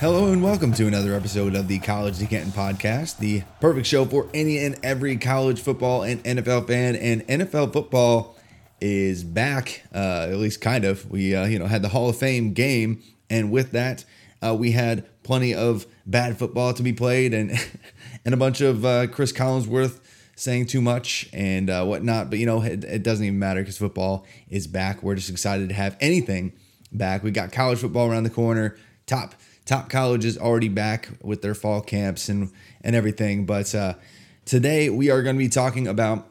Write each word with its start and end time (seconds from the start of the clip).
Hello 0.00 0.30
and 0.30 0.40
welcome 0.40 0.72
to 0.74 0.86
another 0.86 1.12
episode 1.12 1.56
of 1.56 1.66
the 1.66 1.80
College 1.80 2.18
to 2.18 2.26
Canton 2.26 2.52
podcast, 2.52 3.18
the 3.18 3.42
perfect 3.60 3.84
show 3.84 4.04
for 4.04 4.28
any 4.32 4.58
and 4.58 4.78
every 4.84 5.16
college 5.16 5.60
football 5.60 6.04
and 6.04 6.22
NFL 6.22 6.68
fan. 6.68 6.94
And 6.94 7.26
NFL 7.26 7.72
football 7.72 8.36
is 8.80 9.24
back, 9.24 9.82
uh, 9.92 10.28
at 10.30 10.36
least 10.36 10.60
kind 10.60 10.84
of. 10.84 11.10
We 11.10 11.34
uh, 11.34 11.46
you 11.46 11.58
know 11.58 11.66
had 11.66 11.82
the 11.82 11.88
Hall 11.88 12.08
of 12.08 12.16
Fame 12.16 12.52
game, 12.52 13.02
and 13.28 13.50
with 13.50 13.72
that, 13.72 14.04
uh, 14.40 14.54
we 14.54 14.70
had 14.70 15.04
plenty 15.24 15.52
of 15.52 15.84
bad 16.06 16.38
football 16.38 16.72
to 16.74 16.82
be 16.84 16.92
played, 16.92 17.34
and 17.34 17.50
and 18.24 18.32
a 18.32 18.36
bunch 18.36 18.60
of 18.60 18.84
uh, 18.84 19.08
Chris 19.08 19.32
Collinsworth 19.32 19.98
saying 20.36 20.66
too 20.66 20.80
much 20.80 21.28
and 21.32 21.68
uh, 21.68 21.84
whatnot. 21.84 22.30
But 22.30 22.38
you 22.38 22.46
know 22.46 22.62
it, 22.62 22.84
it 22.84 23.02
doesn't 23.02 23.24
even 23.26 23.40
matter 23.40 23.62
because 23.62 23.78
football 23.78 24.26
is 24.48 24.68
back. 24.68 25.02
We're 25.02 25.16
just 25.16 25.28
excited 25.28 25.70
to 25.70 25.74
have 25.74 25.96
anything 25.98 26.52
back. 26.92 27.24
We 27.24 27.32
got 27.32 27.50
college 27.50 27.80
football 27.80 28.08
around 28.08 28.22
the 28.22 28.30
corner. 28.30 28.76
Top 29.04 29.34
top 29.68 29.90
colleges 29.90 30.38
already 30.38 30.68
back 30.68 31.10
with 31.22 31.42
their 31.42 31.54
fall 31.54 31.82
camps 31.82 32.28
and 32.28 32.50
and 32.80 32.96
everything. 32.96 33.44
But 33.44 33.74
uh, 33.74 33.94
today 34.46 34.88
we 34.88 35.10
are 35.10 35.22
going 35.22 35.36
to 35.36 35.38
be 35.38 35.48
talking 35.48 35.86
about 35.86 36.26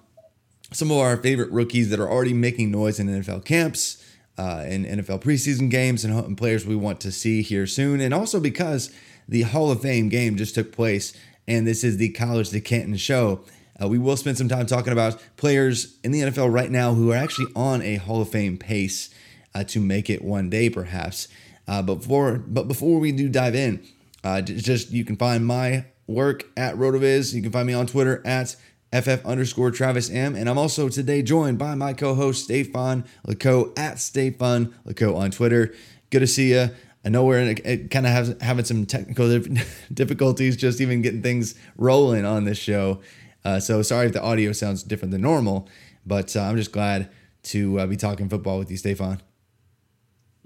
some 0.73 0.91
of 0.91 0.97
our 0.97 1.15
favorite 1.17 1.51
rookies 1.51 1.89
that 1.91 1.99
are 1.99 2.09
already 2.09 2.33
making 2.33 2.71
noise 2.71 2.99
in 2.99 3.07
NFL 3.07 3.45
camps, 3.45 4.03
uh, 4.37 4.65
in 4.67 4.85
NFL 4.85 5.21
preseason 5.21 5.69
games, 5.69 6.03
and, 6.03 6.13
and 6.13 6.37
players 6.37 6.65
we 6.65 6.75
want 6.75 6.99
to 7.01 7.11
see 7.11 7.41
here 7.41 7.67
soon. 7.67 8.01
And 8.01 8.13
also 8.13 8.39
because 8.39 8.91
the 9.29 9.43
Hall 9.43 9.71
of 9.71 9.81
Fame 9.81 10.09
game 10.09 10.35
just 10.35 10.55
took 10.55 10.71
place, 10.71 11.13
and 11.47 11.65
this 11.65 11.83
is 11.83 11.97
the 11.97 12.09
College 12.09 12.49
to 12.49 12.59
Canton 12.59 12.97
show. 12.97 13.41
Uh, 13.79 13.87
we 13.87 13.99
will 13.99 14.17
spend 14.17 14.35
some 14.35 14.49
time 14.49 14.65
talking 14.65 14.91
about 14.91 15.21
players 15.37 15.99
in 16.03 16.11
the 16.11 16.21
NFL 16.21 16.51
right 16.51 16.71
now 16.71 16.95
who 16.95 17.11
are 17.11 17.15
actually 17.15 17.45
on 17.55 17.83
a 17.83 17.97
Hall 17.97 18.21
of 18.21 18.29
Fame 18.29 18.57
pace 18.57 19.13
uh, 19.53 19.63
to 19.65 19.79
make 19.79 20.09
it 20.09 20.23
one 20.23 20.49
day, 20.49 20.71
perhaps. 20.71 21.27
Uh, 21.67 21.81
but 21.81 21.95
before, 21.95 22.37
but 22.47 22.67
before 22.67 22.99
we 22.99 23.11
do 23.11 23.27
dive 23.29 23.55
in, 23.55 23.85
uh, 24.23 24.41
just 24.41 24.91
you 24.91 25.03
can 25.03 25.17
find 25.17 25.45
my 25.45 25.85
work 26.07 26.45
at 26.55 26.75
Rotoviz. 26.75 27.33
You 27.33 27.41
can 27.41 27.51
find 27.51 27.67
me 27.67 27.73
on 27.73 27.87
Twitter 27.87 28.21
at 28.25 28.55
ff 28.91 29.25
underscore 29.25 29.71
Travis 29.71 30.09
M. 30.09 30.35
And 30.35 30.49
I'm 30.49 30.57
also 30.57 30.89
today 30.89 31.21
joined 31.21 31.57
by 31.57 31.75
my 31.75 31.93
co-host 31.93 32.45
Stefan 32.45 33.03
Lako 33.27 33.77
at 33.77 33.99
Stefan 33.99 34.73
Lako 34.85 35.15
on 35.15 35.31
Twitter. 35.31 35.73
Good 36.09 36.19
to 36.19 36.27
see 36.27 36.51
you. 36.51 36.69
I 37.05 37.09
know 37.09 37.23
we're 37.25 37.53
kind 37.55 38.07
of 38.07 38.41
having 38.41 38.65
some 38.65 38.85
technical 38.85 39.39
difficulties 39.93 40.57
just 40.57 40.81
even 40.81 41.01
getting 41.01 41.21
things 41.21 41.55
rolling 41.77 42.25
on 42.25 42.43
this 42.43 42.57
show. 42.57 43.01
Uh, 43.45 43.59
so 43.59 43.81
sorry 43.81 44.07
if 44.07 44.13
the 44.13 44.21
audio 44.21 44.51
sounds 44.51 44.83
different 44.83 45.11
than 45.11 45.21
normal, 45.21 45.69
but 46.05 46.35
uh, 46.35 46.41
I'm 46.41 46.57
just 46.57 46.71
glad 46.73 47.09
to 47.43 47.79
uh, 47.79 47.87
be 47.87 47.95
talking 47.95 48.27
football 48.27 48.59
with 48.59 48.69
you, 48.69 48.75
Stefan. 48.75 49.21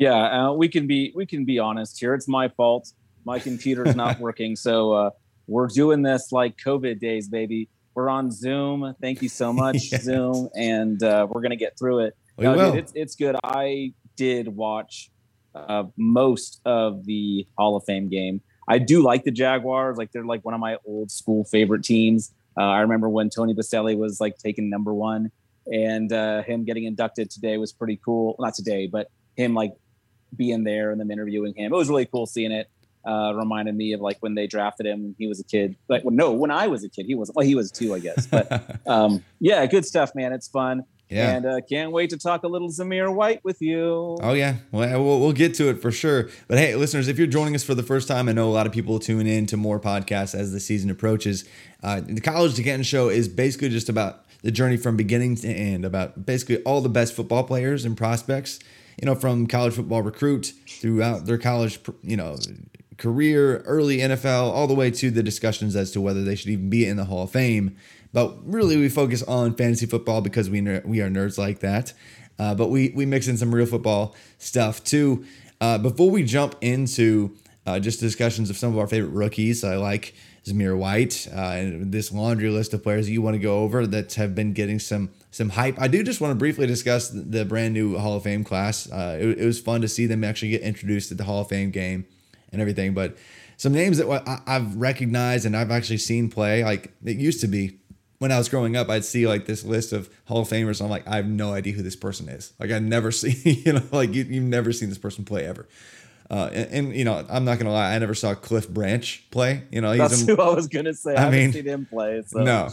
Yeah, 0.01 0.47
uh, 0.49 0.53
we 0.53 0.67
can 0.67 0.87
be 0.87 1.13
we 1.15 1.27
can 1.27 1.45
be 1.45 1.59
honest 1.59 1.99
here. 1.99 2.15
It's 2.15 2.27
my 2.27 2.47
fault. 2.49 2.91
My 3.23 3.37
computer's 3.37 3.95
not 3.95 4.19
working, 4.27 4.55
so 4.55 4.93
uh, 4.93 5.09
we're 5.45 5.67
doing 5.67 6.01
this 6.01 6.31
like 6.31 6.57
COVID 6.57 6.99
days, 6.99 7.27
baby. 7.27 7.69
We're 7.93 8.09
on 8.09 8.31
Zoom. 8.31 8.95
Thank 8.99 9.21
you 9.21 9.29
so 9.29 9.53
much. 9.63 9.77
Zoom, 9.77 10.49
and 10.55 11.03
uh, 11.03 11.27
we're 11.29 11.41
gonna 11.41 11.55
get 11.55 11.77
through 11.77 11.99
it. 11.99 12.15
We 12.35 12.45
No, 12.45 12.55
will. 12.55 12.71
dude, 12.71 12.79
it's 12.79 12.91
it's 12.95 13.15
good. 13.15 13.35
I 13.43 13.93
did 14.17 14.47
watch 14.47 15.11
uh, 15.53 15.83
most 15.97 16.61
of 16.65 17.05
the 17.05 17.45
Hall 17.55 17.75
of 17.75 17.83
Fame 17.83 18.09
game. 18.09 18.41
I 18.67 18.79
do 18.79 19.03
like 19.03 19.23
the 19.23 19.29
Jaguars. 19.31 19.99
Like 19.99 20.11
they're 20.13 20.25
like 20.25 20.43
one 20.43 20.55
of 20.55 20.59
my 20.59 20.77
old 20.83 21.11
school 21.11 21.43
favorite 21.45 21.83
teams. 21.83 22.33
Uh, 22.57 22.63
I 22.63 22.79
remember 22.79 23.07
when 23.07 23.29
Tony 23.29 23.53
Boselli 23.53 23.95
was 23.95 24.19
like 24.19 24.39
taken 24.39 24.67
number 24.67 24.95
one, 24.95 25.29
and 25.71 26.11
uh, 26.11 26.41
him 26.41 26.65
getting 26.65 26.85
inducted 26.85 27.29
today 27.29 27.57
was 27.59 27.71
pretty 27.71 27.99
cool. 28.03 28.35
Not 28.39 28.55
today, 28.55 28.87
but 28.87 29.11
him 29.35 29.53
like 29.53 29.73
being 30.35 30.63
there 30.63 30.91
and 30.91 30.99
them 30.99 31.11
interviewing 31.11 31.53
him. 31.55 31.73
It 31.73 31.75
was 31.75 31.89
really 31.89 32.05
cool 32.05 32.25
seeing 32.25 32.51
it. 32.51 32.69
Uh, 33.03 33.33
reminded 33.35 33.75
me 33.75 33.93
of 33.93 33.99
like 33.99 34.17
when 34.19 34.35
they 34.35 34.45
drafted 34.45 34.85
him 34.85 35.15
he 35.17 35.25
was 35.25 35.39
a 35.39 35.43
kid. 35.43 35.75
Like, 35.89 36.03
well, 36.03 36.13
no, 36.13 36.31
when 36.33 36.51
I 36.51 36.67
was 36.67 36.83
a 36.83 36.89
kid, 36.89 37.07
he 37.07 37.15
was. 37.15 37.31
Well, 37.33 37.45
he 37.45 37.55
was 37.55 37.71
two, 37.71 37.95
I 37.95 37.99
guess. 37.99 38.27
But 38.27 38.79
um, 38.87 39.23
yeah, 39.39 39.65
good 39.65 39.85
stuff, 39.85 40.13
man. 40.13 40.33
It's 40.33 40.47
fun. 40.47 40.83
yeah. 41.09 41.31
And 41.31 41.45
uh, 41.47 41.61
can't 41.67 41.91
wait 41.91 42.11
to 42.11 42.17
talk 42.17 42.43
a 42.43 42.47
little 42.47 42.69
Zamir 42.69 43.11
White 43.11 43.43
with 43.43 43.59
you. 43.59 44.17
Oh 44.21 44.33
yeah, 44.33 44.57
well 44.71 45.03
we'll, 45.03 45.19
we'll 45.19 45.33
get 45.33 45.55
to 45.55 45.69
it 45.69 45.81
for 45.81 45.91
sure. 45.91 46.29
But 46.47 46.59
hey, 46.59 46.75
listeners, 46.75 47.07
if 47.07 47.17
you're 47.17 47.25
joining 47.25 47.55
us 47.55 47.63
for 47.63 47.73
the 47.73 47.81
first 47.81 48.07
time, 48.07 48.29
I 48.29 48.33
know 48.33 48.47
a 48.47 48.53
lot 48.53 48.67
of 48.67 48.71
people 48.71 48.99
tune 48.99 49.25
in 49.25 49.47
to 49.47 49.57
more 49.57 49.79
podcasts 49.79 50.35
as 50.35 50.51
the 50.51 50.59
season 50.59 50.91
approaches. 50.91 51.43
Uh, 51.81 52.01
the 52.01 52.21
College 52.21 52.53
to 52.53 52.63
Canton 52.63 52.83
show 52.83 53.09
is 53.09 53.27
basically 53.27 53.69
just 53.69 53.89
about 53.89 54.25
the 54.43 54.51
journey 54.51 54.77
from 54.77 54.95
beginning 54.95 55.35
to 55.37 55.47
end, 55.47 55.85
about 55.85 56.25
basically 56.25 56.61
all 56.63 56.81
the 56.81 56.89
best 56.89 57.15
football 57.15 57.43
players 57.43 57.83
and 57.83 57.97
prospects. 57.97 58.59
You 59.01 59.07
know, 59.07 59.15
from 59.15 59.47
college 59.47 59.73
football 59.73 60.03
recruit 60.03 60.53
throughout 60.67 61.25
their 61.25 61.39
college, 61.39 61.79
you 62.03 62.15
know, 62.15 62.37
career, 62.97 63.57
early 63.65 63.97
NFL, 63.97 64.51
all 64.51 64.67
the 64.67 64.75
way 64.75 64.91
to 64.91 65.09
the 65.09 65.23
discussions 65.23 65.75
as 65.75 65.91
to 65.91 66.01
whether 66.01 66.23
they 66.23 66.35
should 66.35 66.51
even 66.51 66.69
be 66.69 66.85
in 66.85 66.97
the 66.97 67.05
Hall 67.05 67.23
of 67.23 67.31
Fame. 67.31 67.75
But 68.13 68.37
really, 68.45 68.77
we 68.77 68.89
focus 68.89 69.23
on 69.23 69.55
fantasy 69.55 69.87
football 69.87 70.21
because 70.21 70.49
we 70.49 70.61
ner- 70.61 70.83
we 70.85 71.01
are 71.01 71.09
nerds 71.09 71.37
like 71.37 71.59
that. 71.59 71.93
Uh, 72.37 72.55
but 72.55 72.69
we 72.69 72.89
we 72.89 73.05
mix 73.05 73.27
in 73.27 73.37
some 73.37 73.53
real 73.53 73.65
football 73.65 74.15
stuff 74.37 74.83
too. 74.83 75.25
Uh, 75.59 75.77
before 75.77 76.09
we 76.09 76.23
jump 76.23 76.55
into 76.61 77.35
uh, 77.65 77.79
just 77.79 77.99
discussions 77.99 78.49
of 78.49 78.57
some 78.57 78.71
of 78.71 78.77
our 78.79 78.87
favorite 78.87 79.11
rookies, 79.11 79.63
I 79.63 79.77
like 79.77 80.13
Zamir 80.45 80.77
White 80.77 81.27
uh, 81.31 81.39
and 81.39 81.91
this 81.91 82.11
laundry 82.11 82.49
list 82.49 82.73
of 82.73 82.83
players 82.83 83.09
you 83.09 83.21
want 83.21 83.35
to 83.35 83.39
go 83.39 83.59
over 83.59 83.85
that 83.87 84.13
have 84.15 84.33
been 84.33 84.53
getting 84.53 84.79
some 84.79 85.09
some 85.31 85.49
hype. 85.49 85.79
I 85.79 85.87
do 85.87 86.03
just 86.03 86.21
want 86.21 86.31
to 86.31 86.35
briefly 86.35 86.67
discuss 86.67 87.09
the, 87.09 87.45
brand 87.45 87.73
new 87.73 87.97
Hall 87.97 88.17
of 88.17 88.23
Fame 88.23 88.43
class. 88.43 88.91
Uh, 88.91 89.17
it, 89.19 89.39
it 89.39 89.45
was 89.45 89.59
fun 89.59 89.81
to 89.81 89.87
see 89.87 90.05
them 90.05 90.23
actually 90.23 90.49
get 90.49 90.61
introduced 90.61 91.11
at 91.11 91.17
the 91.17 91.23
Hall 91.23 91.41
of 91.41 91.47
Fame 91.47 91.71
game 91.71 92.05
and 92.51 92.61
everything. 92.61 92.93
But 92.93 93.17
some 93.57 93.73
names 93.73 93.97
that 93.97 94.07
I- 94.09 94.41
I've 94.45 94.75
recognized 94.75 95.45
and 95.45 95.55
I've 95.55 95.71
actually 95.71 95.97
seen 95.99 96.29
play, 96.29 96.63
like 96.63 96.91
it 97.05 97.17
used 97.17 97.41
to 97.41 97.47
be 97.47 97.77
when 98.19 98.31
I 98.31 98.37
was 98.37 98.49
growing 98.49 98.77
up, 98.77 98.87
I'd 98.87 99.03
see 99.03 99.25
like 99.27 99.47
this 99.47 99.63
list 99.63 99.93
of 99.93 100.07
Hall 100.25 100.41
of 100.41 100.47
Famers. 100.47 100.79
And 100.79 100.81
I'm 100.81 100.89
like, 100.91 101.07
I 101.07 101.15
have 101.15 101.27
no 101.27 101.53
idea 101.53 101.73
who 101.73 101.81
this 101.81 101.95
person 101.95 102.29
is. 102.29 102.53
Like 102.59 102.69
I 102.69 102.77
never 102.77 103.11
see, 103.11 103.63
you 103.65 103.73
know, 103.73 103.81
like 103.91 104.13
you, 104.13 104.23
you've 104.25 104.43
never 104.43 104.71
seen 104.71 104.89
this 104.89 104.99
person 104.99 105.25
play 105.25 105.45
ever. 105.47 105.67
Uh, 106.29 106.49
and, 106.53 106.71
and, 106.71 106.95
you 106.95 107.03
know, 107.03 107.25
I'm 107.29 107.43
not 107.45 107.57
gonna 107.57 107.73
lie, 107.73 107.93
I 107.93 107.99
never 107.99 108.13
saw 108.13 108.35
Cliff 108.35 108.69
Branch 108.69 109.25
play. 109.31 109.63
You 109.71 109.81
know, 109.81 109.91
he's 109.91 109.99
That's 109.99 110.21
a, 110.27 110.35
who 110.35 110.41
I 110.41 110.53
was 110.53 110.67
gonna 110.67 110.93
say. 110.93 111.15
I 111.15 111.17
I, 111.17 111.19
haven't 111.25 111.39
mean, 111.39 111.51
seen 111.51 111.65
him 111.65 111.85
play. 111.87 112.21
So. 112.25 112.39
no, 112.43 112.69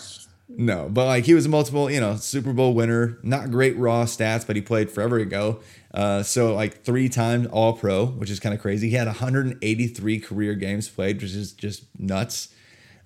no, 0.49 0.89
but 0.91 1.07
like 1.07 1.25
he 1.25 1.35
was 1.35 1.47
a 1.47 1.49
multiple, 1.49 1.91
you 1.91 2.01
know, 2.01 2.17
Super 2.17 2.53
Bowl 2.53 2.75
winner. 2.75 3.19
Not 3.23 3.51
great 3.51 3.77
raw 3.77 4.05
stats, 4.05 4.47
but 4.47 4.57
he 4.57 4.63
played 4.63 4.91
forever 4.91 5.19
ago. 5.19 5.61
Uh, 5.93 6.23
so 6.23 6.55
like 6.55 6.85
three 6.85 7.09
times 7.09 7.47
All 7.49 7.73
Pro, 7.75 8.07
which 8.07 8.31
is 8.31 8.41
kind 8.41 8.55
of 8.55 8.61
crazy. 8.61 8.89
He 8.89 8.95
had 8.97 9.07
183 9.07 10.21
career 10.21 10.55
games 10.55 10.89
played, 10.89 11.21
which 11.21 11.33
is 11.35 11.53
just 11.53 11.85
nuts. 11.99 12.49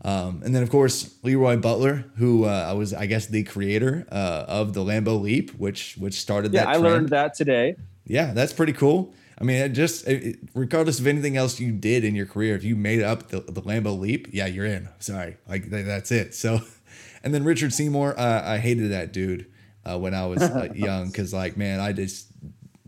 Um, 0.05 0.43
and 0.45 0.53
then, 0.55 0.63
of 0.65 0.71
course, 0.71 1.15
Leroy 1.23 1.57
Butler, 1.57 2.05
who 2.17 2.45
uh, 2.45 2.67
I 2.69 2.73
was, 2.73 2.93
I 2.93 3.07
guess, 3.07 3.27
the 3.27 3.45
creator 3.45 4.05
uh, 4.11 4.45
of 4.49 4.73
the 4.75 4.81
Lambeau 4.81 5.21
Leap, 5.21 5.53
which 5.53 5.97
which 5.97 6.15
started 6.15 6.53
Yeah, 6.53 6.65
that. 6.65 6.69
I 6.69 6.73
trend. 6.79 6.85
learned 6.85 7.09
that 7.11 7.35
today. 7.35 7.77
Yeah, 8.05 8.33
that's 8.33 8.53
pretty 8.53 8.73
cool. 8.73 9.15
I 9.39 9.45
mean, 9.45 9.57
it 9.57 9.69
just 9.71 10.07
it, 10.09 10.39
regardless 10.55 10.99
of 11.01 11.07
anything 11.07 11.37
else 11.37 11.61
you 11.61 11.71
did 11.73 12.05
in 12.05 12.15
your 12.17 12.27
career, 12.27 12.57
if 12.57 12.65
you 12.65 12.75
made 12.77 13.01
up 13.03 13.29
the, 13.29 13.41
the 13.41 13.63
Lambeau 13.63 13.99
leap, 13.99 14.27
yeah, 14.33 14.47
you're 14.47 14.67
in. 14.67 14.89
Sorry, 14.99 15.37
like 15.49 15.71
th- 15.71 15.87
that's 15.87 16.11
it. 16.11 16.35
So, 16.35 16.61
and 17.23 17.33
then 17.35 17.45
Richard 17.45 17.73
Seymour, 17.73 18.19
uh, 18.19 18.43
I 18.45 18.59
hated 18.59 18.91
that 18.93 19.13
dude 19.13 19.47
uh, 19.85 19.99
when 19.99 20.15
I 20.15 20.27
was 20.27 20.43
uh, 20.43 20.69
young 20.75 21.07
because, 21.09 21.33
like, 21.33 21.57
man, 21.57 21.81
I 21.81 21.93
just 21.93 22.29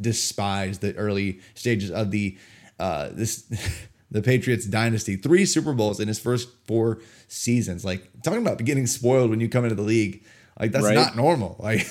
despised 0.01 0.81
the 0.81 0.95
early 0.97 1.41
stages 1.55 1.91
of 1.91 2.11
the 2.11 2.37
uh, 2.79 3.11
this 3.13 3.45
the 4.11 4.23
Patriots 4.23 4.67
dynasty. 4.67 5.17
Three 5.17 5.45
Super 5.47 5.73
Bowls 5.73 6.01
in 6.01 6.09
his 6.09 6.19
first 6.19 6.49
four 6.67 7.01
seasons. 7.29 7.85
Like 7.85 8.09
talking 8.23 8.43
about 8.43 8.59
getting 8.65 8.87
spoiled 8.87 9.31
when 9.31 9.41
you 9.41 9.49
come 9.49 9.65
into 9.65 9.77
the 9.77 9.83
league. 9.83 10.25
Like 10.59 10.73
that's 10.73 10.85
Right. 10.85 10.95
not 10.95 11.17
normal. 11.17 11.57
Like, 11.65 11.87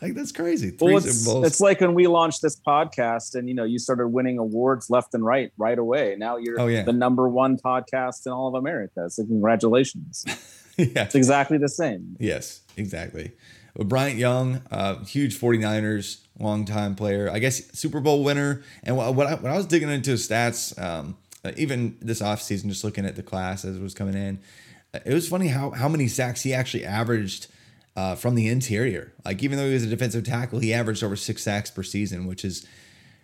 like 0.00 0.14
that's 0.14 0.30
crazy. 0.32 0.70
Three 0.70 0.92
Well, 0.92 1.00
Super 1.00 1.10
it's, 1.10 1.24
Bowls. 1.24 1.46
it's 1.46 1.60
like 1.60 1.80
when 1.80 1.94
we 1.94 2.06
launched 2.06 2.40
this 2.42 2.56
podcast 2.60 3.34
and 3.34 3.48
you 3.48 3.54
know 3.54 3.64
you 3.64 3.78
started 3.80 4.08
winning 4.08 4.38
awards 4.38 4.88
left 4.90 5.12
and 5.14 5.24
right 5.24 5.50
right 5.56 5.78
away. 5.78 6.14
Now 6.16 6.36
you're 6.36 6.60
Oh, 6.60 6.68
yeah. 6.68 6.82
the 6.82 6.92
number 6.92 7.28
one 7.28 7.56
podcast 7.58 8.26
in 8.26 8.32
all 8.32 8.48
of 8.48 8.54
America. 8.54 9.10
So 9.10 9.24
congratulations. 9.24 10.24
yeah. 10.76 11.04
It's 11.04 11.14
exactly 11.14 11.58
the 11.58 11.68
same. 11.68 12.16
Yes, 12.18 12.60
exactly. 12.76 13.32
But 13.74 13.88
Bryant 13.88 14.18
Young, 14.18 14.62
uh, 14.70 15.04
huge 15.04 15.38
49ers, 15.38 16.20
longtime 16.38 16.94
player, 16.94 17.30
I 17.30 17.38
guess 17.38 17.70
Super 17.78 18.00
Bowl 18.00 18.22
winner. 18.22 18.62
And 18.82 18.96
what, 18.96 19.14
what 19.14 19.26
I, 19.26 19.34
when 19.34 19.52
I 19.52 19.56
was 19.56 19.66
digging 19.66 19.88
into 19.90 20.10
his 20.10 20.28
stats, 20.28 20.80
um, 20.82 21.16
uh, 21.44 21.52
even 21.56 21.96
this 22.00 22.20
offseason, 22.20 22.68
just 22.68 22.84
looking 22.84 23.06
at 23.06 23.16
the 23.16 23.22
class 23.22 23.64
as 23.64 23.76
it 23.76 23.82
was 23.82 23.94
coming 23.94 24.14
in, 24.14 24.40
uh, 24.94 25.00
it 25.06 25.14
was 25.14 25.28
funny 25.28 25.48
how, 25.48 25.70
how 25.70 25.88
many 25.88 26.06
sacks 26.08 26.42
he 26.42 26.52
actually 26.52 26.84
averaged 26.84 27.46
uh, 27.96 28.14
from 28.14 28.34
the 28.34 28.48
interior. 28.48 29.12
Like, 29.24 29.42
even 29.42 29.58
though 29.58 29.66
he 29.66 29.74
was 29.74 29.84
a 29.84 29.88
defensive 29.88 30.24
tackle, 30.24 30.58
he 30.58 30.72
averaged 30.74 31.02
over 31.02 31.16
six 31.16 31.42
sacks 31.42 31.70
per 31.70 31.82
season, 31.82 32.26
which 32.26 32.44
is 32.44 32.66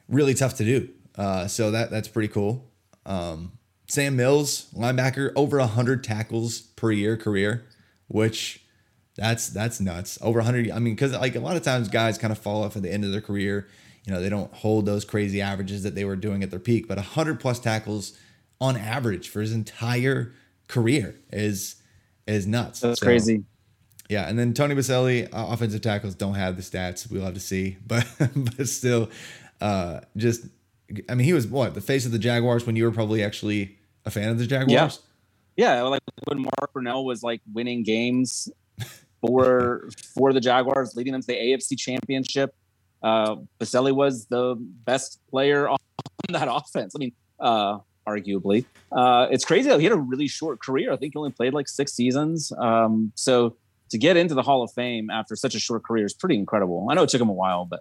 really 0.08 0.34
tough 0.34 0.56
to 0.56 0.64
do. 0.64 0.88
Uh, 1.16 1.46
so 1.46 1.70
that 1.72 1.90
that's 1.90 2.08
pretty 2.08 2.28
cool. 2.28 2.64
Um, 3.04 3.52
Sam 3.88 4.16
Mills, 4.16 4.66
linebacker, 4.74 5.32
over 5.34 5.58
100 5.58 6.04
tackles 6.04 6.60
per 6.60 6.92
year 6.92 7.16
career, 7.16 7.64
which 8.06 8.62
that's 9.16 9.48
that's 9.48 9.80
nuts. 9.80 10.18
Over 10.22 10.38
100. 10.40 10.70
I 10.70 10.78
mean, 10.78 10.94
because 10.94 11.12
like 11.12 11.34
a 11.34 11.40
lot 11.40 11.56
of 11.56 11.62
times 11.62 11.88
guys 11.88 12.18
kind 12.18 12.30
of 12.30 12.38
fall 12.38 12.62
off 12.62 12.76
at 12.76 12.82
the 12.82 12.92
end 12.92 13.04
of 13.04 13.12
their 13.12 13.20
career. 13.20 13.66
You 14.04 14.12
know, 14.14 14.20
they 14.22 14.28
don't 14.28 14.52
hold 14.54 14.86
those 14.86 15.04
crazy 15.04 15.40
averages 15.42 15.82
that 15.82 15.94
they 15.94 16.04
were 16.04 16.16
doing 16.16 16.42
at 16.42 16.50
their 16.50 16.60
peak. 16.60 16.86
But 16.88 16.96
100 16.98 17.40
plus 17.40 17.58
tackles 17.58 18.16
on 18.60 18.76
average 18.76 19.28
for 19.28 19.40
his 19.40 19.52
entire 19.52 20.32
career 20.68 21.16
is 21.32 21.76
is 22.26 22.46
nuts. 22.46 22.80
That's 22.80 23.00
So, 23.00 23.06
crazy. 23.06 23.44
Yeah, 24.08 24.26
and 24.28 24.38
then 24.38 24.54
Tony 24.54 24.74
Boselli, 24.74 25.24
uh, 25.34 25.48
offensive 25.48 25.82
tackles 25.82 26.14
don't 26.14 26.34
have 26.34 26.56
the 26.56 26.62
stats 26.62 27.10
we'll 27.10 27.24
have 27.24 27.34
to 27.34 27.40
see, 27.40 27.76
but 27.86 28.06
but 28.36 28.68
still, 28.68 29.10
uh, 29.60 30.00
just 30.16 30.46
I 31.08 31.14
mean, 31.14 31.24
he 31.24 31.32
was 31.32 31.46
what 31.46 31.74
the 31.74 31.80
face 31.80 32.06
of 32.06 32.12
the 32.12 32.18
Jaguars 32.18 32.66
when 32.66 32.76
you 32.76 32.84
were 32.84 32.90
probably 32.92 33.22
actually 33.22 33.77
a 34.08 34.10
fan 34.10 34.30
of 34.30 34.38
the 34.38 34.46
Jaguars. 34.46 35.00
Yeah, 35.56 35.76
yeah. 35.76 35.82
like 35.82 36.02
when 36.24 36.42
Mark 36.42 36.72
Brunell 36.74 37.04
was 37.04 37.22
like 37.22 37.40
winning 37.52 37.82
games 37.82 38.48
for 39.20 39.88
for 40.14 40.32
the 40.32 40.40
Jaguars, 40.40 40.96
leading 40.96 41.12
them 41.12 41.22
to 41.22 41.26
the 41.26 41.34
AFC 41.34 41.78
Championship. 41.78 42.54
Uh, 43.00 43.36
Boselli 43.60 43.92
was 43.92 44.26
the 44.26 44.56
best 44.58 45.20
player 45.30 45.68
on 45.68 45.78
that 46.30 46.48
offense. 46.50 46.94
I 46.96 46.98
mean, 46.98 47.12
uh, 47.38 47.78
arguably, 48.06 48.64
uh, 48.90 49.28
it's 49.30 49.44
crazy 49.44 49.68
though. 49.68 49.78
He 49.78 49.84
had 49.84 49.92
a 49.92 49.96
really 49.96 50.26
short 50.26 50.60
career. 50.60 50.92
I 50.92 50.96
think 50.96 51.14
he 51.14 51.18
only 51.18 51.30
played 51.30 51.54
like 51.54 51.68
six 51.68 51.92
seasons. 51.92 52.52
Um, 52.58 53.12
so 53.14 53.56
to 53.90 53.98
get 53.98 54.16
into 54.16 54.34
the 54.34 54.42
Hall 54.42 54.62
of 54.62 54.72
Fame 54.72 55.10
after 55.10 55.36
such 55.36 55.54
a 55.54 55.60
short 55.60 55.84
career 55.84 56.04
is 56.04 56.12
pretty 56.12 56.36
incredible. 56.36 56.88
I 56.90 56.94
know 56.94 57.04
it 57.04 57.08
took 57.08 57.20
him 57.20 57.28
a 57.28 57.34
while, 57.34 57.64
but 57.64 57.80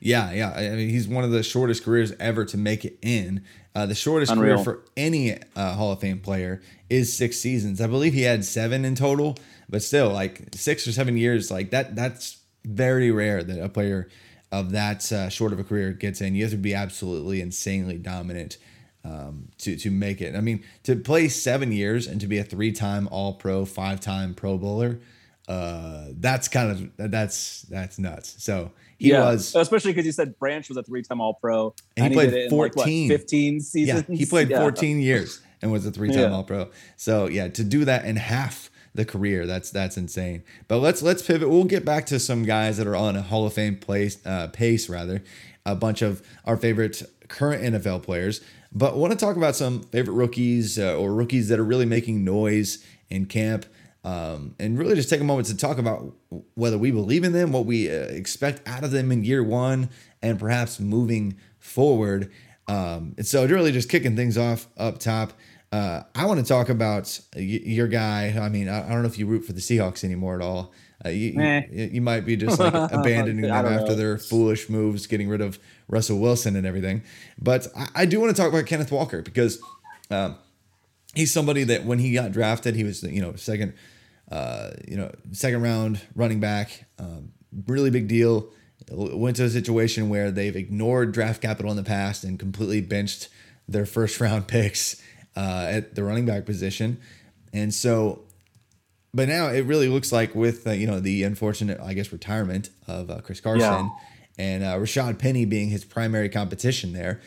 Yeah, 0.00 0.32
yeah. 0.32 0.52
I 0.52 0.70
mean, 0.70 0.88
he's 0.88 1.08
one 1.08 1.24
of 1.24 1.30
the 1.30 1.42
shortest 1.42 1.84
careers 1.84 2.12
ever 2.20 2.44
to 2.46 2.56
make 2.56 2.84
it 2.84 2.98
in. 3.02 3.44
Uh, 3.74 3.86
the 3.86 3.94
shortest 3.94 4.32
Unreal. 4.32 4.56
career 4.56 4.64
for 4.64 4.84
any 4.96 5.38
uh, 5.56 5.74
Hall 5.74 5.92
of 5.92 6.00
Fame 6.00 6.20
player 6.20 6.62
is 6.88 7.14
six 7.14 7.38
seasons. 7.38 7.80
I 7.80 7.86
believe 7.86 8.12
he 8.12 8.22
had 8.22 8.44
seven 8.44 8.84
in 8.84 8.94
total, 8.94 9.36
but 9.68 9.82
still, 9.82 10.10
like 10.10 10.48
six 10.52 10.86
or 10.86 10.92
seven 10.92 11.16
years, 11.16 11.50
like 11.50 11.70
that. 11.70 11.96
That's 11.96 12.38
very 12.64 13.10
rare 13.10 13.42
that 13.42 13.62
a 13.62 13.68
player 13.68 14.08
of 14.52 14.70
that 14.72 15.10
uh, 15.10 15.28
short 15.28 15.52
of 15.52 15.58
a 15.58 15.64
career 15.64 15.92
gets 15.92 16.20
in. 16.20 16.34
You 16.34 16.44
have 16.44 16.52
to 16.52 16.56
be 16.56 16.74
absolutely 16.74 17.40
insanely 17.40 17.98
dominant 17.98 18.58
um, 19.04 19.48
to 19.58 19.76
to 19.76 19.90
make 19.90 20.20
it. 20.20 20.34
I 20.34 20.40
mean, 20.40 20.64
to 20.84 20.96
play 20.96 21.28
seven 21.28 21.72
years 21.72 22.06
and 22.06 22.20
to 22.20 22.26
be 22.26 22.38
a 22.38 22.44
three 22.44 22.72
time 22.72 23.08
All 23.10 23.34
Pro, 23.34 23.64
five 23.64 24.00
time 24.00 24.34
Pro 24.34 24.56
Bowler. 24.56 25.00
Uh, 25.48 26.06
that's 26.12 26.48
kind 26.48 26.70
of 26.70 27.10
that's 27.10 27.62
that's 27.62 27.98
nuts. 27.98 28.42
So 28.42 28.70
he 28.98 29.10
yeah, 29.10 29.20
was 29.20 29.54
especially 29.54 29.92
because 29.92 30.06
you 30.06 30.12
said 30.12 30.38
Branch 30.38 30.66
was 30.68 30.78
a 30.78 30.82
three-time 30.82 31.20
All-Pro, 31.20 31.74
And 31.96 32.08
he 32.08 32.14
played 32.14 32.32
it 32.32 32.50
in, 32.50 32.58
like, 32.58 32.74
what, 32.76 32.84
14. 32.84 33.08
15 33.10 33.60
Yeah, 33.74 34.02
he 34.08 34.24
played 34.24 34.48
Yeah. 34.48 34.60
14 34.60 35.00
years 35.00 35.40
and 35.60 35.70
was 35.70 35.84
a 35.84 35.90
three-time 35.90 36.18
Yeah. 36.18 36.32
All-Pro. 36.32 36.70
So 36.96 37.28
yeah, 37.28 37.48
to 37.48 37.64
do 37.64 37.84
that 37.84 38.04
in 38.06 38.16
half 38.16 38.70
the 38.94 39.04
career, 39.04 39.44
that's 39.44 39.70
that's 39.70 39.96
insane. 39.98 40.44
But 40.68 40.78
let's 40.78 41.02
let's 41.02 41.22
pivot. 41.22 41.50
We'll 41.50 41.64
get 41.64 41.84
back 41.84 42.06
to 42.06 42.18
some 42.18 42.44
guys 42.44 42.78
that 42.78 42.86
are 42.86 42.96
on 42.96 43.16
a 43.16 43.22
Hall 43.22 43.46
of 43.46 43.52
Fame 43.52 43.76
place 43.76 44.24
uh, 44.24 44.48
pace 44.48 44.88
rather. 44.88 45.22
A 45.66 45.74
bunch 45.74 46.00
of 46.02 46.22
our 46.44 46.56
favorite 46.56 47.02
current 47.28 47.62
NFL 47.62 48.02
players, 48.02 48.40
but 48.72 48.96
want 48.96 49.12
to 49.12 49.18
talk 49.18 49.36
about 49.36 49.56
some 49.56 49.82
favorite 49.84 50.14
rookies 50.14 50.78
uh, 50.78 50.96
or 50.96 51.12
rookies 51.14 51.48
that 51.48 51.58
are 51.58 51.64
really 51.64 51.86
making 51.86 52.24
noise 52.24 52.84
in 53.08 53.26
camp. 53.26 53.66
Um, 54.04 54.54
and 54.58 54.78
really 54.78 54.94
just 54.94 55.08
take 55.08 55.20
a 55.22 55.24
moment 55.24 55.48
to 55.48 55.56
talk 55.56 55.78
about 55.78 56.12
whether 56.54 56.76
we 56.76 56.90
believe 56.90 57.24
in 57.24 57.32
them, 57.32 57.52
what 57.52 57.64
we 57.64 57.88
uh, 57.90 57.94
expect 58.04 58.66
out 58.68 58.84
of 58.84 58.90
them 58.90 59.10
in 59.10 59.24
year 59.24 59.42
one, 59.42 59.88
and 60.22 60.38
perhaps 60.38 60.78
moving 60.78 61.38
forward. 61.58 62.30
Um, 62.68 63.14
and 63.16 63.26
so, 63.26 63.46
really, 63.46 63.72
just 63.72 63.88
kicking 63.88 64.14
things 64.14 64.36
off 64.36 64.68
up 64.76 64.98
top. 64.98 65.32
Uh, 65.72 66.02
I 66.14 66.26
want 66.26 66.38
to 66.38 66.46
talk 66.46 66.68
about 66.68 67.18
y- 67.34 67.40
your 67.42 67.88
guy. 67.88 68.36
I 68.38 68.48
mean, 68.50 68.68
I, 68.68 68.86
I 68.86 68.90
don't 68.90 69.02
know 69.02 69.08
if 69.08 69.18
you 69.18 69.26
root 69.26 69.44
for 69.44 69.54
the 69.54 69.60
Seahawks 69.60 70.04
anymore 70.04 70.36
at 70.36 70.42
all. 70.42 70.72
Uh, 71.04 71.08
you, 71.08 71.40
Eh. 71.40 71.62
you, 71.72 71.84
you 71.94 72.00
might 72.00 72.20
be 72.26 72.36
just 72.36 72.58
like 72.60 72.72
abandoning 72.92 73.40
them 73.42 73.52
after 73.66 73.88
know. 73.88 73.94
their 73.94 74.18
foolish 74.18 74.68
moves, 74.68 75.06
getting 75.06 75.28
rid 75.28 75.40
of 75.40 75.58
Russell 75.88 76.18
Wilson 76.20 76.56
and 76.56 76.66
everything. 76.66 77.02
But 77.38 77.66
I, 77.76 77.88
I 77.94 78.06
do 78.06 78.20
want 78.20 78.34
to 78.36 78.40
talk 78.40 78.50
about 78.52 78.66
Kenneth 78.66 78.92
Walker 78.92 79.20
because 79.22 79.60
um, 80.10 80.36
he's 81.14 81.32
somebody 81.32 81.64
that 81.64 81.84
when 81.84 81.98
he 81.98 82.12
got 82.12 82.32
drafted, 82.32 82.76
he 82.76 82.84
was 82.84 83.02
you 83.02 83.20
know 83.20 83.34
second, 83.34 83.74
uh, 84.30 84.70
you 84.88 84.96
know 84.96 85.10
second 85.32 85.62
round 85.62 86.00
running 86.14 86.40
back, 86.40 86.84
um, 86.98 87.32
really 87.66 87.90
big 87.90 88.08
deal. 88.08 88.48
Went 88.90 89.36
to 89.36 89.44
a 89.44 89.50
situation 89.50 90.08
where 90.10 90.30
they've 90.30 90.54
ignored 90.56 91.12
draft 91.12 91.40
capital 91.40 91.70
in 91.70 91.76
the 91.76 91.82
past 91.82 92.22
and 92.24 92.38
completely 92.38 92.80
benched 92.82 93.28
their 93.66 93.86
first 93.86 94.20
round 94.24 94.46
picks 94.48 95.00
uh, 95.36 95.66
at 95.70 95.94
the 95.94 96.04
running 96.04 96.26
back 96.26 96.44
position, 96.46 97.00
and 97.52 97.72
so. 97.72 98.20
But 99.16 99.28
now 99.28 99.46
it 99.46 99.64
really 99.66 99.86
looks 99.86 100.10
like 100.10 100.34
with 100.34 100.66
uh, 100.66 100.72
you 100.72 100.88
know 100.88 100.98
the 100.98 101.22
unfortunate 101.22 101.78
I 101.80 101.94
guess 101.94 102.10
retirement 102.12 102.70
of 102.88 103.10
uh, 103.10 103.20
Chris 103.20 103.40
Carson 103.40 103.60
Yeah. 103.60 103.88
and 104.38 104.64
uh, 104.64 104.74
Rashad 104.76 105.20
Penny 105.20 105.44
being 105.44 105.68
his 105.68 105.84
primary 105.84 106.28
competition 106.28 106.92
there, 106.92 107.20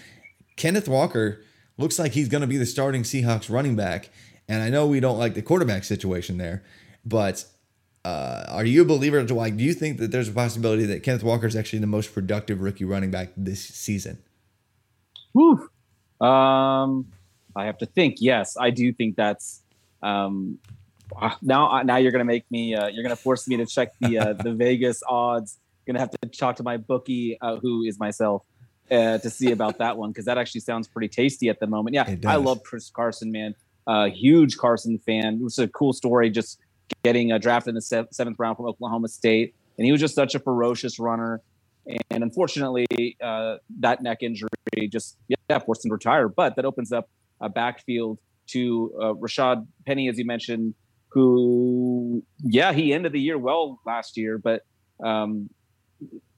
Kenneth 0.58 0.90
Walker 0.90 1.42
looks 1.78 1.98
like 1.98 2.12
he's 2.12 2.28
going 2.28 2.42
to 2.42 2.48
be 2.48 2.58
the 2.58 2.66
starting 2.66 3.04
Seahawks 3.04 3.50
running 3.50 3.78
back. 3.78 4.10
And 4.50 4.62
I 4.62 4.70
know 4.70 4.86
we 4.86 5.00
don't 5.00 5.18
like 5.18 5.34
the 5.34 5.42
quarterback 5.42 5.86
situation 5.86 6.38
there, 6.38 6.62
but 7.08 7.46
uh, 8.04 8.46
are 8.50 8.66
you 8.66 8.82
a 8.82 8.86
believer? 8.86 9.24
To 9.24 9.34
like, 9.34 9.58
do 9.58 9.64
you 9.64 9.74
think 9.74 9.98
that 10.00 10.12
there's 10.12 10.30
a 10.30 10.32
possibility 10.32 10.86
that 10.86 11.04
Kenneth 11.04 11.24
Walker 11.24 11.48
is 11.48 11.56
actually 11.56 11.80
the 11.80 11.88
most 11.88 12.14
productive 12.14 12.62
rookie 12.62 12.86
running 12.86 13.12
back 13.12 13.30
this 13.38 13.64
season? 13.64 14.20
Whew. 15.34 15.70
Um, 16.26 17.12
I 17.56 17.66
have 17.66 17.78
to 17.80 17.86
think. 17.86 18.18
Yes, 18.20 18.58
I 18.60 18.70
do 18.70 18.92
think 18.94 19.16
that's. 19.16 19.62
Um, 20.02 20.60
ah, 21.16 21.38
now, 21.42 21.82
now 21.84 21.98
you're 21.98 22.12
gonna 22.12 22.26
make 22.26 22.50
me. 22.52 22.76
Uh, 22.76 22.88
you're 22.88 23.04
gonna 23.04 23.16
force 23.16 23.48
me 23.48 23.58
to 23.58 23.66
check 23.66 23.94
the 24.00 24.20
uh, 24.20 24.34
the 24.34 24.54
Vegas 24.64 25.02
odds. 25.08 25.58
Gonna 25.86 26.00
have 26.00 26.12
to 26.12 26.18
talk 26.30 26.58
to 26.58 26.64
my 26.64 26.78
bookie, 26.78 27.38
uh, 27.40 27.58
who 27.58 27.84
is 27.84 27.98
myself, 27.98 28.44
uh, 28.92 29.18
to 29.20 29.30
see 29.30 29.52
about 29.52 29.78
that 29.78 29.98
one 29.98 30.10
because 30.10 30.26
that 30.26 30.38
actually 30.38 30.62
sounds 30.62 30.88
pretty 30.88 31.08
tasty 31.08 31.50
at 31.50 31.60
the 31.60 31.68
moment. 31.68 31.94
Yeah, 31.94 32.16
I 32.26 32.36
love 32.36 32.64
Chris 32.64 32.90
Carson, 32.90 33.32
man. 33.32 33.56
Uh, 33.86 34.10
huge 34.10 34.58
Carson 34.58 34.98
fan. 34.98 35.36
It 35.36 35.44
was 35.44 35.58
a 35.60 35.68
cool 35.70 35.94
story. 35.94 36.30
Just 36.30 36.60
getting 37.04 37.32
uh, 37.32 37.38
drafted 37.38 37.70
in 37.70 37.76
the 37.76 37.82
se- 37.82 38.08
seventh 38.12 38.38
round 38.40 38.58
from 38.58 38.68
Oklahoma 38.68 39.08
State, 39.08 39.56
and 39.78 39.86
he 39.86 39.92
was 39.92 40.02
just 40.02 40.16
such 40.16 40.36
a 40.36 40.40
ferocious 40.40 41.00
runner. 41.00 41.42
And 42.10 42.24
unfortunately, 42.24 42.86
uh, 43.22 43.58
that 43.80 44.04
neck 44.04 44.20
injury 44.22 44.50
just 44.90 45.18
yeah 45.28 45.60
forced 45.60 45.86
him 45.86 45.90
to 45.90 45.94
retire. 45.94 46.28
But 46.28 46.56
that 46.58 46.66
opens 46.66 46.92
up 46.92 47.10
a 47.40 47.50
backfield 47.50 48.20
to 48.48 48.94
uh, 49.02 49.14
Rashad 49.14 49.66
Penny, 49.86 50.10
as 50.10 50.18
you 50.18 50.26
mentioned, 50.26 50.74
who 51.10 52.24
yeah 52.44 52.74
he 52.74 52.94
ended 52.94 53.14
the 53.14 53.22
year 53.22 53.38
well 53.38 53.80
last 53.86 54.18
year, 54.18 54.38
but 54.38 54.64
um, 55.04 55.50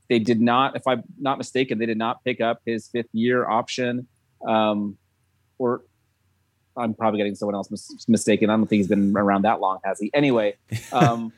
they 0.10 0.20
did 0.20 0.42
not, 0.42 0.76
if 0.76 0.88
I'm 0.88 1.04
not 1.20 1.38
mistaken, 1.38 1.78
they 1.78 1.86
did 1.86 1.98
not 1.98 2.24
pick 2.24 2.42
up 2.42 2.62
his 2.66 2.88
fifth 2.88 3.10
year 3.14 3.48
option, 3.48 4.08
um, 4.48 4.98
or 5.58 5.84
I'm 6.78 6.94
probably 6.94 7.18
getting 7.18 7.36
someone 7.36 7.56
else 7.56 7.70
mis- 7.70 8.06
mistaken. 8.08 8.50
I 8.50 8.56
don't 8.56 8.68
think 8.68 8.80
he's 8.80 8.88
been 8.88 9.16
around 9.16 9.44
that 9.44 9.60
long, 9.60 9.80
has 9.84 10.00
he? 10.00 10.12
Anyway, 10.14 10.56
um, 10.92 11.34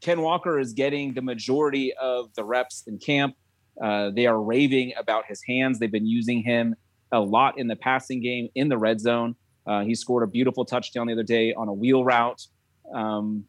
Ken 0.00 0.20
Walker 0.20 0.58
is 0.58 0.72
getting 0.72 1.14
the 1.14 1.22
majority 1.22 1.92
of 1.94 2.32
the 2.34 2.44
reps 2.44 2.84
in 2.86 2.98
camp. 2.98 3.36
Uh, 3.82 4.10
they 4.10 4.26
are 4.26 4.40
raving 4.40 4.92
about 4.98 5.24
his 5.26 5.42
hands. 5.46 5.78
They've 5.78 5.90
been 5.90 6.06
using 6.06 6.42
him 6.42 6.76
a 7.12 7.20
lot 7.20 7.58
in 7.58 7.68
the 7.68 7.76
passing 7.76 8.20
game 8.20 8.48
in 8.54 8.68
the 8.68 8.78
red 8.78 9.00
zone. 9.00 9.36
Uh, 9.66 9.82
he 9.82 9.94
scored 9.94 10.22
a 10.22 10.26
beautiful 10.26 10.64
touchdown 10.64 11.06
the 11.06 11.12
other 11.12 11.22
day 11.22 11.52
on 11.54 11.68
a 11.68 11.72
wheel 11.72 12.04
route. 12.04 12.46
Um, 12.94 13.44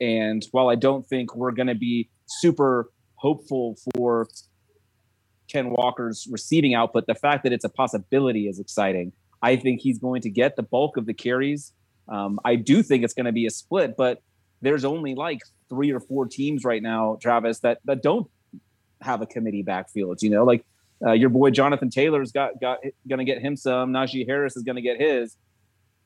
and 0.00 0.44
while 0.50 0.68
I 0.68 0.74
don't 0.74 1.06
think 1.06 1.34
we're 1.36 1.52
going 1.52 1.68
to 1.68 1.74
be 1.74 2.10
super 2.26 2.90
hopeful 3.14 3.76
for 3.94 4.28
Ken 5.48 5.70
Walker's 5.70 6.26
receiving 6.30 6.74
output, 6.74 7.06
the 7.06 7.14
fact 7.14 7.44
that 7.44 7.52
it's 7.52 7.64
a 7.64 7.68
possibility 7.68 8.48
is 8.48 8.58
exciting. 8.58 9.12
I 9.42 9.56
think 9.56 9.80
he's 9.80 9.98
going 9.98 10.22
to 10.22 10.30
get 10.30 10.56
the 10.56 10.62
bulk 10.62 10.96
of 10.96 11.06
the 11.06 11.14
carries. 11.14 11.72
Um, 12.08 12.38
I 12.44 12.56
do 12.56 12.82
think 12.82 13.04
it's 13.04 13.14
going 13.14 13.26
to 13.26 13.32
be 13.32 13.46
a 13.46 13.50
split, 13.50 13.96
but 13.96 14.22
there's 14.62 14.84
only 14.84 15.14
like 15.14 15.40
three 15.68 15.92
or 15.92 16.00
four 16.00 16.26
teams 16.26 16.64
right 16.64 16.82
now, 16.82 17.18
Travis, 17.20 17.60
that 17.60 17.78
that 17.84 18.02
don't 18.02 18.28
have 19.02 19.20
a 19.22 19.26
committee 19.26 19.62
backfield. 19.62 20.22
You 20.22 20.30
know, 20.30 20.44
like 20.44 20.64
uh, 21.04 21.12
your 21.12 21.28
boy 21.28 21.50
Jonathan 21.50 21.90
Taylor's 21.90 22.32
got 22.32 22.60
got 22.60 22.78
going 23.08 23.18
to 23.18 23.24
get 23.24 23.40
him 23.40 23.56
some. 23.56 23.92
Najee 23.92 24.26
Harris 24.26 24.56
is 24.56 24.62
going 24.62 24.76
to 24.76 24.82
get 24.82 25.00
his. 25.00 25.36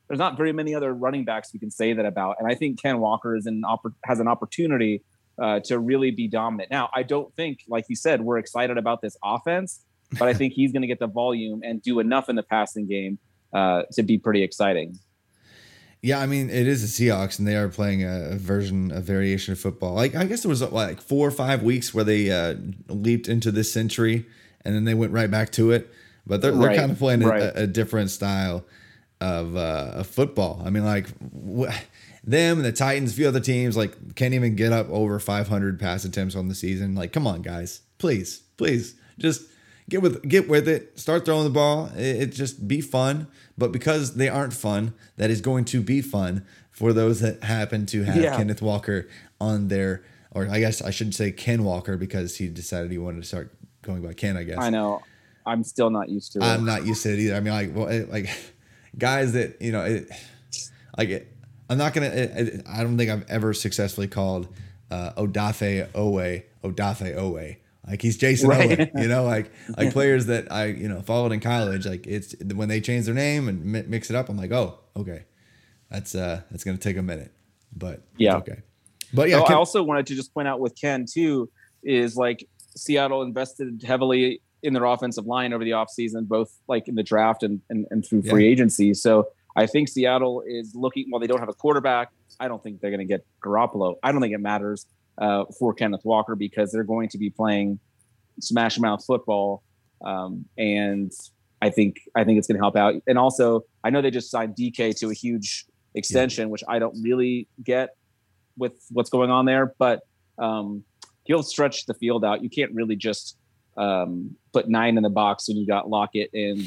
There's 0.07 0.19
not 0.19 0.35
very 0.35 0.51
many 0.51 0.75
other 0.75 0.93
running 0.93 1.23
backs 1.23 1.53
we 1.53 1.59
can 1.59 1.71
say 1.71 1.93
that 1.93 2.05
about, 2.05 2.35
and 2.39 2.51
I 2.51 2.55
think 2.55 2.81
Ken 2.81 2.99
Walker 2.99 3.35
is 3.35 3.45
an 3.45 3.61
oppor- 3.65 3.93
has 4.03 4.19
an 4.19 4.27
opportunity 4.27 5.03
uh, 5.41 5.59
to 5.61 5.79
really 5.79 6.11
be 6.11 6.27
dominant. 6.27 6.69
Now, 6.69 6.89
I 6.93 7.03
don't 7.03 7.33
think, 7.35 7.59
like 7.67 7.85
you 7.87 7.95
said, 7.95 8.21
we're 8.21 8.37
excited 8.37 8.77
about 8.77 9.01
this 9.01 9.15
offense, 9.23 9.85
but 10.19 10.27
I 10.27 10.33
think 10.33 10.53
he's 10.53 10.71
going 10.71 10.81
to 10.81 10.87
get 10.87 10.99
the 10.99 11.07
volume 11.07 11.61
and 11.63 11.81
do 11.81 11.99
enough 11.99 12.29
in 12.29 12.35
the 12.35 12.43
passing 12.43 12.87
game 12.87 13.17
uh, 13.53 13.83
to 13.93 14.03
be 14.03 14.17
pretty 14.17 14.43
exciting. 14.43 14.97
Yeah, 16.03 16.19
I 16.19 16.25
mean, 16.25 16.49
it 16.49 16.67
is 16.67 16.81
the 16.97 17.07
Seahawks, 17.09 17.37
and 17.37 17.47
they 17.47 17.55
are 17.55 17.69
playing 17.69 18.03
a, 18.03 18.35
version, 18.35 18.91
a 18.91 19.01
variation 19.01 19.51
of 19.51 19.59
football. 19.59 19.93
Like, 19.93 20.15
I 20.15 20.25
guess 20.25 20.41
there 20.41 20.49
was 20.49 20.61
like 20.63 20.99
four 20.99 21.27
or 21.27 21.31
five 21.31 21.61
weeks 21.61 21.93
where 21.93 22.03
they 22.03 22.31
uh, 22.31 22.55
leaped 22.87 23.27
into 23.27 23.51
this 23.51 23.71
century, 23.71 24.25
and 24.65 24.73
then 24.73 24.85
they 24.85 24.95
went 24.95 25.11
right 25.11 25.29
back 25.29 25.51
to 25.53 25.71
it. 25.71 25.91
But 26.25 26.41
they're, 26.41 26.51
they're 26.51 26.69
Right, 26.69 26.77
kind 26.77 26.91
of 26.91 26.97
playing 26.97 27.21
right. 27.21 27.41
a, 27.41 27.63
a 27.63 27.67
different 27.67 28.09
style 28.09 28.65
of, 29.19 29.55
uh, 29.55 29.91
of 29.95 30.07
football. 30.07 30.61
I 30.65 30.71
mean, 30.71 30.85
like 30.85 31.07
wh- 31.31 31.71
them 32.23 32.57
and 32.57 32.65
the 32.65 32.71
Titans, 32.71 33.11
a 33.11 33.15
few 33.15 33.27
other 33.27 33.39
teams, 33.39 33.77
like 33.77 34.15
can't 34.15 34.33
even 34.33 34.55
get 34.55 34.71
up 34.71 34.89
over 34.89 35.19
500 35.19 35.79
pass 35.79 36.03
attempts 36.03 36.35
on 36.35 36.47
the 36.47 36.55
season. 36.55 36.95
Like, 36.95 37.11
come 37.13 37.27
on, 37.27 37.41
guys, 37.43 37.81
please, 37.99 38.41
please, 38.57 38.95
just 39.19 39.43
get 39.89 40.01
with 40.01 40.27
get 40.27 40.47
with 40.47 40.67
it. 40.67 40.99
Start 40.99 41.25
throwing 41.25 41.43
the 41.43 41.49
ball. 41.49 41.91
It, 41.95 42.21
it 42.21 42.25
just 42.27 42.67
be 42.67 42.81
fun. 42.81 43.27
But 43.57 43.71
because 43.71 44.15
they 44.15 44.29
aren't 44.29 44.53
fun, 44.53 44.93
that 45.17 45.29
is 45.29 45.41
going 45.41 45.65
to 45.65 45.81
be 45.81 46.01
fun 46.01 46.45
for 46.71 46.93
those 46.93 47.19
that 47.19 47.43
happen 47.43 47.85
to 47.87 48.03
have 48.03 48.15
Yeah. 48.15 48.35
Kenneth 48.37 48.61
Walker 48.61 49.07
on 49.39 49.67
their, 49.67 50.03
or 50.31 50.47
I 50.49 50.59
guess 50.59 50.81
I 50.81 50.89
shouldn't 50.89 51.15
say 51.15 51.31
Ken 51.31 51.63
Walker 51.63 51.97
because 51.97 52.37
he 52.37 52.47
decided 52.47 52.91
he 52.91 52.97
wanted 52.97 53.21
to 53.21 53.27
start 53.27 53.53
going 53.81 54.01
by 54.01 54.13
Ken. 54.13 54.37
I 54.37 54.43
guess 54.43 54.57
I 54.59 54.69
know. 54.69 55.01
I'm 55.45 55.63
still 55.63 55.89
not 55.89 56.09
used 56.09 56.33
to 56.33 56.39
it. 56.39 56.43
I'm 56.43 56.65
not 56.65 56.85
used 56.85 57.03
to 57.03 57.13
it 57.13 57.19
either. 57.19 57.35
I 57.35 57.39
mean, 57.39 57.53
like, 57.53 57.75
well, 57.75 57.87
it, 57.87 58.11
like 58.11 58.29
guys 58.97 59.33
that 59.33 59.61
you 59.61 59.71
know, 59.71 59.83
it, 59.83 60.09
like, 60.97 61.09
it, 61.09 61.35
I'm 61.69 61.77
not 61.77 61.93
gonna. 61.93 62.07
It, 62.07 62.37
it, 62.37 62.63
I 62.67 62.83
don't 62.83 62.97
think 62.97 63.09
I've 63.09 63.29
ever 63.29 63.53
successfully 63.53 64.07
called 64.07 64.47
uh, 64.91 65.13
Odafe 65.13 65.87
Oweh 65.91 66.43
Odafe 66.63 67.15
Oweh. 67.15 67.57
Like 67.87 68.01
he's 68.01 68.17
Jayson 68.17 68.47
Right. 68.49 68.77
Oweh, 68.77 69.01
you 69.01 69.07
know, 69.07 69.23
like 69.23 69.51
like 69.77 69.91
players 69.91 70.27
that 70.27 70.51
I 70.51 70.65
you 70.67 70.87
know 70.87 71.01
followed 71.01 71.31
in 71.31 71.39
college. 71.39 71.85
Like 71.87 72.05
it's 72.07 72.35
when 72.53 72.69
they 72.69 72.79
change 72.81 73.05
their 73.05 73.15
name 73.15 73.47
and 73.47 73.63
mi- 73.65 73.83
mix 73.87 74.09
it 74.09 74.15
up. 74.15 74.29
I'm 74.29 74.37
like, 74.37 74.51
oh, 74.51 74.79
okay, 74.95 75.23
that's 75.89 76.13
uh 76.15 76.41
that's 76.51 76.63
gonna 76.63 76.77
take 76.77 76.97
a 76.97 77.01
minute, 77.01 77.31
but 77.75 78.01
Yeah. 78.17 78.37
okay. 78.37 78.59
But 79.13 79.29
yeah, 79.29 79.39
Oh, 79.39 79.43
I 79.43 79.53
also 79.55 79.83
wanted 79.83 80.07
to 80.07 80.15
just 80.15 80.33
point 80.33 80.47
out 80.47 80.59
with 80.59 80.79
Ken 80.79 81.05
too 81.11 81.49
is 81.83 82.15
like 82.15 82.47
Seattle 82.75 83.23
invested 83.23 83.83
heavily 83.85 84.41
in 84.63 84.73
their 84.73 84.85
offensive 84.85 85.25
line 85.25 85.51
over 85.51 85.63
the 85.63 85.71
offseason, 85.71 86.27
both 86.27 86.55
like 86.67 86.87
in 86.87 86.95
the 86.95 87.03
draft 87.03 87.41
and 87.43 87.61
and, 87.69 87.87
and 87.89 88.05
through 88.05 88.21
free 88.21 88.47
agency. 88.47 88.93
So 88.93 89.27
I 89.55 89.65
think 89.65 89.89
Seattle 89.89 90.43
is 90.47 90.75
looking. 90.75 91.07
While 91.09 91.19
they 91.19 91.27
don't 91.27 91.39
have 91.39 91.49
a 91.49 91.53
quarterback, 91.53 92.11
I 92.39 92.47
don't 92.47 92.61
think 92.63 92.79
they're 92.79 92.91
going 92.91 93.05
to 93.05 93.11
get 93.11 93.25
Garoppolo. 93.43 93.95
I 94.01 94.11
don't 94.13 94.21
think 94.21 94.33
it 94.33 94.39
matters 94.39 94.85
uh, 95.17 95.45
for 95.57 95.73
Kenneth 95.73 96.03
Walker 96.03 96.35
because 96.35 96.71
they're 96.71 96.83
going 96.83 97.09
to 97.09 97.17
be 97.17 97.29
playing 97.29 97.79
smash 98.39 98.79
mouth 98.79 99.03
football, 99.05 99.63
um, 100.03 100.45
and 100.57 101.11
I 101.61 101.69
think 101.69 102.01
I 102.15 102.23
think 102.23 102.37
it's 102.37 102.47
going 102.47 102.57
to 102.57 102.63
help 102.63 102.75
out. 102.75 102.95
And 103.07 103.17
also, 103.17 103.61
I 103.83 103.89
know 103.89 104.01
they 104.01 104.11
just 104.11 104.31
signed 104.31 104.55
DK 104.55 104.97
to 104.99 105.09
a 105.09 105.13
huge 105.13 105.65
extension, 105.95 106.49
which 106.49 106.63
I 106.67 106.79
don't 106.79 107.01
really 107.03 107.47
get 107.63 107.95
with 108.57 108.73
what's 108.89 109.09
going 109.09 109.29
on 109.29 109.45
there, 109.45 109.73
but 109.77 110.01
um, 110.37 110.83
he'll 111.23 111.43
stretch 111.43 111.85
the 111.85 111.93
field 111.93 112.25
out. 112.25 112.43
You 112.43 112.49
can't 112.49 112.73
really 112.73 112.95
just 112.95 113.37
um, 113.77 114.35
put 114.53 114.69
nine 114.69 114.97
in 114.97 115.03
the 115.03 115.09
box 115.09 115.47
when 115.47 115.57
you 115.57 115.67
got 115.67 115.89
Lockett 115.89 116.29
and 116.33 116.61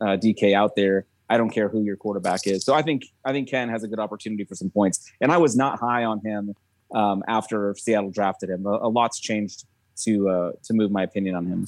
uh, 0.00 0.16
DK 0.16 0.54
out 0.54 0.76
there. 0.76 1.06
I 1.28 1.38
don't 1.38 1.50
care 1.50 1.68
who 1.68 1.82
your 1.82 1.96
quarterback 1.96 2.46
is. 2.46 2.64
So 2.64 2.74
I 2.74 2.82
think 2.82 3.04
I 3.24 3.32
think 3.32 3.48
Ken 3.48 3.68
has 3.68 3.84
a 3.84 3.88
good 3.88 3.98
opportunity 3.98 4.44
for 4.44 4.54
some 4.54 4.70
points. 4.70 5.10
And 5.20 5.32
I 5.32 5.38
was 5.38 5.56
not 5.56 5.78
high 5.78 6.04
on 6.04 6.20
him 6.20 6.54
um, 6.94 7.22
after 7.28 7.74
Seattle 7.78 8.10
drafted 8.10 8.50
him. 8.50 8.66
A, 8.66 8.70
a 8.70 8.88
lot's 8.88 9.20
changed 9.20 9.64
to 10.04 10.28
uh, 10.28 10.52
to 10.64 10.74
move 10.74 10.90
my 10.90 11.02
opinion 11.02 11.34
on 11.34 11.46
him. 11.46 11.66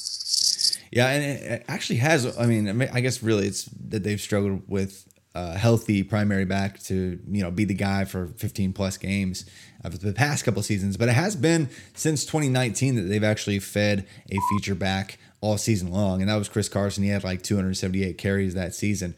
Yeah, 0.90 1.08
and 1.08 1.24
it 1.24 1.64
actually 1.68 1.96
has. 1.96 2.38
I 2.38 2.46
mean, 2.46 2.88
I 2.92 3.00
guess 3.00 3.22
really 3.22 3.46
it's 3.46 3.64
that 3.88 4.02
they've 4.02 4.20
struggled 4.20 4.62
with 4.68 5.06
a 5.34 5.58
healthy 5.58 6.04
primary 6.04 6.44
back 6.44 6.80
to 6.84 7.18
you 7.28 7.42
know 7.42 7.50
be 7.50 7.64
the 7.64 7.74
guy 7.74 8.04
for 8.04 8.28
15 8.28 8.72
plus 8.72 8.96
games 8.96 9.44
of 9.82 9.98
the 10.00 10.12
past 10.12 10.44
couple 10.44 10.62
seasons. 10.62 10.96
But 10.96 11.08
it 11.08 11.14
has 11.14 11.36
been 11.36 11.68
since 11.94 12.24
2019 12.24 12.94
that 12.96 13.02
they've 13.02 13.24
actually 13.24 13.58
fed 13.58 14.06
a 14.30 14.36
feature 14.50 14.74
back 14.74 15.18
all 15.40 15.58
season 15.58 15.90
long, 15.90 16.20
and 16.20 16.30
that 16.30 16.36
was 16.36 16.48
Chris 16.48 16.68
Carson. 16.68 17.02
He 17.02 17.10
had 17.10 17.24
like 17.24 17.42
278 17.42 18.16
carries 18.16 18.54
that 18.54 18.74
season, 18.74 19.14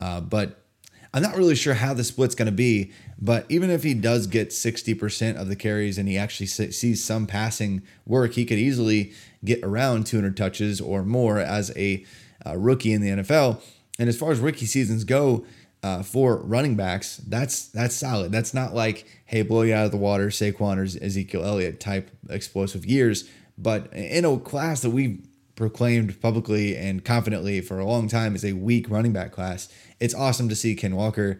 uh, 0.00 0.20
but. 0.20 0.64
I'm 1.12 1.22
not 1.22 1.36
really 1.36 1.54
sure 1.54 1.74
how 1.74 1.94
the 1.94 2.04
split's 2.04 2.34
going 2.34 2.46
to 2.46 2.52
be, 2.52 2.92
but 3.18 3.46
even 3.48 3.70
if 3.70 3.82
he 3.82 3.94
does 3.94 4.26
get 4.26 4.50
60% 4.50 5.40
of 5.40 5.48
the 5.48 5.56
carries 5.56 5.96
and 5.98 6.08
he 6.08 6.18
actually 6.18 6.46
sees 6.46 7.02
some 7.02 7.26
passing 7.26 7.82
work, 8.06 8.34
he 8.34 8.44
could 8.44 8.58
easily 8.58 9.12
get 9.44 9.62
around 9.62 10.06
200 10.06 10.36
touches 10.36 10.80
or 10.80 11.02
more 11.02 11.38
as 11.38 11.74
a 11.76 12.04
uh, 12.46 12.56
rookie 12.56 12.92
in 12.92 13.00
the 13.00 13.22
NFL. 13.22 13.62
And 13.98 14.08
as 14.08 14.18
far 14.18 14.30
as 14.30 14.38
rookie 14.38 14.66
seasons 14.66 15.04
go 15.04 15.46
uh, 15.82 16.02
for 16.02 16.36
running 16.42 16.76
backs, 16.76 17.18
that's 17.18 17.68
that's 17.68 17.94
solid. 17.94 18.32
That's 18.32 18.52
not 18.52 18.74
like, 18.74 19.06
hey, 19.26 19.42
blow 19.42 19.62
you 19.62 19.74
out 19.74 19.86
of 19.86 19.92
the 19.92 19.96
water, 19.96 20.28
Saquon 20.28 20.76
or 20.76 21.04
Ezekiel 21.04 21.44
Elliott 21.44 21.80
type 21.80 22.10
explosive 22.28 22.84
years. 22.84 23.28
But 23.56 23.92
in 23.92 24.24
a 24.24 24.38
class 24.38 24.82
that 24.82 24.90
we've 24.90 25.20
proclaimed 25.56 26.20
publicly 26.20 26.76
and 26.76 27.04
confidently 27.04 27.60
for 27.60 27.80
a 27.80 27.84
long 27.84 28.06
time 28.08 28.36
is 28.36 28.44
a 28.44 28.52
weak 28.52 28.88
running 28.88 29.12
back 29.12 29.32
class, 29.32 29.68
it's 30.00 30.14
awesome 30.14 30.48
to 30.48 30.56
see 30.56 30.74
Ken 30.74 30.94
Walker 30.96 31.38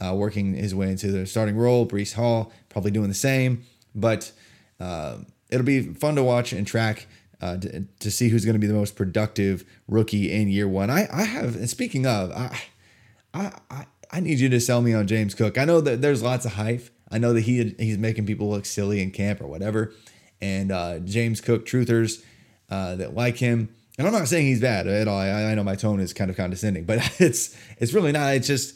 uh, 0.00 0.14
working 0.14 0.54
his 0.54 0.74
way 0.74 0.90
into 0.90 1.10
the 1.10 1.26
starting 1.26 1.56
role. 1.56 1.86
Breece 1.86 2.14
Hall 2.14 2.52
probably 2.68 2.90
doing 2.90 3.08
the 3.08 3.14
same, 3.14 3.64
but 3.94 4.32
uh, 4.78 5.18
it'll 5.50 5.66
be 5.66 5.82
fun 5.94 6.14
to 6.16 6.22
watch 6.22 6.52
and 6.52 6.66
track 6.66 7.06
uh, 7.40 7.56
to, 7.56 7.84
to 8.00 8.10
see 8.10 8.28
who's 8.28 8.44
going 8.44 8.54
to 8.54 8.60
be 8.60 8.66
the 8.66 8.74
most 8.74 8.96
productive 8.96 9.64
rookie 9.88 10.32
in 10.32 10.48
year 10.48 10.68
one. 10.68 10.90
I, 10.90 11.08
I 11.12 11.22
have, 11.22 11.56
and 11.56 11.68
speaking 11.68 12.06
of, 12.06 12.30
I, 12.32 12.60
I, 13.32 13.86
I, 14.10 14.20
need 14.20 14.40
you 14.40 14.48
to 14.48 14.60
sell 14.60 14.82
me 14.82 14.92
on 14.92 15.06
James 15.06 15.34
Cook. 15.34 15.56
I 15.56 15.64
know 15.64 15.80
that 15.80 16.02
there's 16.02 16.22
lots 16.22 16.44
of 16.44 16.52
hype. 16.52 16.88
I 17.10 17.18
know 17.18 17.32
that 17.32 17.42
he 17.42 17.74
he's 17.78 17.98
making 17.98 18.26
people 18.26 18.50
look 18.50 18.66
silly 18.66 19.02
in 19.02 19.10
camp 19.10 19.40
or 19.40 19.46
whatever. 19.46 19.92
And 20.40 20.72
uh, 20.72 21.00
James 21.00 21.40
Cook 21.40 21.66
truthers 21.66 22.22
uh, 22.70 22.96
that 22.96 23.14
like 23.14 23.36
him, 23.36 23.74
and 24.00 24.06
I'm 24.06 24.14
not 24.14 24.28
saying 24.28 24.46
he's 24.46 24.62
bad 24.62 24.86
at 24.86 25.08
all. 25.08 25.18
I, 25.18 25.28
I 25.28 25.54
know 25.54 25.62
my 25.62 25.74
tone 25.74 26.00
is 26.00 26.14
kind 26.14 26.30
of 26.30 26.36
condescending, 26.38 26.84
but 26.84 26.98
it's 27.20 27.54
it's 27.76 27.92
really 27.92 28.12
not. 28.12 28.34
It's 28.34 28.46
just 28.46 28.74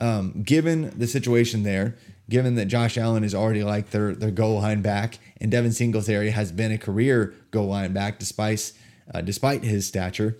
um, 0.00 0.42
given 0.42 0.92
the 0.98 1.06
situation 1.06 1.62
there, 1.62 1.94
given 2.28 2.56
that 2.56 2.66
Josh 2.66 2.98
Allen 2.98 3.22
is 3.22 3.32
already 3.32 3.62
like 3.62 3.90
their 3.90 4.12
their 4.12 4.32
goal 4.32 4.56
line 4.56 4.82
back, 4.82 5.20
and 5.40 5.52
Devin 5.52 5.70
Singletary 5.70 6.30
has 6.30 6.50
been 6.50 6.72
a 6.72 6.78
career 6.78 7.32
goal 7.52 7.68
line 7.68 7.92
back 7.92 8.18
despite 8.18 8.72
uh, 9.14 9.20
despite 9.20 9.62
his 9.62 9.86
stature. 9.86 10.36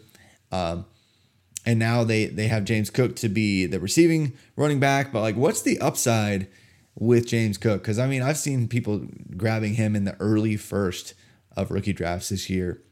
Um, 0.51 0.87
and 1.65 1.79
now 1.79 2.03
they 2.03 2.27
they 2.27 2.49
have 2.49 2.65
James 2.65 2.91
Cook 2.91 3.15
to 3.17 3.29
be 3.29 3.65
the 3.67 3.79
receiving 3.79 4.33
running 4.57 4.81
back. 4.81 5.13
But 5.13 5.21
like, 5.21 5.37
what's 5.37 5.63
the 5.63 5.79
upside 5.79 6.49
with 6.97 7.29
James 7.29 7.59
Cook? 7.59 7.81
Because 7.81 8.01
I 8.01 8.09
mean, 8.09 8.23
I've 8.23 8.39
seen 8.39 8.67
people 8.67 9.07
grabbing 9.37 9.75
him 9.75 9.95
in 9.95 10.03
the 10.03 10.17
early 10.19 10.57
first 10.57 11.15
of 11.57 11.71
rookie 11.71 11.93
drafts 11.93 12.31
this 12.31 12.51
year 12.51 12.83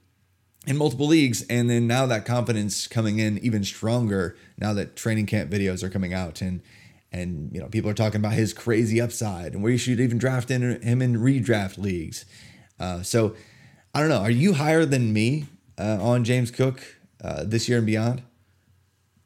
in 0.66 0.76
multiple 0.76 1.06
leagues, 1.06 1.44
and 1.48 1.68
then 1.68 1.86
now 1.86 2.06
that 2.06 2.24
confidence 2.24 2.86
coming 2.86 3.18
in 3.18 3.38
even 3.38 3.64
stronger 3.64 4.36
now 4.58 4.72
that 4.72 4.96
training 4.96 5.26
camp 5.26 5.50
videos 5.50 5.82
are 5.82 5.90
coming 5.90 6.14
out 6.14 6.40
and. 6.40 6.62
And 7.12 7.54
you 7.54 7.60
know, 7.60 7.68
people 7.68 7.88
are 7.88 7.94
talking 7.94 8.18
about 8.18 8.32
his 8.32 8.52
crazy 8.52 9.00
upside 9.00 9.52
and 9.52 9.62
where 9.62 9.70
you 9.70 9.78
should 9.78 10.00
even 10.00 10.18
draft 10.18 10.50
in 10.50 10.82
him 10.82 11.00
in 11.00 11.14
redraft 11.14 11.78
leagues. 11.78 12.24
Uh, 12.80 13.04
so, 13.04 13.36
I 13.94 14.00
don't 14.00 14.08
know. 14.08 14.18
Are 14.18 14.32
you 14.32 14.54
higher 14.54 14.84
than 14.84 15.12
me 15.12 15.46
uh, 15.78 15.98
on 16.02 16.24
James 16.24 16.50
Cook 16.50 16.82
uh, 17.22 17.44
this 17.44 17.68
year 17.68 17.78
and 17.78 17.86
beyond? 17.86 18.22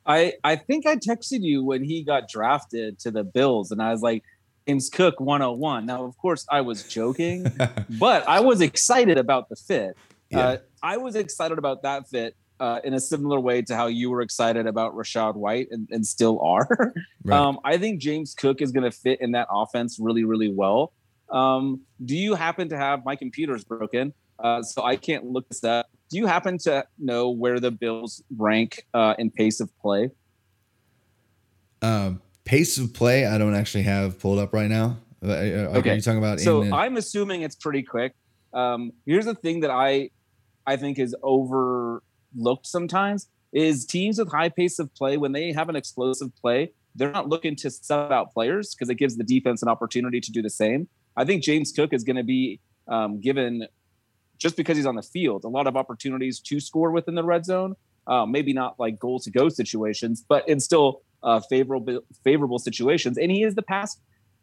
I 0.04 0.34
I 0.44 0.56
think 0.56 0.86
I 0.86 0.96
texted 0.96 1.42
you 1.42 1.64
when 1.64 1.82
he 1.84 2.02
got 2.02 2.28
drafted 2.28 2.98
to 3.00 3.10
the 3.10 3.24
Bills, 3.24 3.70
and 3.70 3.80
I 3.80 3.90
was 3.90 4.02
like, 4.02 4.22
James 4.66 4.90
Cook 4.90 5.18
101. 5.18 5.86
Now, 5.86 6.04
of 6.04 6.16
course, 6.18 6.46
I 6.50 6.60
was 6.60 6.82
joking, 6.84 7.46
but 7.98 8.28
I 8.28 8.40
was 8.40 8.60
excited 8.60 9.16
about 9.16 9.48
the 9.48 9.56
fit. 9.56 9.96
Yeah. 10.30 10.58
I 10.82 10.96
was 10.96 11.16
excited 11.16 11.58
about 11.58 11.82
that 11.82 12.08
fit 12.08 12.36
uh, 12.60 12.80
in 12.84 12.94
a 12.94 13.00
similar 13.00 13.38
way 13.40 13.62
to 13.62 13.76
how 13.76 13.86
you 13.86 14.10
were 14.10 14.20
excited 14.20 14.66
about 14.66 14.94
Rachaad 14.94 15.34
White 15.34 15.68
and, 15.70 15.88
and 15.90 16.06
still 16.06 16.40
are. 16.40 16.94
Right. 17.24 17.36
Um, 17.36 17.58
I 17.62 17.76
think 17.76 18.00
James 18.00 18.32
Cook 18.32 18.62
is 18.62 18.72
going 18.72 18.84
to 18.84 18.96
fit 18.96 19.20
in 19.20 19.32
that 19.32 19.48
offense 19.50 19.98
really, 20.00 20.24
really 20.24 20.50
well. 20.50 20.92
Um, 21.30 21.82
do 22.02 22.16
you 22.16 22.34
happen 22.34 22.70
to 22.70 22.76
have 22.78 23.04
my 23.04 23.16
computer's 23.16 23.64
broken? 23.64 24.14
Uh, 24.38 24.62
so 24.62 24.82
I 24.82 24.96
can't 24.96 25.26
look 25.26 25.46
this 25.48 25.62
up. 25.62 25.86
Do 26.10 26.16
you 26.16 26.24
happen 26.26 26.56
to 26.58 26.86
know 26.98 27.28
where 27.28 27.60
the 27.60 27.70
Bills 27.70 28.22
rank 28.34 28.86
uh, 28.94 29.14
in 29.18 29.30
pace 29.30 29.60
of 29.60 29.68
play? 29.80 30.10
Um, 31.82 32.22
pace 32.44 32.78
of 32.78 32.94
play, 32.94 33.26
I 33.26 33.36
don't 33.36 33.54
actually 33.54 33.82
have 33.82 34.18
pulled 34.18 34.38
up 34.38 34.54
right 34.54 34.70
now. 34.70 34.96
Are 35.22 35.28
Okay. 35.28 35.96
you 35.96 36.00
talking 36.00 36.18
about? 36.18 36.40
So 36.40 36.62
in 36.62 36.72
I'm 36.72 36.96
assuming 36.96 37.42
it's 37.42 37.56
pretty 37.56 37.82
quick. 37.82 38.14
Um, 38.54 38.92
here's 39.04 39.26
the 39.26 39.34
thing 39.34 39.60
that 39.60 39.70
I 39.70 40.10
I 40.68 40.76
think 40.76 40.98
is 40.98 41.16
overlooked 41.22 42.66
sometimes 42.66 43.28
is 43.52 43.86
teams 43.86 44.18
with 44.18 44.30
high 44.30 44.50
pace 44.50 44.78
of 44.78 44.94
play 44.94 45.16
when 45.16 45.32
they 45.32 45.52
have 45.52 45.70
an 45.70 45.76
explosive 45.76 46.30
play, 46.36 46.72
they're 46.94 47.10
not 47.10 47.28
looking 47.28 47.56
to 47.56 47.70
sub 47.70 48.12
out 48.12 48.34
players 48.34 48.74
because 48.74 48.90
it 48.90 48.96
gives 48.96 49.16
the 49.16 49.24
defense 49.24 49.62
an 49.62 49.68
opportunity 49.68 50.20
to 50.20 50.30
do 50.30 50.42
the 50.42 50.50
same. 50.50 50.86
I 51.16 51.24
think 51.24 51.42
James 51.42 51.72
Cook 51.72 51.94
is 51.94 52.04
going 52.04 52.16
to 52.16 52.22
be 52.22 52.60
um, 52.86 53.20
given 53.20 53.66
just 54.36 54.56
because 54.56 54.76
he's 54.76 54.86
on 54.86 54.94
the 54.94 55.02
field 55.02 55.44
a 55.44 55.48
lot 55.48 55.66
of 55.66 55.76
opportunities 55.76 56.38
to 56.40 56.60
score 56.60 56.90
within 56.90 57.14
the 57.14 57.24
red 57.24 57.44
zone. 57.44 57.74
Uh, 58.06 58.24
maybe 58.24 58.52
not 58.52 58.78
like 58.78 58.98
goal 58.98 59.20
to 59.20 59.30
go 59.30 59.48
situations, 59.48 60.24
but 60.26 60.48
in 60.48 60.60
still 60.60 61.02
uh, 61.22 61.40
favorable 61.40 62.00
favorable 62.24 62.58
situations. 62.58 63.18
And 63.18 63.30
he 63.30 63.42
is 63.42 63.54
the 63.54 63.62
pass 63.62 63.98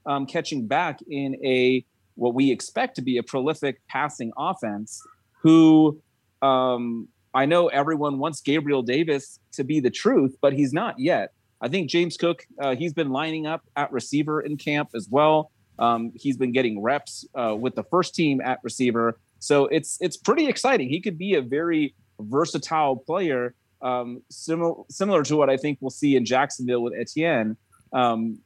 um, 0.06 0.26
catching 0.26 0.68
back 0.68 1.00
in 1.10 1.36
a 1.44 1.86
what 2.16 2.34
we 2.34 2.52
expect 2.52 2.96
to 2.96 3.02
be 3.02 3.18
a 3.18 3.24
prolific 3.24 3.82
passing 3.88 4.32
offense. 4.38 5.02
Who 5.42 6.02
um, 6.46 7.08
I 7.34 7.46
know 7.46 7.68
everyone 7.68 8.20
wants 8.20 8.42
Gabriel 8.42 8.82
Davis 8.82 9.40
to 9.54 9.64
be 9.64 9.80
the 9.80 9.90
truth, 9.90 10.36
but 10.42 10.54
he's 10.54 10.74
not 10.74 11.00
yet. 11.00 11.32
I 11.62 11.68
think 11.68 11.90
James 11.90 12.18
Cook 12.18 12.46
uh, 12.62 12.76
he's 12.76 12.94
been 12.94 13.10
lining 13.10 13.48
up 13.48 13.62
at 13.76 13.92
receiver 13.92 14.42
in 14.42 14.58
camp 14.58 14.90
as 14.96 15.08
well. 15.10 15.52
Um, 15.80 16.12
he's 16.16 16.38
been 16.38 16.52
getting 16.52 16.82
reps 16.82 17.26
uh, 17.36 17.56
with 17.60 17.76
the 17.76 17.84
first 17.84 18.16
team 18.16 18.40
at 18.42 18.60
receiver, 18.64 19.20
so 19.40 19.66
it's 19.68 19.98
it's 20.00 20.18
pretty 20.18 20.48
exciting. 20.48 20.88
He 20.90 21.02
could 21.02 21.18
be 21.18 21.36
a 21.36 21.42
very 21.42 21.96
versatile 22.20 22.96
player, 22.96 23.56
um, 23.82 24.22
similar 24.30 24.84
similar 24.90 25.24
to 25.24 25.36
what 25.36 25.50
I 25.50 25.58
think 25.58 25.80
we'll 25.82 25.90
see 25.90 26.16
in 26.16 26.24
Jacksonville 26.26 26.82
with 26.82 26.94
Etienne. 26.94 27.58
Um, 27.92 28.40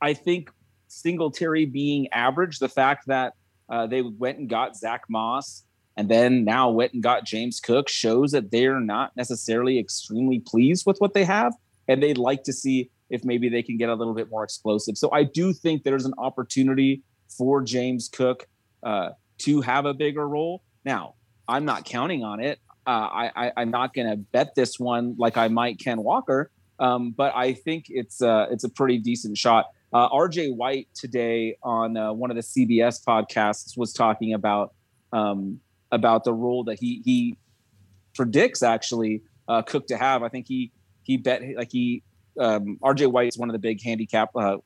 I 0.00 0.14
think 0.14 0.50
Singletary 0.88 1.66
being 1.66 2.08
average, 2.12 2.58
the 2.58 2.68
fact 2.68 3.06
that 3.06 3.34
uh, 3.68 3.86
they 3.86 4.02
went 4.02 4.38
and 4.38 4.48
got 4.48 4.76
Zach 4.76 5.02
Moss 5.08 5.65
and 5.96 6.08
then 6.08 6.44
now 6.44 6.70
went 6.70 6.92
and 6.92 7.02
got 7.02 7.24
James 7.24 7.58
Cook 7.60 7.88
shows 7.88 8.32
that 8.32 8.50
they're 8.50 8.80
not 8.80 9.16
necessarily 9.16 9.78
extremely 9.78 10.40
pleased 10.40 10.84
with 10.86 10.98
what 10.98 11.14
they 11.14 11.24
have. 11.24 11.54
And 11.88 12.02
they'd 12.02 12.18
like 12.18 12.42
to 12.44 12.52
see 12.52 12.90
if 13.08 13.24
maybe 13.24 13.48
they 13.48 13.62
can 13.62 13.76
get 13.76 13.88
a 13.88 13.94
little 13.94 14.14
bit 14.14 14.30
more 14.30 14.44
explosive. 14.44 14.98
So 14.98 15.10
I 15.12 15.24
do 15.24 15.52
think 15.52 15.84
there's 15.84 16.04
an 16.04 16.14
opportunity 16.18 17.02
for 17.28 17.62
James 17.62 18.08
Cook 18.08 18.46
uh, 18.82 19.10
to 19.38 19.60
have 19.60 19.86
a 19.86 19.94
bigger 19.94 20.28
role. 20.28 20.62
Now, 20.84 21.14
I'm 21.48 21.64
not 21.64 21.84
counting 21.84 22.24
on 22.24 22.40
it. 22.40 22.58
Uh, 22.86 22.90
I, 22.90 23.30
I, 23.36 23.52
I'm 23.56 23.70
not 23.70 23.94
going 23.94 24.08
to 24.08 24.16
bet 24.16 24.54
this 24.54 24.78
one 24.78 25.14
like 25.18 25.36
I 25.36 25.48
might 25.48 25.78
Ken 25.80 26.02
Walker, 26.02 26.50
um, 26.78 27.12
but 27.12 27.32
I 27.34 27.52
think 27.52 27.86
it's 27.88 28.22
uh, 28.22 28.46
it's 28.50 28.64
a 28.64 28.68
pretty 28.68 28.98
decent 28.98 29.38
shot. 29.38 29.66
Uh, 29.92 30.08
RJ 30.10 30.54
White 30.54 30.88
today 30.94 31.56
on 31.62 31.96
uh, 31.96 32.12
one 32.12 32.30
of 32.30 32.36
the 32.36 32.42
CBS 32.42 33.02
podcasts 33.04 33.76
was 33.76 33.92
talking 33.92 34.34
about 34.34 34.74
um, 35.12 35.60
about 35.92 36.24
the 36.24 36.32
role 36.32 36.64
that 36.64 36.78
he 36.80 37.02
he 37.04 37.38
predicts 38.14 38.62
actually 38.62 39.22
uh, 39.48 39.62
Cook 39.62 39.86
to 39.88 39.96
have. 39.96 40.22
I 40.22 40.28
think 40.28 40.46
he 40.48 40.72
he 41.02 41.16
bet 41.16 41.42
like 41.56 41.68
he 41.70 42.02
um, 42.40 42.78
RJ 42.82 43.10
White 43.10 43.28
is 43.28 43.38
one 43.38 43.48
of 43.48 43.52
the 43.52 43.58
big 43.58 43.82
handicap. 43.82 44.30
Uh, 44.34 44.56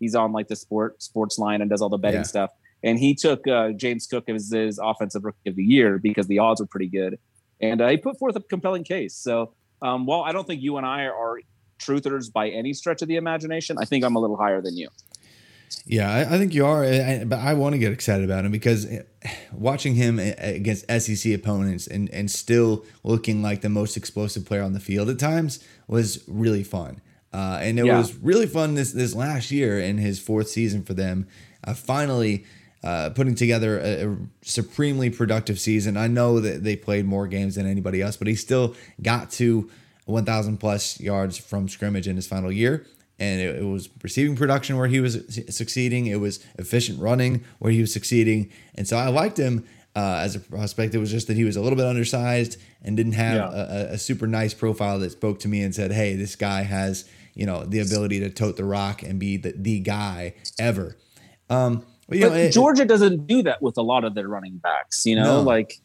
he's 0.00 0.14
on 0.14 0.32
like 0.32 0.48
the 0.48 0.56
sport 0.56 1.02
sports 1.02 1.38
line 1.38 1.60
and 1.60 1.70
does 1.70 1.82
all 1.82 1.88
the 1.88 1.98
betting 1.98 2.20
Yeah. 2.20 2.24
stuff. 2.24 2.50
And 2.82 2.98
he 2.98 3.14
took 3.14 3.46
uh, 3.48 3.70
James 3.70 4.06
Cook 4.06 4.28
as 4.28 4.50
his 4.52 4.78
offensive 4.82 5.24
rookie 5.24 5.38
of 5.48 5.56
the 5.56 5.64
year 5.64 5.98
because 5.98 6.26
the 6.26 6.38
odds 6.40 6.60
were 6.60 6.66
pretty 6.66 6.88
good, 6.88 7.18
and 7.60 7.80
uh, 7.80 7.88
he 7.88 7.96
put 7.96 8.18
forth 8.18 8.36
a 8.36 8.40
compelling 8.40 8.84
case. 8.84 9.16
So 9.16 9.54
um, 9.80 10.04
while 10.04 10.20
I 10.22 10.32
don't 10.32 10.46
think 10.46 10.60
you 10.60 10.76
and 10.76 10.84
I 10.84 11.04
are 11.06 11.38
truthers 11.80 12.30
by 12.30 12.50
any 12.50 12.74
stretch 12.74 13.00
of 13.00 13.08
the 13.08 13.16
imagination, 13.16 13.76
I 13.80 13.86
think 13.86 14.04
I'm 14.04 14.16
a 14.16 14.18
little 14.20 14.36
higher 14.36 14.60
than 14.60 14.76
you. 14.76 14.88
Yeah, 15.86 16.10
I, 16.10 16.20
I 16.34 16.38
think 16.38 16.54
you 16.54 16.64
are, 16.66 16.84
I- 16.84 17.24
but 17.26 17.38
I 17.38 17.54
want 17.54 17.74
to 17.74 17.78
get 17.78 17.92
excited 17.92 18.24
about 18.24 18.44
him 18.44 18.52
because 18.52 18.86
eh, 18.86 19.02
watching 19.52 19.94
him 19.94 20.18
against 20.18 20.84
SEC 21.00 21.32
opponents 21.34 21.86
and 21.86 22.08
and 22.10 22.30
still 22.30 22.84
looking 23.02 23.42
like 23.42 23.60
the 23.60 23.68
most 23.68 23.96
explosive 23.96 24.44
player 24.44 24.62
on 24.62 24.72
the 24.72 24.80
field 24.80 25.08
at 25.08 25.18
times 25.18 25.62
was 25.88 26.22
really 26.28 26.62
fun. 26.64 27.00
Uh, 27.32 27.58
and 27.60 27.78
it 27.78 27.86
Yeah. 27.86 27.98
was 27.98 28.14
really 28.16 28.46
fun 28.46 28.74
this 28.74 28.92
this 28.92 29.14
last 29.14 29.50
year 29.50 29.78
in 29.80 29.98
his 29.98 30.18
fourth 30.20 30.48
season 30.48 30.82
for 30.82 30.94
them. 30.94 31.26
Uh, 31.64 31.74
finally. 31.74 32.44
Uh, 32.82 33.08
putting 33.08 33.34
together 33.34 33.78
a, 33.80 34.06
a 34.12 34.16
supremely 34.42 35.08
productive 35.08 35.58
season. 35.58 35.96
I 35.96 36.06
know 36.06 36.38
that 36.40 36.64
they 36.64 36.76
played 36.76 37.06
more 37.06 37.26
games 37.26 37.54
than 37.54 37.66
anybody 37.66 38.02
else, 38.02 38.18
but 38.18 38.26
he 38.28 38.34
still 38.34 38.76
got 39.00 39.30
to 39.40 39.70
1,000 40.04 40.58
plus 40.58 41.00
yards 41.00 41.38
from 41.38 41.66
scrimmage 41.66 42.06
in 42.06 42.16
his 42.16 42.26
final 42.26 42.52
year 42.52 42.84
and 43.24 43.40
it, 43.40 43.56
it 43.62 43.64
was 43.64 43.88
receiving 44.02 44.36
production 44.36 44.76
where 44.76 44.88
he 44.88 45.00
was 45.00 45.14
succeeding. 45.50 46.06
It 46.06 46.20
was 46.20 46.34
efficient 46.58 47.00
running 47.00 47.44
where 47.60 47.72
he 47.72 47.80
was 47.80 47.92
succeeding, 47.92 48.50
and 48.74 48.86
so 48.86 48.96
I 48.96 49.08
liked 49.08 49.38
him 49.38 49.64
uh, 49.96 50.20
as 50.26 50.34
a 50.36 50.40
prospect. 50.40 50.94
It 50.94 50.98
was 50.98 51.10
just 51.10 51.26
that 51.28 51.36
he 51.36 51.44
was 51.44 51.56
a 51.56 51.60
little 51.60 51.76
bit 51.76 51.86
undersized 51.86 52.56
and 52.82 52.96
didn't 52.96 53.12
have 53.26 53.36
Yeah. 53.36 53.50
a, 53.90 53.92
a- 53.94 53.98
super 53.98 54.26
nice 54.26 54.52
profile 54.54 54.98
that 55.00 55.10
spoke 55.12 55.38
to 55.40 55.48
me 55.48 55.62
and 55.62 55.74
said, 55.74 55.90
"Hey, 55.92 56.16
this 56.16 56.36
guy 56.36 56.62
has 56.62 57.04
you 57.34 57.46
know 57.46 57.64
the 57.64 57.80
ability 57.80 58.20
to 58.20 58.30
tote 58.30 58.56
the 58.56 58.64
rock 58.64 59.02
and 59.02 59.18
be 59.18 59.36
the, 59.38 59.52
the 59.56 59.78
guy 59.80 60.34
ever." 60.58 60.96
Um, 61.50 61.84
but, 62.08 62.18
you 62.18 62.24
but 62.24 62.32
know, 62.32 62.38
it- 62.40 62.52
Georgia 62.52 62.84
doesn't 62.84 63.26
do 63.26 63.42
that 63.44 63.62
with 63.62 63.76
a 63.78 63.82
lot 63.82 64.04
of 64.04 64.14
their 64.14 64.28
running 64.28 64.58
backs. 64.58 65.06
You 65.06 65.16
know, 65.16 65.38
No. 65.38 65.42
like 65.42 65.80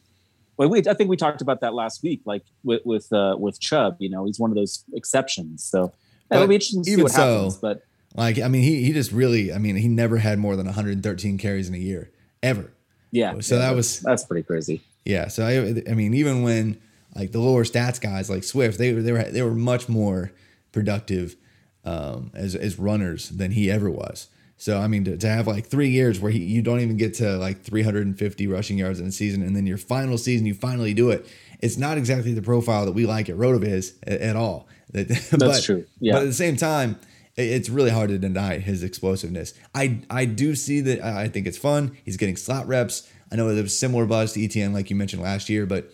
well, 0.56 0.68
we 0.68 0.78
I 0.86 0.94
think 0.94 1.08
we 1.08 1.16
talked 1.16 1.40
about 1.40 1.60
that 1.62 1.72
last 1.74 2.02
week, 2.02 2.20
like 2.26 2.42
with 2.64 2.82
with 2.84 3.06
uh, 3.12 3.36
with 3.38 3.58
Chubb. 3.60 3.96
You 3.98 4.10
know, 4.10 4.24
he's 4.26 4.38
one 4.38 4.50
of 4.50 4.56
those 4.56 4.84
exceptions. 4.92 5.64
So 5.64 5.92
But 6.30 6.46
be 6.46 6.54
interesting 6.54 6.84
to 6.84 6.90
see 6.90 7.02
what 7.02 7.12
so, 7.12 7.34
happens. 7.36 7.56
But 7.56 7.82
like 8.14 8.38
I 8.40 8.48
mean, 8.48 8.62
he 8.62 8.84
he 8.84 8.92
just 8.92 9.12
really, 9.12 9.52
I 9.52 9.58
mean, 9.58 9.76
he 9.76 9.88
never 9.88 10.18
had 10.18 10.38
more 10.38 10.56
than 10.56 10.66
113 10.66 11.38
carries 11.38 11.68
in 11.68 11.74
a 11.74 11.78
year 11.78 12.10
ever. 12.42 12.72
yeah, 13.10 13.38
So 13.40 13.56
yeah, 13.56 13.62
that 13.62 13.76
was- 13.76 14.00
that's 14.00 14.24
pretty 14.24 14.44
crazy. 14.44 14.82
Yeah, 15.04 15.28
so 15.28 15.44
I, 15.44 15.90
I 15.90 15.94
mean, 15.94 16.14
even 16.14 16.42
when 16.42 16.78
like 17.14 17.32
the 17.32 17.40
lower 17.40 17.64
stats 17.64 18.00
guys 18.00 18.30
like 18.30 18.44
Swift, 18.44 18.78
they 18.78 18.92
were 18.92 19.02
they 19.02 19.12
were 19.12 19.24
they 19.24 19.42
were 19.42 19.54
much 19.54 19.88
more 19.88 20.32
productive 20.72 21.36
um, 21.84 22.30
as 22.34 22.54
as 22.54 22.78
runners 22.78 23.30
than 23.30 23.52
he 23.52 23.70
ever 23.70 23.90
was. 23.90 24.28
So 24.56 24.78
I 24.78 24.88
mean, 24.88 25.04
to, 25.04 25.16
to 25.16 25.28
have 25.28 25.46
like 25.46 25.66
three 25.66 25.88
years 25.88 26.20
where 26.20 26.30
he, 26.30 26.40
you 26.40 26.60
don't 26.60 26.80
even 26.80 26.98
get 26.98 27.14
to 27.14 27.38
like 27.38 27.62
350 27.62 28.46
rushing 28.46 28.78
yards 28.78 29.00
in 29.00 29.06
a 29.06 29.12
season, 29.12 29.42
and 29.42 29.56
then 29.56 29.66
your 29.66 29.78
final 29.78 30.18
season 30.18 30.46
you 30.46 30.54
finally 30.54 30.92
do 30.92 31.10
it. 31.10 31.26
It's 31.60 31.78
not 31.78 31.96
exactly 31.98 32.34
the 32.34 32.42
profile 32.42 32.84
that 32.86 32.92
we 32.92 33.06
like 33.06 33.28
at 33.28 33.36
Rotoviz 33.36 33.94
at, 34.06 34.20
at 34.20 34.36
all. 34.36 34.68
That- 34.92 35.08
That's 35.32 35.64
true. 35.64 35.86
Yeah. 36.00 36.14
But 36.14 36.22
at 36.22 36.26
the 36.26 36.32
same 36.32 36.56
time, 36.56 36.98
it's 37.36 37.68
really 37.70 37.90
hard 37.90 38.10
to 38.10 38.18
deny 38.18 38.58
his 38.58 38.82
explosiveness. 38.82 39.54
I 39.74 40.00
I 40.10 40.24
do 40.24 40.54
see 40.54 40.80
that. 40.82 41.00
I 41.02 41.28
think 41.28 41.46
it's 41.46 41.58
fun. 41.58 41.96
He's 42.04 42.16
getting 42.16 42.36
slot 42.36 42.66
reps. 42.66 43.08
I 43.32 43.36
know 43.36 43.52
there 43.54 43.62
was 43.62 43.78
similar 43.78 44.04
buzz 44.06 44.32
to 44.32 44.44
Etienne 44.44 44.72
like 44.72 44.90
you 44.90 44.96
mentioned 44.96 45.22
last 45.22 45.48
year, 45.48 45.64
but 45.64 45.90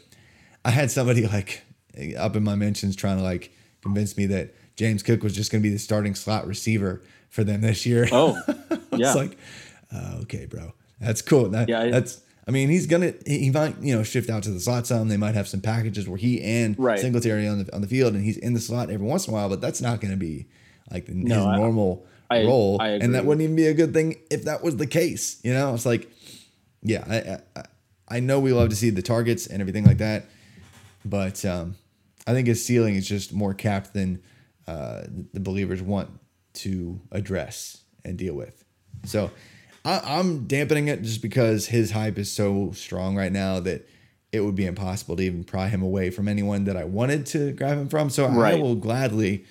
I 0.65 0.71
had 0.71 0.91
somebody 0.91 1.27
like 1.27 1.63
up 2.19 2.37
in 2.37 2.43
my 2.45 2.55
mentions 2.57 2.97
trying 2.97 3.19
to 3.19 3.23
like 3.23 3.53
convince 3.83 4.17
me 4.17 4.27
that 4.27 4.55
James 4.77 5.03
Cook 5.03 5.23
was 5.23 5.35
just 5.35 5.51
going 5.53 5.63
to 5.63 5.69
be 5.69 5.73
the 5.73 5.79
starting 5.79 6.15
slot 6.15 6.47
receiver 6.47 7.03
for 7.31 7.45
them 7.45 7.61
this 7.61 7.87
year. 7.87 8.09
Oh, 8.13 8.41
yeah. 8.93 9.15
was 9.15 9.17
like, 9.17 9.39
uh, 9.95 10.19
okay, 10.23 10.47
bro, 10.47 10.73
that's 11.01 11.23
cool. 11.23 11.49
That, 11.51 11.69
Yeah, 11.69 11.81
I- 11.83 11.91
that's. 11.91 12.21
I 12.49 12.53
mean, 12.53 12.69
he's 12.69 12.87
gonna 12.87 13.13
he 13.27 13.39
he 13.41 13.51
might 13.51 13.81
you 13.83 13.95
know 13.97 14.03
shift 14.03 14.31
out 14.31 14.43
to 14.45 14.51
the 14.51 14.61
slot 14.61 14.87
some. 14.87 15.09
They 15.09 15.17
might 15.17 15.35
have 15.35 15.49
some 15.49 15.61
packages 15.61 16.09
where 16.09 16.19
he 16.19 16.41
and 16.43 16.79
Right. 16.79 16.99
Singletary 16.99 17.47
on 17.49 17.65
the 17.65 17.75
on 17.75 17.81
the 17.81 17.89
field, 17.89 18.15
and 18.15 18.25
he's 18.25 18.37
in 18.37 18.55
the 18.55 18.61
slot 18.61 18.91
every 18.91 19.07
once 19.07 19.27
in 19.27 19.33
a 19.33 19.37
while. 19.37 19.49
But 19.49 19.61
that's 19.61 19.81
not 19.81 20.01
going 20.01 20.13
to 20.13 20.17
be 20.17 20.47
like 20.91 21.07
his 21.09 21.17
I- 21.17 21.57
normal 21.57 22.07
I- 22.31 22.45
role, 22.45 22.77
I 22.81 22.91
and 22.91 23.15
that 23.15 23.25
wouldn't 23.25 23.43
even 23.43 23.57
be 23.57 23.67
a 23.67 23.75
good 23.75 23.93
thing 23.93 24.17
if 24.31 24.45
that 24.45 24.63
was 24.63 24.77
the 24.77 24.87
case. 24.87 25.41
You 25.43 25.53
know, 25.55 25.75
it's 25.75 25.87
like, 25.87 26.09
yeah, 26.83 27.05
I, 27.55 27.61
I 27.61 27.65
I 28.09 28.21
know 28.21 28.39
we 28.39 28.53
love 28.53 28.69
to 28.71 28.77
see 28.77 28.91
the 28.91 29.03
targets 29.03 29.47
and 29.49 29.61
everything 29.61 29.85
like 29.85 29.99
that, 29.99 30.27
but 31.05 31.45
um, 31.45 31.75
I 32.29 32.33
think 32.33 32.47
his 32.47 32.65
ceiling 32.65 32.95
is 32.95 33.09
just 33.09 33.33
more 33.33 33.55
capped 33.55 33.93
than 33.95 34.23
uh, 34.69 35.03
the 35.33 35.41
believers 35.41 35.83
want 35.83 36.11
to 36.55 37.01
address 37.11 37.79
and 38.05 38.17
deal 38.17 38.35
with. 38.35 38.65
So 39.05 39.31
I, 39.87 40.19
I'm 40.19 40.47
dampening 40.49 40.89
it 40.89 41.03
just 41.03 41.23
because 41.23 41.67
his 41.67 41.93
hype 41.93 42.19
is 42.19 42.31
so 42.31 42.73
strong 42.73 43.15
right 43.17 43.31
now 43.31 43.61
that 43.61 43.89
it 44.33 44.41
would 44.41 44.57
be 44.57 44.67
impossible 44.67 45.15
to 45.17 45.23
even 45.23 45.45
pry 45.45 45.69
him 45.69 45.81
away 45.81 46.11
from 46.11 46.27
anyone 46.27 46.65
that 46.65 46.77
I 46.77 46.83
wanted 46.83 47.25
to 47.27 47.53
grab 47.53 47.79
him 47.79 47.89
from. 47.89 48.11
So 48.11 48.27
I 48.27 48.57
will 48.57 48.75
gladly 48.75 49.45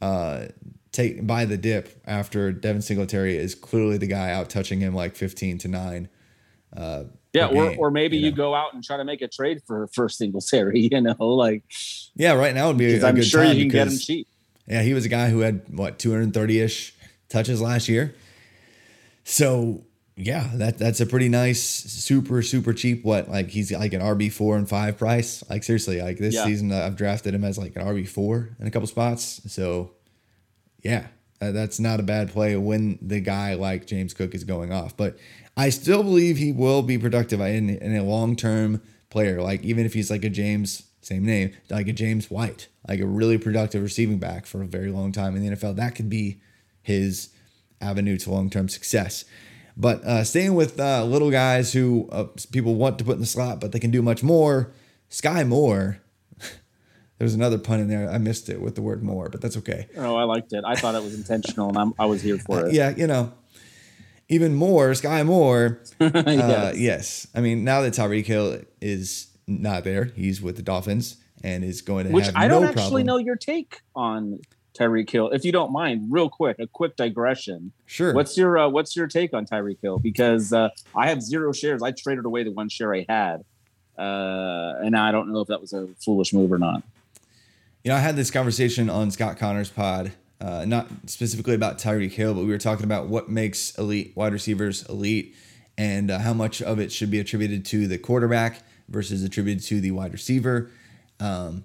uh, 0.00 0.46
take 0.90 1.26
buy 1.26 1.44
the 1.44 1.58
dip 1.58 2.00
after 2.06 2.50
Devin 2.50 2.80
Singletary 2.80 3.36
is 3.36 3.54
clearly 3.54 3.98
the 3.98 4.06
guy 4.06 4.30
out 4.30 4.48
touching 4.48 4.80
him 4.80 4.94
like 4.94 5.16
15 5.16 5.58
to 5.58 5.68
9. 5.68 6.08
Yeah, 7.34 7.48
or 7.48 7.68
game, 7.68 7.78
or 7.78 7.90
maybe 7.90 8.16
you 8.16 8.26
you, 8.26 8.32
go 8.32 8.54
out 8.54 8.72
and 8.74 8.82
try 8.82 8.96
to 8.96 9.04
make 9.04 9.20
a 9.20 9.28
trade 9.28 9.60
for 9.66 9.88
for 9.88 10.08
Singletary. 10.08 10.80
You 10.92 11.00
know, 11.02 11.16
like 11.18 11.62
Yeah, 12.16 12.32
right 12.32 12.54
now 12.54 12.68
would 12.68 12.78
be 12.78 12.86
a, 12.86 12.88
because 12.88 13.04
I'm 13.04 13.20
sure 13.20 13.44
you 13.44 13.64
can 13.64 13.68
get 13.68 13.88
him 13.88 13.98
cheap. 13.98 14.28
Yeah, 14.66 14.82
he 14.82 14.94
was 14.94 15.04
a 15.04 15.10
guy 15.10 15.28
who 15.28 15.40
had 15.40 15.62
what 15.68 15.98
230 15.98 16.60
ish 16.60 16.94
touches 17.28 17.60
last 17.60 17.88
year. 17.88 18.14
So 19.24 19.84
yeah, 20.16 20.50
that 20.54 20.78
that's 20.78 21.00
a 21.00 21.06
pretty 21.06 21.28
nice, 21.28 21.60
super 21.60 22.40
super 22.42 22.72
cheap. 22.72 23.04
What 23.04 23.28
like 23.28 23.48
he's 23.48 23.72
like 23.72 23.92
an 23.92 24.00
RB 24.00 24.30
four 24.32 24.56
and 24.56 24.68
five 24.68 24.96
price. 24.98 25.42
Like 25.50 25.64
seriously, 25.64 26.00
like 26.00 26.18
this 26.18 26.34
Yeah. 26.34 26.44
season 26.44 26.70
I've 26.72 26.96
drafted 26.96 27.34
him 27.34 27.44
as 27.44 27.58
like 27.58 27.74
an 27.76 27.82
RB 27.82 28.08
four 28.08 28.50
in 28.60 28.66
a 28.66 28.70
couple 28.70 28.86
spots. 28.86 29.40
So 29.52 29.92
yeah, 30.82 31.06
that's 31.40 31.80
not 31.80 31.98
a 32.00 32.04
bad 32.04 32.30
play 32.30 32.56
when 32.56 32.98
the 33.02 33.20
guy 33.20 33.54
like 33.54 33.86
James 33.86 34.14
Cook 34.14 34.34
is 34.34 34.44
going 34.44 34.72
off. 34.72 34.96
But 34.96 35.16
I 35.56 35.70
still 35.70 36.02
believe 36.02 36.36
he 36.36 36.52
will 36.52 36.82
be 36.82 36.98
productive 36.98 37.40
in, 37.40 37.70
in 37.70 37.96
a 37.96 38.02
long 38.04 38.36
term 38.36 38.82
player. 39.10 39.40
Like 39.42 39.62
even 39.64 39.86
if 39.86 39.94
he's 39.94 40.10
like 40.10 40.24
a 40.24 40.30
James, 40.30 40.82
same 41.00 41.24
name, 41.24 41.52
like 41.70 41.88
a 41.88 41.92
James 41.92 42.30
White, 42.30 42.68
like 42.86 43.00
a 43.00 43.06
really 43.06 43.38
productive 43.38 43.82
receiving 43.82 44.18
back 44.18 44.46
for 44.46 44.62
a 44.62 44.66
very 44.66 44.90
long 44.90 45.10
time 45.12 45.34
in 45.34 45.42
the 45.42 45.56
NFL, 45.56 45.76
that 45.76 45.94
could 45.94 46.10
be 46.10 46.40
his 46.82 47.30
avenue 47.80 48.16
to 48.18 48.30
long 48.30 48.50
term 48.50 48.68
success. 48.68 49.24
But 49.76 50.04
uh, 50.04 50.22
staying 50.24 50.54
with 50.54 50.78
uh, 50.78 51.04
little 51.04 51.30
guys 51.30 51.72
who 51.72 52.08
uh, 52.12 52.26
people 52.52 52.76
want 52.76 52.98
to 52.98 53.04
put 53.04 53.14
in 53.14 53.20
the 53.20 53.26
slot, 53.26 53.60
but 53.60 53.72
they 53.72 53.80
can 53.80 53.90
do 53.90 54.02
much 54.02 54.22
more. 54.22 54.72
Sky 55.08 55.42
Moore. 55.44 56.00
There's 57.18 57.34
another 57.34 57.58
pun 57.58 57.80
in 57.80 57.88
there. 57.88 58.08
I 58.10 58.18
missed 58.18 58.48
it 58.48 58.60
with 58.60 58.74
the 58.76 58.82
word 58.82 59.02
more, 59.02 59.28
but 59.28 59.40
that's 59.40 59.56
okay. 59.58 59.86
Oh, 59.96 60.16
I 60.16 60.24
liked 60.24 60.52
it. 60.52 60.62
I 60.66 60.74
thought 60.74 60.94
it 60.94 61.02
was 61.02 61.14
intentional, 61.14 61.68
and 61.68 61.78
I'm, 61.78 61.92
I 61.98 62.06
was 62.06 62.22
here 62.22 62.38
for 62.38 62.66
it. 62.66 62.72
Yeah, 62.74 62.90
you 62.96 63.06
know, 63.06 63.32
even 64.28 64.54
more, 64.54 64.94
Sky 64.94 65.22
Moore. 65.22 65.80
Uh, 66.00 66.10
Yes. 66.26 66.76
yes. 66.76 67.26
I 67.34 67.40
mean, 67.40 67.64
now 67.64 67.80
that 67.82 67.94
Tyreek 67.94 68.26
Hill 68.26 68.60
is 68.80 69.28
not 69.46 69.84
there, 69.84 70.04
he's 70.16 70.40
with 70.42 70.56
the 70.56 70.62
Dolphins 70.62 71.16
and 71.42 71.64
is 71.64 71.82
going 71.82 72.04
to 72.04 72.10
have. 72.10 72.14
Which 72.14 72.26
have 72.26 72.36
I 72.36 72.46
no 72.48 72.60
don't 72.60 72.64
actually 72.68 73.02
problem. 73.02 73.06
know 73.06 73.18
your 73.18 73.36
take 73.36 73.80
on 73.94 74.40
Tyreek 74.78 75.08
Hill. 75.08 75.30
If 75.30 75.44
you 75.44 75.52
don't 75.52 75.72
mind, 75.72 76.06
real 76.10 76.28
quick, 76.28 76.58
a 76.58 76.66
quick 76.66 76.96
digression. 76.96 77.72
Sure. 77.86 78.12
What's 78.12 78.36
your 78.36 78.58
uh, 78.58 78.68
What's 78.68 78.96
your 78.96 79.06
take 79.06 79.32
on 79.32 79.46
Tyreek 79.46 79.78
Hill? 79.80 79.98
Because 79.98 80.52
uh, 80.52 80.70
I 80.94 81.08
have 81.08 81.22
zero 81.22 81.52
shares. 81.52 81.82
I 81.82 81.92
traded 81.92 82.24
away 82.24 82.42
the 82.42 82.50
one 82.50 82.68
share 82.68 82.94
I 82.94 83.06
had, 83.08 83.44
uh, 83.96 84.74
and 84.82 84.96
I 84.96 85.12
don't 85.12 85.32
know 85.32 85.40
if 85.40 85.48
that 85.48 85.60
was 85.60 85.72
a 85.72 85.88
foolish 86.04 86.32
move 86.32 86.52
or 86.52 86.58
not. 86.58 86.82
You 87.84 87.90
know, 87.90 87.96
I 87.96 88.00
had 88.00 88.16
this 88.16 88.30
conversation 88.30 88.90
on 88.90 89.10
Scott 89.10 89.38
Connor's 89.38 89.70
pod, 89.70 90.12
uh, 90.40 90.64
not 90.64 90.88
specifically 91.06 91.54
about 91.54 91.78
Tyreek 91.78 92.12
Hill, 92.12 92.34
but 92.34 92.40
we 92.40 92.48
were 92.48 92.58
talking 92.58 92.84
about 92.84 93.08
what 93.08 93.28
makes 93.28 93.76
elite 93.78 94.12
wide 94.16 94.32
receivers 94.32 94.84
elite 94.88 95.36
and 95.76 96.10
uh, 96.10 96.18
how 96.18 96.32
much 96.32 96.62
of 96.62 96.78
it 96.78 96.90
should 96.90 97.10
be 97.10 97.18
attributed 97.18 97.64
to 97.66 97.86
the 97.86 97.98
quarterback 97.98 98.62
versus 98.88 99.22
attributed 99.22 99.62
to 99.64 99.80
the 99.80 99.90
wide 99.90 100.12
receiver. 100.12 100.70
Um, 101.20 101.64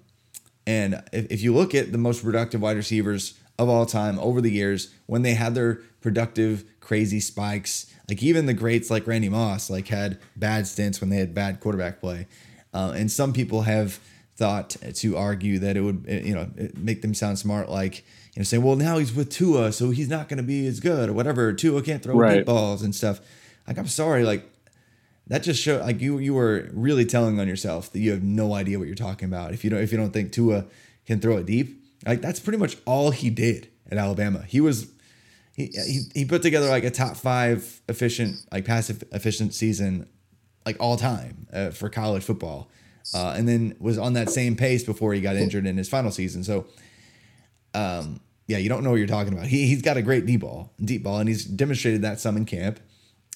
and 0.66 1.02
if, 1.12 1.26
if 1.30 1.42
you 1.42 1.54
look 1.54 1.74
at 1.74 1.92
the 1.92 1.98
most 1.98 2.22
productive 2.22 2.60
wide 2.60 2.76
receivers 2.76 3.34
of 3.58 3.68
all 3.68 3.86
time 3.86 4.18
over 4.18 4.40
the 4.40 4.50
years, 4.50 4.94
when 5.06 5.22
they 5.22 5.34
had 5.34 5.54
their 5.54 5.80
productive, 6.00 6.64
crazy 6.80 7.20
spikes, 7.20 7.86
like 8.08 8.22
even 8.22 8.46
the 8.46 8.54
greats 8.54 8.90
like 8.90 9.06
Randy 9.06 9.28
Moss, 9.28 9.70
like 9.70 9.88
had 9.88 10.18
bad 10.36 10.66
stints 10.66 11.00
when 11.00 11.10
they 11.10 11.16
had 11.16 11.34
bad 11.34 11.60
quarterback 11.60 12.00
play. 12.00 12.26
Uh, 12.72 12.92
and 12.96 13.10
some 13.10 13.32
people 13.32 13.62
have 13.62 13.98
thought 14.36 14.76
to 14.94 15.16
argue 15.16 15.58
that 15.58 15.76
it 15.76 15.82
would, 15.82 16.04
you 16.08 16.34
know, 16.34 16.48
make 16.74 17.02
them 17.02 17.12
sound 17.14 17.38
smart, 17.38 17.68
like 17.68 17.98
you 18.34 18.40
know, 18.40 18.44
saying, 18.44 18.62
"Well, 18.62 18.76
now 18.76 18.96
he's 18.98 19.12
with 19.14 19.28
Tua, 19.28 19.72
so 19.72 19.90
he's 19.90 20.08
not 20.08 20.28
going 20.28 20.36
to 20.38 20.42
be 20.44 20.66
as 20.66 20.80
good," 20.80 21.08
or 21.08 21.12
whatever. 21.12 21.52
Tua 21.52 21.82
can't 21.82 22.02
throw 22.02 22.14
Right. 22.14 22.38
deep 22.38 22.46
balls 22.46 22.82
and 22.82 22.94
stuff. 22.94 23.20
Like, 23.66 23.76
I'm 23.76 23.88
sorry, 23.88 24.24
like 24.24 24.49
that 25.30 25.44
just 25.44 25.62
showed 25.62 25.80
like 25.80 26.00
you 26.00 26.18
you 26.18 26.34
were 26.34 26.68
really 26.72 27.04
telling 27.04 27.38
on 27.40 27.48
yourself 27.48 27.90
that 27.92 28.00
you 28.00 28.10
have 28.10 28.22
no 28.22 28.52
idea 28.52 28.78
what 28.78 28.88
you're 28.88 28.96
talking 28.96 29.26
about. 29.26 29.54
If 29.54 29.64
you 29.64 29.70
don't 29.70 29.80
if 29.80 29.92
you 29.92 29.96
don't 29.96 30.10
think 30.12 30.32
Tua 30.32 30.66
can 31.06 31.20
throw 31.20 31.38
it 31.38 31.46
deep, 31.46 31.82
like 32.04 32.20
that's 32.20 32.40
pretty 32.40 32.58
much 32.58 32.76
all 32.84 33.12
he 33.12 33.30
did 33.30 33.68
at 33.90 33.96
Alabama. 33.96 34.44
He 34.46 34.60
was 34.60 34.90
he 35.54 35.66
he, 35.66 36.02
he 36.14 36.24
put 36.24 36.42
together 36.42 36.68
like 36.68 36.82
a 36.84 36.90
top 36.90 37.16
five 37.16 37.80
efficient 37.88 38.44
like 38.52 38.64
passive 38.64 39.04
efficient 39.12 39.54
season 39.54 40.08
like 40.66 40.76
all 40.80 40.96
time 40.96 41.46
uh, 41.52 41.70
for 41.70 41.88
college 41.88 42.24
football, 42.24 42.68
uh, 43.14 43.32
and 43.36 43.48
then 43.48 43.76
was 43.78 43.98
on 43.98 44.14
that 44.14 44.30
same 44.30 44.56
pace 44.56 44.82
before 44.82 45.14
he 45.14 45.20
got 45.20 45.36
injured 45.36 45.64
in 45.64 45.78
his 45.78 45.88
final 45.88 46.10
season. 46.10 46.44
So. 46.44 46.66
Um, 47.72 48.20
yeah, 48.48 48.58
you 48.58 48.68
don't 48.68 48.82
know 48.82 48.90
what 48.90 48.96
you're 48.96 49.06
talking 49.06 49.32
about. 49.32 49.46
He 49.46 49.68
he's 49.68 49.80
got 49.80 49.96
a 49.96 50.02
great 50.02 50.26
deep 50.26 50.40
ball, 50.40 50.72
deep 50.84 51.04
ball, 51.04 51.20
and 51.20 51.28
he's 51.28 51.44
demonstrated 51.44 52.02
that 52.02 52.18
some 52.18 52.36
in 52.36 52.46
camp. 52.46 52.80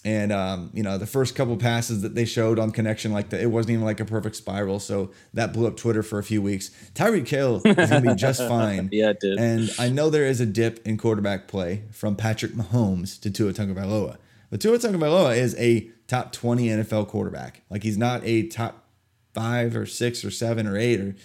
And 0.05 0.33
um, 0.33 0.71
you 0.75 0.83
know, 0.83 0.99
the 0.99 1.07
first 1.07 1.35
couple 1.35 1.57
passes 1.57 2.03
that 2.03 2.15
they 2.15 2.27
showed 2.27 2.59
on 2.59 2.73
connection, 2.73 3.13
like 3.13 3.31
the, 3.31 3.41
it 3.41 3.47
wasn't 3.47 3.73
even 3.73 3.85
like 3.85 4.01
a 4.01 4.05
perfect 4.05 4.37
spiral, 4.37 4.79
so 4.79 5.11
that 5.33 5.55
blew 5.55 5.67
up 5.67 5.79
Twitter 5.79 6.03
for 6.03 6.19
a 6.19 6.23
few 6.23 6.43
weeks. 6.43 6.71
Tyreek 6.95 7.27
Hill 7.27 7.63
is 7.65 7.89
gonna 7.89 8.01
be 8.03 8.15
just 8.15 8.41
fine. 8.49 8.91
Yeah, 8.93 9.11
it 9.11 9.21
did. 9.21 9.39
And 9.39 9.71
I 9.79 9.89
know 9.89 10.11
there 10.11 10.27
is 10.27 10.43
a 10.43 10.47
dip 10.47 10.87
in 10.87 10.99
quarterback 10.99 11.49
play 11.49 11.85
from 11.91 12.17
Patrick 12.17 12.53
Mahomes 12.53 13.19
to 13.23 13.31
Tua 13.31 13.55
Tagovailoa, 13.55 14.19
but 14.51 14.61
Tua 14.61 14.79
Tagovailoa 14.79 15.37
is 15.39 15.57
a 15.59 15.89
top 16.07 16.33
20 16.33 16.69
NFL 16.69 17.09
quarterback. 17.09 17.63
Like 17.71 17.83
he's 17.83 17.97
not 17.99 18.21
a 18.25 18.47
top 18.49 18.85
five 19.33 19.75
or 19.75 19.87
six 19.87 20.23
or 20.23 20.31
seven 20.31 20.67
or 20.67 20.77
eight 20.77 21.01
or 21.01 21.17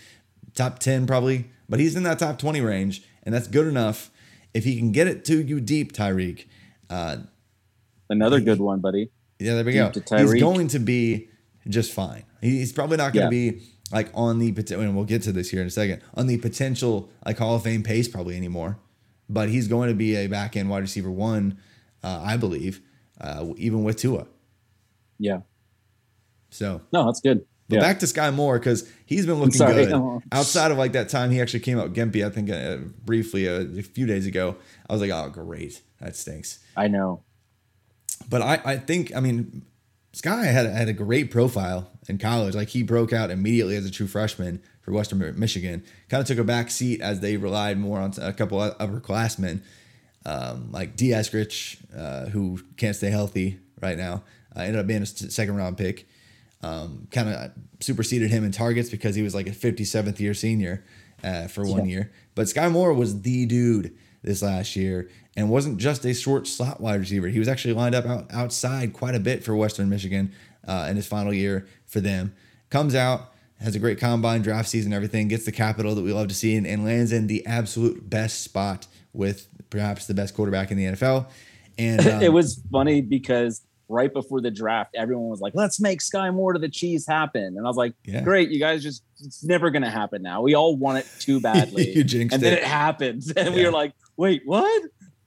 top 0.56 0.80
10 0.80 1.06
probably, 1.06 1.50
but 1.68 1.80
he's 1.80 1.96
in 1.96 2.04
that 2.04 2.20
top 2.20 2.40
20 2.40 2.62
range, 2.62 3.04
and 3.24 3.36
that's 3.36 3.48
good 3.48 3.68
enough. 3.68 4.10
If 4.54 4.64
he 4.64 4.78
can 4.78 4.92
get 4.92 5.08
it 5.08 5.26
to 5.26 5.44
you 5.44 5.60
deep, 5.62 5.94
Tyreek, 5.94 6.46
uh, 6.90 7.18
Another 8.10 8.40
good 8.40 8.60
one, 8.60 8.80
buddy. 8.80 9.12
yeah, 9.40 9.56
there 9.56 9.64
we 9.64 9.74
go. 9.74 9.92
He's 9.94 10.34
going 10.42 10.68
to 10.70 10.80
be 10.80 11.30
just 11.68 11.92
fine. 11.92 12.24
He's 12.42 12.72
probably 12.74 12.98
not 12.98 13.14
going 13.14 13.30
to 13.30 13.36
Yeah. 13.36 13.52
be 13.52 13.62
like 13.92 14.10
on 14.14 14.40
the 14.40 14.52
potential, 14.52 14.82
and 14.84 14.96
we'll 14.96 15.06
get 15.06 15.22
to 15.24 15.32
this 15.32 15.50
here 15.50 15.62
in 15.62 15.68
a 15.68 15.72
second, 15.72 16.02
on 16.16 16.28
the 16.28 16.38
potential 16.38 17.10
like 17.26 17.38
Hall 17.38 17.56
of 17.56 17.64
Fame 17.64 17.84
pace 17.84 18.08
probably 18.08 18.36
anymore. 18.38 18.78
But 19.30 19.50
he's 19.50 19.68
going 19.68 19.90
to 19.90 19.96
be 19.96 20.16
a 20.16 20.28
back 20.28 20.58
end 20.58 20.70
wide 20.70 20.80
receiver 20.82 21.12
one, 21.12 21.60
uh, 22.04 22.22
I 22.26 22.36
believe, 22.38 22.82
uh, 23.22 23.46
even 23.58 23.84
with 23.84 23.98
Tua. 23.98 24.26
Yeah. 25.20 25.42
So, 26.50 26.82
No, 26.92 27.06
that's 27.06 27.22
good. 27.22 27.46
but 27.68 27.76
yeah. 27.76 27.82
back 27.82 28.00
to 28.00 28.08
Sky 28.08 28.32
Moore 28.32 28.58
because 28.58 28.90
he's 29.06 29.26
been 29.28 29.36
looking 29.36 29.60
good. 29.60 29.92
Outside 30.32 30.72
of 30.72 30.78
like 30.80 30.94
that 30.94 31.10
time 31.10 31.30
he 31.30 31.40
actually 31.40 31.60
came 31.60 31.78
out 31.78 31.94
Gimpy, 31.94 32.26
I 32.26 32.30
think 32.32 32.50
uh, 32.50 32.78
briefly 33.06 33.48
uh, 33.48 33.66
a 33.78 33.84
few 33.84 34.08
days 34.08 34.26
ago. 34.26 34.56
I 34.90 34.94
was 34.94 35.02
like, 35.02 35.12
oh, 35.12 35.30
great, 35.30 35.82
that 36.00 36.16
stinks. 36.16 36.60
I 36.76 36.88
know. 36.88 37.22
But 38.28 38.42
I, 38.42 38.62
I 38.66 38.78
think, 38.78 39.16
I 39.16 39.20
mean, 39.20 39.66
Sky 40.14 40.46
had, 40.46 40.66
had 40.66 40.90
a 40.90 40.94
great 40.94 41.32
profile 41.32 41.90
in 42.08 42.18
college. 42.18 42.56
Like 42.56 42.70
he 42.70 42.84
broke 42.84 43.14
out 43.14 43.30
immediately 43.30 43.76
as 43.76 43.86
a 43.86 43.92
true 43.92 44.08
freshman 44.08 44.62
for 44.82 44.92
Western 44.92 45.40
Michigan. 45.40 45.84
Kind 46.10 46.22
of 46.22 46.28
took 46.28 46.40
a 46.40 46.44
back 46.44 46.72
seat 46.72 47.02
as 47.02 47.20
they 47.20 47.38
relied 47.38 47.78
more 47.78 48.00
on 48.00 48.14
a 48.20 48.34
couple 48.34 48.62
of 48.62 48.78
upperclassmen, 48.80 49.62
um, 50.26 50.72
like 50.72 50.96
D. 50.96 51.10
Eskridge, 51.10 51.78
uh, 51.96 52.30
who 52.30 52.60
can't 52.78 52.96
stay 52.96 53.10
healthy 53.10 53.60
right 53.82 53.98
now. 53.98 54.24
Uh, 54.56 54.62
ended 54.62 54.80
up 54.80 54.88
being 54.88 55.04
a 55.04 55.06
second 55.06 55.56
round 55.56 55.78
pick. 55.78 56.08
Um, 56.62 57.08
kind 57.12 57.30
of 57.30 57.52
superseded 57.80 58.30
him 58.30 58.44
in 58.44 58.52
targets 58.52 58.90
because 58.90 59.16
he 59.16 59.22
was 59.22 59.34
like 59.34 59.48
a 59.48 59.52
57th 59.52 60.20
year 60.20 60.34
senior 60.34 60.84
uh, 61.24 61.48
for 61.48 61.66
one 61.66 61.88
year. 61.88 62.12
But 62.36 62.50
Sky 62.50 62.68
Moore 62.68 62.94
was 62.94 63.22
the 63.22 63.46
dude 63.46 63.96
this 64.22 64.42
last 64.42 64.76
year 64.76 65.10
and 65.38 65.50
wasn't 65.50 65.78
just 65.78 66.06
a 66.06 66.14
short 66.14 66.48
slot 66.48 66.82
wide 66.82 67.00
receiver. 67.00 67.28
He 67.28 67.40
was 67.40 67.48
actually 67.48 67.74
lined 67.74 67.96
up 67.96 68.06
out, 68.06 68.28
outside 68.32 68.94
quite 68.94 69.16
a 69.16 69.20
bit 69.20 69.44
for 69.44 69.56
Western 69.56 69.90
Michigan 69.90 70.34
uh, 70.68 70.88
in 70.90 70.96
his 70.96 71.08
final 71.08 71.34
year 71.34 71.68
for 71.86 72.00
them. 72.02 72.34
Comes 72.70 72.96
out, 72.96 73.34
has 73.62 73.76
a 73.76 73.80
great 73.80 74.00
combine, 74.00 74.42
draft 74.42 74.70
season, 74.70 74.92
everything, 74.94 75.28
gets 75.28 75.46
the 75.46 75.52
capital 75.52 75.96
that 75.96 76.02
we 76.04 76.12
love 76.14 76.28
to 76.28 76.36
see, 76.36 76.56
and, 76.56 76.68
and 76.68 76.84
lands 76.86 77.12
in 77.12 77.28
the 77.28 77.46
absolute 77.46 78.10
best 78.10 78.42
spot 78.44 78.88
with 79.14 79.48
perhaps 79.70 80.06
the 80.08 80.14
best 80.14 80.34
quarterback 80.36 80.72
in 80.72 80.78
the 80.78 80.86
NFL. 80.86 81.28
And 81.78 82.06
um, 82.08 82.22
it 82.22 82.34
was 82.34 82.62
funny 82.72 83.02
because 83.02 83.62
right 83.88 84.14
before 84.14 84.40
the 84.42 84.52
draft, 84.52 84.92
everyone 84.96 85.30
was 85.30 85.40
like, 85.40 85.54
"Let's 85.56 85.80
make 85.80 86.02
Sky 86.02 86.30
Moore 86.30 86.54
to 86.54 86.60
the 86.60 86.70
cheese 86.70 87.06
happen," 87.08 87.42
and 87.44 87.60
I 87.60 87.64
was 87.64 87.78
like, 87.78 87.94
Yeah. 88.06 88.22
"Great, 88.22 88.50
you 88.50 88.60
guys 88.60 88.84
just 88.84 89.04
it's 89.24 89.44
never 89.44 89.72
gonna 89.72 89.90
happen 89.90 90.22
now. 90.22 90.42
We 90.42 90.54
all 90.56 90.76
want 90.78 91.00
it 91.00 91.08
too 91.20 91.40
badly, 91.42 91.92
You 91.96 92.04
jinxed 92.04 92.34
and 92.36 92.44
then 92.44 92.54
it. 92.54 92.60
it 92.60 92.66
happens, 92.66 93.32
and 93.36 93.56
we 93.56 93.62
Yeah. 93.62 93.68
were 93.68 93.74
like, 93.74 93.94
"Wait, 94.20 94.42
what?" 94.46 94.84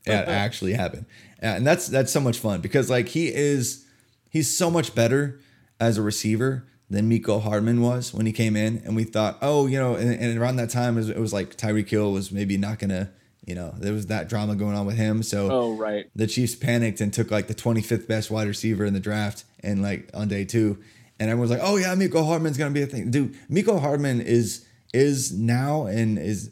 yeah, 0.07 0.20
it 0.22 0.28
actually 0.28 0.74
happened. 0.74 1.07
And 1.40 1.66
that's 1.66 1.87
that's 1.88 2.12
so 2.12 2.20
much 2.20 2.38
fun 2.38 2.61
because 2.61 2.88
like 2.90 3.09
he 3.09 3.33
is 3.35 3.85
he's 4.31 4.57
so 4.57 4.70
much 4.70 4.94
better 4.94 5.40
as 5.81 5.98
a 5.98 6.02
receiver 6.02 6.64
than 6.90 7.09
Mecole 7.11 7.42
Hardman 7.42 7.81
was 7.81 8.12
when 8.14 8.26
he 8.26 8.33
came 8.33 8.55
in, 8.55 8.83
and 8.85 8.94
we 8.94 9.05
thought, 9.05 9.38
oh, 9.40 9.66
you 9.66 9.78
know, 9.78 9.94
and, 9.94 10.12
and 10.12 10.38
around 10.38 10.57
that 10.57 10.68
time 10.70 10.94
it 10.96 11.00
was, 11.00 11.09
it 11.09 11.18
was 11.18 11.33
like 11.33 11.57
Tyreek 11.57 11.88
Hill 11.88 12.12
was 12.12 12.31
maybe 12.31 12.57
not 12.59 12.78
gonna, 12.78 13.11
you 13.46 13.55
know, 13.55 13.74
there 13.78 13.92
was 13.94 14.07
that 14.09 14.28
drama 14.28 14.55
going 14.57 14.76
on 14.76 14.85
with 14.87 14.96
him, 14.96 15.22
so 15.22 15.50
Oh, 15.50 15.72
right. 15.76 16.05
the 16.14 16.26
Chiefs 16.26 16.55
panicked 16.55 17.00
and 17.00 17.12
took 17.12 17.31
like 17.31 17.46
the 17.48 17.55
25th 17.55 18.07
best 18.07 18.31
wide 18.31 18.46
receiver 18.46 18.85
in 18.85 18.92
the 18.92 19.00
draft 19.00 19.44
and 19.61 19.81
like 19.83 20.11
on 20.14 20.28
day 20.28 20.44
two. 20.44 20.78
and 21.18 21.31
everyone's 21.31 21.50
like, 21.50 21.61
"Oh 21.62 21.76
yeah, 21.76 21.94
Mecole 21.94 22.26
Hardman's 22.26 22.59
gonna 22.59 22.70
be 22.74 22.83
a 22.83 22.87
thing." 22.87 23.11
Dude, 23.11 23.35
Mecole 23.50 23.81
Hardman 23.81 24.20
is 24.20 24.66
is 24.92 25.33
now 25.33 25.87
and 25.87 26.18
is 26.18 26.50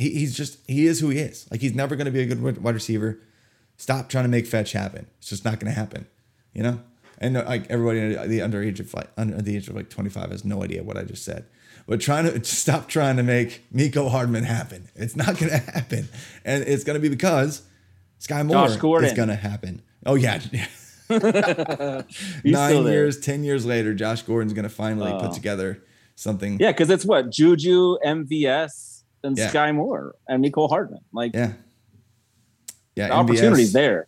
he, 0.00 0.10
he's 0.10 0.36
just 0.36 0.58
he 0.66 0.86
is 0.86 1.00
who 1.00 1.10
he 1.10 1.18
is. 1.18 1.46
Like 1.50 1.60
he's 1.60 1.74
never 1.74 1.96
gonna 1.96 2.10
be 2.10 2.20
a 2.22 2.26
good 2.26 2.62
wide 2.62 2.74
receiver. 2.74 3.18
Stop 3.76 4.08
trying 4.08 4.24
to 4.24 4.28
make 4.30 4.46
fetch 4.46 4.72
happen. 4.72 5.06
It's 5.18 5.28
just 5.30 5.44
not 5.44 5.60
gonna 5.60 5.72
happen. 5.72 6.06
You 6.52 6.62
know. 6.62 6.80
And 7.18 7.36
uh, 7.36 7.44
like 7.46 7.70
everybody 7.70 8.28
the 8.28 8.40
under 8.42 8.62
age 8.62 8.80
of 8.80 8.92
like 8.94 9.08
under 9.16 9.40
the 9.42 9.56
age 9.56 9.68
of 9.68 9.74
like 9.76 9.90
25 9.90 10.30
has 10.30 10.44
no 10.44 10.62
idea 10.64 10.82
what 10.82 10.96
I 10.96 11.02
just 11.04 11.24
said. 11.24 11.44
But 11.86 12.00
trying 12.00 12.24
to 12.24 12.42
stop 12.44 12.88
trying 12.88 13.16
to 13.18 13.22
make 13.22 13.62
Mecole 13.74 14.10
Hardman 14.10 14.44
happen. 14.44 14.88
It's 14.94 15.16
not 15.16 15.38
gonna 15.38 15.58
happen. 15.74 16.08
And 16.44 16.64
it's 16.64 16.82
gonna 16.84 16.98
be 16.98 17.08
because 17.10 17.62
Sky 18.18 18.42
Moore 18.42 18.66
is 19.04 19.12
gonna 19.12 19.34
happen. 19.36 19.82
Oh 20.06 20.14
yeah. 20.14 20.40
Nine 22.44 22.84
years, 22.86 23.20
ten 23.20 23.44
years 23.44 23.66
later, 23.66 23.94
Josh 23.94 24.22
Gordon's 24.22 24.52
gonna 24.52 24.68
finally 24.68 25.12
put 25.12 25.30
Oh. 25.30 25.32
together 25.34 25.82
something. 26.14 26.58
Yeah, 26.60 26.72
because 26.72 26.90
it's 26.90 27.04
what 27.04 27.30
Juju, 27.30 27.98
MVS, 28.04 28.89
and 29.22 29.36
Yeah. 29.36 29.48
Sky 29.48 29.72
Moore 29.72 30.14
and 30.28 30.44
Mecole 30.44 30.68
Hardman. 30.68 31.00
Like 31.12 31.34
Yeah. 31.34 31.52
Yeah. 32.96 33.08
the 33.08 33.14
opportunity's 33.14 33.72
there. 33.72 34.06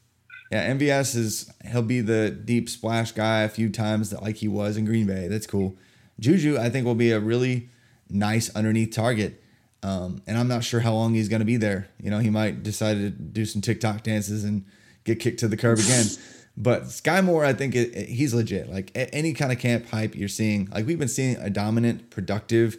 Yeah, 0.51 0.71
MVS 0.75 1.17
is 1.17 1.51
he'll 1.71 1.83
be 1.83 2.01
the 2.01 2.31
deep 2.31 2.69
splash 2.69 3.13
guy 3.13 3.41
a 3.43 3.49
few 3.49 3.71
times 3.71 4.11
that 4.11 4.23
like 4.23 4.37
he 4.37 4.49
was 4.49 4.77
in 4.77 4.85
Green 4.85 5.07
Bay. 5.07 5.29
That's 5.29 5.47
cool. 5.47 5.77
Juju, 6.21 6.59
I 6.59 6.69
think, 6.69 6.85
will 6.85 6.95
be 6.95 7.11
a 7.11 7.19
really 7.19 7.71
nice 8.11 8.55
underneath 8.55 8.95
target. 8.95 9.43
Um, 9.83 10.23
and 10.27 10.37
I'm 10.39 10.49
not 10.49 10.63
sure 10.63 10.81
how 10.81 10.93
long 10.93 11.15
he's 11.15 11.29
going 11.29 11.41
to 11.41 11.47
be 11.47 11.57
there. 11.57 11.89
You 12.01 12.11
know, 12.11 12.19
he 12.19 12.29
might 12.31 12.63
decide 12.63 12.95
to 12.99 13.11
do 13.11 13.45
some 13.47 13.63
TikTok 13.63 14.03
dances 14.03 14.45
and 14.45 14.65
get 15.05 15.19
kicked 15.21 15.41
to 15.41 15.49
the 15.49 15.57
curb 15.57 15.79
again. 15.79 16.07
But 16.55 16.91
Sky 16.91 17.23
Moore, 17.23 17.47
I 17.47 17.55
think 17.55 17.75
it, 17.75 17.97
it- 17.97 18.09
he's 18.11 18.35
legit. 18.35 18.71
Like 18.71 18.91
any 18.95 19.33
kind 19.33 19.51
of 19.53 19.59
camp 19.59 19.87
hype 19.89 20.15
you're 20.15 20.29
seeing, 20.29 20.69
like 20.71 20.87
we've 20.87 20.99
been 20.99 21.09
seeing 21.09 21.37
a 21.37 21.49
dominant, 21.49 22.11
productive 22.11 22.77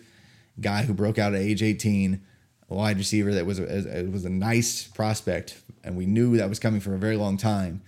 guy 0.60 0.84
who 0.84 0.94
broke 0.94 1.18
out 1.18 1.34
at 1.34 1.42
age 1.42 1.64
18, 1.64 2.22
a 2.70 2.74
wide 2.76 2.98
receiver 2.98 3.34
that 3.34 3.46
was 3.46 3.60
a, 3.60 4.08
was 4.12 4.26
a 4.26 4.30
nice 4.30 4.84
prospect, 4.88 5.62
and 5.84 5.96
we 5.98 6.06
knew 6.06 6.38
that 6.38 6.50
was 6.50 6.60
coming 6.60 6.80
for 6.80 6.94
a 6.96 7.00
very 7.00 7.18
long 7.18 7.38
time. 7.38 7.82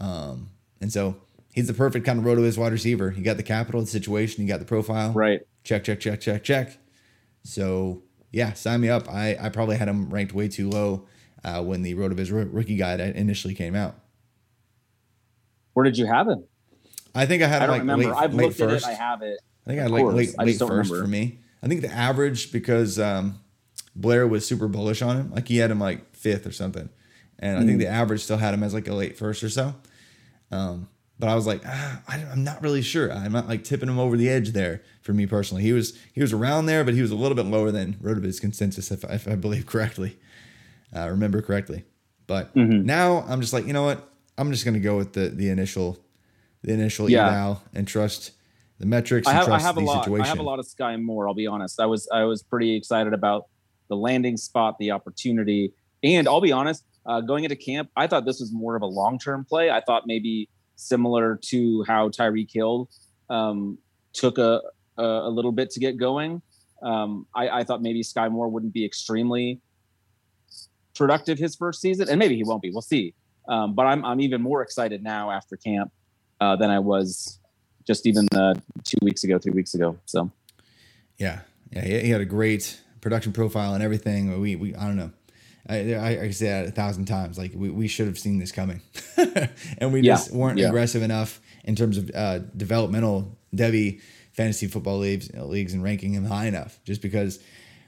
Um, 0.00 0.48
and 0.80 0.92
so 0.92 1.16
he's 1.52 1.66
the 1.66 1.74
perfect 1.74 2.04
kind 2.04 2.18
of 2.18 2.24
roto 2.24 2.42
wide 2.60 2.72
receiver. 2.72 3.10
He 3.10 3.22
got 3.22 3.36
the 3.36 3.42
capital, 3.42 3.80
the 3.80 3.86
situation, 3.86 4.42
he 4.42 4.48
got 4.48 4.58
the 4.60 4.66
profile. 4.66 5.12
Right. 5.12 5.40
Check, 5.64 5.84
check, 5.84 6.00
check, 6.00 6.20
check, 6.20 6.44
check. 6.44 6.78
So 7.42 8.02
yeah, 8.32 8.52
sign 8.52 8.80
me 8.80 8.88
up. 8.88 9.08
I, 9.08 9.36
I 9.40 9.48
probably 9.48 9.76
had 9.76 9.88
him 9.88 10.10
ranked 10.10 10.34
way 10.34 10.48
too 10.48 10.68
low 10.68 11.06
uh, 11.44 11.62
when 11.62 11.82
the 11.82 11.94
RotoViz 11.94 12.30
roo- 12.30 12.50
rookie 12.52 12.76
guide 12.76 13.00
initially 13.00 13.54
came 13.54 13.74
out. 13.74 13.94
Where 15.72 15.84
did 15.84 15.96
you 15.96 16.06
have 16.06 16.28
him? 16.28 16.44
I 17.14 17.24
think 17.26 17.42
I 17.42 17.46
had 17.46 17.62
I 17.62 17.64
him 17.64 17.68
don't 17.68 17.70
like 17.70 17.80
remember. 17.80 18.04
late, 18.06 18.22
I've 18.22 18.34
late 18.34 18.44
looked 18.46 18.58
first. 18.58 18.86
at 18.86 18.92
it. 18.92 18.94
I 18.94 19.02
have 19.02 19.22
it. 19.22 19.38
I 19.64 19.70
think 19.70 19.78
I 19.80 19.82
had 19.82 19.90
like 19.90 20.04
late, 20.04 20.38
late 20.38 20.58
first 20.58 20.90
remember. 20.90 21.02
for 21.02 21.08
me. 21.08 21.38
I 21.62 21.68
think 21.68 21.80
the 21.80 21.92
average 21.92 22.52
because 22.52 22.98
um, 22.98 23.40
Blair 23.94 24.26
was 24.26 24.46
super 24.46 24.68
bullish 24.68 25.02
on 25.02 25.16
him. 25.16 25.30
Like 25.32 25.48
he 25.48 25.56
had 25.58 25.70
him 25.70 25.80
like 25.80 26.14
fifth 26.14 26.46
or 26.46 26.52
something, 26.52 26.88
and 27.38 27.56
I 27.58 27.60
Hmm. 27.62 27.66
think 27.66 27.78
the 27.80 27.86
average 27.88 28.22
still 28.22 28.36
had 28.38 28.54
him 28.54 28.62
as 28.62 28.74
like 28.74 28.88
a 28.88 28.94
late 28.94 29.16
first 29.18 29.42
or 29.42 29.48
so. 29.48 29.74
Um, 30.50 30.88
but 31.18 31.28
I 31.30 31.34
was 31.34 31.46
like, 31.46 31.62
ah, 31.66 32.02
I, 32.06 32.18
I'm 32.30 32.44
not 32.44 32.62
really 32.62 32.82
sure. 32.82 33.10
I'm 33.10 33.32
not 33.32 33.48
like 33.48 33.64
tipping 33.64 33.88
him 33.88 33.98
over 33.98 34.16
the 34.18 34.28
edge 34.28 34.50
there 34.52 34.82
for 35.00 35.12
me 35.14 35.26
personally. 35.26 35.62
He 35.62 35.72
was 35.72 35.98
he 36.12 36.20
was 36.20 36.32
around 36.32 36.66
there, 36.66 36.84
but 36.84 36.94
he 36.94 37.00
was 37.02 37.10
a 37.10 37.16
little 37.16 37.34
bit 37.36 37.46
lower 37.46 37.70
than 37.70 37.94
Rotoviz 37.94 38.40
consensus, 38.40 38.90
if, 38.90 39.04
I- 39.04 39.14
if 39.14 39.26
I 39.26 39.34
believe 39.34 39.64
correctly, 39.66 40.18
uh, 40.94 41.08
remember 41.08 41.40
correctly. 41.42 41.84
But 42.26 42.54
Mm-hmm. 42.54 42.84
now 42.84 43.24
I'm 43.28 43.40
just 43.40 43.52
like, 43.52 43.66
you 43.66 43.72
know 43.72 43.84
what? 43.84 44.08
I'm 44.36 44.52
just 44.52 44.64
gonna 44.66 44.78
go 44.80 44.96
with 44.98 45.14
the 45.14 45.28
the 45.30 45.48
initial 45.48 45.98
the 46.62 46.72
initial 46.74 47.08
Yeah. 47.08 47.28
eval 47.28 47.62
and 47.74 47.88
trust 47.88 48.32
the 48.78 48.86
metrics 48.86 49.26
I 49.26 49.32
have 49.32 49.48
I 49.48 49.58
have 49.58 49.76
a 49.76 49.80
lot. 49.80 50.04
situation. 50.04 50.24
I 50.24 50.28
have 50.28 50.38
a 50.38 50.42
lot 50.42 50.58
of 50.58 50.66
Sky 50.66 50.96
Moore. 50.96 51.28
I'll 51.28 51.34
be 51.34 51.46
honest. 51.46 51.80
I 51.80 51.86
was 51.86 52.08
I 52.12 52.24
was 52.24 52.42
pretty 52.42 52.74
excited 52.74 53.12
about 53.12 53.46
the 53.88 53.96
landing 53.96 54.36
spot, 54.36 54.76
the 54.78 54.90
opportunity, 54.90 55.72
and 56.02 56.28
I'll 56.28 56.40
be 56.40 56.52
honest. 56.52 56.84
Uh, 57.06 57.20
going 57.20 57.44
into 57.44 57.54
camp, 57.54 57.88
I 57.96 58.08
thought 58.08 58.24
this 58.24 58.40
was 58.40 58.52
more 58.52 58.74
of 58.74 58.82
a 58.82 58.86
long 58.86 59.18
term 59.18 59.44
play. 59.44 59.70
I 59.70 59.80
thought 59.80 60.02
maybe 60.06 60.48
similar 60.74 61.38
to 61.46 61.84
how 61.86 62.08
Tyreek 62.08 62.50
Hill 62.52 62.90
um, 63.30 63.78
took 64.12 64.38
a, 64.38 64.60
a 64.98 65.02
a 65.02 65.30
little 65.30 65.52
bit 65.52 65.70
to 65.70 65.80
get 65.80 65.96
going. 65.96 66.42
Um, 66.82 67.26
I, 67.34 67.48
I 67.48 67.64
thought 67.64 67.80
maybe 67.80 68.02
Sky 68.02 68.28
Moore 68.28 68.48
wouldn't 68.48 68.72
be 68.72 68.84
extremely 68.84 69.60
productive 70.94 71.38
his 71.38 71.56
first 71.56 71.80
season, 71.80 72.08
and 72.08 72.18
maybe 72.18 72.36
he 72.36 72.44
won't 72.44 72.62
be. 72.62 72.70
We'll 72.70 72.82
see. 72.82 73.14
Um, 73.48 73.74
but 73.74 73.86
I'm 73.86 74.04
I'm 74.04 74.20
even 74.20 74.42
more 74.42 74.60
excited 74.62 75.02
now 75.02 75.30
after 75.30 75.56
camp 75.56 75.92
uh, 76.40 76.56
than 76.56 76.70
I 76.70 76.80
was 76.80 77.38
just 77.86 78.06
even 78.06 78.26
uh, 78.34 78.54
two 78.84 78.98
weeks 79.02 79.24
ago, 79.24 79.38
three 79.38 79.52
weeks 79.52 79.74
ago. 79.74 79.98
So 80.06 80.30
Yeah, 81.18 81.40
yeah, 81.70 81.84
he, 81.84 82.10
had 82.10 82.20
a 82.20 82.26
great 82.26 82.80
production 83.00 83.32
profile 83.32 83.74
and 83.74 83.82
everything. 83.82 84.40
We, 84.40 84.56
we, 84.56 84.74
I 84.74 84.86
don't 84.86 84.96
know. 84.96 85.10
I, 85.68 85.94
I, 85.94 86.08
I 86.22 86.30
say 86.30 86.46
that 86.46 86.66
a 86.66 86.70
thousand 86.70 87.06
times. 87.06 87.38
Like 87.38 87.52
we, 87.54 87.70
we 87.70 87.88
should 87.88 88.06
have 88.06 88.18
seen 88.18 88.38
this 88.38 88.52
coming, 88.52 88.82
and 89.78 89.92
we 89.92 90.00
Yeah, 90.00 90.14
just 90.14 90.32
weren't 90.32 90.58
yeah. 90.58 90.68
aggressive 90.68 91.02
enough 91.02 91.40
in 91.64 91.74
terms 91.74 91.98
of 91.98 92.10
uh, 92.14 92.38
developmental 92.56 93.36
devy 93.54 94.00
fantasy 94.32 94.66
football 94.68 94.98
leagues, 94.98 95.32
leagues 95.34 95.72
and 95.72 95.82
ranking 95.82 96.12
him 96.12 96.24
high 96.26 96.46
enough. 96.46 96.78
Just 96.84 97.02
because 97.02 97.40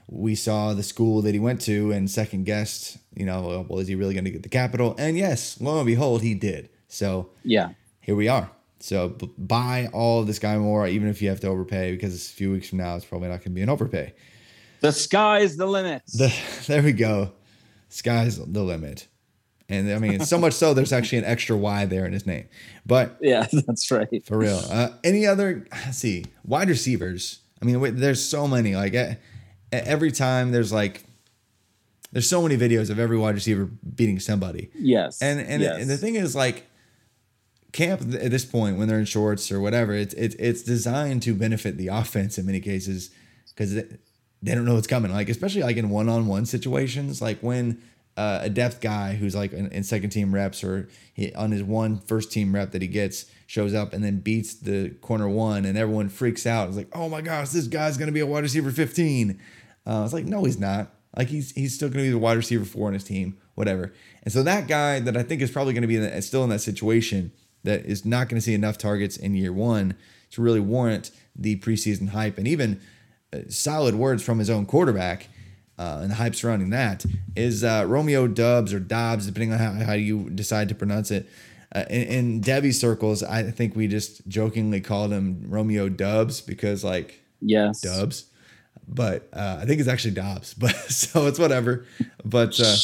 we 0.07 0.35
saw 0.35 0.73
the 0.73 0.83
school 0.83 1.21
that 1.21 1.33
he 1.33 1.39
went 1.39 1.61
to 1.61 1.91
and 1.91 2.09
second 2.09 2.45
guessed, 2.45 2.97
you 3.15 3.25
know, 3.25 3.65
well, 3.69 3.79
is 3.79 3.87
he 3.87 3.95
really 3.95 4.13
going 4.15 4.25
to 4.25 4.31
get 4.31 4.43
the 4.43 4.49
capital? 4.49 4.95
And 4.97 5.17
yes, 5.17 5.61
lo 5.61 5.77
and 5.77 5.85
behold, 5.85 6.21
he 6.21 6.33
did. 6.33 6.69
So 6.87 7.29
yeah, 7.43 7.69
here 8.01 8.15
we 8.15 8.27
are. 8.27 8.49
So 8.79 9.09
b- 9.09 9.29
buy 9.37 9.89
all 9.93 10.21
of 10.21 10.27
this 10.27 10.37
Sky 10.37 10.57
Moore, 10.57 10.87
even 10.87 11.09
if 11.09 11.21
you 11.21 11.29
have 11.29 11.39
to 11.41 11.47
overpay, 11.47 11.91
because 11.91 12.15
a 12.15 12.33
few 12.33 12.51
weeks 12.51 12.69
from 12.69 12.77
now, 12.79 12.95
it's 12.95 13.05
probably 13.05 13.27
not 13.27 13.35
going 13.39 13.43
to 13.43 13.49
be 13.51 13.61
an 13.61 13.69
overpay. 13.69 14.13
the 14.81 14.91
sky's 14.91 15.57
the 15.57 15.65
limit. 15.65 16.01
The, 16.13 16.33
there 16.67 16.81
we 16.81 16.93
go. 16.93 17.33
Sky's 17.89 18.37
the 18.37 18.63
limit. 18.63 19.07
And 19.67 19.91
I 19.91 19.99
mean, 19.99 20.21
so 20.21 20.37
much 20.39 20.53
so, 20.53 20.73
there's 20.73 20.91
actually 20.93 21.19
an 21.19 21.25
extra 21.25 21.55
Y 21.55 21.85
there 21.85 22.05
in 22.05 22.13
his 22.13 22.25
name. 22.25 22.47
But 22.85 23.17
yeah, 23.21 23.45
that's 23.67 23.91
right. 23.91 24.25
for 24.25 24.37
real, 24.37 24.61
uh, 24.69 24.89
any 25.03 25.27
other, 25.27 25.67
see, 25.91 26.25
wide 26.43 26.69
receivers. 26.69 27.39
I 27.61 27.65
mean, 27.65 27.79
wait, 27.79 27.97
there's 27.97 28.23
so 28.23 28.47
many. 28.47 28.75
Like 28.75 28.95
every 29.71 30.11
time 30.11 30.51
there's 30.51 30.71
like, 30.73 31.03
there's 32.11 32.27
so 32.27 32.41
many 32.41 32.57
videos 32.57 32.89
of 32.89 32.97
every 32.97 33.17
wide 33.17 33.35
receiver 33.35 33.65
beating 33.65 34.19
somebody. 34.19 34.71
Yes, 34.73 35.21
And 35.21 35.39
and, 35.39 35.61
yes. 35.61 35.79
and 35.81 35.89
the 35.89 35.97
thing 35.97 36.15
is 36.15 36.35
like 36.35 36.65
camp 37.71 38.01
at 38.01 38.31
this 38.31 38.45
point 38.45 38.77
when 38.77 38.87
they're 38.87 38.99
in 38.99 39.05
shorts 39.05 39.51
or 39.51 39.59
whatever, 39.59 39.93
it's 39.93 40.13
it's 40.15 40.35
it's 40.35 40.63
designed 40.63 41.21
to 41.23 41.33
benefit 41.33 41.77
the 41.77 41.87
offense 41.87 42.37
in 42.37 42.45
many 42.45 42.59
cases 42.59 43.11
because 43.49 43.73
they, 43.75 44.55
don't 44.55 44.65
know 44.65 44.75
what's 44.75 44.87
coming. 44.87 45.11
Like 45.11 45.29
especially 45.29 45.63
like 45.63 45.77
in 45.77 45.89
one 45.89 46.09
on 46.09 46.27
one 46.27 46.45
situations, 46.45 47.21
like 47.21 47.39
when 47.41 47.81
uh, 48.17 48.39
a 48.43 48.49
depth 48.49 48.81
guy 48.81 49.13
who's 49.13 49.35
like 49.35 49.53
in, 49.53 49.67
in 49.67 49.83
second 49.83 50.09
team 50.09 50.33
reps 50.33 50.63
or 50.63 50.89
he, 51.13 51.33
on 51.35 51.51
his 51.51 51.63
one 51.63 51.99
first 51.99 52.31
team 52.31 52.53
rep 52.53 52.71
that 52.71 52.81
he 52.81 52.87
gets 52.87 53.25
shows 53.47 53.73
up 53.73 53.93
and 53.93 54.03
then 54.03 54.19
beats 54.19 54.53
the 54.55 54.89
corner 55.01 55.29
one 55.29 55.65
and 55.65 55.77
everyone 55.77 56.09
freaks 56.09 56.45
out. 56.45 56.67
It's 56.67 56.77
like, 56.77 56.89
oh 56.93 57.09
my 57.09 57.21
gosh, 57.21 57.49
this 57.49 57.67
guy's 57.67 57.97
gonna 57.97 58.11
be 58.11 58.19
a 58.19 58.25
wide 58.25 58.43
receiver 58.43 58.71
fifteen. 58.71 59.39
Uh, 59.85 60.03
it's 60.03 60.13
like, 60.13 60.25
no, 60.25 60.43
he's 60.43 60.59
not. 60.59 60.93
Like 61.15 61.29
he's 61.29 61.51
he's 61.51 61.75
still 61.75 61.89
going 61.89 62.05
to 62.05 62.07
be 62.07 62.11
the 62.11 62.19
wide 62.19 62.37
receiver 62.37 62.65
four 62.65 62.87
on 62.87 62.93
his 62.93 63.03
team, 63.03 63.37
whatever. 63.55 63.93
And 64.23 64.31
so 64.31 64.43
that 64.43 64.67
guy 64.67 64.99
that 64.99 65.17
I 65.17 65.23
think 65.23 65.41
is 65.41 65.49
probably 65.49 65.73
going 65.73 65.81
to 65.81 65.87
be 65.87 65.95
in 65.95 66.03
the, 66.03 66.21
still 66.21 66.43
in 66.43 66.49
that 66.51 66.59
situation 66.59 67.31
that 67.63 67.85
is 67.85 68.05
not 68.05 68.29
going 68.29 68.39
to 68.39 68.45
see 68.45 68.53
enough 68.53 68.77
targets 68.77 69.17
in 69.17 69.35
year 69.35 69.53
one 69.53 69.95
to 70.31 70.41
really 70.41 70.59
warrant 70.59 71.11
the 71.35 71.57
preseason 71.59 72.09
hype. 72.09 72.37
And 72.37 72.47
even 72.47 72.79
uh, 73.33 73.39
solid 73.49 73.95
words 73.95 74.23
from 74.23 74.39
his 74.39 74.49
own 74.49 74.65
quarterback 74.65 75.27
uh, 75.79 75.99
and 76.01 76.11
the 76.11 76.15
hype 76.15 76.35
surrounding 76.35 76.71
that 76.71 77.05
is 77.37 77.63
uh, 77.63 77.85
Romeo 77.87 78.27
Dubs 78.27 78.73
or 78.73 78.79
Dobbs, 78.79 79.27
depending 79.27 79.53
on 79.53 79.59
how, 79.59 79.85
how 79.85 79.93
you 79.93 80.29
decide 80.29 80.67
to 80.69 80.75
pronounce 80.75 81.09
it. 81.09 81.27
Uh, 81.73 81.85
in, 81.89 82.01
in 82.01 82.41
devy 82.41 82.73
circles, 82.73 83.23
I 83.23 83.43
think 83.43 83.75
we 83.75 83.87
just 83.87 84.27
jokingly 84.27 84.81
called 84.81 85.11
him 85.11 85.45
Romeo 85.47 85.87
Dubs 85.87 86.41
because 86.41 86.83
like 86.83 87.21
yes, 87.39 87.79
Dubs, 87.79 88.25
but 88.91 89.29
uh, 89.33 89.59
I 89.61 89.65
think 89.65 89.79
it's 89.79 89.87
actually 89.89 90.15
Dobbs. 90.15 90.53
But 90.55 90.75
so 90.91 91.27
it's 91.27 91.37
whatever. 91.39 91.85
But 92.25 92.59
uh, 92.59 92.75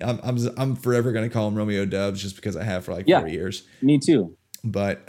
I'm, 0.00 0.20
I'm 0.22 0.38
I'm 0.56 0.76
forever 0.76 1.12
gonna 1.12 1.28
call 1.30 1.46
him 1.48 1.54
Romeo 1.54 1.84
Dubs 1.84 2.20
just 2.22 2.36
because 2.36 2.56
I 2.56 2.64
have 2.64 2.84
for 2.84 2.92
like 2.94 3.06
Yeah. 3.06 3.20
four 3.20 3.28
years. 3.28 3.64
Me 3.82 3.98
too. 3.98 4.36
But 4.64 5.02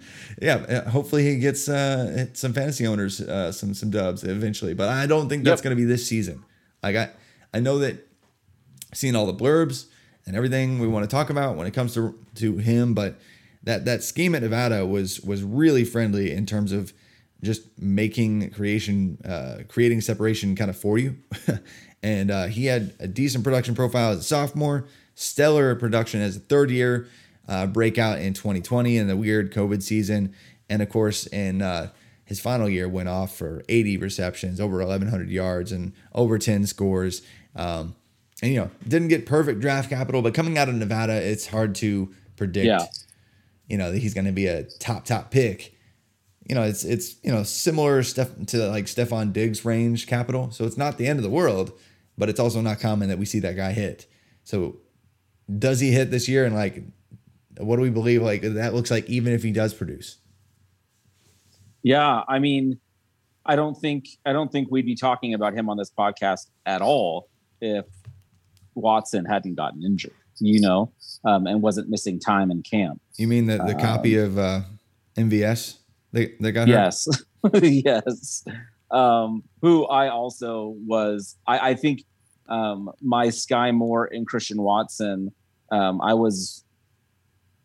yeah, 0.42 0.88
hopefully 0.90 1.24
he 1.24 1.38
gets 1.38 1.68
uh, 1.68 2.26
some 2.34 2.52
fantasy 2.52 2.86
owners 2.86 3.20
uh, 3.20 3.52
some 3.52 3.72
some 3.74 3.90
Dubs 3.90 4.24
eventually. 4.24 4.74
But 4.74 4.88
I 4.88 5.06
don't 5.06 5.28
think 5.28 5.44
that's 5.44 5.60
Yep. 5.60 5.64
gonna 5.64 5.76
be 5.76 5.84
this 5.84 6.06
season. 6.06 6.44
Like 6.82 6.96
I 6.96 7.10
I 7.54 7.60
know 7.60 7.78
that 7.78 8.06
seeing 8.94 9.14
all 9.16 9.26
the 9.26 9.34
blurbs 9.34 9.86
and 10.26 10.36
everything 10.36 10.78
we 10.78 10.86
want 10.88 11.04
to 11.04 11.10
talk 11.10 11.30
about 11.30 11.56
when 11.56 11.66
it 11.66 11.72
comes 11.74 11.94
to 11.94 12.14
to 12.36 12.56
him, 12.58 12.92
but 12.94 13.18
that 13.62 13.84
that 13.84 14.02
scheme 14.02 14.34
at 14.34 14.42
Nevada 14.42 14.84
was 14.86 15.20
was 15.20 15.42
really 15.42 15.84
friendly 15.84 16.32
in 16.32 16.44
terms 16.46 16.72
of 16.72 16.92
just 17.42 17.62
making 17.78 18.50
creation, 18.50 19.18
uh, 19.24 19.58
creating 19.68 20.00
separation 20.00 20.56
kind 20.56 20.70
of 20.70 20.76
for 20.76 20.98
you. 20.98 21.16
and 22.02 22.30
uh, 22.30 22.46
he 22.46 22.66
had 22.66 22.94
a 22.98 23.06
decent 23.06 23.44
production 23.44 23.74
profile 23.74 24.10
as 24.10 24.18
a 24.18 24.22
sophomore, 24.22 24.86
stellar 25.14 25.74
production 25.74 26.20
as 26.20 26.36
a 26.36 26.40
third 26.40 26.70
year, 26.70 27.08
uh, 27.48 27.66
breakout 27.66 28.18
in 28.18 28.34
2020 28.34 28.98
and 28.98 29.08
the 29.08 29.16
weird 29.16 29.52
COVID 29.52 29.82
season. 29.82 30.34
and 30.68 30.82
of 30.82 30.88
course 30.88 31.26
in 31.28 31.62
uh, 31.62 31.88
his 32.24 32.40
final 32.40 32.68
year 32.68 32.88
went 32.88 33.08
off 33.08 33.34
for 33.36 33.62
80 33.70 33.96
receptions, 33.96 34.60
over 34.60 34.78
1,100 34.78 35.30
yards, 35.30 35.72
and 35.72 35.94
over 36.14 36.38
10 36.38 36.66
scores. 36.66 37.22
Um, 37.56 37.94
and 38.42 38.52
you 38.52 38.60
know 38.60 38.70
didn't 38.86 39.08
get 39.08 39.26
perfect 39.26 39.60
draft 39.60 39.88
capital, 39.88 40.22
but 40.22 40.34
coming 40.34 40.58
out 40.58 40.68
of 40.68 40.74
Nevada, 40.74 41.14
it's 41.14 41.46
hard 41.46 41.74
to 41.76 42.12
predict. 42.36 42.66
Yeah. 42.66 42.84
You 43.66 43.78
know 43.78 43.92
that 43.92 43.98
he's 43.98 44.14
going 44.14 44.26
to 44.26 44.32
be 44.32 44.46
a 44.46 44.64
top 44.64 45.04
top 45.04 45.30
pick. 45.30 45.74
You 46.48 46.54
know 46.54 46.62
it's 46.62 46.84
it's 46.84 47.16
you 47.22 47.30
know 47.30 47.42
similar 47.42 48.02
stuff 48.02 48.30
to 48.46 48.68
like 48.68 48.86
Stefon 48.86 49.32
Diggs 49.32 49.64
range 49.64 50.06
capital, 50.06 50.50
so 50.50 50.64
it's 50.64 50.78
not 50.78 50.96
the 50.96 51.06
end 51.06 51.18
of 51.18 51.22
the 51.22 51.30
world, 51.30 51.72
but 52.16 52.28
it's 52.28 52.40
also 52.40 52.60
not 52.60 52.80
common 52.80 53.08
that 53.08 53.18
we 53.18 53.26
see 53.26 53.38
that 53.40 53.54
guy 53.56 53.72
hit. 53.72 54.06
So 54.44 54.78
does 55.58 55.80
he 55.80 55.92
hit 55.92 56.10
this 56.10 56.28
year? 56.28 56.44
And 56.44 56.54
like, 56.54 56.82
what 57.58 57.76
do 57.76 57.82
we 57.82 57.90
believe? 57.90 58.22
Like 58.22 58.42
that 58.42 58.74
looks 58.74 58.90
like 58.90 59.08
even 59.08 59.32
if 59.32 59.42
he 59.42 59.52
does 59.52 59.74
produce. 59.74 60.18
Yeah, 61.82 62.22
I 62.28 62.38
mean, 62.38 62.80
I 63.46 63.56
don't 63.56 63.74
think 63.74 64.08
I 64.26 64.32
don't 64.32 64.52
think 64.52 64.70
we'd 64.70 64.86
be 64.86 64.94
talking 64.94 65.34
about 65.34 65.54
him 65.54 65.68
on 65.68 65.76
this 65.76 65.90
podcast 65.90 66.46
at 66.66 66.82
all 66.82 67.28
if 67.60 67.86
Watson 68.74 69.24
hadn't 69.24 69.54
gotten 69.54 69.82
injured, 69.82 70.12
you 70.38 70.60
know, 70.60 70.92
um, 71.24 71.46
and 71.46 71.62
wasn't 71.62 71.88
missing 71.88 72.18
time 72.20 72.50
in 72.50 72.62
camp. 72.62 73.00
You 73.16 73.26
mean 73.26 73.46
the, 73.46 73.58
the 73.58 73.74
copy 73.74 74.16
of 74.16 74.38
uh, 74.38 74.62
MVS 75.16 75.77
that, 76.12 76.40
that 76.40 76.52
got? 76.52 76.68
Yes, 76.68 77.08
yes. 77.62 78.44
Um, 78.90 79.42
who 79.60 79.86
I 79.86 80.08
also 80.08 80.74
was. 80.86 81.36
I, 81.46 81.70
I 81.70 81.74
think 81.74 82.04
um, 82.48 82.90
my 83.00 83.30
Sky 83.30 83.70
Moore 83.70 84.08
and 84.10 84.26
Christian 84.26 84.62
Watson. 84.62 85.32
Um, 85.70 86.00
I 86.00 86.14
was. 86.14 86.64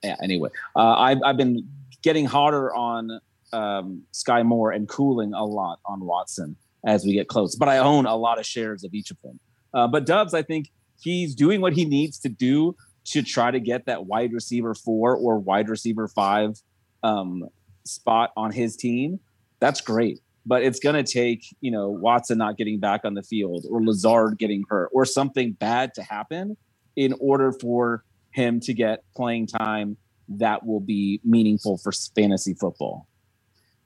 Yeah. 0.04 0.18
Anyway, 0.22 0.50
uh, 0.76 0.96
I've 0.96 1.20
I've 1.24 1.38
been 1.38 1.68
getting 2.02 2.26
hotter 2.26 2.74
on 2.76 3.22
um, 3.54 4.04
Sky 4.12 4.44
Moore 4.44 4.72
and 4.72 4.88
cooling 4.88 5.34
a 5.34 5.46
lot 5.46 5.80
on 5.86 6.02
Watson 6.02 6.58
as 6.86 7.06
we 7.06 7.14
get 7.14 7.28
close. 7.28 7.56
But 7.56 7.70
I 7.70 7.78
own 7.78 8.06
a 8.06 8.16
lot 8.16 8.40
of 8.40 8.46
shares 8.46 8.84
of 8.84 8.94
each 8.94 9.12
of 9.12 9.22
them. 9.22 9.40
Uh, 9.74 9.88
but 9.88 10.06
Doubs, 10.06 10.34
I 10.34 10.44
think 10.44 10.70
he's 11.00 11.34
doing 11.34 11.62
what 11.62 11.74
he 11.74 11.86
needs 11.86 12.20
to 12.20 12.30
do 12.30 12.76
to 13.06 13.22
try 13.22 13.52
to 13.52 13.60
get 13.60 13.86
that 13.86 14.06
wide 14.06 14.34
receiver 14.34 14.74
four 14.74 15.16
or 15.16 15.40
wide 15.40 15.70
receiver 15.70 16.08
five 16.08 16.62
um, 17.04 17.44
spot 17.86 18.32
on 18.36 18.52
his 18.52 18.76
team. 18.76 19.20
That's 19.60 19.82
great. 19.82 20.20
But 20.46 20.64
it's 20.64 20.80
going 20.80 20.96
to 20.96 21.10
take, 21.10 21.46
you 21.62 21.72
know, 21.72 21.90
Watson 21.90 22.38
not 22.38 22.58
getting 22.58 22.80
back 22.80 23.02
on 23.06 23.14
the 23.14 23.24
field 23.24 23.66
or 23.70 23.82
Lazard 23.82 24.38
getting 24.38 24.66
hurt 24.70 24.90
or 24.94 25.06
something 25.06 25.54
bad 25.54 25.94
to 25.96 26.04
happen 26.04 26.58
in 26.96 27.14
order 27.20 27.54
for 27.54 28.04
him 28.32 28.60
to 28.62 28.74
get 28.74 29.04
playing 29.16 29.48
time 29.48 29.96
that 30.28 30.66
will 30.66 30.80
be 30.80 31.22
meaningful 31.24 31.78
for 31.78 31.92
fantasy 32.16 32.54
football. 32.54 33.08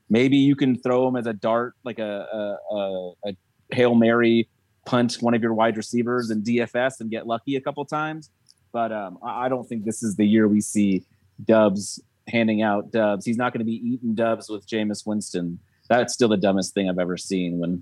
Maybe 0.09 0.37
you 0.37 0.55
can 0.55 0.79
throw 0.79 1.07
him 1.07 1.15
as 1.15 1.27
a 1.27 1.33
dart, 1.33 1.73
like 1.83 1.99
a, 1.99 2.57
a, 2.71 2.75
a, 2.75 3.11
a 3.25 3.37
Hail 3.71 3.95
Mary 3.95 4.47
punt 4.85 5.15
one 5.19 5.33
of 5.33 5.41
your 5.41 5.53
wide 5.53 5.75
receivers 5.75 6.31
in 6.31 6.41
DFS 6.41 7.01
and 7.01 7.11
get 7.11 7.27
lucky 7.27 7.57
a 7.57 7.61
couple 7.61 7.83
times. 7.85 8.31
But 8.71 8.91
um, 8.91 9.19
I 9.23 9.45
I 9.45 9.49
don't 9.49 9.67
think 9.67 9.83
this 9.83 10.01
is 10.01 10.15
the 10.15 10.25
year 10.25 10.47
we 10.47 10.61
see 10.61 11.03
Doubs 11.43 12.01
handing 12.27 12.61
out 12.61 12.91
Dubs. 12.91 13.25
He's 13.25 13.37
not 13.37 13.53
going 13.53 13.59
to 13.59 13.65
be 13.65 13.75
eating 13.85 14.15
Dubs 14.15 14.49
with 14.49 14.67
Jameis 14.67 15.05
Winston. 15.05 15.59
That's 15.89 16.13
still 16.13 16.27
the 16.29 16.37
dumbest 16.37 16.73
thing 16.73 16.89
I've 16.89 16.99
ever 16.99 17.15
seen 17.17 17.59
when 17.59 17.81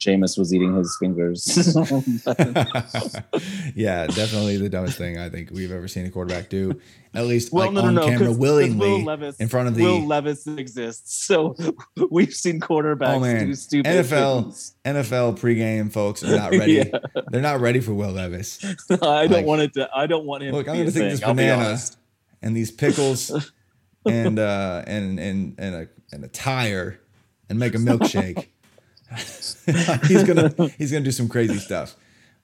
Jameis 0.00 0.38
was 0.38 0.54
eating 0.54 0.74
his 0.76 0.96
fingers. 0.98 1.44
yeah, 3.74 4.06
definitely 4.06 4.56
the 4.56 4.68
dumbest 4.70 4.96
thing 4.98 5.18
I 5.18 5.28
think 5.28 5.50
we've 5.50 5.72
ever 5.72 5.88
seen 5.88 6.06
a 6.06 6.10
quarterback 6.10 6.48
do. 6.48 6.80
At 7.12 7.26
least 7.26 7.52
well, 7.52 7.66
like 7.66 7.74
no, 7.74 7.80
no, 7.82 7.86
on 7.88 7.94
no, 7.96 8.02
camera 8.02 8.18
'cause- 8.18 8.28
'cause 8.28 8.38
willingly 8.38 8.88
Will 8.88 9.02
Levis, 9.04 9.36
in 9.38 9.48
front 9.48 9.68
of 9.68 9.74
the 9.74 9.82
Will 9.82 10.06
Levis 10.06 10.46
exists, 10.46 11.26
so 11.26 11.56
we've 12.10 12.32
seen 12.32 12.60
quarterbacks 12.60 13.08
Oh 13.16 13.20
man, 13.20 13.46
do 13.48 13.54
stupid 13.54 13.90
NFL 13.90 14.42
things. 14.44 14.74
NFL 14.84 15.38
pregame 15.38 15.92
folks 15.92 16.22
are 16.22 16.36
not 16.36 16.52
ready. 16.56 16.74
Yeah. 16.74 16.84
They're 17.30 17.40
not 17.42 17.60
ready 17.60 17.80
for 17.80 17.92
Will 17.92 18.12
Levis. 18.12 18.64
I 19.02 19.26
don't 19.26 19.44
want 19.44 19.62
it 19.62 19.74
to. 19.74 19.88
I 19.94 20.06
don't 20.06 20.24
want 20.24 20.44
him. 20.44 20.54
Look, 20.54 20.66
to 20.66 20.70
I'm 20.70 20.76
gonna 20.78 20.88
a 20.88 20.92
take 20.92 21.00
thing, 21.02 21.08
this 21.10 21.20
banana 21.20 21.78
and 22.42 22.56
these 22.56 22.70
pickles 22.70 23.52
and 24.06 24.38
uh 24.38 24.82
and 24.86 25.18
and 25.18 25.54
and 25.58 25.74
a 25.74 25.88
and 26.12 26.24
a 26.24 26.28
tire 26.28 27.00
and 27.48 27.58
make 27.58 27.74
a 27.74 27.78
milkshake. 27.78 28.48
he's 30.06 30.22
gonna 30.24 30.52
he's 30.78 30.92
gonna 30.92 31.04
do 31.04 31.10
some 31.10 31.28
crazy 31.28 31.58
stuff. 31.58 31.96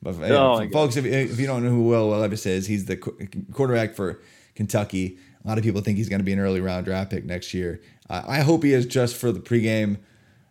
But 0.02 0.16
yeah, 0.18 0.36
Oh, 0.36 0.68
folks, 0.70 0.96
if, 0.96 1.04
if 1.04 1.40
you 1.40 1.46
don't 1.46 1.64
know 1.64 1.70
who 1.70 1.84
Will 1.88 2.08
Levis 2.08 2.44
is, 2.46 2.66
he's 2.66 2.84
the 2.84 2.96
qu- 2.96 3.16
quarterback 3.52 3.94
for 3.94 4.20
Kentucky. 4.54 5.18
A 5.44 5.48
lot 5.48 5.58
of 5.58 5.64
people 5.64 5.80
think 5.80 5.96
he's 5.96 6.08
going 6.08 6.20
to 6.20 6.24
be 6.24 6.32
an 6.32 6.38
early 6.38 6.60
round 6.60 6.84
draft 6.84 7.10
pick 7.10 7.24
next 7.24 7.54
year. 7.54 7.80
Uh, 8.10 8.22
I 8.26 8.40
hope 8.40 8.62
he 8.62 8.72
is 8.72 8.84
just 8.84 9.16
for 9.16 9.32
the 9.32 9.40
pregame 9.40 9.96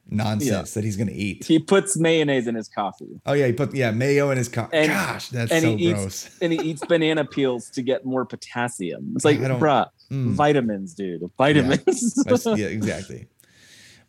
nonsense 0.10 0.74
that 0.74 0.84
he's 0.84 0.98
going 0.98 1.08
to 1.08 1.14
eat. 1.14 1.46
He 1.46 1.60
puts 1.60 1.98
mayonnaise 1.98 2.48
in 2.48 2.56
his 2.56 2.68
coffee, 2.68 3.20
Oh 3.26 3.34
yeah, 3.34 3.48
he 3.48 3.54
put 3.54 3.74
yeah 3.76 3.92
mayo 3.92 4.30
in 4.32 4.38
his 4.38 4.50
coffee. 4.50 4.88
Gosh, 4.88 5.30
that's 5.30 5.52
and 5.52 5.64
so 5.64 5.76
he 5.78 5.92
gross. 5.94 6.26
eats 6.26 6.38
and 6.42 6.54
he 6.54 6.60
eats 6.60 6.86
banana 6.86 7.26
peels 7.26 7.70
to 7.72 7.82
get 7.82 8.06
more 8.06 8.26
potassium. 8.26 9.14
It's 9.16 9.26
like, 9.26 9.40
bruh, 9.40 9.90
Mm. 10.12 10.32
vitamins, 10.34 10.94
dude, 10.94 11.24
vitamins. 11.38 12.14
That's- 12.24 12.46
yeah, 12.60 12.68
exactly. 12.68 13.28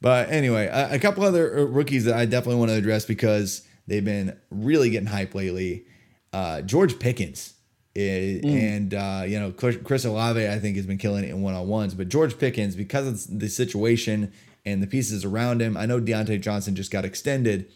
But 0.01 0.31
anyway, 0.31 0.67
a, 0.67 0.95
a 0.95 0.99
couple 0.99 1.25
other 1.25 1.59
uh, 1.59 1.65
rookies 1.65 2.05
that 2.05 2.15
I 2.17 2.27
definitely 2.27 2.57
want 2.61 2.71
to 2.71 2.77
address 2.77 3.07
because 3.07 3.67
they've 3.87 4.05
been 4.05 4.37
really 4.51 4.91
getting 4.91 5.07
hype 5.09 5.35
lately. 5.35 5.87
Uh, 6.33 6.61
George 6.61 6.99
Pickens. 6.99 7.55
eh, 7.97 8.41
And 8.45 8.93
uh, 8.93 9.23
you 9.27 9.41
know 9.41 9.53
Chris 9.53 9.79
Chris 9.83 10.05
Olave, 10.05 10.47
I 10.47 10.59
think 10.59 10.77
has 10.77 10.85
been 10.87 10.99
killing 10.99 11.25
it 11.25 11.31
in 11.31 11.41
one 11.41 11.55
on 11.55 11.67
ones. 11.67 11.95
But 11.95 12.09
George 12.11 12.39
Pickens, 12.39 12.77
because 12.77 13.07
of 13.07 13.39
the 13.41 13.49
situation 13.49 14.33
and 14.67 14.83
the 14.83 14.87
pieces 14.87 15.25
around 15.25 15.63
him, 15.63 15.77
I 15.79 15.87
know 15.87 15.99
Diontae 16.01 16.41
Johnson 16.43 16.75
just 16.77 16.91
got 16.91 17.05
extended, 17.07 17.71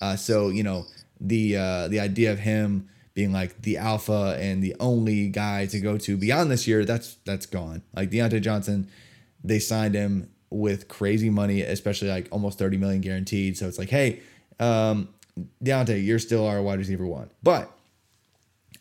uh, 0.00 0.14
so 0.14 0.50
you 0.50 0.62
know 0.62 0.84
the 1.20 1.56
uh, 1.56 1.88
the 1.88 1.98
idea 1.98 2.30
of 2.30 2.38
him 2.38 2.88
being 3.16 3.32
like 3.32 3.62
the 3.62 3.78
alpha 3.78 4.36
and 4.38 4.62
the 4.62 4.76
only 4.78 5.28
guy 5.28 5.64
to 5.64 5.80
go 5.80 5.96
to 5.96 6.18
beyond 6.18 6.50
this 6.50 6.68
year, 6.68 6.84
that's 6.84 7.16
that's 7.24 7.46
gone. 7.46 7.82
Like 7.96 8.10
Diontae 8.10 8.42
Johnson, 8.42 8.88
they 9.42 9.58
signed 9.58 9.94
him 9.94 10.28
with 10.50 10.86
crazy 10.86 11.30
money, 11.30 11.62
especially 11.62 12.08
like 12.08 12.28
almost 12.30 12.58
30 12.58 12.76
million 12.76 13.00
guaranteed. 13.00 13.56
So 13.56 13.66
it's 13.66 13.78
like, 13.78 13.88
hey, 13.88 14.20
um, 14.60 15.08
Diontae, 15.64 16.04
you're 16.04 16.18
still 16.18 16.46
our 16.46 16.60
wide 16.60 16.78
receiver 16.78 17.06
one. 17.06 17.30
But 17.42 17.70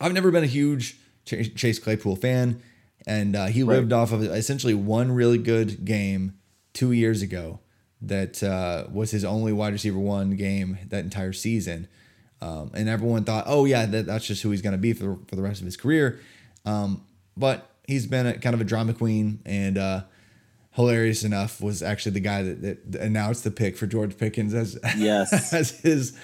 I've 0.02 0.14
never 0.14 0.32
been 0.32 0.44
a 0.44 0.48
huge 0.48 0.98
Ch- 1.26 1.56
Chase 1.56 1.80
Claypool 1.80 2.18
fan, 2.18 2.62
and 3.08 3.38
uh, 3.38 3.46
he 3.46 3.64
lived 3.64 3.94
off 3.94 4.12
of 4.12 4.22
essentially 4.22 4.74
one 4.74 5.14
really 5.14 5.38
good 5.38 5.86
game 5.86 6.38
two 6.74 6.92
years 6.92 7.22
ago. 7.22 7.60
That 8.02 8.44
uh, 8.44 8.88
was 8.92 9.12
his 9.12 9.24
only 9.24 9.54
wide 9.54 9.72
receiver 9.72 9.98
one 9.98 10.36
game 10.36 10.78
that 10.90 11.06
entire 11.06 11.34
season, 11.34 11.88
um, 12.42 12.72
and 12.74 12.90
everyone 12.90 13.24
thought, 13.24 13.46
oh 13.48 13.66
yeah, 13.66 13.86
that, 13.86 14.06
that's 14.06 14.26
just 14.28 14.44
who 14.44 14.52
he's 14.52 14.62
going 14.62 14.74
to 14.74 14.78
be 14.78 14.94
for 14.94 15.18
for 15.28 15.36
the 15.36 15.42
rest 15.42 15.62
of 15.62 15.66
his 15.66 15.78
career. 15.78 16.20
Um, 16.66 17.04
but 17.38 17.70
he's 17.88 18.08
been 18.08 18.28
a, 18.28 18.38
kind 18.38 18.54
of 18.54 18.62
a 18.62 18.64
drama 18.64 18.94
queen, 18.94 19.40
and 19.46 19.78
uh, 19.78 20.02
hilarious 20.72 21.24
enough 21.24 21.62
was 21.62 21.82
actually 21.82 22.12
the 22.14 22.20
guy 22.20 22.44
that, 22.44 22.92
that 22.92 23.02
announced 23.02 23.44
the 23.44 23.52
pick 23.52 23.78
for 23.78 23.88
George 23.88 24.18
Pickens 24.18 24.54
as 24.54 24.78
Yes. 24.98 25.54
as 25.54 25.72
his 25.80 26.18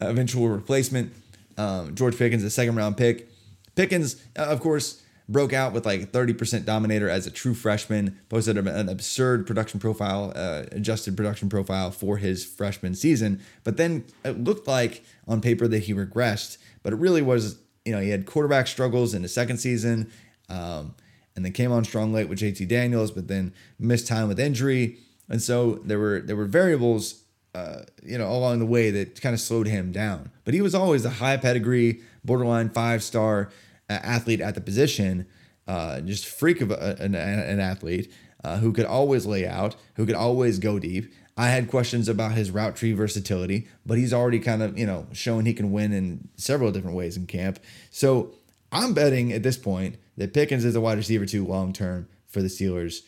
eventual 0.00 0.48
replacement. 0.48 1.12
Um, 1.58 1.94
George 1.94 2.16
Pickens, 2.18 2.42
a 2.44 2.50
second 2.50 2.76
round 2.76 2.96
pick. 2.96 3.28
Pickens, 3.74 4.22
uh, 4.38 4.42
of 4.42 4.60
course, 4.60 5.02
broke 5.28 5.52
out 5.52 5.72
with 5.72 5.84
like 5.84 6.12
30% 6.12 6.64
dominator 6.64 7.08
as 7.10 7.26
a 7.26 7.30
true 7.30 7.54
freshman, 7.54 8.18
posted 8.28 8.56
an 8.56 8.68
an 8.68 8.88
absurd 8.88 9.46
production 9.46 9.80
profile, 9.80 10.32
uh, 10.36 10.64
adjusted 10.72 11.16
production 11.16 11.48
profile 11.48 11.90
for 11.90 12.18
his 12.18 12.44
freshman 12.44 12.94
season. 12.94 13.40
But 13.64 13.76
then 13.76 14.04
it 14.24 14.42
looked 14.44 14.68
like 14.68 15.02
on 15.26 15.40
paper 15.40 15.66
that 15.68 15.80
he 15.80 15.94
regressed, 15.94 16.58
but 16.82 16.92
it 16.92 16.96
really 16.96 17.22
was, 17.22 17.58
you 17.84 17.92
know, 17.92 18.00
he 18.00 18.10
had 18.10 18.26
quarterback 18.26 18.66
struggles 18.66 19.14
in 19.14 19.22
the 19.22 19.28
second 19.28 19.58
season. 19.58 20.10
Um, 20.48 20.94
and 21.34 21.44
then 21.44 21.52
came 21.52 21.70
on 21.70 21.84
strong 21.84 22.14
late 22.14 22.30
with 22.30 22.38
JT 22.38 22.66
Daniels, 22.66 23.10
but 23.10 23.28
then 23.28 23.52
missed 23.78 24.06
time 24.06 24.26
with 24.26 24.40
injury. 24.40 24.96
And 25.28 25.42
so 25.42 25.80
there 25.84 25.98
were 25.98 26.20
there 26.20 26.34
were 26.34 26.46
variables 26.46 27.24
uh, 27.56 27.84
you 28.02 28.18
know, 28.18 28.30
along 28.30 28.58
the 28.58 28.66
way 28.66 28.90
that 28.90 29.18
kind 29.22 29.32
of 29.32 29.40
slowed 29.40 29.66
him 29.66 29.90
down. 29.90 30.30
But 30.44 30.52
he 30.52 30.60
was 30.60 30.74
always 30.74 31.06
a 31.06 31.10
high 31.10 31.38
pedigree, 31.38 32.02
borderline 32.22 32.68
five 32.68 33.02
star 33.02 33.50
athlete 33.88 34.42
at 34.42 34.54
the 34.54 34.60
position, 34.60 35.26
uh, 35.66 36.02
just 36.02 36.26
freak 36.26 36.60
of 36.60 36.70
a, 36.70 36.96
an, 37.00 37.14
an 37.14 37.58
athlete 37.58 38.12
uh, 38.44 38.58
who 38.58 38.74
could 38.74 38.84
always 38.84 39.24
lay 39.24 39.46
out, 39.46 39.74
who 39.94 40.04
could 40.04 40.14
always 40.14 40.58
go 40.58 40.78
deep. 40.78 41.14
I 41.36 41.48
had 41.48 41.68
questions 41.68 42.08
about 42.08 42.32
his 42.32 42.50
route 42.50 42.76
tree 42.76 42.92
versatility, 42.92 43.68
but 43.84 43.98
he's 43.98 44.14
already 44.14 44.38
kind 44.40 44.62
of, 44.62 44.78
you 44.78 44.86
know, 44.86 45.06
shown 45.12 45.44
he 45.44 45.52
can 45.52 45.70
win 45.70 45.92
in 45.92 46.28
several 46.36 46.72
different 46.72 46.96
ways 46.96 47.16
in 47.16 47.26
camp. 47.26 47.58
So 47.90 48.34
I'm 48.72 48.94
betting 48.94 49.32
at 49.32 49.42
this 49.42 49.58
point 49.58 49.96
that 50.16 50.32
Pickens 50.32 50.64
is 50.64 50.74
a 50.74 50.80
wide 50.80 50.96
receiver 50.96 51.26
two 51.26 51.44
long 51.46 51.72
term 51.72 52.08
for 52.26 52.40
the 52.40 52.48
Steelers 52.48 53.00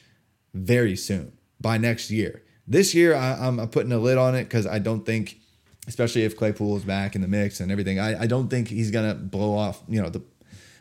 very 0.52 0.94
soon 0.94 1.32
by 1.60 1.78
next 1.78 2.10
year. 2.10 2.42
This 2.66 2.94
year, 2.94 3.14
I, 3.14 3.46
I'm 3.46 3.66
putting 3.68 3.92
a 3.92 3.98
lid 3.98 4.18
on 4.18 4.34
it 4.34 4.44
because 4.44 4.66
I 4.66 4.78
don't 4.78 5.06
think, 5.06 5.38
especially 5.86 6.24
if 6.24 6.36
Claypool 6.36 6.76
is 6.76 6.84
back 6.84 7.14
in 7.14 7.22
the 7.22 7.28
mix 7.28 7.60
and 7.60 7.72
everything, 7.72 7.98
I, 7.98 8.22
I 8.22 8.26
don't 8.26 8.48
think 8.48 8.68
he's 8.68 8.90
gonna 8.90 9.14
blow 9.14 9.56
off, 9.56 9.82
you 9.88 10.02
know, 10.02 10.10
the 10.10 10.22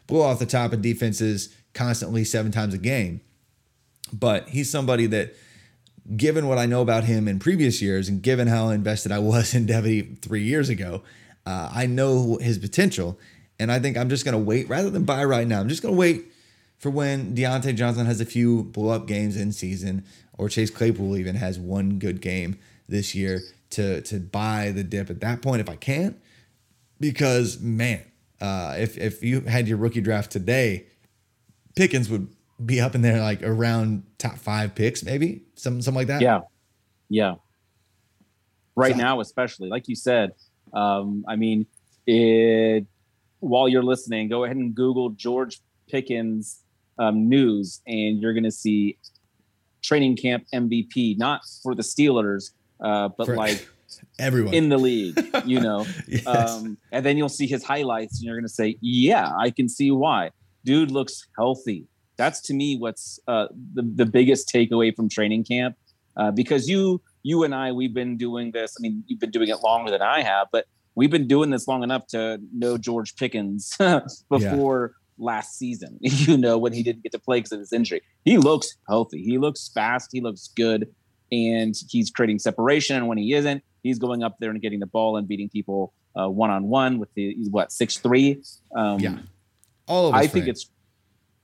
blow 0.06 0.22
off 0.22 0.40
the 0.40 0.46
top 0.46 0.74
of 0.74 0.82
defenses 0.82 1.56
constantly 1.74 2.26
seven 2.26 2.52
times 2.52 2.74
a 2.74 2.78
game. 2.78 3.22
But 4.12 4.50
he's 4.50 4.70
somebody 4.70 5.06
that 5.08 5.34
given 6.16 6.48
what 6.48 6.58
I 6.58 6.66
know 6.66 6.82
about 6.82 7.04
him 7.04 7.28
in 7.28 7.40
previous 7.40 7.82
years 7.82 8.08
and 8.08 8.22
given 8.22 8.48
how 8.48 8.70
invested 8.70 9.12
I 9.12 9.20
was 9.20 9.54
in 9.56 9.66
Devy 9.66 10.20
three 10.22 10.44
years 10.44 10.70
ago, 10.70 11.04
uh, 11.46 11.70
I 11.74 11.86
know 11.86 12.38
his 12.42 12.58
potential. 12.58 13.20
And 13.60 13.72
I 13.72 13.80
think 13.80 13.98
I'm 13.98 14.10
just 14.10 14.24
going 14.24 14.34
to 14.34 14.44
wait 14.44 14.70
rather 14.70 14.90
than 14.90 15.04
buy 15.04 15.24
right 15.24 15.48
now. 15.48 15.60
I'm 15.60 15.70
just 15.70 15.82
going 15.82 15.94
to 15.94 16.00
wait 16.00 16.26
for 16.78 16.92
when 16.92 17.36
Diontae 17.36 17.76
Johnson 17.76 18.06
has 18.06 18.22
a 18.22 18.26
few 18.26 18.64
blow 18.64 18.90
up 18.90 19.08
games 19.08 19.36
in 19.36 19.52
season 19.52 20.04
or 20.38 20.48
Chase 20.48 20.70
Claypool 20.70 21.18
even 21.18 21.36
has 21.36 21.58
one 21.58 21.98
good 21.98 22.22
game 22.22 22.60
this 22.88 23.16
year 23.16 23.42
to, 23.72 24.02
to 24.02 24.20
buy 24.20 24.72
the 24.72 24.84
dip 24.84 25.10
at 25.10 25.20
that 25.22 25.42
point 25.42 25.62
if 25.62 25.70
I 25.70 25.76
can. 25.76 26.20
Because, 27.00 27.60
man, 27.60 28.02
uh, 28.40 28.76
if, 28.78 28.98
if 28.98 29.24
you 29.24 29.42
had 29.42 29.68
your 29.68 29.78
rookie 29.78 30.02
draft 30.02 30.32
today, 30.32 30.86
Pickens 31.76 32.10
would 32.10 32.28
be 32.66 32.80
up 32.82 32.96
in 32.96 33.02
there 33.02 33.20
like 33.22 33.44
around 33.44 34.04
top 34.18 34.38
five 34.38 34.74
picks, 34.76 35.04
maybe 35.04 35.44
something 35.56 35.82
something 35.82 35.98
like 36.00 36.08
that. 36.08 36.22
Yeah, 36.22 36.42
yeah. 37.10 37.36
Right 38.76 38.94
So- 38.94 38.98
now, 39.02 39.20
especially 39.22 39.70
like 39.70 39.88
you 39.88 39.96
said. 39.96 40.32
Um, 40.74 41.24
I 41.28 41.36
mean, 41.38 41.66
it, 42.06 42.86
while 43.40 43.68
you're 43.70 43.84
listening, 43.84 44.28
go 44.28 44.44
ahead 44.44 44.58
and 44.58 44.76
Google 44.76 45.12
George 45.12 45.62
Pickens 45.90 46.62
um, 47.00 47.30
news, 47.30 47.82
and 47.88 48.20
you're 48.22 48.34
going 48.34 48.44
to 48.44 48.52
see 48.52 48.98
training 49.82 50.18
camp 50.18 50.46
MVP, 50.54 51.18
not 51.18 51.42
for 51.64 51.74
the 51.74 51.84
Steelers, 51.84 52.52
uh, 52.82 53.10
but 53.18 53.28
For- 53.28 53.36
like 53.38 53.68
everyone. 54.20 54.54
in 54.54 54.68
the 54.70 54.78
league. 54.78 55.18
You 55.46 55.62
know, 55.62 55.86
Yes. 56.08 56.28
um, 56.28 56.78
and 56.92 57.06
then 57.06 57.18
you'll 57.18 57.30
see 57.30 57.48
his 57.48 57.64
highlights, 57.64 58.18
and 58.20 58.26
you're 58.26 58.36
going 58.36 58.44
to 58.48 58.54
say, 58.54 58.78
"Yeah, 58.82 59.32
I 59.40 59.50
can 59.52 59.70
see 59.70 59.92
why." 59.92 60.32
Dude 60.66 60.92
looks 60.92 61.28
healthy. 61.38 61.86
That's 62.18 62.42
to 62.42 62.54
me 62.54 62.78
what's 62.78 63.20
uh, 63.28 63.48
the 63.74 63.84
the 63.84 64.06
biggest 64.06 64.50
takeaway 64.50 64.96
from 64.96 65.08
training 65.10 65.44
camp, 65.44 65.76
uh, 66.16 66.32
because 66.32 66.68
you 66.68 67.02
you 67.24 67.44
and 67.44 67.54
I 67.54 67.72
we've 67.72 67.94
been 67.94 68.18
doing 68.18 68.52
this. 68.52 68.76
I 68.78 68.82
mean, 68.82 69.04
you've 69.08 69.20
been 69.20 69.32
doing 69.32 69.50
it 69.50 69.62
longer 69.62 69.92
than 69.92 70.02
I 70.02 70.22
have, 70.22 70.48
but 70.52 70.66
we've 70.96 71.12
been 71.12 71.28
doing 71.28 71.52
this 71.52 71.68
long 71.68 71.84
enough 71.84 72.08
to 72.08 72.40
know 72.54 72.78
George 72.78 73.16
Pickens 73.16 73.78
before 74.30 74.94
last 75.18 75.58
season. 75.58 76.00
You 76.02 76.38
know, 76.38 76.58
when 76.58 76.74
he 76.74 76.84
didn't 76.84 77.04
get 77.04 77.12
to 77.14 77.20
play 77.20 77.38
because 77.38 77.52
of 77.52 77.60
his 77.60 77.72
injury, 77.72 78.02
he 78.26 78.38
looks 78.38 78.76
healthy. 78.88 79.24
He 79.24 79.38
looks 79.38 79.70
fast. 79.74 80.10
He 80.12 80.22
looks 80.22 80.50
good, 80.56 80.88
and 81.32 81.76
he's 81.90 82.10
creating 82.10 82.40
separation. 82.40 82.98
And 82.98 83.08
when 83.08 83.18
he 83.18 83.34
isn't, 83.34 83.64
he's 83.84 84.00
going 84.00 84.24
up 84.24 84.38
there 84.40 84.50
and 84.50 84.62
getting 84.62 84.80
the 84.80 84.88
ball 84.88 85.18
and 85.18 85.28
beating 85.28 85.50
people 85.50 85.94
one 86.16 86.50
on 86.50 86.64
one 86.64 86.98
with 86.98 87.14
the 87.14 87.36
he's 87.36 87.50
what 87.50 87.72
six 87.72 87.98
three. 87.98 88.42
Um, 88.76 89.00
Yeah. 89.00 89.18
All 89.88 90.10
of. 90.10 90.16
I 90.16 90.28
think 90.28 90.48
it's 90.48 90.70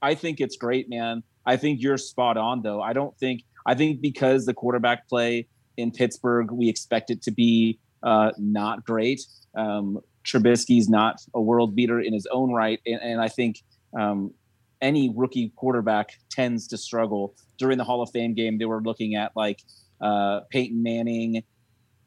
I 0.04 0.16
think 0.16 0.42
it's 0.42 0.58
great, 0.58 0.90
man. 0.90 1.24
I 1.46 1.56
think 1.56 1.82
you're 1.82 1.98
spot 1.98 2.36
on 2.36 2.62
though. 2.62 2.82
I 2.82 2.92
don't 2.92 3.18
think 3.18 3.44
I 3.66 3.74
think 3.74 4.02
because 4.02 4.46
the 4.46 4.54
quarterback 4.54 5.08
play 5.08 5.48
in 5.78 5.92
Pittsburgh, 5.92 6.52
we 6.52 6.70
expect 6.70 7.10
it 7.10 7.22
to 7.24 7.32
be 7.32 7.80
uh, 8.04 8.32
not 8.38 8.86
great. 8.86 9.22
Um, 9.56 10.00
Trubisky's 10.26 10.90
not 10.90 11.22
a 11.34 11.42
world 11.42 11.74
beater 11.76 12.00
in 12.02 12.14
his 12.14 12.28
own 12.32 12.52
right, 12.52 12.80
and, 12.86 13.02
and 13.02 13.22
I 13.22 13.30
think 13.30 13.64
um, 13.98 14.34
any 14.82 15.12
rookie 15.16 15.54
quarterback 15.56 16.10
tends 16.30 16.68
to 16.68 16.78
struggle. 16.78 17.34
During 17.58 17.78
the 17.78 17.86
Hall 17.86 18.02
of 18.02 18.10
Fame 18.12 18.34
game, 18.34 18.58
they 18.58 18.66
were 18.66 18.82
looking 18.82 19.16
at 19.16 19.32
like 19.38 19.62
uh, 20.02 20.42
Peyton 20.50 20.84
Manning, 20.84 21.44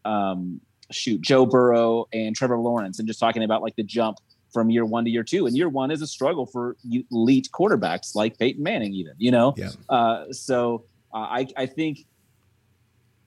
um, 0.04 0.60
shoot, 0.92 1.22
Joe 1.22 1.46
Burrow, 1.46 2.06
and 2.12 2.36
Trevor 2.36 2.58
Lawrence, 2.58 2.98
and 2.98 3.08
just 3.08 3.20
talking 3.20 3.42
about 3.42 3.62
like 3.62 3.76
the 3.76 3.84
jump 3.84 4.18
from 4.56 4.70
year 4.70 4.86
one 4.86 5.04
to 5.04 5.10
year 5.10 5.22
two. 5.22 5.46
And 5.46 5.54
year 5.54 5.68
one 5.68 5.90
is 5.90 6.00
a 6.00 6.06
struggle 6.06 6.46
for 6.46 6.78
elite 7.10 7.50
quarterbacks 7.52 8.14
like 8.14 8.38
Peyton 8.38 8.62
Manning, 8.62 8.94
even, 8.94 9.12
you 9.18 9.30
know? 9.30 9.52
Yeah. 9.54 9.68
Uh, 9.90 10.32
so 10.32 10.86
uh, 11.12 11.18
I, 11.18 11.46
I 11.58 11.66
think 11.66 12.06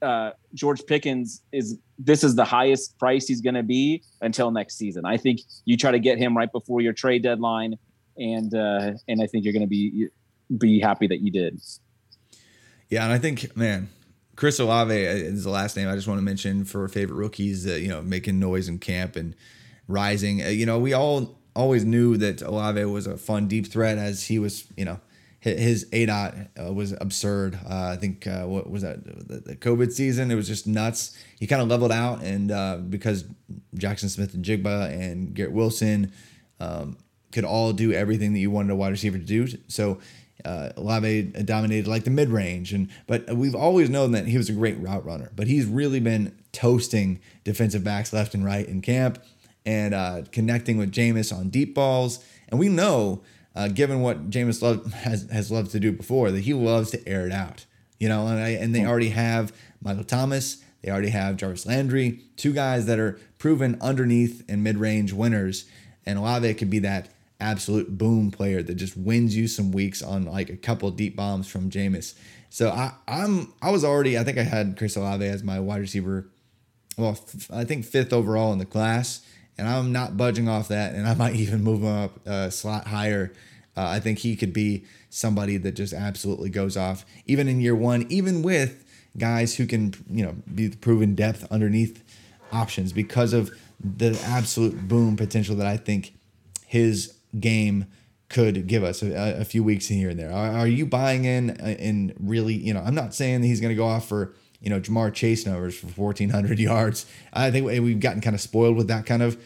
uh, 0.02 0.32
George 0.56 0.84
Pickens 0.88 1.44
is 1.52 1.78
this 2.00 2.24
is 2.24 2.34
the 2.34 2.46
highest 2.46 2.98
price 2.98 3.28
he's 3.28 3.42
going 3.42 3.54
to 3.54 3.62
be 3.62 4.02
until 4.22 4.50
next 4.50 4.76
season. 4.80 5.06
I 5.06 5.18
think 5.18 5.42
you 5.66 5.78
try 5.78 5.92
to 5.92 6.00
get 6.00 6.18
him 6.18 6.36
right 6.36 6.52
before 6.52 6.82
your 6.82 6.94
trade 6.94 7.22
deadline, 7.22 7.76
and 8.18 8.52
uh, 8.56 8.94
and 9.08 9.22
I 9.22 9.28
think 9.28 9.44
you're 9.44 9.54
going 9.54 9.62
to 9.62 9.68
be 9.68 10.08
be 10.58 10.80
happy 10.80 11.06
that 11.06 11.20
you 11.20 11.30
did. 11.30 11.62
Yeah, 12.90 13.04
and 13.04 13.14
I 13.14 13.20
think, 13.20 13.56
man, 13.56 13.90
Chris 14.36 14.58
Olave 14.58 14.96
is 14.96 15.44
the 15.44 15.52
last 15.52 15.78
name 15.78 15.90
I 15.90 15.96
just 15.96 16.08
want 16.08 16.18
to 16.18 16.26
mention 16.26 16.66
for 16.66 16.88
favorite 16.88 17.18
rookies. 17.18 17.68
Uh, 17.68 17.74
you 17.74 17.90
know, 17.90 18.02
making 18.02 18.40
noise 18.40 18.68
in 18.68 18.80
camp 18.80 19.16
and 19.16 19.36
rising. 19.90 20.42
Uh, 20.42 20.48
you 20.48 20.66
know, 20.66 20.80
we 20.80 20.94
all 20.94 21.38
always 21.56 21.84
knew 21.84 22.16
that 22.16 22.42
Olave 22.42 22.86
was 22.86 23.08
a 23.08 23.18
fun 23.18 23.50
deep 23.50 23.68
threat 23.68 23.98
as 23.98 24.28
he 24.28 24.40
was. 24.40 24.66
You 24.78 24.86
know, 24.86 25.00
his 25.42 25.86
aDOT 25.92 26.48
uh, 26.60 26.74
was 26.74 26.94
absurd. 26.94 27.60
Uh, 27.70 27.90
I 27.94 27.98
think 27.98 28.28
uh, 28.28 28.44
what 28.44 28.70
was 28.70 28.84
that 28.84 29.04
the, 29.06 29.56
COVID 29.56 29.92
season? 29.92 30.32
It 30.32 30.36
was 30.36 30.48
just 30.48 30.68
nuts. 30.68 31.18
He 31.40 31.48
kind 31.48 31.62
of 31.62 31.68
leveled 31.68 31.92
out, 31.92 32.22
and 32.22 32.52
uh, 32.52 32.78
because 32.78 33.26
Jaxon 33.76 34.10
Smith-Njigba 34.10 34.92
and 34.92 35.34
Garrett 35.34 35.54
Wilson 35.54 36.12
um, 36.60 36.98
could 37.32 37.46
all 37.46 37.74
do 37.74 37.94
everything 37.94 38.34
that 38.34 38.40
you 38.40 38.52
wanted 38.52 38.72
a 38.72 38.76
wide 38.76 38.92
receiver 38.92 39.18
to 39.18 39.24
do. 39.24 39.48
So 39.68 40.00
uh, 40.46 40.70
Olave 40.78 41.24
dominated 41.24 41.88
like 41.88 42.04
the 42.04 42.12
mid 42.12 42.30
range, 42.30 42.74
and 42.74 42.90
but 43.08 43.34
we've 43.34 43.56
always 43.56 43.90
known 43.90 44.12
that 44.12 44.28
he 44.28 44.38
was 44.38 44.50
a 44.50 44.54
great 44.54 44.78
route 44.80 45.06
runner. 45.06 45.32
But 45.36 45.48
he's 45.48 45.66
really 45.66 46.00
been 46.00 46.38
toasting 46.52 47.20
defensive 47.44 47.84
backs 47.84 48.14
left 48.14 48.34
and 48.34 48.44
right 48.44 48.68
in 48.68 48.82
camp, 48.82 49.24
and 49.70 49.94
uh, 49.94 50.24
connecting 50.32 50.78
with 50.78 50.92
Jameis 50.92 51.32
on 51.32 51.50
deep 51.50 51.76
balls. 51.76 52.26
And 52.48 52.60
we 52.60 52.70
know, 52.70 53.22
uh, 53.56 53.68
given 53.68 54.02
what 54.02 54.32
Jameis 54.32 54.64
love, 54.64 54.92
has 54.94 55.30
has 55.32 55.52
loved 55.52 55.70
to 55.72 55.80
do 55.80 55.92
before, 55.92 56.32
that 56.32 56.42
he 56.42 56.56
loves 56.56 56.90
to 56.90 57.08
air 57.08 57.28
it 57.28 57.32
out. 57.32 57.66
You 58.00 58.10
know, 58.10 58.26
and 58.26 58.40
I, 58.40 58.50
and 58.50 58.74
they 58.74 58.84
already 58.84 59.10
have 59.10 59.54
Michael 59.80 60.04
Thomas. 60.04 60.64
They 60.82 60.90
already 60.90 61.10
have 61.10 61.38
Jarvis 61.38 61.68
Landry, 61.68 62.22
two 62.36 62.52
guys 62.52 62.88
that 62.88 62.98
are 62.98 63.20
proven 63.38 63.78
underneath 63.80 64.44
and 64.50 64.64
mid 64.64 64.78
range 64.78 65.14
winners. 65.14 65.66
And 66.04 66.18
Olave 66.18 66.56
could 66.56 66.72
be 66.72 66.80
that 66.80 67.10
absolute 67.40 67.96
boom 67.96 68.32
player 68.32 68.64
that 68.64 68.74
just 68.76 68.98
wins 68.98 69.38
you 69.38 69.48
some 69.48 69.72
weeks 69.72 70.02
on 70.02 70.26
like 70.26 70.50
a 70.50 70.58
couple 70.58 70.90
deep 70.90 71.16
bombs 71.16 71.48
from 71.48 71.70
Jameis. 71.70 72.16
So 72.50 72.72
I, 72.72 72.94
I'm 73.08 73.54
I 73.62 73.70
was 73.70 73.84
already 73.84 74.18
I 74.18 74.24
think 74.24 74.40
I 74.40 74.44
had 74.44 74.78
Chris 74.78 74.96
Olave 74.96 75.24
as 75.24 75.44
my 75.44 75.60
wide 75.60 75.82
receiver. 75.82 76.28
Well, 76.98 77.12
f- 77.12 77.52
I 77.52 77.66
think 77.66 77.86
fifth 77.86 78.12
overall 78.12 78.52
in 78.52 78.58
the 78.58 78.66
class, 78.66 79.22
and 79.60 79.68
I'm 79.68 79.92
not 79.92 80.18
budging 80.18 80.48
off 80.48 80.70
that, 80.70 80.96
and 80.96 81.08
I 81.08 81.14
might 81.14 81.36
even 81.36 81.64
move 81.64 81.82
him 81.82 82.04
up 82.04 82.26
a 82.26 82.50
slot 82.50 82.88
higher. 82.88 83.32
Uh, 83.78 83.88
I 83.88 84.00
think 84.00 84.20
he 84.20 84.36
could 84.36 84.54
be 84.54 84.86
somebody 85.10 85.58
that 85.58 85.74
just 85.74 85.94
absolutely 85.94 86.50
goes 86.50 86.76
off, 86.76 87.06
even 87.26 87.48
in 87.48 87.62
year 87.62 87.76
one, 87.76 88.06
even 88.10 88.42
with 88.42 88.86
guys 89.18 89.56
who 89.56 89.66
can 89.66 89.94
you 90.10 90.26
know 90.26 90.36
be 90.54 90.68
the 90.68 90.78
proven 90.78 91.16
depth 91.16 91.46
underneath 91.52 92.04
options 92.52 92.94
because 92.94 93.34
of 93.34 93.52
the 93.80 94.20
absolute 94.26 94.88
boom 94.88 95.16
potential 95.16 95.56
that 95.56 95.68
I 95.68 95.78
think 95.78 96.14
his 96.66 97.14
game 97.40 97.86
could 98.28 98.68
give 98.68 98.84
us 98.84 99.02
a, 99.02 99.40
a 99.40 99.46
few 99.46 99.64
weeks 99.64 99.88
here 99.88 100.10
and 100.10 100.20
there. 100.20 100.32
Are, 100.32 100.52
are 100.60 100.68
you 100.68 100.86
buying 100.86 101.26
in 101.26 101.52
uh, 101.62 101.76
in 101.80 102.14
really? 102.20 102.54
You 102.54 102.74
know, 102.74 102.82
I'm 102.82 102.96
not 102.96 103.14
saying 103.14 103.42
that 103.42 103.48
he's 103.48 103.62
going 103.62 103.72
to 103.72 103.78
go 103.78 103.88
off 103.88 104.08
for 104.08 104.34
you 104.62 104.70
know 104.70 104.80
Ja'Marr 104.80 105.14
Chase 105.14 105.46
numbers 105.46 105.78
for 105.78 105.88
1,400 105.88 106.60
yards. 106.72 107.06
I 107.34 107.52
think 107.52 107.66
we- 107.66 107.80
we've 107.80 108.00
gotten 108.00 108.22
kind 108.22 108.36
of 108.36 108.42
spoiled 108.42 108.76
with 108.78 108.88
that 108.88 109.06
kind 109.06 109.22
of 109.24 109.42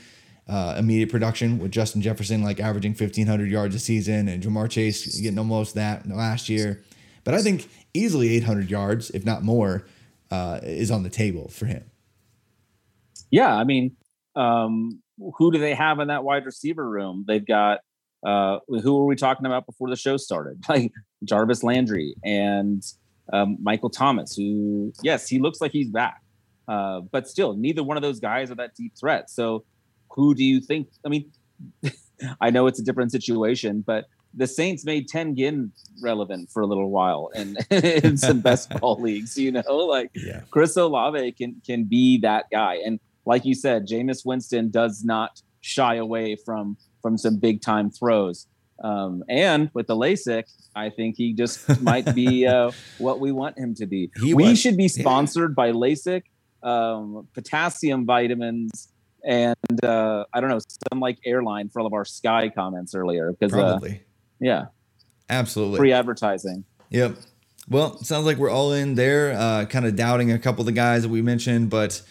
uh, 0.47 0.76
immediate 0.78 1.09
production 1.09 1.57
with 1.59 1.72
Justin 1.72 2.01
Jefferson 2.01 2.43
like 2.43 2.59
averaging 2.59 2.91
1,500 2.93 3.49
yards 3.49 3.76
a 3.76 3.80
season 3.80 4.28
and 4.28 4.43
Ja'Marr 4.43 4.70
Chase 4.70 5.20
getting 5.22 5.39
almost 5.39 5.76
that 5.76 6.07
last 6.09 6.49
year. 6.49 6.84
But 7.24 7.34
I 7.34 7.41
think 7.41 7.70
easily 7.93 8.36
800 8.36 8.70
yards, 8.70 9.09
if 9.11 9.26
not 9.26 9.43
more, 9.43 9.86
uh, 10.32 10.59
is 10.64 10.91
on 10.91 11.03
the 11.03 11.09
table 11.09 11.47
for 11.47 11.66
him. 11.68 11.86
Yeah, 13.32 13.55
I 13.55 13.64
mean, 13.64 13.95
um, 14.36 15.01
who 15.38 15.51
do 15.51 15.59
they 15.59 15.74
have 15.76 15.99
in 15.99 16.09
that 16.09 16.24
wide 16.24 16.45
receiver 16.45 16.88
room? 16.88 17.24
They've 17.28 17.45
got 17.45 17.80
uh, 18.26 18.59
who 18.68 18.99
were 18.99 19.05
we 19.05 19.16
talking 19.16 19.45
about 19.45 19.66
before 19.66 19.89
the 19.89 19.95
show 19.95 20.18
started? 20.18 20.64
Like 20.70 20.91
Jarvis 21.24 21.64
Landry 21.64 22.16
and 22.24 22.84
um, 23.32 23.57
Michael 23.61 23.89
Thomas, 23.89 24.36
who 24.36 24.91
yes, 25.01 25.28
he 25.28 25.39
looks 25.39 25.61
like 25.61 25.71
he's 25.71 25.89
back, 25.89 26.21
uh, 26.67 27.01
but 27.11 27.28
still, 27.28 27.53
neither 27.53 27.84
one 27.84 27.97
of 27.97 28.03
those 28.03 28.19
guys 28.19 28.51
are 28.51 28.55
that 28.55 28.76
deep 28.76 28.93
threat. 28.99 29.30
So, 29.30 29.63
who 30.11 30.36
do 30.36 30.43
you 30.43 30.59
think? 30.59 30.89
I 31.05 31.09
mean, 31.09 31.32
I 32.41 32.49
know 32.49 32.67
it's 32.67 32.80
a 32.80 32.84
different 32.84 33.11
situation, 33.11 33.84
but 33.86 34.05
the 34.34 34.47
Saints 34.47 34.84
made 34.84 35.07
Ted 35.07 35.36
Ginn 35.38 35.71
relevant 36.01 36.49
for 36.51 36.61
a 36.61 36.65
little 36.65 36.89
while 36.89 37.30
in, 37.36 37.55
in 37.69 38.17
some 38.17 38.39
best 38.41 38.69
ball 38.80 38.99
leagues. 38.99 39.38
You 39.38 39.51
know, 39.51 39.61
like 39.78 40.09
Yeah. 40.15 40.41
Chris 40.49 40.76
Olave 40.76 41.32
can 41.34 41.61
can 41.65 41.84
be 41.86 42.17
that 42.19 42.45
guy. 42.51 42.76
And 42.86 42.99
like 43.26 43.45
you 43.45 43.55
said, 43.55 43.88
Jameis 43.88 44.26
Winston 44.26 44.69
does 44.69 45.03
not 45.03 45.41
shy 45.61 45.95
away 45.95 46.36
from 46.36 46.78
from 47.01 47.17
some 47.17 47.38
big 47.38 47.61
time 47.61 47.89
throws. 47.89 48.47
Um, 48.82 49.24
and 49.30 49.69
with 49.74 49.88
the 49.88 49.95
LASIK, 49.95 50.43
I 50.76 50.89
think 50.89 51.15
he 51.17 51.34
just 51.34 51.82
might 51.82 52.13
be 52.15 52.47
uh, 52.47 52.71
what 52.97 53.19
we 53.19 53.32
want 53.32 53.57
him 53.57 53.76
to 53.76 53.86
be. 53.86 54.09
He 54.21 54.34
we 54.34 54.49
was- 54.49 54.59
should 54.59 54.78
be 54.78 54.84
yeah. 54.84 55.01
sponsored 55.01 55.55
by 55.55 55.71
LASIK, 55.71 56.24
um, 56.63 57.28
potassium 57.34 58.05
vitamins, 58.05 58.89
and 59.24 59.86
uh, 59.86 60.26
I 60.34 60.41
don't 60.41 60.49
know 60.49 60.59
some 60.91 60.99
like 60.99 61.19
airline 61.26 61.69
for 61.69 61.80
all 61.80 61.88
of 61.88 61.93
our 61.93 62.05
Sky 62.05 62.49
comments 62.49 62.93
earlier 62.93 63.32
because 63.32 63.53
uh, 63.53 63.80
yeah, 64.39 64.65
Absolutely. 65.30 65.78
free 65.78 65.93
advertising. 65.93 66.65
Yep. 66.89 67.17
Well, 67.69 67.97
sounds 68.03 68.26
like 68.26 68.38
we're 68.38 68.49
all 68.49 68.74
in 68.74 68.95
there, 68.95 69.32
uh, 69.32 69.65
kind 69.65 69.86
of 69.86 69.95
doubting 69.95 70.32
a 70.32 70.39
couple 70.39 70.61
of 70.61 70.65
the 70.65 70.74
guys 70.74 71.03
that 71.03 71.09
we 71.09 71.21
mentioned, 71.21 71.69
but 71.69 72.01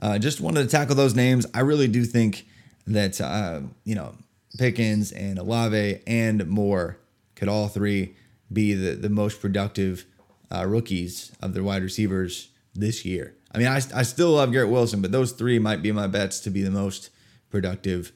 uh, 0.00 0.18
just 0.18 0.40
wanted 0.40 0.62
to 0.62 0.68
tackle 0.68 0.94
those 0.94 1.14
names. 1.16 1.46
I 1.52 1.60
really 1.60 1.88
do 1.88 2.04
think 2.04 2.46
that, 2.86 3.20
uh, 3.20 3.60
you 3.84 3.96
know, 3.96 4.14
Pickens 4.58 5.12
and 5.12 5.38
Olave 5.38 6.02
and 6.06 6.46
Moore 6.48 6.98
could 7.34 7.48
all 7.48 7.68
three 7.68 8.16
be 8.52 8.74
the, 8.74 8.94
the 8.94 9.08
most 9.08 9.40
productive 9.40 10.06
uh, 10.52 10.66
rookies 10.66 11.32
of 11.40 11.54
the 11.54 11.62
wide 11.62 11.82
receivers 11.82 12.50
this 12.74 13.04
year. 13.04 13.34
I 13.54 13.58
mean, 13.58 13.68
I, 13.68 13.76
I 13.94 14.02
still 14.02 14.30
love 14.32 14.52
Garrett 14.52 14.70
Wilson, 14.70 15.00
but 15.00 15.12
those 15.12 15.32
three 15.32 15.58
might 15.58 15.82
be 15.82 15.92
my 15.92 16.06
bets 16.06 16.40
to 16.40 16.50
be 16.50 16.62
the 16.62 16.70
most 16.70 17.10
productive 17.50 18.12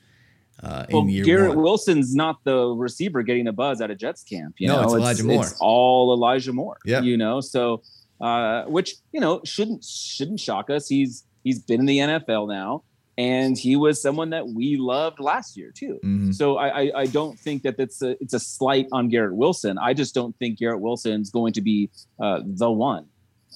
uh, 0.62 0.86
in 0.88 0.96
Well, 0.96 1.08
year 1.08 1.24
Garrett 1.24 1.54
one. 1.54 1.62
Wilson's 1.62 2.14
not 2.14 2.42
the 2.44 2.68
receiver 2.68 3.22
getting 3.22 3.48
a 3.48 3.52
buzz 3.52 3.80
at 3.80 3.90
a 3.90 3.94
Jets 3.94 4.22
camp. 4.22 4.54
You 4.58 4.68
No, 4.68 4.76
know, 4.76 4.82
it's 4.84 4.94
Elijah 4.94 5.24
Moore. 5.24 5.42
It's 5.44 5.56
all 5.60 6.12
Elijah 6.14 6.52
Moore. 6.52 6.78
Yeah, 6.84 7.00
You 7.02 7.16
know, 7.16 7.40
so 7.40 7.82
uh, 8.20 8.64
which 8.64 8.94
you 9.12 9.20
know 9.20 9.40
shouldn't 9.44 9.84
shouldn't 9.84 10.38
shock 10.40 10.70
us. 10.70 10.88
He's 10.88 11.24
he's 11.42 11.58
been 11.58 11.80
in 11.80 11.86
the 11.86 11.98
NFL 11.98 12.48
now, 12.48 12.84
and 13.16 13.56
he 13.56 13.76
was 13.76 14.02
someone 14.02 14.30
that 14.30 14.48
we 14.48 14.76
loved 14.76 15.20
last 15.20 15.56
year 15.56 15.70
too. 15.72 16.00
Mhm. 16.04 16.34
So 16.34 16.56
I, 16.56 16.68
I 16.82 17.00
I 17.02 17.06
don't 17.06 17.38
think 17.38 17.62
that 17.62 17.76
that's 17.76 18.02
a 18.02 18.20
it's 18.22 18.34
a 18.34 18.40
slight 18.40 18.86
on 18.92 19.08
Garrett 19.08 19.34
Wilson. 19.34 19.78
I 19.78 19.94
just 19.94 20.14
don't 20.14 20.36
think 20.38 20.58
Garrett 20.58 20.80
Wilson's 20.80 21.30
going 21.30 21.52
to 21.54 21.60
be 21.60 21.90
uh, 22.20 22.40
the 22.44 22.70
one 22.70 23.06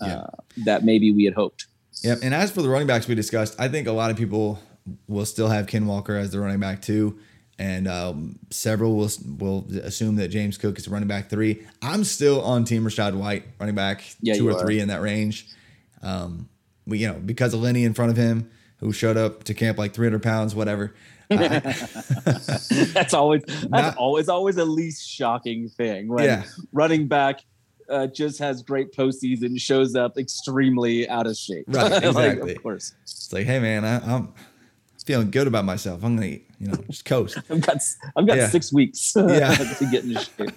uh, 0.01 0.07
Yeah. 0.07 0.27
that 0.65 0.85
maybe 0.85 1.11
we 1.13 1.25
had 1.25 1.35
hoped. 1.35 1.67
Yep. 2.05 2.19
And 2.23 2.33
as 2.35 2.51
for 2.53 2.63
the 2.63 2.69
running 2.69 2.87
backs 2.87 3.09
we 3.09 3.15
discussed, 3.17 3.57
I 3.59 3.67
think 3.69 3.89
a 3.89 3.93
lot 3.93 4.11
of 4.13 4.17
people 4.17 4.61
will 5.09 5.27
still 5.27 5.49
have 5.49 5.67
Ken 5.67 5.87
Walker 5.87 6.15
as 6.17 6.31
the 6.31 6.39
running 6.39 6.61
back 6.61 6.81
two, 6.81 7.19
and 7.59 7.89
um, 7.89 8.39
several 8.51 8.95
will 8.97 9.11
will 9.39 9.67
assume 9.83 10.15
that 10.17 10.29
James 10.29 10.57
Cook 10.57 10.79
is 10.79 10.87
running 10.87 11.09
back 11.09 11.29
three. 11.29 11.67
I'm 11.83 12.05
still 12.05 12.41
on 12.43 12.65
Team 12.65 12.85
Rachaad 12.85 13.15
White, 13.15 13.45
running 13.59 13.75
back 13.75 14.05
Yeah, 14.23 14.35
two 14.35 14.49
or 14.49 14.53
are. 14.53 14.61
three 14.61 14.79
in 14.79 14.87
that 14.89 15.01
range. 15.03 15.49
Um, 16.01 16.49
we 16.87 16.99
you 16.99 17.09
know 17.09 17.15
because 17.15 17.53
of 17.53 17.61
Lenny 17.61 17.83
in 17.85 17.93
front 17.95 18.13
of 18.13 18.17
him, 18.17 18.49
who 18.79 18.93
showed 18.93 19.17
up 19.17 19.45
to 19.45 19.55
camp 19.55 19.79
like 19.79 19.93
300 19.95 20.23
pounds, 20.23 20.55
whatever. 20.55 20.95
that's 21.29 23.13
always 23.15 23.43
that's 23.45 23.69
Not- 23.71 23.97
always 23.97 24.29
always 24.29 24.57
a 24.57 24.65
least 24.65 25.09
shocking 25.09 25.69
thing 25.69 26.09
when 26.09 26.25
Yeah. 26.25 26.45
running 26.73 27.07
back 27.09 27.41
uh, 27.89 28.07
just 28.07 28.39
has 28.39 28.63
great 28.63 28.93
postseason, 28.93 29.59
shows 29.59 29.95
up 29.95 30.19
extremely 30.19 31.09
out 31.09 31.27
of 31.27 31.37
shape. 31.37 31.65
Right, 31.69 31.91
Like, 31.91 32.05
exactly. 32.05 32.55
of 32.57 32.63
course, 32.63 32.95
It's 33.03 33.33
like, 33.33 33.47
hey 33.47 33.59
man, 33.61 33.85
I, 33.85 33.97
I'm 34.15 34.33
feeling 35.07 35.31
good 35.31 35.47
about 35.47 35.65
myself. 35.65 36.03
I'm 36.05 36.17
gonna 36.17 36.27
you 36.59 36.69
know 36.69 36.77
just 36.91 37.05
coast. 37.05 37.39
I've 37.51 37.61
got 37.63 37.79
I've 38.17 38.27
got 38.27 38.37
Yeah. 38.37 38.49
six 38.49 38.73
weeks 38.73 39.15
Yeah. 39.17 39.55
to 39.55 39.89
get 39.91 40.05
into 40.05 40.21
shape. 40.21 40.51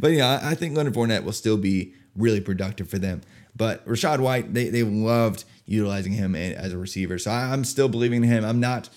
But 0.00 0.12
yeah, 0.12 0.40
I 0.42 0.50
I 0.50 0.54
think 0.54 0.76
Leonard 0.76 0.94
Fournette 0.94 1.24
will 1.24 1.32
still 1.32 1.56
be 1.56 1.94
really 2.16 2.40
productive 2.40 2.88
for 2.88 2.98
them. 2.98 3.20
But 3.56 3.84
Rachaad 3.86 4.20
White, 4.20 4.54
they, 4.54 4.68
they 4.68 4.82
loved 4.84 5.44
utilizing 5.68 6.12
him 6.12 6.34
as 6.34 6.72
a 6.72 6.78
receiver. 6.78 7.18
So 7.18 7.30
I, 7.30 7.52
I'm 7.52 7.64
still 7.64 7.88
believing 7.88 8.24
in 8.24 8.30
him. 8.30 8.44
I'm 8.44 8.60
not 8.60 8.88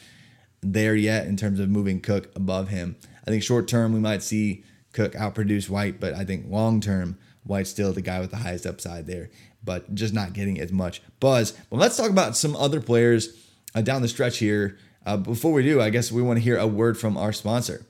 there 0.61 0.95
yet 0.95 1.27
in 1.27 1.37
terms 1.37 1.59
of 1.59 1.69
moving 1.69 1.99
Cook 1.99 2.31
above 2.35 2.69
him. 2.69 2.95
I 3.27 3.31
think 3.31 3.43
short 3.43 3.67
term 3.67 3.93
we 3.93 3.99
might 3.99 4.23
see 4.23 4.63
Cook 4.93 5.13
outproduce 5.13 5.69
White, 5.69 5.99
but 5.99 6.13
I 6.13 6.23
think 6.23 6.45
long 6.47 6.81
term 6.81 7.17
White's 7.43 7.69
still 7.69 7.93
the 7.93 8.01
guy 8.01 8.19
with 8.19 8.31
the 8.31 8.37
highest 8.37 8.65
upside 8.65 9.07
there, 9.07 9.29
but 9.63 9.93
just 9.93 10.13
not 10.13 10.33
getting 10.33 10.59
as 10.59 10.71
much 10.71 11.01
buzz. 11.19 11.57
Well, 11.69 11.79
let's 11.79 11.97
talk 11.97 12.09
about 12.09 12.37
some 12.37 12.55
other 12.55 12.79
players 12.79 13.35
uh, 13.75 13.81
down 13.81 14.01
the 14.01 14.07
stretch 14.07 14.37
here. 14.37 14.77
Uh, 15.05 15.17
before 15.17 15.51
we 15.51 15.63
do, 15.63 15.81
I 15.81 15.89
guess 15.89 16.11
we 16.11 16.21
want 16.21 16.37
to 16.37 16.43
hear 16.43 16.57
a 16.57 16.67
word 16.67 16.97
from 16.97 17.17
our 17.17 17.33
sponsor. 17.33 17.85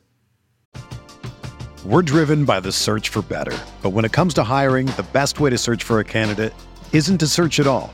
We're 1.83 2.03
driven 2.03 2.45
by 2.45 2.59
the 2.59 2.71
search 2.71 3.09
for 3.09 3.21
better. 3.23 3.57
But 3.81 3.89
when 3.89 4.05
it 4.05 4.11
comes 4.11 4.33
to 4.35 4.43
hiring, 4.43 4.85
the 4.85 5.05
best 5.11 5.39
way 5.39 5.49
to 5.49 5.57
search 5.57 5.83
for 5.83 5.99
a 5.99 6.05
candidate 6.05 6.53
isn't 6.93 7.17
to 7.17 7.27
search 7.27 7.59
at 7.59 7.67
all. 7.67 7.93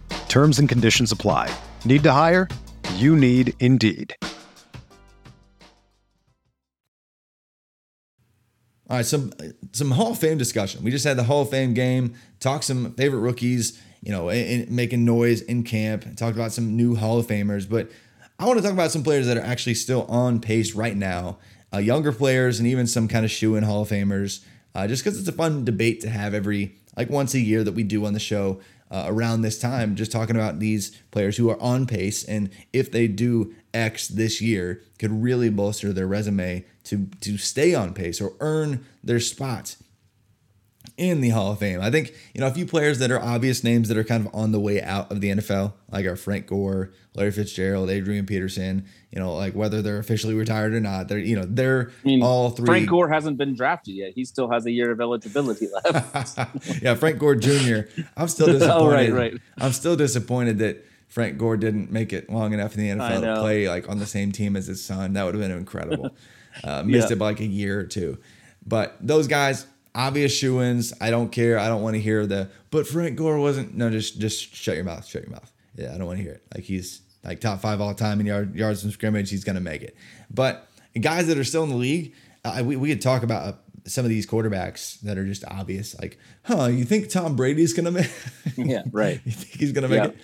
Terms 0.31 0.59
and 0.59 0.69
conditions 0.69 1.11
apply. 1.11 1.53
Need 1.83 2.03
to 2.03 2.13
hire? 2.13 2.47
You 2.95 3.17
need 3.17 3.53
Indeed. 3.59 4.15
All 8.89 8.95
right, 8.95 9.05
some 9.05 9.33
some 9.73 9.91
Hall 9.91 10.11
of 10.11 10.19
Fame 10.19 10.37
discussion. 10.37 10.85
We 10.85 10.91
just 10.91 11.03
had 11.03 11.17
the 11.17 11.23
Hall 11.23 11.41
of 11.41 11.49
Fame 11.49 11.73
game. 11.73 12.13
Talk 12.39 12.63
some 12.63 12.93
favorite 12.93 13.19
rookies, 13.19 13.77
you 14.01 14.13
know, 14.13 14.29
in, 14.29 14.61
in- 14.61 14.73
making 14.73 15.03
noise 15.03 15.41
in 15.41 15.63
camp. 15.63 16.15
Talked 16.15 16.37
about 16.37 16.53
some 16.53 16.77
new 16.77 16.95
Hall 16.95 17.19
of 17.19 17.27
Famers, 17.27 17.69
but 17.69 17.91
I 18.39 18.45
want 18.45 18.57
to 18.57 18.63
talk 18.63 18.71
about 18.71 18.91
some 18.91 19.03
players 19.03 19.27
that 19.27 19.35
are 19.35 19.43
actually 19.43 19.75
still 19.75 20.05
on 20.05 20.39
pace 20.39 20.73
right 20.73 20.95
now. 20.95 21.39
Uh, 21.73 21.79
younger 21.79 22.13
players 22.13 22.57
and 22.57 22.69
even 22.69 22.87
some 22.87 23.09
kind 23.09 23.25
of 23.25 23.31
shoe 23.31 23.57
in 23.57 23.65
Hall 23.65 23.81
of 23.81 23.89
Famers. 23.89 24.45
Uh, 24.73 24.87
just 24.87 25.03
because 25.03 25.19
it's 25.19 25.27
a 25.27 25.33
fun 25.33 25.65
debate 25.65 25.99
to 25.99 26.09
have 26.09 26.33
every 26.33 26.77
like 26.95 27.09
once 27.09 27.33
a 27.33 27.39
year 27.41 27.65
that 27.65 27.73
we 27.73 27.83
do 27.83 28.05
on 28.05 28.13
the 28.13 28.19
show 28.19 28.61
uh, 28.91 29.05
around 29.07 29.41
this 29.41 29.57
time. 29.57 29.95
Just 29.95 30.11
talking 30.11 30.35
about 30.35 30.59
these 30.59 30.95
players 31.09 31.37
who 31.37 31.49
are 31.49 31.61
on 31.61 31.87
pace 31.87 32.23
and 32.23 32.49
if 32.73 32.91
they 32.91 33.07
do 33.07 33.55
X 33.73 34.07
this 34.07 34.41
year, 34.41 34.83
could 34.99 35.23
really 35.23 35.49
bolster 35.49 35.93
their 35.93 36.07
resume 36.07 36.65
to 36.83 37.07
to 37.21 37.37
stay 37.37 37.73
on 37.73 37.93
pace 37.93 38.19
or 38.21 38.33
earn 38.39 38.85
their 39.03 39.19
spot 39.19 39.77
in 41.01 41.19
the 41.19 41.29
Hall 41.29 41.51
of 41.51 41.59
Fame. 41.59 41.81
I 41.81 41.89
think, 41.89 42.13
you 42.35 42.41
know, 42.41 42.47
a 42.47 42.51
few 42.51 42.65
players 42.65 42.99
that 42.99 43.09
are 43.09 43.19
obvious 43.19 43.63
names 43.63 43.87
that 43.89 43.97
are 43.97 44.03
kind 44.03 44.27
of 44.27 44.35
on 44.35 44.51
the 44.51 44.59
way 44.59 44.81
out 44.81 45.11
of 45.11 45.19
the 45.19 45.31
NFL, 45.31 45.73
like 45.91 46.05
our 46.05 46.15
Frank 46.15 46.45
Gore, 46.45 46.91
Larry 47.15 47.31
Fitzgerald, 47.31 47.89
Adrian 47.89 48.25
Peterson, 48.27 48.85
you 49.11 49.19
know, 49.19 49.33
like 49.33 49.55
whether 49.55 49.81
they're 49.81 49.97
officially 49.97 50.35
retired 50.35 50.73
or 50.75 50.79
not, 50.79 51.07
they're, 51.07 51.17
you 51.17 51.35
know, 51.35 51.43
they're 51.47 51.91
I 52.03 52.07
mean, 52.07 52.21
all 52.21 52.51
three. 52.51 52.65
Frank 52.67 52.89
Gore 52.89 53.09
hasn't 53.09 53.37
been 53.39 53.55
drafted 53.55 53.95
yet. 53.95 54.13
He 54.13 54.23
still 54.25 54.49
has 54.51 54.65
a 54.67 54.71
year 54.71 54.91
of 54.91 55.01
eligibility 55.01 55.67
left. 55.67 56.37
yeah, 56.83 56.93
Frank 56.93 57.17
Gore 57.17 57.35
Jr. 57.35 57.79
I'm 58.15 58.27
still 58.27 58.47
disappointed. 58.53 58.71
Oh, 58.71 58.91
right, 58.91 59.11
right. 59.11 59.33
I'm 59.57 59.71
still 59.73 59.95
disappointed 59.95 60.59
that 60.59 60.85
Frank 61.07 61.37
Gore 61.39 61.57
didn't 61.57 61.91
make 61.91 62.13
it 62.13 62.29
long 62.29 62.53
enough 62.53 62.77
in 62.77 62.81
the 62.81 62.89
NFL 63.03 63.21
to 63.21 63.41
play 63.41 63.67
like 63.67 63.89
on 63.89 63.97
the 63.99 64.05
same 64.05 64.31
team 64.31 64.55
as 64.55 64.67
his 64.67 64.83
son. 64.83 65.13
That 65.13 65.23
would 65.25 65.33
have 65.33 65.41
been 65.41 65.51
incredible. 65.51 66.15
Uh, 66.65 66.83
missed 66.83 67.07
Yeah. 67.07 67.13
it 67.13 67.17
by 67.17 67.25
like 67.27 67.39
a 67.39 67.45
year 67.45 67.79
or 67.79 67.85
two. 67.85 68.17
But 68.67 68.97
those 68.99 69.25
guys, 69.27 69.65
obvious 69.95 70.33
shoe-ins. 70.35 70.93
I 71.01 71.09
don't 71.09 71.31
care. 71.31 71.57
I 71.59 71.67
don't 71.67 71.81
want 71.81 71.95
to 71.95 72.01
hear 72.01 72.25
the. 72.25 72.49
But 72.69 72.87
Frank 72.87 73.17
Gore 73.17 73.39
wasn't. 73.39 73.75
No, 73.75 73.89
just 73.89 74.19
just 74.19 74.55
shut 74.55 74.75
your 74.75 74.85
mouth. 74.85 75.05
Shut 75.05 75.23
your 75.23 75.31
mouth. 75.31 75.51
Yeah, 75.75 75.93
I 75.93 75.97
don't 75.97 76.07
want 76.07 76.17
to 76.19 76.23
hear 76.23 76.33
it. 76.33 76.43
Like 76.53 76.63
he's 76.63 77.01
like 77.23 77.39
top 77.39 77.59
five 77.61 77.81
all 77.81 77.93
time 77.93 78.19
in 78.19 78.25
yard, 78.25 78.55
yards 78.55 78.81
from 78.81 78.91
scrimmage. 78.91 79.29
He's 79.29 79.43
gonna 79.43 79.59
make 79.61 79.81
it. 79.81 79.95
But 80.29 80.67
guys 80.99 81.27
that 81.27 81.37
are 81.37 81.43
still 81.43 81.63
in 81.63 81.69
the 81.69 81.75
league, 81.75 82.13
uh, 82.43 82.61
we 82.65 82.75
we 82.75 82.89
could 82.89 83.01
talk 83.01 83.23
about 83.23 83.47
uh, 83.47 83.53
some 83.85 84.05
of 84.05 84.09
these 84.09 84.25
quarterbacks 84.27 84.99
that 85.01 85.17
are 85.17 85.25
just 85.25 85.43
obvious. 85.47 85.97
Like, 85.99 86.17
huh? 86.43 86.65
You 86.67 86.83
think 86.85 87.09
Tom 87.09 87.35
Brady's 87.35 87.73
gonna 87.73 87.91
make? 87.91 88.11
yeah, 88.57 88.83
right. 88.91 89.21
you 89.25 89.31
think 89.31 89.59
he's 89.59 89.71
gonna 89.71 89.87
make 89.89 90.03
Yeah. 90.03 90.07
it? 90.09 90.17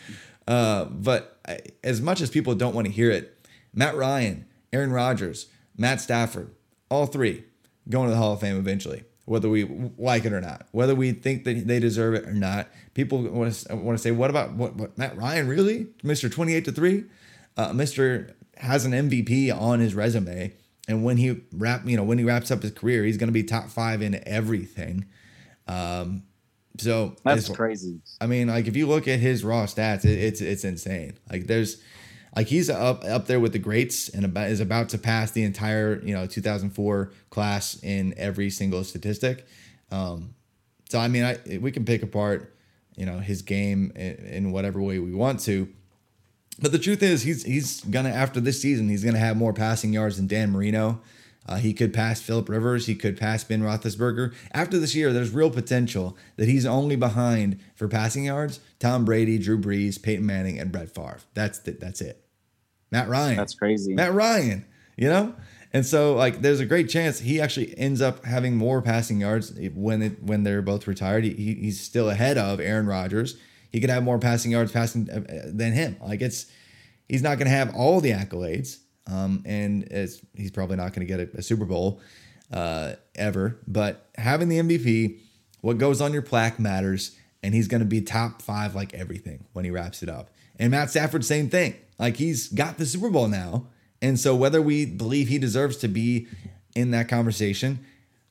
Uh, 0.48 0.86
but 0.86 1.40
I, 1.48 1.60
as 1.84 2.02
much 2.02 2.22
as 2.22 2.30
people 2.30 2.56
don't 2.56 2.74
want 2.74 2.88
to 2.88 2.94
hear 2.94 3.12
it, 3.12 3.38
Matt 3.74 3.96
Ryan, 3.96 4.46
Aaron 4.72 4.92
Rodgers, 4.92 5.48
Matt 5.78 6.00
Stafford, 6.00 6.52
all 6.90 7.06
three 7.06 7.44
going 7.90 8.06
to 8.08 8.12
the 8.12 8.18
Hall 8.18 8.34
of 8.34 8.40
Fame 8.40 8.58
eventually, 8.58 9.04
whether 9.28 9.50
we 9.50 9.70
like 9.98 10.26
it 10.26 10.34
or 10.34 10.42
not, 10.42 10.68
whether 10.72 10.96
we 10.96 11.12
think 11.12 11.44
that 11.44 11.68
they 11.68 11.80
deserve 11.80 12.16
it 12.16 12.26
or 12.26 12.34
not. 12.34 12.68
People 12.94 13.22
want 13.24 13.54
to 13.54 13.76
want 13.76 13.98
to 13.98 14.02
say, 14.02 14.12
what 14.12 14.30
about 14.30 14.54
what, 14.54 14.76
what 14.76 14.98
Matt 14.98 15.18
Ryan 15.18 15.48
really, 15.48 15.88
Mister 16.02 16.30
Twenty 16.30 16.54
Eight 16.56 16.66
to 16.66 16.72
Three, 16.72 17.06
uh, 17.58 17.74
Mister 17.74 18.36
has 18.58 18.86
an 18.86 18.94
MVP 18.94 19.56
on 19.56 19.80
his 19.80 19.94
resume, 19.94 20.54
and 20.88 21.04
when 21.04 21.18
he 21.18 21.42
wrap, 21.52 21.86
you 21.86 21.98
know, 21.98 22.04
when 22.04 22.18
he 22.18 22.24
wraps 22.24 22.52
up 22.52 22.62
his 22.64 22.72
career, 22.72 23.04
he's 23.04 23.18
going 23.18 23.28
to 23.28 23.34
be 23.34 23.44
top 23.44 23.70
five 23.70 24.02
in 24.02 24.22
everything 24.28 25.06
So 26.78 27.16
That's 27.24 27.50
crazy. 27.50 28.00
I 28.22 28.28
mean, 28.28 28.48
like 28.48 28.68
if 28.68 28.76
you 28.76 28.88
look 28.88 29.08
at 29.08 29.20
his 29.20 29.44
raw 29.44 29.66
stats, 29.66 30.06
it, 30.06 30.18
it's 30.20 30.42
it's 30.42 30.64
insane. 30.64 31.18
Like 31.30 31.48
there's 31.48 31.82
like 32.38 32.48
he's 32.48 32.70
up 32.70 33.04
up 33.04 33.26
there 33.26 33.40
with 33.40 33.52
the 33.52 33.58
greats 33.60 34.10
and 34.10 34.24
about, 34.24 34.50
is 34.50 34.60
about 34.60 34.90
to 34.90 35.00
pass 35.00 35.32
the 35.32 35.44
entire 35.44 36.00
you 36.06 36.14
know 36.14 36.28
2004 36.28 37.12
class 37.32 37.80
in 37.82 38.14
every 38.16 38.52
single 38.52 38.84
statistic. 38.84 39.48
Um, 39.92 40.36
so 40.88 41.00
I 41.00 41.08
mean, 41.08 41.24
I 41.24 41.58
we 41.58 41.72
can 41.72 41.84
pick 41.84 42.04
apart 42.04 42.54
you 42.96 43.08
know 43.08 43.18
his 43.18 43.42
game 43.42 43.92
in, 43.96 44.16
in 44.28 44.52
whatever 44.52 44.80
way 44.80 45.00
we 45.00 45.16
want 45.16 45.40
to. 45.42 45.68
But 46.62 46.72
the 46.72 46.78
truth 46.78 47.02
is, 47.02 47.24
he's 47.24 47.44
he's 47.44 47.82
gonna 47.82 48.10
after 48.10 48.40
this 48.40 48.62
season, 48.62 48.88
he's 48.88 49.04
gonna 49.04 49.18
have 49.18 49.36
more 49.36 49.52
passing 49.52 49.92
yards 49.92 50.18
than 50.18 50.28
Dan 50.28 50.52
Marino. 50.52 51.02
Uh, 51.50 51.56
he 51.56 51.74
could 51.74 51.92
pass 51.92 52.22
Philip 52.22 52.50
Rivers. 52.50 52.86
He 52.86 52.94
could 52.94 53.18
pass 53.18 53.44
Ben 53.44 53.64
Roethlisberger. 53.64 54.36
After 54.52 54.78
this 54.78 54.94
year, 54.94 55.12
there's 55.12 55.32
real 55.32 55.50
potential 55.50 56.16
that 56.36 56.48
he's 56.48 56.68
only 56.68 56.98
behind 56.98 57.60
for 57.74 57.88
passing 57.88 58.26
yards. 58.26 58.60
Tom 58.80 59.06
Brady, 59.06 59.40
Drew 59.40 59.58
Brees, 59.58 60.00
Peyton 60.00 60.26
Manning, 60.26 60.60
and 60.60 60.72
Brett 60.72 60.94
Favre. 60.94 61.22
That's 61.34 61.58
that's 61.58 62.02
it. 62.02 62.27
Matt 62.92 63.08
Ryan. 63.10 63.38
That's 63.38 63.56
crazy. 63.56 63.94
Matt 63.94 64.14
Ryan. 64.14 64.66
You 64.96 65.10
know, 65.10 65.36
and 65.74 65.86
so 65.86 66.16
like 66.16 66.42
there's 66.42 66.60
a 66.60 66.66
great 66.66 66.90
chance 66.90 67.20
he 67.20 67.40
actually 67.40 67.78
ends 67.78 68.02
up 68.02 68.26
having 68.26 68.56
more 68.58 68.82
passing 68.82 69.22
yards 69.22 69.54
when 69.76 70.02
it 70.02 70.24
when 70.24 70.42
they're 70.44 70.64
both 70.64 70.88
retired. 70.88 71.24
He, 71.24 71.34
he- 71.34 71.54
he's 71.56 71.80
still 71.80 72.10
ahead 72.10 72.38
of 72.38 72.60
Aaron 72.60 72.88
Rodgers. 72.88 73.38
He 73.72 73.80
could 73.80 73.90
have 73.92 74.02
more 74.04 74.18
passing 74.18 74.50
yards 74.52 74.72
passing 74.72 75.08
uh, 75.12 75.22
than 75.46 75.74
him. 75.74 75.98
Like 76.02 76.22
it's 76.22 76.48
he's 77.08 77.22
not 77.22 77.38
going 77.38 77.46
to 77.48 77.56
have 77.56 77.76
all 77.76 78.02
the 78.02 78.12
accolades, 78.12 78.78
um, 79.06 79.44
and 79.46 79.88
he's 80.36 80.52
probably 80.52 80.78
not 80.78 80.94
going 80.94 81.06
to 81.06 81.14
get 81.18 81.20
a, 81.20 81.38
a 81.38 81.42
Super 81.44 81.66
Bowl 81.66 82.02
uh, 82.52 82.94
ever. 83.16 83.60
But 83.68 84.10
having 84.18 84.50
the 84.50 84.58
MVP, 84.60 85.20
what 85.62 85.78
goes 85.78 86.02
on 86.02 86.12
your 86.12 86.22
plaque 86.24 86.60
matters, 86.60 87.16
and 87.44 87.54
he's 87.54 87.68
going 87.68 87.82
to 87.82 87.86
be 87.86 88.02
top 88.02 88.42
five 88.42 88.74
like 88.74 88.94
everything 88.96 89.46
when 89.54 89.64
he 89.64 89.70
wraps 89.70 90.02
it 90.02 90.10
up. 90.10 90.32
And 90.58 90.72
Matt 90.72 90.90
Stafford, 90.90 91.24
same 91.24 91.50
thing. 91.50 91.76
Like 92.00 92.18
he's 92.18 92.48
got 92.50 92.78
the 92.78 92.86
Super 92.86 93.10
Bowl 93.10 93.28
now, 93.28 93.68
and 94.02 94.20
so 94.20 94.36
whether 94.36 94.62
we 94.62 94.86
believe 94.86 95.28
he 95.28 95.40
deserves 95.40 95.78
to 95.78 95.88
be 95.88 96.28
in 96.76 96.92
that 96.92 97.08
conversation. 97.08 97.80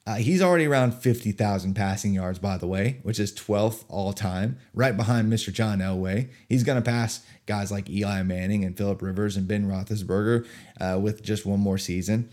Uh, 0.08 0.14
he's 0.14 0.40
already 0.40 0.66
around 0.66 0.94
50,000 0.94 1.74
passing 1.74 2.14
yards, 2.14 2.38
by 2.38 2.56
the 2.56 2.66
way, 2.68 3.00
which 3.02 3.18
is 3.18 3.34
12th 3.34 3.84
all 3.88 4.12
time, 4.12 4.56
right 4.72 4.96
behind 4.96 5.32
Mr. 5.32 5.52
John 5.52 5.80
Elway. 5.80 6.28
He's 6.48 6.62
going 6.62 6.80
to 6.80 6.90
pass 6.90 7.26
guys 7.46 7.72
like 7.72 7.90
Eli 7.90 8.22
Manning 8.22 8.64
and 8.64 8.76
Philip 8.76 9.02
Rivers 9.02 9.36
and 9.36 9.48
Ben 9.48 9.66
Roethlisberger 9.66 10.46
uh, 10.80 11.00
with 11.00 11.24
just 11.24 11.44
one 11.44 11.58
more 11.58 11.76
season. 11.76 12.28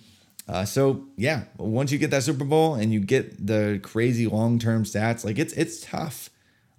Uh, 0.48 0.66
so 0.66 1.06
yeah, 1.16 1.46
once 1.58 1.92
you 1.92 1.98
get 1.98 2.12
that 2.12 2.24
Super 2.24 2.46
Bowl 2.46 2.76
and 2.76 2.94
you 2.94 3.00
get 3.00 3.48
the 3.48 3.80
crazy 3.82 4.28
long 4.28 4.60
term 4.60 4.84
stats, 4.84 5.24
like 5.24 5.40
it's 5.40 5.54
it's 5.54 5.82
tough. 5.82 6.30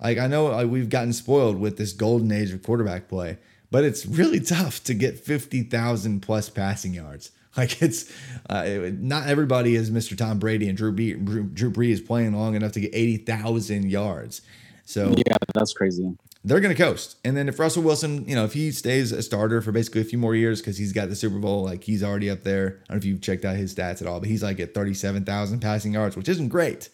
Like 0.01 0.19
I 0.19 0.27
know 0.27 0.47
like, 0.47 0.69
we've 0.69 0.91
gotten 0.91 1.13
spoiled 1.13 1.59
with 1.59 1.79
this 1.79 1.93
golden 1.93 2.31
age 2.31 2.53
of 2.53 2.63
quarterback 2.63 3.09
play, 3.09 3.39
but 3.75 3.83
it's 3.83 4.07
really 4.07 4.39
tough 4.39 4.85
to 4.85 4.95
get 4.95 5.19
50,000 5.19 6.21
plus 6.21 6.49
passing 6.49 6.95
yards. 6.95 7.33
Like 7.57 7.81
it's 7.83 8.11
uh, 8.51 8.65
not 8.99 9.29
everybody 9.29 9.77
is 9.77 9.89
Mr. 9.89 10.19
Tom 10.19 10.41
Brady 10.41 10.69
and 10.69 10.77
Drew, 10.77 10.91
B, 10.91 11.13
Drew, 11.13 11.45
Drew 11.45 11.71
Brees 11.71 12.05
playing 12.05 12.33
long 12.33 12.57
enough 12.57 12.73
to 12.73 12.81
get 12.81 12.91
80,000 12.93 13.89
yards. 13.89 14.43
So 14.85 15.15
Yeah, 15.17 15.37
that's 15.55 15.73
crazy. 15.73 16.17
they're 16.45 16.59
going 16.59 16.75
to 16.75 16.83
coast. 16.83 17.17
And 17.25 17.37
then 17.37 17.49
if 17.49 17.61
Russell 17.61 17.85
Wilson, 17.85 18.27
you 18.29 18.35
know, 18.35 18.45
if 18.45 18.55
he 18.55 18.73
stays 18.73 19.13
a 19.13 19.23
starter 19.23 19.61
for 19.61 19.71
basically 19.71 20.01
a 20.01 20.05
few 20.05 20.19
more 20.19 20.35
years 20.35 20.61
because 20.61 20.79
he's 20.79 20.93
got 20.93 21.09
the 21.11 21.15
Super 21.15 21.39
Bowl, 21.39 21.63
like 21.63 21.85
he's 21.85 22.03
already 22.03 22.29
up 22.29 22.43
there. 22.43 22.67
I 22.67 22.71
don't 22.71 22.91
know 22.91 22.97
if 22.97 23.05
you've 23.05 23.23
checked 23.23 23.45
out 23.45 23.55
his 23.55 23.73
stats 23.73 24.03
at 24.03 24.09
all, 24.09 24.19
but 24.19 24.29
he's 24.29 24.43
like 24.43 24.59
at 24.59 24.75
37,000 24.75 25.61
passing 25.61 25.93
yards, 25.93 26.17
which 26.17 26.29
isn't 26.29 26.49
great. 26.49 26.89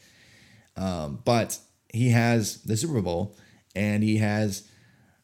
Um, 0.76 1.20
but 1.24 1.59
he 1.91 2.11
has 2.11 2.61
the 2.64 2.76
Super 2.76 3.01
Bowl 3.01 3.35
and 3.74 4.03
he 4.03 4.18
has 4.18 4.68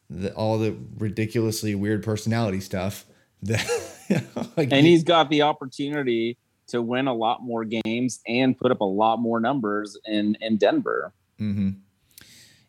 the, 0.09 0.33
all 0.33 0.57
the 0.57 0.75
ridiculously 0.97 1.75
weird 1.75 2.03
personality 2.03 2.59
stuff 2.59 3.05
that 3.43 3.65
like 4.57 4.69
And 4.71 4.85
he's 4.85 5.03
got 5.03 5.29
the 5.29 5.41
opportunity 5.41 6.37
to 6.67 6.81
win 6.81 7.07
a 7.07 7.13
lot 7.13 7.41
more 7.41 7.65
games 7.65 8.19
and 8.27 8.57
put 8.57 8.71
up 8.71 8.81
a 8.81 8.85
lot 8.85 9.17
more 9.17 9.39
numbers 9.39 9.97
in 10.05 10.37
in 10.41 10.57
Denver. 10.57 11.13
hmm 11.37 11.69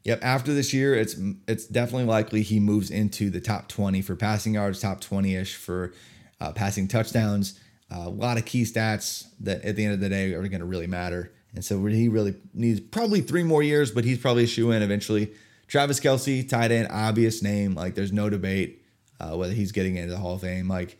Yep. 0.05 0.20
After 0.22 0.55
this 0.55 0.72
year, 0.72 0.95
it's 0.95 1.16
it's 1.47 1.66
definitely 1.66 2.07
likely 2.07 2.43
he 2.43 2.61
moves 2.61 2.91
into 2.91 3.28
the 3.30 3.41
top 3.41 3.68
twenty 3.68 4.01
for 4.01 4.16
passing 4.16 4.55
yards, 4.55 4.80
top 4.80 5.01
twenty 5.01 5.34
ish 5.34 5.57
for 5.57 5.93
uh, 6.41 6.53
passing 6.53 6.89
touchdowns. 6.89 7.61
Uh, 7.93 8.05
a 8.07 8.09
lot 8.09 8.39
of 8.39 8.45
key 8.45 8.62
stats 8.62 9.26
that 9.41 9.62
at 9.64 9.76
the 9.76 9.84
end 9.84 9.95
of 9.95 10.01
the 10.01 10.09
day 10.09 10.32
are 10.32 10.47
going 10.49 10.61
to 10.61 10.66
really 10.66 10.86
matter. 10.86 11.32
And 11.55 11.64
so 11.64 11.84
he 11.86 12.09
really 12.09 12.36
needs 12.55 12.80
probably 12.80 13.20
three 13.20 13.43
more 13.43 13.62
years, 13.62 13.91
but 13.91 14.05
he's 14.05 14.18
probably 14.18 14.45
a 14.45 14.47
shoe 14.47 14.70
in 14.70 14.82
eventually. 14.82 15.32
Travis 15.69 16.01
Kelce, 16.01 16.49
tight 16.49 16.73
end, 16.73 16.89
obvious 16.91 17.43
name. 17.43 17.75
Like 17.75 17.95
there's 17.95 18.12
no 18.12 18.29
debate 18.29 18.85
uh, 19.21 19.37
whether 19.37 19.53
he's 19.53 19.73
getting 19.73 19.97
into 19.97 20.11
the 20.11 20.19
Hall 20.19 20.35
of 20.35 20.41
Fame. 20.41 20.69
Like, 20.69 20.99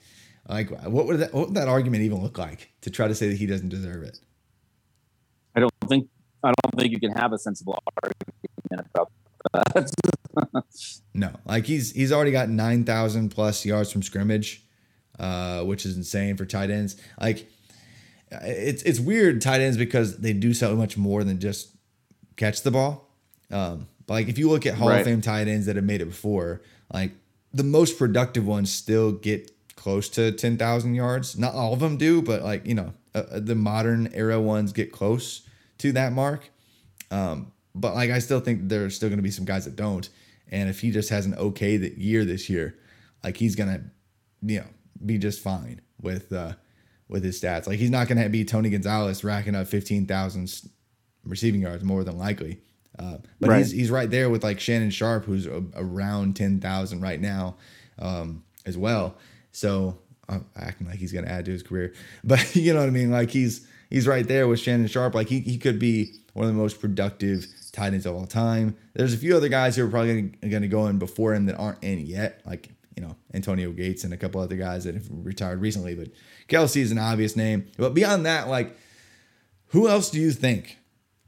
like 0.49 0.71
what 0.71 1.07
would 1.07 1.19
that 1.19 1.35
what 1.35 1.49
would 1.49 1.57
that 1.57 1.69
argument 1.69 2.05
even 2.05 2.23
look 2.23 2.39
like 2.39 2.71
to 2.83 2.91
try 2.91 3.09
to 3.09 3.14
say 3.14 3.29
that 3.29 3.39
he 3.39 3.47
doesn't 3.47 3.69
deserve 3.69 4.03
it? 4.03 4.21
I 5.57 5.61
don't 5.61 5.73
think 5.89 6.09
I 6.43 6.53
don't 6.62 6.79
think 6.79 6.93
you 6.93 7.01
can 7.01 7.12
have 7.12 7.33
a 7.33 7.39
sensible 7.39 7.79
argument 8.03 8.89
about 8.95 9.11
that. 9.53 9.91
No, 11.14 11.33
like 11.47 11.66
he's 11.66 11.91
he's 11.91 12.12
already 12.12 12.31
got 12.31 12.49
nine 12.49 12.85
thousand 12.85 13.31
plus 13.31 13.64
yards 13.64 13.91
from 13.91 14.05
scrimmage, 14.05 14.62
uh, 15.19 15.62
which 15.62 15.85
is 15.85 15.97
insane 15.97 16.37
for 16.37 16.47
tight 16.47 16.71
ends. 16.71 16.95
Like 17.21 17.51
it's 18.31 18.85
it's 18.85 19.01
weird 19.01 19.41
tight 19.41 19.61
ends 19.61 19.77
because 19.77 20.19
they 20.19 20.33
do 20.33 20.55
so 20.55 20.77
much 20.77 20.97
more 20.97 21.25
than 21.25 21.41
just 21.41 21.71
catch 22.37 22.62
the 22.62 22.71
ball. 22.71 23.11
Um, 23.51 23.89
but 24.09 24.14
like 24.14 24.28
if 24.28 24.38
you 24.38 24.50
look 24.50 24.66
at 24.66 24.74
Hall 24.74 24.88
Right. 24.88 24.98
of 25.00 25.04
Fame 25.06 25.20
tight 25.20 25.46
ends 25.46 25.66
that 25.66 25.76
have 25.76 25.84
made 25.84 26.00
it 26.00 26.06
before, 26.06 26.61
like 26.92 27.12
the 27.54 27.62
most 27.62 27.96
productive 27.98 28.44
ones 28.46 28.72
still 28.72 29.12
get 29.12 29.52
close 29.76 30.09
to 30.09 30.32
ten 30.32 30.56
thousand 30.59 30.94
yards. 30.96 31.38
Not 31.38 31.54
all 31.54 31.72
of 31.72 31.78
them 31.78 31.96
do, 31.96 32.20
but 32.20 32.42
like 32.42 32.66
you 32.66 32.74
know 32.74 32.92
uh, 33.14 33.22
uh, 33.30 33.40
the 33.40 33.54
modern 33.54 34.09
era 34.12 34.40
ones 34.40 34.72
get 34.72 34.90
close 34.90 35.42
to 35.78 35.92
that 35.92 36.12
mark. 36.12 36.50
Um, 37.12 37.52
but 37.74 37.94
like 37.94 38.11
I 38.11 38.18
still 38.18 38.40
think 38.40 38.68
there's 38.68 38.96
still 38.96 39.09
going 39.09 39.18
to 39.18 39.22
be 39.22 39.30
some 39.30 39.44
guys 39.44 39.64
that 39.66 39.76
don't. 39.76 40.09
And 40.50 40.68
if 40.68 40.80
he 40.80 40.90
just 40.90 41.11
has 41.11 41.26
an 41.26 41.34
okay 41.34 41.76
year 41.96 42.24
this 42.24 42.48
year, 42.50 42.74
like 43.22 43.36
he's 43.36 43.54
gonna, 43.54 43.82
you 44.42 44.61
know, 44.61 44.66
be 45.04 45.18
just 45.18 45.40
fine 45.40 45.80
with 46.00 46.32
uh 46.32 46.54
with 47.09 47.22
his 47.24 47.40
stats. 47.40 47.66
Like 47.66 47.78
he's 47.78 47.90
not 47.90 48.09
gonna 48.09 48.28
be 48.28 48.44
Tony 48.44 48.70
Gonzalez 48.70 49.22
racking 49.22 49.54
up 49.54 49.66
fifteen 49.68 50.06
thousand 50.06 50.50
receiving 51.24 51.61
yards 51.61 51.84
more 51.84 52.02
than 52.04 52.16
likely. 52.18 52.61
Uh, 52.99 53.18
but 53.41 53.51
Right. 53.51 53.59
he's 53.59 53.70
he's 53.72 53.91
right 53.91 54.11
there 54.11 54.28
with 54.30 54.43
like 54.45 54.61
Shannon 54.61 54.91
Sharpe, 54.91 55.24
who's 55.24 55.47
a, 55.47 55.62
around 55.76 56.36
ten 56.36 56.61
thousand 56.61 57.01
right 57.01 57.20
now, 57.20 57.57
um, 57.99 58.43
as 58.66 58.76
well. 58.76 59.16
So 59.53 59.99
I'm 60.28 60.45
acting 60.57 60.86
like 60.86 60.99
he's 60.99 61.12
gonna 61.12 61.28
add 61.28 61.45
to 61.47 61.51
his 61.53 61.62
career, 61.62 61.95
but 62.24 62.55
you 62.57 62.72
know 62.74 62.80
what 62.80 62.89
I 62.89 62.93
mean. 62.93 63.11
Like 63.11 63.30
he's 63.30 63.66
he's 63.91 64.07
right 64.07 64.26
there 64.26 64.47
with 64.49 64.61
Shannon 64.61 64.86
Sharpe. 64.89 65.14
Like 65.14 65.28
he 65.28 65.41
he 65.41 65.59
could 65.59 65.78
be 65.78 66.12
one 66.34 66.47
of 66.47 66.53
the 66.55 66.59
most 66.61 66.80
productive 66.80 67.47
tight 67.72 67.93
ends 67.95 68.07
of 68.07 68.14
all 68.14 68.26
time. 68.26 68.76
There's 68.95 69.14
a 69.14 69.16
few 69.18 69.36
other 69.36 69.49
guys 69.49 69.76
who 69.76 69.84
are 69.84 69.89
probably 69.89 70.22
going 70.22 70.62
to 70.62 70.68
go 70.68 70.86
in 70.86 70.99
before 70.99 71.34
him 71.34 71.47
that 71.47 71.57
aren't 71.57 71.82
in 71.82 72.05
yet, 72.07 72.41
like 72.47 72.68
you 72.97 73.03
know 73.03 73.14
Antonio 73.34 73.70
Gates 73.72 74.03
and 74.05 74.12
a 74.12 74.16
couple 74.16 74.41
other 74.41 74.57
guys 74.57 74.84
that 74.84 74.95
have 74.95 75.07
retired 75.11 75.61
recently. 75.61 75.95
But 75.95 76.09
Kelce 76.49 76.78
is 76.80 76.91
an 76.91 76.99
obvious 76.99 77.36
name. 77.36 77.66
But 77.76 77.95
beyond 77.95 78.26
that, 78.26 78.49
like 78.49 78.76
who 79.68 79.89
else 79.89 80.11
do 80.11 80.18
you 80.20 80.32
think 80.32 80.78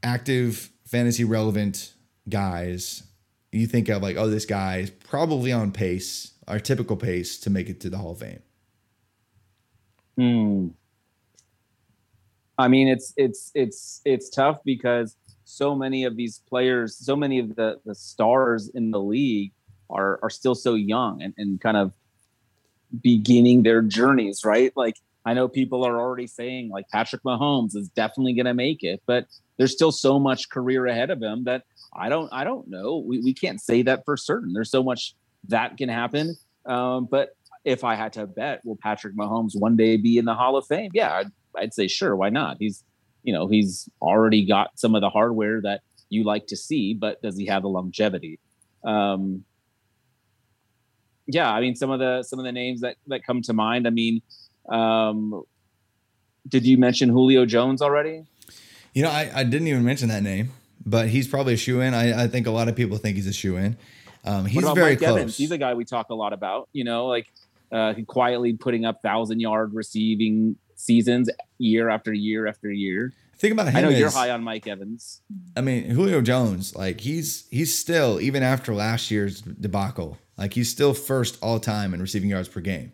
active 0.03 0.69
fantasy 0.91 1.23
relevant 1.23 1.93
guys 2.29 3.03
you 3.51 3.65
think 3.65 3.89
of 3.89 4.01
like 4.01 4.17
oh 4.17 4.29
this 4.29 4.45
guy 4.45 4.77
is 4.77 4.89
probably 4.89 5.51
on 5.51 5.71
pace 5.71 6.33
our 6.47 6.59
typical 6.59 6.95
pace 6.95 7.39
to 7.39 7.49
make 7.49 7.69
it 7.69 7.79
to 7.79 7.89
the 7.89 7.97
hall 7.97 8.11
of 8.11 8.19
fame 8.19 8.41
Hmm. 10.17 10.67
I 12.57 12.67
mean, 12.67 12.87
it's 12.87 13.13
it's 13.17 13.51
it's 13.55 14.01
it's 14.05 14.29
tough 14.29 14.59
because 14.63 15.15
so 15.45 15.75
many 15.75 16.03
of 16.03 16.15
these 16.15 16.41
players, 16.47 16.95
so 16.95 17.15
many 17.15 17.39
of 17.39 17.55
the 17.55 17.79
the 17.85 17.95
stars 17.95 18.69
in 18.75 18.91
the 18.91 18.99
league 18.99 19.51
are 19.89 20.19
are 20.21 20.29
still 20.29 20.55
so 20.55 20.75
young 20.75 21.21
and, 21.21 21.33
and 21.37 21.59
kind 21.59 21.77
of 21.77 21.91
beginning 23.01 23.63
their 23.63 23.81
journeys, 23.81 24.45
right? 24.45 24.71
Like 24.75 24.97
I 25.25 25.33
know 25.33 25.47
people 25.47 25.85
are 25.85 25.99
already 25.99 26.27
saying 26.27 26.69
like 26.69 26.89
Patrick 26.89 27.23
Mahomes 27.23 27.75
is 27.75 27.89
definitely 27.89 28.33
going 28.33 28.45
to 28.45 28.53
make 28.53 28.83
it, 28.83 29.01
but 29.05 29.25
there's 29.57 29.71
still 29.71 29.91
so 29.91 30.19
much 30.19 30.49
career 30.49 30.87
ahead 30.87 31.11
of 31.11 31.21
him 31.21 31.43
that 31.43 31.63
I 31.93 32.09
don't 32.09 32.29
I 32.31 32.43
don't 32.43 32.67
know. 32.67 33.03
We 33.05 33.19
we 33.19 33.33
can't 33.33 33.61
say 33.61 33.83
that 33.83 34.03
for 34.05 34.17
certain. 34.17 34.53
There's 34.53 34.71
so 34.71 34.83
much 34.83 35.15
that 35.47 35.77
can 35.77 35.89
happen. 35.89 36.35
Um, 36.65 37.07
but 37.09 37.29
if 37.63 37.83
I 37.83 37.95
had 37.95 38.13
to 38.13 38.25
bet, 38.27 38.61
will 38.65 38.77
Patrick 38.77 39.15
Mahomes 39.15 39.59
one 39.59 39.75
day 39.75 39.97
be 39.97 40.17
in 40.17 40.25
the 40.25 40.33
Hall 40.33 40.57
of 40.57 40.65
Fame? 40.65 40.91
Yeah, 40.93 41.13
I'd, 41.13 41.31
I'd 41.55 41.73
say 41.73 41.87
sure. 41.87 42.15
Why 42.15 42.29
not? 42.29 42.57
He's, 42.59 42.83
you 43.23 43.33
know, 43.33 43.47
he's 43.47 43.87
already 44.01 44.45
got 44.45 44.71
some 44.79 44.95
of 44.95 45.01
the 45.01 45.09
hardware 45.09 45.61
that 45.61 45.81
you 46.09 46.23
like 46.23 46.47
to 46.47 46.57
see, 46.57 46.93
but 46.93 47.21
does 47.21 47.37
he 47.37 47.45
have 47.45 47.61
the 47.61 47.69
longevity? 47.69 48.39
Um, 48.83 49.43
yeah, 51.27 51.51
I 51.51 51.61
mean, 51.61 51.75
some 51.75 51.91
of 51.91 51.99
the 51.99 52.23
some 52.23 52.39
of 52.39 52.45
the 52.45 52.51
names 52.51 52.81
that 52.81 52.97
that 53.07 53.23
come 53.23 53.41
to 53.43 53.53
mind. 53.53 53.85
I 53.87 53.91
mean, 53.91 54.21
um, 54.69 55.43
did 56.47 56.65
you 56.65 56.77
mention 56.77 57.09
Julio 57.09 57.45
Jones 57.45 57.81
already? 57.81 58.25
you 58.93 59.01
know 59.01 59.09
i, 59.09 59.31
I 59.33 59.43
didn't 59.45 59.67
even 59.67 59.85
mention 59.85 60.09
that 60.09 60.21
name 60.21 60.51
but 60.85 61.09
he's 61.09 61.27
probably 61.27 61.53
a 61.53 61.57
shoe 61.57 61.81
in. 61.81 61.93
I, 61.93 62.23
I 62.23 62.27
think 62.27 62.47
a 62.47 62.51
lot 62.51 62.67
of 62.67 62.75
people 62.75 62.97
think 62.97 63.15
he's 63.15 63.27
a 63.27 63.33
shoe 63.33 63.57
in. 63.57 63.77
Um, 64.23 64.45
he's 64.45 64.63
very 64.69 64.91
Mike 64.91 64.99
close. 64.99 65.09
Evans? 65.09 65.37
He's 65.37 65.51
a 65.51 65.57
guy 65.57 65.73
we 65.73 65.85
talk 65.85 66.09
a 66.09 66.15
lot 66.15 66.33
about. 66.33 66.69
You 66.73 66.83
know, 66.83 67.07
like 67.07 67.31
uh, 67.71 67.93
quietly 68.07 68.53
putting 68.53 68.85
up 68.85 69.01
thousand 69.01 69.39
yard 69.39 69.73
receiving 69.73 70.55
seasons 70.75 71.29
year 71.57 71.89
after 71.89 72.13
year 72.13 72.47
after 72.47 72.71
year. 72.71 73.13
Think 73.37 73.53
about 73.53 73.69
him. 73.69 73.75
I 73.75 73.81
know 73.81 73.89
you're 73.89 74.11
high 74.11 74.29
on 74.29 74.43
Mike 74.43 74.67
Evans. 74.67 75.21
I 75.57 75.61
mean, 75.61 75.85
Julio 75.85 76.21
Jones, 76.21 76.75
like 76.75 77.01
he's 77.01 77.47
he's 77.49 77.77
still 77.77 78.21
even 78.21 78.43
after 78.43 78.73
last 78.73 79.09
year's 79.09 79.41
debacle, 79.41 80.19
like 80.37 80.53
he's 80.53 80.69
still 80.69 80.93
first 80.93 81.39
all 81.41 81.59
time 81.59 81.93
in 81.93 82.01
receiving 82.01 82.29
yards 82.29 82.47
per 82.47 82.59
game 82.59 82.93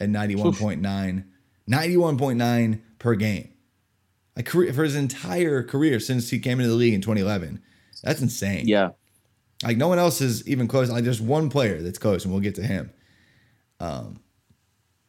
at 0.00 0.08
91.9 0.08 1.24
91.9 1.70 2.80
per 2.98 3.14
game. 3.14 3.52
Like 4.36 4.46
career, 4.46 4.72
for 4.72 4.84
his 4.84 4.96
entire 4.96 5.62
career 5.62 6.00
since 6.00 6.30
he 6.30 6.38
came 6.38 6.60
into 6.60 6.70
the 6.70 6.76
league 6.76 6.94
in 6.94 7.00
2011. 7.00 7.60
That's 8.02 8.22
insane. 8.22 8.68
Yeah, 8.68 8.90
Like 9.64 9.76
no 9.76 9.88
one 9.88 9.98
else 9.98 10.20
is 10.20 10.46
even 10.48 10.68
close. 10.68 10.88
Like 10.90 11.04
there's 11.04 11.20
one 11.20 11.50
player 11.50 11.82
that's 11.82 11.98
close, 11.98 12.24
and 12.24 12.32
we'll 12.32 12.42
get 12.42 12.54
to 12.54 12.62
him. 12.62 12.92
Um, 13.80 14.20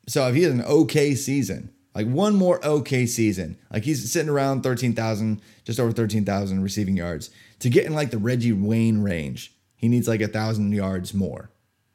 so 0.08 0.28
if 0.28 0.36
he 0.36 0.42
has 0.44 0.52
an 0.54 0.64
okay 0.64 1.14
season, 1.14 1.72
like 1.94 2.08
one 2.08 2.36
more 2.36 2.64
okay 2.66 3.06
season, 3.06 3.60
like 3.72 3.84
he's 3.84 4.12
sitting 4.12 4.30
around 4.30 4.64
thirteen 4.64 4.94
thousand, 4.94 5.42
just 5.64 5.80
over 5.80 5.92
thirteen 5.92 6.26
thousand 6.26 6.64
receiving 6.64 6.98
yards 6.98 7.30
to 7.60 7.70
get 7.70 7.86
in 7.86 7.94
like 7.94 8.10
the 8.10 8.18
Reggie 8.18 8.54
Wayne 8.54 9.02
range. 9.02 9.54
He 9.76 9.88
needs 9.88 10.08
like 10.08 10.22
a 10.22 10.28
thousand 10.28 10.72
yards 10.74 11.14
more, 11.14 11.52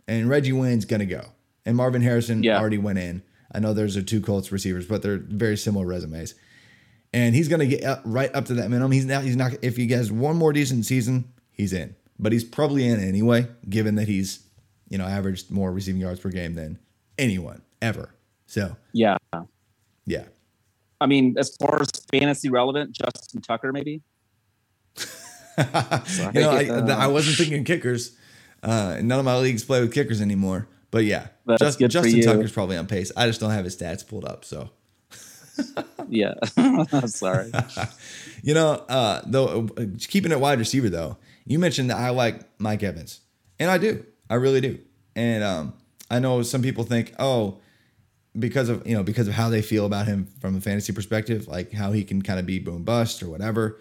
and 0.07 0.29
Reggie 0.29 0.53
Wayne's 0.53 0.85
gonna 0.85 1.07
go, 1.07 1.25
and 1.67 1.77
Marvin 1.77 2.03
Harrison 2.03 2.43
Yeah. 2.43 2.59
already 2.59 2.79
went 2.79 2.99
in. 2.99 3.23
I 3.53 3.61
know 3.61 3.73
there's 3.73 3.97
are 3.97 4.03
two 4.03 4.21
Colts 4.21 4.51
receivers, 4.51 4.87
but 4.87 5.03
they're 5.03 5.19
very 5.19 5.57
similar 5.57 5.87
resumes 5.87 6.35
and 7.15 7.35
he's 7.35 7.47
gonna 7.49 7.67
get 7.67 7.85
up, 7.85 8.03
right 8.05 8.35
up 8.35 8.47
to 8.47 8.55
that 8.55 8.69
minimum. 8.69 8.91
He's 8.91 9.07
now 9.07 9.21
he's 9.21 9.37
not 9.37 9.53
if 9.63 9.77
he 9.77 9.89
has 9.93 10.11
one 10.11 10.37
more 10.37 10.53
decent 10.53 10.85
season, 10.85 11.33
he's 11.53 11.73
in. 11.73 11.95
But 12.19 12.33
he's 12.33 12.45
probably 12.45 12.87
in 12.87 13.01
anyway, 13.01 13.47
given 13.69 13.95
that 13.95 14.09
he's 14.09 14.41
you 14.89 14.99
know 14.99 15.05
averaged 15.07 15.51
more 15.51 15.73
receiving 15.73 16.01
yards 16.01 16.21
per 16.21 16.31
game 16.31 16.55
than 16.55 16.79
anyone 17.17 17.63
ever. 17.81 18.11
So 18.47 18.77
yeah. 18.93 19.17
yeah, 20.07 20.25
I 21.01 21.07
mean, 21.07 21.37
as 21.39 21.57
far 21.57 21.81
as 21.81 21.89
fantasy 22.11 22.51
relevant, 22.51 22.93
Justin 22.93 23.41
Tucker 23.41 23.73
maybe. 23.73 24.03
you 25.59 26.41
know 26.41 26.51
I, 26.51 26.69
Uh, 26.69 26.97
I 26.99 27.07
wasn't 27.07 27.37
thinking 27.37 27.65
kickers. 27.65 28.17
Uh, 28.63 28.99
none 29.03 29.19
of 29.19 29.25
my 29.25 29.37
leagues 29.37 29.65
play 29.65 29.81
with 29.81 29.93
kickers 29.93 30.21
anymore. 30.21 30.67
But 30.95 31.07
yeah, 31.07 31.27
That's 31.45 31.61
Just, 31.61 31.79
good 31.81 31.91
Justin. 31.91 32.23
Tucker's 32.23 32.53
probably 32.53 32.77
on 32.77 32.87
pace. 32.87 33.11
I 33.17 33.27
just 33.27 33.41
don't 33.41 33.51
have 33.51 33.65
his 33.65 33.77
stats 33.77 34.07
pulled 34.07 34.25
up. 34.25 34.45
So 34.45 34.71
Yeah, 36.09 36.35
I'm 36.57 37.09
sorry. 37.09 37.51
You 38.45 38.53
know, 38.53 38.73
uh, 38.91 39.23
though, 39.25 39.71
uh, 39.79 39.87
keeping 39.99 40.31
it 40.31 40.39
wide 40.39 40.59
receiver 40.59 40.91
though, 40.91 41.17
you 41.47 41.59
mentioned 41.59 41.89
that 41.89 41.97
I 41.97 42.11
like 42.11 42.43
Mike 42.61 42.83
Evans, 42.83 43.23
and 43.59 43.71
I 43.71 43.79
do, 43.79 44.05
I 44.29 44.35
really 44.35 44.61
do. 44.61 44.79
And 45.17 45.43
um, 45.43 45.75
I 46.11 46.19
know 46.19 46.43
some 46.43 46.61
people 46.61 46.85
think, 46.85 47.15
oh, 47.19 47.59
because 48.39 48.69
of 48.69 48.87
you 48.87 48.95
know 48.95 49.03
because 49.03 49.27
of 49.27 49.35
how 49.35 49.49
they 49.49 49.63
feel 49.63 49.87
about 49.87 50.07
him 50.07 50.29
from 50.41 50.57
a 50.57 50.61
fantasy 50.61 50.93
perspective, 50.93 51.49
like 51.49 51.73
how 51.73 51.91
he 51.91 52.05
can 52.05 52.21
kind 52.21 52.39
of 52.39 52.45
be 52.45 52.59
boom 52.59 52.85
bust 52.85 53.23
or 53.23 53.31
whatever, 53.31 53.81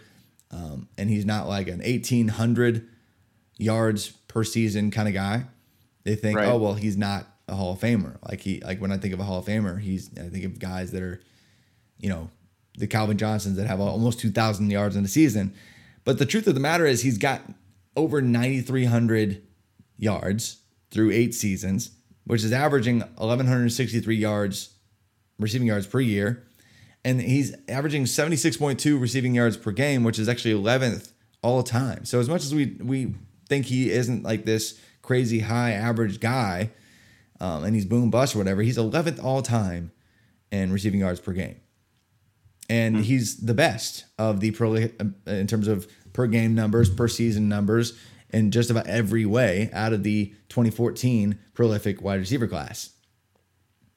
um, 0.50 0.88
and 0.98 1.10
he's 1.10 1.26
not 1.26 1.48
like 1.48 1.68
an 1.68 1.82
eighteen 1.84 2.30
hundred 2.30 2.88
yards 3.58 4.10
per 4.10 4.46
season 4.46 4.90
kind 4.90 5.10
of 5.10 5.14
guy. 5.14 5.44
They 6.04 6.16
think, 6.16 6.38
Right. 6.38 6.48
oh 6.48 6.58
well, 6.58 6.74
he's 6.74 6.98
not 6.98 7.28
a 7.48 7.56
Hall 7.56 7.74
of 7.74 7.80
Famer. 7.80 8.18
Like 8.30 8.42
he, 8.42 8.60
like 8.62 8.80
when 8.82 8.92
I 8.92 8.98
think 8.98 9.14
of 9.14 9.20
a 9.20 9.24
Hall 9.24 9.40
of 9.40 9.46
Famer, 9.46 9.80
he's 9.80 10.10
I 10.18 10.30
think 10.30 10.46
of 10.46 10.60
guys 10.60 10.92
that 10.92 11.02
are 11.04 11.22
you 11.98 12.10
know, 12.10 12.30
the 12.78 12.88
Calvin 12.88 13.18
Johnsons 13.18 13.56
that 13.56 13.68
have 13.68 13.80
almost 13.80 14.20
2,000 14.20 14.70
yards 14.70 14.96
in 14.98 15.06
a 15.06 15.08
season. 15.08 15.54
But 16.04 16.18
the 16.20 16.26
truth 16.26 16.48
of 16.48 16.54
the 16.54 16.60
matter 16.60 16.86
is, 16.86 17.02
he's 17.02 17.18
got 17.18 17.42
over 17.96 18.22
9,300 18.22 19.42
yards 19.98 20.58
through 20.92 21.12
eight 21.12 21.34
seasons, 21.34 21.92
which 22.26 22.44
is 22.44 22.52
averaging 22.52 23.00
1,163 23.00 24.16
yards, 24.16 24.74
receiving 25.40 25.68
yards 25.68 25.88
per 25.88 26.02
year. 26.02 26.44
And 27.06 27.22
he's 27.22 27.56
averaging 27.70 28.04
76.2 28.04 29.00
receiving 29.00 29.36
yards 29.36 29.56
per 29.56 29.72
game, 29.72 30.04
which 30.04 30.20
is 30.20 30.28
actually 30.28 30.54
11th 30.54 31.12
all 31.42 31.64
time. 31.64 32.04
So 32.06 32.20
as 32.20 32.28
much 32.28 32.44
as 32.44 32.54
we 32.54 32.78
we 32.82 33.16
think 33.48 33.68
he 33.68 33.92
isn't 33.92 34.24
like 34.24 34.46
this 34.46 34.80
crazy 35.04 35.42
high 35.42 35.72
average 35.72 36.20
guy, 36.20 36.72
um, 37.40 37.64
and 37.64 37.76
he's 37.76 37.86
boom 37.86 38.10
bust 38.10 38.34
or 38.34 38.40
whatever, 38.40 38.64
he's 38.64 38.78
11th 38.78 39.24
all 39.24 39.44
time 39.44 39.92
in 40.52 40.72
receiving 40.72 41.00
yards 41.00 41.20
per 41.20 41.34
game 41.34 41.58
and 42.70 42.98
he's 42.98 43.38
the 43.38 43.54
best 43.54 44.06
of 44.18 44.40
the 44.40 44.52
pro 44.52 44.74
in 44.76 45.48
terms 45.48 45.68
of 45.68 45.88
per 46.14 46.28
game 46.28 46.56
numbers, 46.56 46.90
per 46.90 47.08
season 47.08 47.50
numbers, 47.50 47.98
in 48.30 48.52
just 48.52 48.70
about 48.70 48.88
every 48.88 49.26
way 49.26 49.70
out 49.74 49.94
of 49.94 50.04
the 50.04 50.34
2014 50.50 51.38
prolific 51.54 52.02
wide 52.02 52.20
receiver 52.20 52.48
class. 52.48 52.92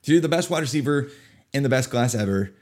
So 0.03 0.13
you're 0.13 0.21
the 0.21 0.29
best 0.29 0.51
wide 0.51 0.61
receiver 0.61 1.11
in 1.53 1.63
the 1.63 1.69
best 1.69 1.91
class 1.91 2.15
ever, 2.15 2.55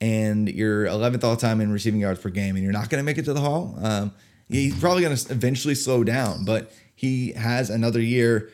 and 0.00 0.48
you're 0.48 0.84
11th 0.84 1.24
all 1.24 1.36
time 1.36 1.60
in 1.60 1.72
receiving 1.72 2.00
yards 2.00 2.20
per 2.20 2.30
game, 2.30 2.54
and 2.54 2.62
you're 2.62 2.72
not 2.72 2.88
going 2.88 3.00
to 3.00 3.04
make 3.04 3.18
it 3.18 3.24
to 3.24 3.32
the 3.32 3.40
Hall. 3.40 3.76
Um, 3.82 4.12
he's 4.48 4.78
probably 4.78 5.02
going 5.02 5.16
to 5.16 5.32
eventually 5.32 5.74
slow 5.74 6.04
down, 6.04 6.44
but 6.44 6.72
he 6.98 7.32
has 7.34 7.70
another 7.70 8.00
year 8.00 8.50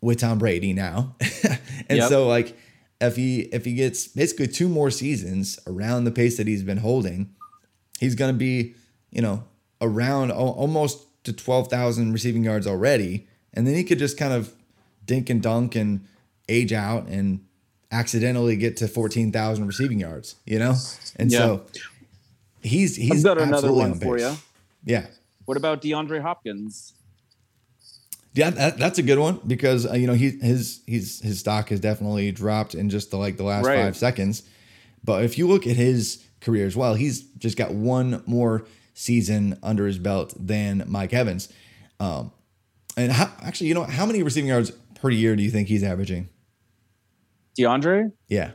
with 0.00 0.20
Tom 0.20 0.38
Brady 0.38 0.72
now, 0.72 1.16
and 1.88 1.98
Yep. 1.98 2.08
so 2.08 2.26
like 2.28 2.56
if 3.00 3.16
he 3.16 3.40
if 3.52 3.64
he 3.64 3.74
gets 3.74 4.06
basically 4.06 4.46
two 4.46 4.68
more 4.68 4.90
seasons 4.90 5.58
around 5.66 6.04
the 6.04 6.12
pace 6.12 6.36
that 6.36 6.46
he's 6.46 6.62
been 6.62 6.78
holding, 6.78 7.34
he's 7.98 8.14
going 8.14 8.32
to 8.32 8.38
be 8.38 8.74
you 9.10 9.20
know 9.20 9.42
around 9.80 10.30
al- 10.30 10.50
almost 10.50 11.06
to 11.24 11.32
twelve 11.32 11.68
thousand 11.68 12.12
receiving 12.12 12.44
yards 12.44 12.66
already, 12.66 13.26
and 13.52 13.66
then 13.66 13.74
he 13.74 13.82
could 13.84 13.98
just 13.98 14.16
kind 14.16 14.32
of 14.32 14.52
dink 15.04 15.28
and 15.28 15.42
dunk 15.42 15.74
and 15.74 16.06
age 16.48 16.72
out 16.72 17.06
and 17.08 17.44
accidentally 17.90 18.54
get 18.56 18.76
to 18.76 18.86
fourteen 18.86 19.32
thousand 19.32 19.66
receiving 19.66 19.98
yards, 19.98 20.36
you 20.46 20.58
know, 20.60 20.74
and 21.16 21.32
so 21.32 21.64
he's 22.62 22.94
he's 22.96 23.24
I've 23.26 23.36
got 23.36 23.42
another 23.42 23.72
one 23.72 23.92
on 23.92 23.98
for 24.00 24.18
you. 24.18 24.36
Yeah. 24.84 25.06
What 25.44 25.56
about 25.56 25.82
DeAndre 25.82 26.20
Hopkins? 26.22 26.92
Yeah, 28.34 28.50
that, 28.50 28.78
that's 28.78 28.98
a 28.98 29.02
good 29.02 29.18
one 29.18 29.40
because 29.46 29.86
uh, 29.86 29.92
you 29.92 30.06
know 30.06 30.14
he 30.14 30.30
his 30.30 30.80
he's 30.86 31.20
his 31.20 31.40
stock 31.40 31.68
has 31.68 31.80
definitely 31.80 32.32
dropped 32.32 32.74
in 32.74 32.88
just 32.88 33.10
the 33.10 33.18
like 33.18 33.36
the 33.36 33.42
last 33.44 33.66
Right. 33.66 33.76
five 33.84 33.96
seconds. 33.96 34.42
But 35.04 35.24
if 35.24 35.36
you 35.36 35.46
look 35.48 35.66
at 35.66 35.76
his 35.76 36.24
career 36.40 36.66
as 36.66 36.74
well, 36.76 36.94
he's 36.94 37.22
just 37.38 37.56
got 37.58 37.72
one 37.72 38.22
more 38.24 38.64
season 38.94 39.58
under 39.62 39.86
his 39.86 39.98
belt 39.98 40.32
than 40.38 40.84
Mike 40.86 41.12
Evans. 41.12 41.48
Um, 42.00 42.32
and 42.96 43.10
how, 43.12 43.30
actually, 43.42 43.68
you 43.68 43.74
know, 43.74 43.84
how 43.84 44.06
many 44.06 44.22
receiving 44.22 44.48
yards 44.48 44.70
per 44.94 45.10
year 45.10 45.34
do 45.36 45.42
you 45.42 45.50
think 45.50 45.68
he's 45.68 45.82
averaging? 45.82 46.28
DeAndre? 47.58 48.12
Yeah, 48.28 48.52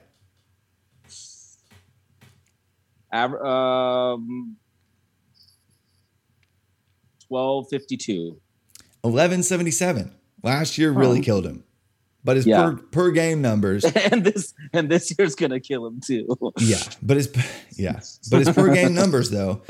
Aver- 3.14 3.46
um, 3.46 4.58
1252. 7.28 8.40
Eleven 9.08 9.44
seventy 9.44 9.72
seven. 9.72 10.12
Last 10.44 10.78
year 10.78 10.92
really 10.92 11.20
Oh. 11.20 11.24
killed 11.24 11.46
him, 11.46 11.64
but 12.24 12.36
his 12.38 12.46
Yeah. 12.46 12.64
per 12.64 12.76
per 12.78 13.12
game 13.12 13.42
numbers 13.42 13.84
and 14.12 14.24
this 14.24 14.54
and 14.74 14.90
this 14.90 15.14
year's 15.18 15.36
gonna 15.36 15.60
kill 15.60 15.86
him 15.86 16.00
too. 16.06 16.28
Yeah, 16.60 16.82
but 17.02 17.18
his 17.18 17.30
yeah, 17.76 18.00
but 18.30 18.40
his 18.46 18.50
per 18.52 18.74
game 18.74 18.94
numbers 18.94 19.30
though, 19.30 19.62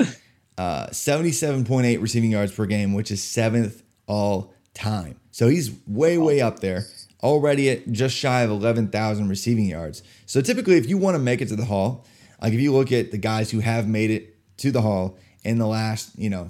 uh, 0.56 0.90
seventy 0.90 1.32
seven 1.32 1.64
point 1.64 1.86
eight 1.86 2.00
receiving 2.00 2.30
yards 2.30 2.52
per 2.52 2.66
game, 2.66 2.92
which 2.94 3.10
is 3.10 3.22
seventh 3.22 3.82
all 4.06 4.52
time. 4.74 5.16
So 5.30 5.48
he's 5.48 5.70
way 5.86 6.18
way 6.18 6.40
up 6.40 6.60
there, 6.60 6.84
already 7.22 7.70
at 7.70 7.90
just 7.92 8.14
shy 8.16 8.42
of 8.42 8.50
eleven 8.50 8.88
thousand 8.88 9.28
receiving 9.28 9.66
yards. 9.66 10.02
So 10.26 10.40
typically, 10.40 10.76
if 10.76 10.88
you 10.88 10.98
want 10.98 11.14
to 11.14 11.18
make 11.22 11.40
it 11.40 11.48
to 11.48 11.56
the 11.56 11.64
Hall, 11.64 12.06
like 12.42 12.52
if 12.52 12.60
you 12.60 12.72
look 12.72 12.92
at 12.92 13.10
the 13.10 13.18
guys 13.18 13.50
who 13.50 13.60
have 13.60 13.88
made 13.88 14.10
it 14.10 14.34
to 14.58 14.70
the 14.70 14.82
Hall 14.82 15.16
in 15.44 15.58
the 15.58 15.66
last 15.66 16.18
you 16.18 16.28
know 16.28 16.48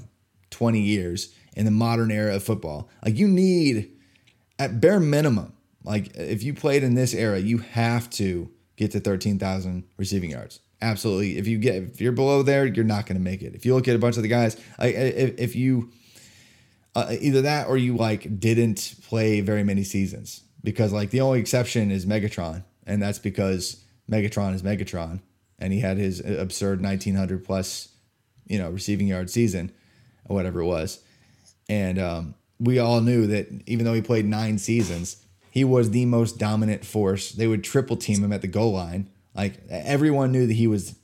twenty 0.51 0.80
years 0.80 1.32
in 1.59 1.65
the 1.65 1.73
modern 1.73 2.13
era 2.13 2.37
of 2.37 2.43
football, 2.45 2.89
like 3.05 3.17
you 3.17 3.27
need 3.27 3.91
at 4.61 4.81
bare 4.81 5.01
minimum, 5.01 5.53
like 5.83 6.15
if 6.15 6.45
you 6.45 6.55
played 6.55 6.85
in 6.85 6.95
this 6.95 7.13
era, 7.13 7.39
you 7.39 7.59
have 7.59 8.09
to 8.11 8.49
get 8.77 8.93
to 8.93 9.01
13,000 9.01 9.83
receiving 9.97 10.31
yards. 10.31 10.61
Absolutely. 10.81 11.37
If 11.37 11.49
you 11.49 11.59
get 11.59 11.75
if 11.75 12.01
you're 12.01 12.13
below 12.13 12.45
there, 12.45 12.65
you're 12.65 12.85
not 12.85 13.07
going 13.07 13.19
to 13.19 13.23
make 13.23 13.43
it. 13.43 13.57
If 13.57 13.67
you 13.67 13.75
look 13.75 13.89
at 13.89 13.97
a 13.97 13.99
bunch 13.99 14.17
of 14.17 14.23
the 14.23 14.29
guys, 14.29 14.57
like 14.79 14.95
if, 14.95 15.35
if 15.37 15.57
you 15.57 15.91
uh, 16.95 17.17
either 17.21 17.43
that 17.43 17.67
or 17.67 17.77
you 17.77 17.97
like 17.97 18.39
didn't 18.39 18.95
play 19.03 19.41
very 19.41 19.65
many 19.65 19.83
seasons 19.83 20.45
because 20.63 20.93
like 20.93 21.11
the 21.11 21.23
only 21.23 21.41
exception 21.41 21.91
is 21.91 22.07
Megatron, 22.07 22.63
and 22.87 23.03
that's 23.03 23.19
because 23.19 23.83
Megatron 24.09 24.55
is 24.55 24.63
Megatron, 24.63 25.23
and 25.59 25.73
he 25.73 25.81
had 25.81 25.97
his 25.97 26.21
absurd 26.21 26.81
1900 26.81 27.45
plus, 27.45 27.89
you 28.47 28.59
know, 28.59 28.71
receiving 28.71 29.09
yard 29.09 29.29
season, 29.29 29.73
or 30.27 30.37
whatever 30.37 30.61
it 30.61 30.67
was, 30.67 31.01
and 31.69 31.99
um, 31.99 32.35
we 32.59 32.79
all 32.79 33.01
knew 33.01 33.27
that 33.27 33.49
even 33.66 33.85
though 33.85 33.95
he 33.95 34.03
played 34.03 34.27
nine 34.27 34.59
seasons, 34.59 35.25
he 35.51 35.64
was 35.64 35.91
the 35.91 36.07
most 36.07 36.39
dominant 36.39 36.85
force. 36.85 37.33
They 37.33 37.47
would 37.47 37.64
triple 37.64 37.97
team 37.97 38.23
him 38.23 38.33
at 38.33 38.43
the 38.43 38.49
goal 38.49 38.73
line. 38.73 39.11
Like 39.35 39.61
everyone 39.69 40.33
knew 40.33 40.47
that 40.47 40.55
he 40.55 40.66
was 40.66 40.97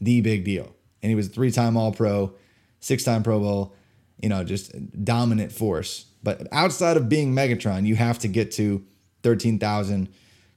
the 0.00 0.20
big 0.20 0.44
deal, 0.44 0.74
and 1.02 1.10
he 1.10 1.16
was 1.16 1.28
three 1.28 1.50
time 1.50 1.76
All 1.76 1.92
Pro, 1.92 2.34
six 2.80 3.04
time 3.04 3.22
Pro 3.22 3.40
Bowl, 3.40 3.74
you 4.20 4.28
know, 4.28 4.44
just 4.44 4.72
dominant 5.04 5.52
force. 5.52 6.06
But 6.22 6.48
outside 6.52 6.96
of 6.96 7.08
being 7.08 7.34
Megatron, 7.34 7.86
you 7.86 7.96
have 7.96 8.18
to 8.20 8.28
get 8.28 8.50
to 8.52 8.84
13,000 9.22 10.08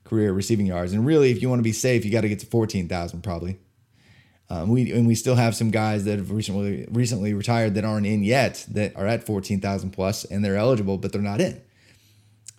career 0.04 0.34
receiving 0.34 0.66
yards. 0.66 0.94
And 0.94 1.06
really, 1.06 1.32
if 1.32 1.42
you 1.42 1.50
want 1.50 1.60
to 1.60 1.64
be 1.64 1.72
safe, 1.72 2.04
you 2.04 2.12
got 2.12 2.22
to 2.22 2.30
get 2.30 2.40
to 2.40 2.46
14,000 2.46 3.22
probably. 3.22 3.60
Um, 4.52 4.68
we 4.68 4.92
and 4.92 5.08
we 5.08 5.16
still 5.16 5.36
have 5.36 5.56
some 5.56 5.72
guys 5.72 6.04
that 6.04 6.18
have 6.20 6.30
recently 6.30 6.86
recently 6.92 7.34
retired 7.34 7.76
that 7.76 7.86
aren't 7.86 8.06
in 8.06 8.22
yet 8.22 8.66
that 8.72 8.94
are 8.98 9.08
at 9.08 9.24
14,000 9.26 9.92
plus 9.92 10.26
and 10.26 10.44
they're 10.44 10.58
eligible, 10.58 10.98
but 10.98 11.14
they're 11.14 11.22
not 11.22 11.40
in. 11.40 11.62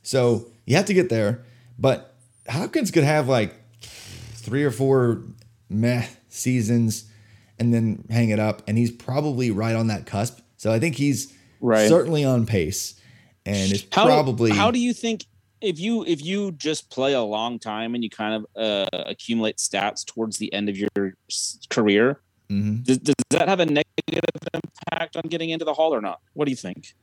So 0.03 0.47
you 0.65 0.77
have 0.77 0.87
to 0.87 0.95
get 0.95 1.11
there. 1.11 1.45
But 1.79 2.15
Hopkins 2.49 2.91
could 2.91 3.05
have 3.05 3.29
like 3.29 3.55
three 3.83 4.65
or 4.65 4.71
four 4.71 5.23
meh 5.69 6.07
seasons 6.31 7.05
and 7.59 7.75
then 7.75 8.07
hang 8.09 8.31
it 8.31 8.39
up. 8.39 8.63
And 8.67 8.79
he's 8.79 8.91
probably 8.91 9.51
right 9.51 9.77
on 9.77 9.89
that 9.89 10.07
cusp. 10.07 10.39
So 10.57 10.73
I 10.73 10.79
think 10.79 10.97
he's 10.97 11.33
Right. 11.61 11.89
certainly 11.89 12.25
on 12.25 12.47
pace 12.47 12.99
and 13.45 13.71
is 13.71 13.87
How 13.93 14.07
probably 14.07 14.51
how 14.51 14.71
do 14.71 14.79
you 14.79 14.95
think 14.95 15.27
if 15.63 15.79
you 15.81 16.05
if 16.05 16.23
you 16.25 16.53
just 16.53 16.91
play 16.91 17.13
a 17.15 17.23
long 17.23 17.59
time 17.59 17.95
and 17.95 18.03
you 18.05 18.11
kind 18.11 18.35
of 18.35 18.47
uh, 18.63 18.87
accumulate 19.07 19.57
stats 19.57 20.05
towards 20.05 20.39
the 20.39 20.53
end 20.53 20.69
of 20.69 20.77
your 20.77 20.89
career, 21.71 22.21
Mhm. 22.51 22.85
does, 22.85 22.99
does 22.99 23.15
that 23.31 23.49
have 23.49 23.61
a 23.61 23.67
negative 23.67 24.21
impact 24.53 25.17
on 25.17 25.23
getting 25.29 25.51
into 25.51 25.65
the 25.65 25.73
hall 25.75 25.95
or 25.95 26.01
not? 26.01 26.21
What 26.35 26.45
do 26.45 26.51
you 26.51 26.57
think? 26.57 26.95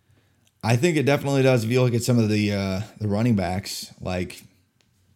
I 0.64 0.76
think 0.76 0.98
it 0.98 1.04
definitely 1.06 1.42
does. 1.42 1.64
If 1.64 1.72
you 1.72 1.82
look 1.82 1.94
at 1.94 2.04
some 2.04 2.20
of 2.20 2.30
the 2.30 2.52
uh, 2.54 2.82
the 3.00 3.08
running 3.08 3.36
backs, 3.36 3.94
like 4.02 4.44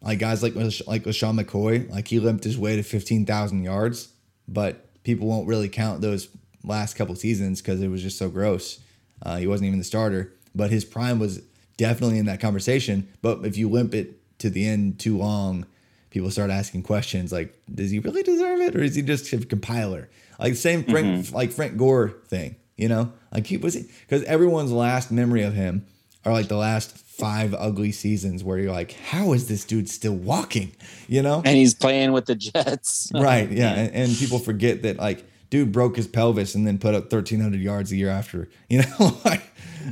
like 0.01 0.19
guys 0.19 0.41
like 0.41 0.55
like 0.55 1.03
LeSean 1.03 1.39
McCoy, 1.39 1.89
like 1.89 2.07
he 2.07 2.19
limped 2.19 2.43
his 2.45 2.57
way 2.57 2.75
to 2.77 2.83
fifteen 2.83 3.25
thousand 3.25 3.63
yards, 3.63 4.09
but 4.47 4.89
people 5.03 5.27
won't 5.27 5.47
really 5.47 5.69
count 5.69 6.01
those 6.01 6.29
last 6.63 6.95
couple 6.95 7.13
seasons 7.15 7.61
because 7.61 7.81
it 7.81 7.89
was 7.89 8.01
just 8.01 8.17
so 8.17 8.29
gross. 8.29 8.79
Uh, 9.21 9.37
he 9.37 9.47
wasn't 9.47 9.67
even 9.67 9.79
the 9.79 9.85
starter, 9.85 10.33
but 10.55 10.71
his 10.71 10.85
prime 10.85 11.19
was 11.19 11.41
definitely 11.77 12.17
in 12.17 12.25
that 12.25 12.39
conversation. 12.39 13.07
But 13.21 13.45
if 13.45 13.57
you 13.57 13.69
limp 13.69 13.93
it 13.93 14.19
to 14.39 14.49
the 14.49 14.67
end 14.67 14.99
too 14.99 15.17
long, 15.17 15.65
people 16.09 16.29
start 16.31 16.51
asking 16.51 16.83
questions 16.83 17.31
like, 17.31 17.53
does 17.73 17.91
he 17.91 17.99
really 17.99 18.23
deserve 18.23 18.59
it, 18.61 18.75
or 18.75 18.83
is 18.83 18.95
he 18.95 19.01
just 19.01 19.31
a 19.33 19.39
compiler? 19.39 20.09
Like 20.39 20.55
same 20.55 20.83
Frank, 20.83 21.07
mm-hmm. 21.07 21.35
like 21.35 21.51
Frank 21.51 21.77
Gore 21.77 22.09
thing, 22.27 22.55
you 22.77 22.87
know? 22.87 23.11
Like 23.31 23.47
he 23.47 23.57
was 23.57 23.75
because 23.75 24.23
everyone's 24.23 24.71
last 24.71 25.11
memory 25.11 25.43
of 25.43 25.53
him 25.53 25.85
are 26.25 26.33
like 26.33 26.47
the 26.47 26.57
last 26.57 26.97
five 26.97 27.53
ugly 27.53 27.91
seasons 27.91 28.43
where 28.43 28.57
you're 28.57 28.71
like, 28.71 28.93
how 28.93 29.33
is 29.33 29.47
this 29.47 29.65
dude 29.65 29.89
still 29.89 30.15
walking? 30.15 30.71
You 31.07 31.21
know? 31.21 31.41
And 31.45 31.55
he's 31.55 31.73
playing 31.73 32.11
with 32.11 32.25
the 32.25 32.35
Jets, 32.35 33.11
right? 33.15 33.49
Yeah, 33.51 33.73
and, 33.73 33.93
and 33.93 34.17
people 34.17 34.39
forget 34.39 34.81
that 34.83 34.97
like 34.97 35.25
dude 35.49 35.71
broke 35.71 35.95
his 35.95 36.07
pelvis 36.07 36.55
and 36.55 36.65
then 36.65 36.79
put 36.79 36.95
up 36.95 37.03
1300 37.03 37.59
yards 37.61 37.91
a 37.91 37.95
year 37.95 38.09
after. 38.09 38.49
You 38.69 38.81
know, 38.81 39.17
like, 39.25 39.43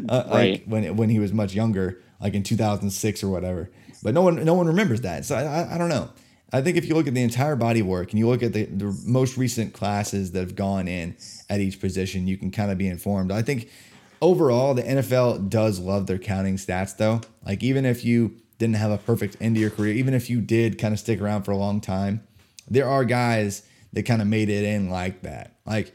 uh, 0.10 0.24
like 0.28 0.64
when 0.66 0.96
when 0.96 1.10
he 1.10 1.20
was 1.20 1.34
much 1.34 1.54
younger, 1.54 2.02
like 2.20 2.34
in 2.34 2.44
2006 2.44 3.24
or 3.24 3.30
whatever. 3.30 3.70
But 4.04 4.14
no 4.14 4.22
one 4.22 4.44
no 4.44 4.54
one 4.54 4.68
remembers 4.68 5.02
that. 5.02 5.26
So 5.26 5.36
I, 5.36 5.44
I, 5.44 5.76
I 5.76 5.78
don't 5.78 5.90
know. 5.90 6.10
I 6.54 6.62
think 6.62 6.78
if 6.78 6.86
you 6.86 6.96
look 6.96 7.08
at 7.08 7.14
the 7.14 7.24
entire 7.24 7.56
body 7.56 7.82
work 7.82 8.12
and 8.12 8.20
you 8.20 8.28
look 8.28 8.44
at 8.44 8.52
the, 8.52 8.66
the 8.66 8.98
most 9.06 9.38
recent 9.38 9.74
classes 9.74 10.34
that 10.34 10.42
have 10.42 10.56
gone 10.56 10.88
in 10.88 11.16
at 11.50 11.62
each 11.62 11.80
position, 11.80 12.28
you 12.28 12.38
can 12.38 12.52
kind 12.52 12.72
of 12.72 12.78
be 12.78 12.88
informed. 12.88 13.32
I 13.32 13.42
think 13.42 13.70
overall 14.22 14.74
the 14.74 14.84
NFL 14.84 15.50
does 15.50 15.80
love 15.80 16.08
their 16.08 16.18
counting 16.18 16.58
stats 16.58 16.98
though. 16.98 17.22
Like 17.46 17.64
even 17.64 17.86
if 17.86 18.04
you 18.04 18.38
didn't 18.58 18.76
have 18.76 18.92
a 18.92 18.98
perfect 18.98 19.38
end 19.40 19.56
to 19.56 19.62
your 19.62 19.70
career, 19.70 19.94
even 19.94 20.14
if 20.14 20.30
you 20.30 20.42
did 20.42 20.78
kind 20.78 20.94
of 20.94 21.00
stick 21.00 21.22
around 21.22 21.44
for 21.44 21.52
a 21.52 21.58
long 21.58 21.80
time, 21.80 22.22
there 22.70 22.88
are 22.88 23.06
guys 23.06 23.64
that 23.94 24.04
kind 24.04 24.22
of 24.22 24.28
made 24.28 24.50
it 24.50 24.64
in 24.64 24.90
like 24.90 25.22
that. 25.22 25.56
Like 25.66 25.94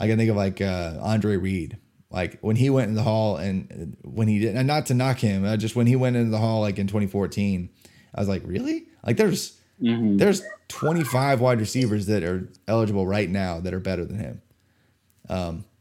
I 0.00 0.06
can 0.06 0.18
think 0.18 0.30
of 0.30 0.36
like 0.36 0.60
uh, 0.60 0.98
Andre 1.00 1.36
Reed. 1.36 1.78
Like 2.12 2.38
when 2.40 2.56
he 2.56 2.68
went 2.70 2.88
in 2.90 2.94
the 2.94 3.02
hall 3.02 3.38
and 3.38 3.96
uh, 4.04 4.08
when 4.08 4.28
he 4.28 4.38
did, 4.38 4.54
and 4.54 4.66
not 4.66 4.86
to 4.86 4.94
knock 4.94 5.18
him, 5.18 5.44
uh, 5.44 5.56
just 5.56 5.74
when 5.74 5.86
he 5.86 5.96
went 5.96 6.14
into 6.16 6.30
the 6.30 6.38
hall 6.38 6.60
like 6.60 6.78
in 6.78 6.86
2014, 6.86 7.70
I 8.14 8.20
was 8.20 8.28
like, 8.28 8.42
really? 8.44 8.84
Like 9.04 9.16
there's 9.16 9.58
there's 9.80 10.42
25 10.68 11.40
wide 11.40 11.58
receivers 11.58 12.06
that 12.06 12.22
are 12.22 12.48
eligible 12.68 13.06
right 13.06 13.28
now 13.28 13.58
that 13.60 13.74
are 13.74 13.80
better 13.80 14.04
than 14.04 14.18
him. 14.18 14.42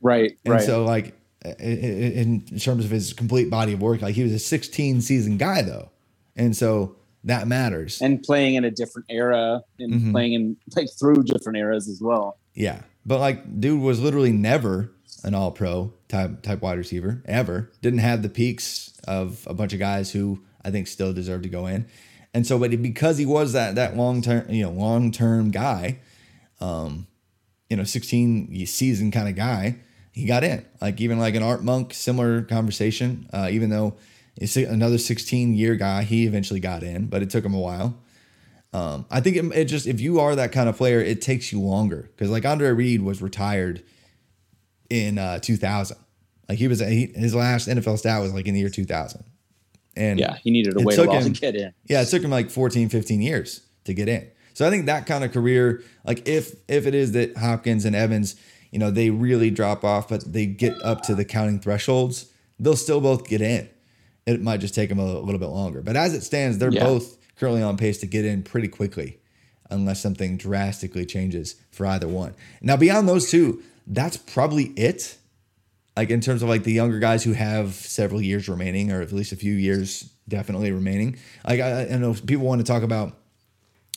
Right. 0.02 0.38
And 0.46 0.54
right. 0.56 0.64
so 0.64 0.84
like 0.86 1.14
i- 1.46 1.50
i- 1.50 1.64
in 1.64 2.42
terms 2.42 2.86
of 2.86 2.92
his 2.92 3.14
complete 3.14 3.50
body 3.50 3.74
of 3.74 3.82
work, 3.82 4.02
like 4.02 4.16
he 4.16 4.24
was 4.24 4.32
a 4.32 4.40
16 4.40 5.02
season 5.02 5.38
guy 5.38 5.62
though, 5.62 5.90
and 6.36 6.56
so 6.56 6.96
that 7.24 7.48
matters. 7.48 8.02
and 8.02 8.24
playing 8.24 8.56
in 8.56 8.64
a 8.66 8.72
different 8.72 9.06
era 9.10 9.62
and 9.80 9.94
Mhm. 9.94 10.12
playing 10.12 10.34
in 10.34 10.58
like 10.76 10.88
through 11.00 11.24
different 11.24 11.58
eras 11.60 11.88
as 11.88 12.02
well. 12.02 12.38
Yeah, 12.56 12.82
but 13.06 13.20
like, 13.20 13.60
dude 13.60 13.82
was 13.82 14.00
literally 14.02 14.32
never 14.32 14.92
an 15.24 15.36
All 15.36 15.52
Pro 15.52 15.94
type 16.12 16.42
type 16.42 16.62
wide 16.62 16.78
receiver 16.78 17.24
ever. 17.26 17.72
Didn't 17.82 18.00
have 18.00 18.22
the 18.22 18.30
peaks 18.30 18.94
of 19.08 19.44
a 19.48 19.54
bunch 19.54 19.74
of 19.74 19.80
guys 19.80 20.12
who 20.12 20.44
I 20.64 20.70
think 20.70 20.88
still 20.88 21.14
deserve 21.14 21.42
to 21.44 21.50
go 21.50 21.66
in. 21.66 21.88
And 22.34 22.46
so, 22.46 22.60
but 22.60 22.70
because 22.82 23.18
he 23.18 23.26
was 23.26 23.54
that 23.54 23.76
that 23.76 23.98
long 23.98 24.22
term, 24.22 24.50
you 24.50 24.64
know, 24.64 24.72
long 24.72 25.12
term 25.12 25.52
guy, 25.52 26.00
um, 26.60 27.08
you 27.70 27.78
know, 27.78 27.84
sixteen 27.84 28.66
season 28.66 29.12
kind 29.12 29.28
of 29.28 29.36
guy, 29.36 29.78
he 30.12 30.26
got 30.26 30.44
in. 30.44 30.66
Like 30.80 31.02
even 31.02 31.20
like 31.20 31.36
an 31.36 31.44
Art 31.44 31.64
Monk, 31.64 31.94
similar 31.94 32.42
conversation. 32.44 33.28
Uh, 33.34 33.50
even 33.52 33.70
though 33.70 33.96
it's 34.36 34.56
another 34.56 34.98
sixteen 34.98 35.54
year 35.54 35.76
guy, 35.76 36.04
he 36.04 36.26
eventually 36.26 36.60
got 36.60 36.84
in, 36.84 37.08
but 37.08 37.22
it 37.22 37.30
took 37.30 37.44
him 37.44 37.54
a 37.54 37.60
while. 37.60 37.98
Um, 38.74 39.06
I 39.12 39.20
think 39.20 39.36
it, 39.36 39.46
it 39.54 39.66
just 39.66 39.86
if 39.88 40.00
you 40.00 40.20
are 40.20 40.36
that 40.36 40.52
kind 40.54 40.70
of 40.70 40.78
player, 40.78 41.02
it 41.02 41.22
takes 41.22 41.52
you 41.52 41.60
longer 41.60 42.10
because 42.16 42.30
like 42.30 42.46
Andre 42.46 42.70
Reed 42.70 43.02
was 43.02 43.22
retired 43.22 43.84
in 44.92 45.18
uh, 45.18 45.40
2000. 45.40 45.98
Like 46.50 46.58
he 46.60 46.68
was 46.68 46.80
he, 46.82 47.08
his 47.16 47.34
last 47.34 47.68
NFL 47.68 47.98
stat 47.98 48.22
was 48.22 48.34
like 48.34 48.46
in 48.46 48.54
the 48.54 48.60
year 48.60 48.70
2000. 48.70 49.24
And 49.96 50.20
Yeah, 50.20 50.36
he 50.44 50.52
needed 50.52 50.78
to 50.78 50.84
wait 50.84 50.98
a 51.00 51.04
while 51.06 51.22
him- 51.22 51.34
to 51.34 51.40
get 51.42 51.56
in. 51.56 51.74
yeah, 51.86 52.02
it 52.02 52.06
took 52.06 52.22
him 52.24 52.30
like 52.32 52.50
14, 52.50 52.90
15 52.90 53.22
years 53.22 53.62
to 53.86 53.94
get 53.94 54.08
in. 54.08 54.28
So 54.54 54.68
I 54.68 54.70
think 54.70 54.86
that 54.86 55.06
kind 55.06 55.24
of 55.24 55.32
career, 55.32 55.82
like 56.06 56.28
if 56.28 56.56
if 56.68 56.86
it 56.86 56.94
is 56.94 57.14
that 57.14 57.38
Hopkins 57.38 57.86
and 57.86 57.96
Evans, 57.96 58.36
you 58.72 58.80
know, 58.80 58.92
they 58.92 59.10
really 59.10 59.50
drop 59.50 59.84
off, 59.86 60.10
but 60.10 60.32
they 60.32 60.46
get 60.46 60.74
up 60.84 61.02
to 61.04 61.16
the 61.16 61.24
counting 61.26 61.60
thresholds, 61.60 62.26
they'll 62.60 62.76
still 62.76 63.00
both 63.02 63.28
get 63.28 63.42
in. 63.42 63.70
It 64.26 64.42
might 64.42 64.60
just 64.60 64.76
take 64.76 64.90
them 64.90 65.00
a 65.00 65.06
little 65.20 65.40
bit 65.40 65.48
longer. 65.48 65.82
But 65.82 65.96
as 65.96 66.14
it 66.14 66.22
stands, 66.22 66.58
they're 66.58 66.72
Yeah. 66.72 66.84
both 66.84 67.18
currently 67.38 67.64
on 67.64 67.76
pace 67.78 67.98
to 68.00 68.06
get 68.06 68.24
in 68.26 68.44
pretty 68.44 68.68
quickly, 68.68 69.20
unless 69.70 70.00
something 70.02 70.38
drastically 70.38 71.06
changes 71.06 71.56
for 71.72 71.86
either 71.86 72.08
one. 72.08 72.34
Now 72.62 72.76
beyond 72.78 73.08
those 73.10 73.32
two, 73.32 73.64
that's 73.88 74.18
probably 74.18 74.66
it 74.78 75.18
like 75.98 76.10
in 76.10 76.22
terms 76.22 76.42
of 76.42 76.50
like 76.50 76.64
the 76.64 76.72
younger 76.72 77.00
guys 77.00 77.24
who 77.24 77.34
have 77.34 77.74
several 77.74 78.22
years 78.22 78.48
remaining 78.48 78.92
or 78.92 79.02
at 79.02 79.12
least 79.12 79.32
a 79.32 79.36
few 79.36 79.54
years 79.54 80.10
definitely 80.28 80.72
remaining 80.72 81.18
like 81.48 81.60
i, 81.60 81.88
I 81.90 81.98
know 81.98 82.14
people 82.14 82.46
want 82.46 82.60
to 82.62 82.66
talk 82.66 82.84
about 82.84 83.18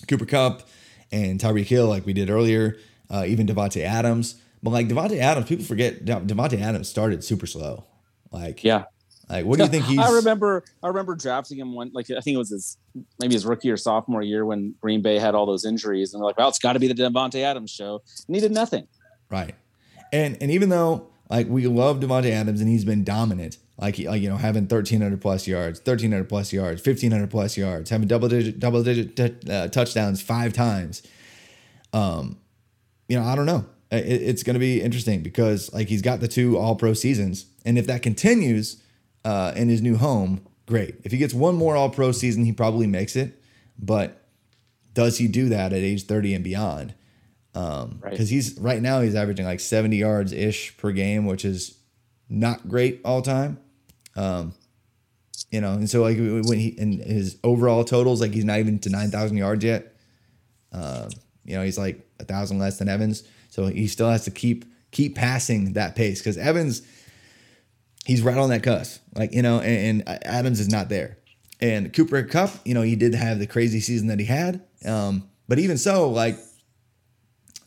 Cooper 0.09 0.26
Kupp 0.26 0.68
and 1.12 1.39
tyreek 1.41 1.66
hill 1.66 1.87
like 1.89 2.05
we 2.07 2.12
did 2.12 2.28
earlier 2.30 2.76
uh, 3.11 3.24
even 3.26 3.47
Davante 3.47 3.82
Adams 3.82 4.35
but 4.62 4.70
like 4.70 4.89
Davante 4.89 5.18
Adams 5.18 5.47
people 5.47 5.64
forget 5.64 6.05
De- 6.05 6.20
Davante 6.20 6.61
Adams 6.61 6.89
started 6.89 7.22
super 7.22 7.47
slow 7.47 7.85
like 8.32 8.64
Yeah. 8.64 8.85
like 9.28 9.45
what 9.47 9.59
do 9.59 9.64
you 9.64 9.70
think 9.70 9.85
he's 9.91 9.99
I 9.99 10.11
remember 10.16 10.64
I 10.82 10.89
remember 10.89 11.14
drafting 11.14 11.59
him 11.59 11.74
one 11.74 11.91
like 11.95 12.11
I 12.11 12.20
think 12.20 12.35
it 12.35 12.39
was 12.39 12.51
his 12.51 12.76
maybe 13.20 13.35
his 13.35 13.47
rookie 13.47 13.70
or 13.70 13.76
sophomore 13.76 14.22
year 14.22 14.45
when 14.45 14.74
Green 14.80 15.01
Bay 15.03 15.18
had 15.18 15.35
all 15.35 15.47
those 15.47 15.64
injuries 15.64 16.12
and 16.12 16.20
they're 16.20 16.26
like, 16.26 16.39
well, 16.39 16.49
it's 16.49 16.59
got 16.59 16.72
to 16.74 16.80
be 16.80 16.89
the 16.89 16.95
Davante 16.95 17.43
Adams 17.43 17.70
show. 17.70 18.03
And 18.26 18.35
he 18.35 18.41
did 18.41 18.53
nothing. 18.53 18.87
Right. 19.30 19.55
And 20.13 20.37
and 20.41 20.51
even 20.51 20.69
though 20.69 21.09
like 21.31 21.49
we 21.49 21.67
love 21.67 22.01
Davante 22.01 22.31
Adams 22.31 22.61
and 22.61 22.69
he's 22.69 22.85
been 22.85 23.05
dominant, 23.05 23.59
like 23.79 23.99
like 23.99 24.23
you 24.23 24.29
know 24.29 24.37
having 24.37 24.67
thirteen 24.67 25.01
hundred 25.01 25.21
plus 25.21 25.47
yards, 25.47 25.81
thirteen 25.81 26.13
hundred 26.13 26.29
plus 26.29 26.53
yards, 26.53 26.81
fifteen 26.81 27.11
hundred 27.11 27.31
plus 27.31 27.57
yards, 27.57 27.91
having 27.91 28.07
double 28.07 28.29
digit 28.29 28.59
double 28.61 28.83
digit 28.83 29.17
t- 29.17 29.51
uh, 29.51 29.69
touchdowns 29.69 30.23
five 30.23 30.53
times. 30.53 31.03
Um, 31.93 32.39
you 33.09 33.19
know 33.19 33.25
I 33.25 33.35
don't 33.35 33.47
know. 33.47 33.67
It, 33.91 34.23
it's 34.23 34.43
going 34.43 34.55
to 34.55 34.61
be 34.61 34.81
interesting 34.81 35.23
because 35.23 35.73
like 35.73 35.89
he's 35.89 36.03
got 36.03 36.21
the 36.21 36.29
two 36.29 36.57
All 36.57 36.77
Pro 36.77 36.93
seasons, 36.95 37.47
and 37.65 37.79
if 37.79 37.87
that 37.87 38.03
continues 38.03 38.83
uh, 39.25 39.53
in 39.57 39.69
his 39.69 39.83
new 39.83 39.97
home, 39.97 40.47
great. 40.67 40.97
If 41.05 41.13
he 41.13 41.19
gets 41.19 41.35
one 41.35 41.55
more 41.55 41.77
All 41.77 41.91
Pro 41.91 42.13
season, 42.13 42.45
he 42.45 42.53
probably 42.53 42.87
makes 42.87 43.17
it. 43.17 43.43
But 43.79 44.23
does 44.93 45.19
he 45.19 45.27
do 45.27 45.49
that 45.49 45.73
at 45.73 45.79
age 45.79 46.05
thirty 46.07 46.35
and 46.35 46.45
beyond? 46.45 46.95
Um, 47.55 48.01
Right. 48.03 48.11
because 48.11 48.29
he's 48.31 48.59
right 48.59 48.83
now 48.83 49.01
he's 49.01 49.15
averaging 49.15 49.47
like 49.47 49.61
70 49.61 49.97
yards 49.97 50.33
ish 50.33 50.77
per 50.77 50.91
game, 50.93 51.25
which 51.27 51.45
is 51.45 51.79
not 52.29 52.69
great 52.69 53.01
all 53.05 53.23
time. 53.23 53.59
Um, 54.17 54.55
you 55.51 55.61
know, 55.61 55.73
and 55.73 55.89
so 55.89 56.03
like 56.03 56.17
when 56.19 56.59
he 56.59 56.77
and 56.79 56.95
his 57.01 57.37
overall 57.45 57.85
totals, 57.85 58.21
like 58.21 58.33
he's 58.33 58.45
not 58.45 58.59
even 58.59 58.79
to 58.81 58.91
9,000 58.91 59.37
yards 59.37 59.65
yet. 59.65 59.95
Um, 60.73 61.11
you 61.45 61.55
know, 61.57 61.63
he's 61.63 61.79
like 61.79 62.05
a 62.19 62.25
thousand 62.25 62.59
less 62.59 62.79
than 62.79 62.89
Evans, 62.89 63.23
so 63.51 63.67
he 63.67 63.87
still 63.87 64.11
has 64.11 64.25
to 64.25 64.31
keep 64.33 64.65
keep 64.91 65.15
passing 65.15 65.75
that 65.75 65.95
pace 65.95 66.21
because 66.21 66.37
Evans, 66.37 66.83
he's 68.05 68.23
right 68.23 68.37
on 68.37 68.49
that 68.51 68.63
cusp, 68.63 69.01
like 69.15 69.33
you 69.33 69.43
know, 69.43 69.61
and, 69.61 70.03
and 70.09 70.25
Adams 70.25 70.59
is 70.59 70.69
not 70.69 70.89
there. 70.89 71.19
And 71.61 71.93
Cooper 71.93 72.23
Kupp, 72.25 72.51
you 72.65 72.75
know, 72.75 72.83
he 72.83 72.97
did 72.97 73.15
have 73.15 73.39
the 73.39 73.47
crazy 73.47 73.81
season 73.81 74.09
that 74.09 74.19
he 74.19 74.27
had, 74.27 74.63
um, 74.85 75.29
but 75.49 75.59
even 75.61 75.79
so, 75.79 76.11
like 76.11 76.37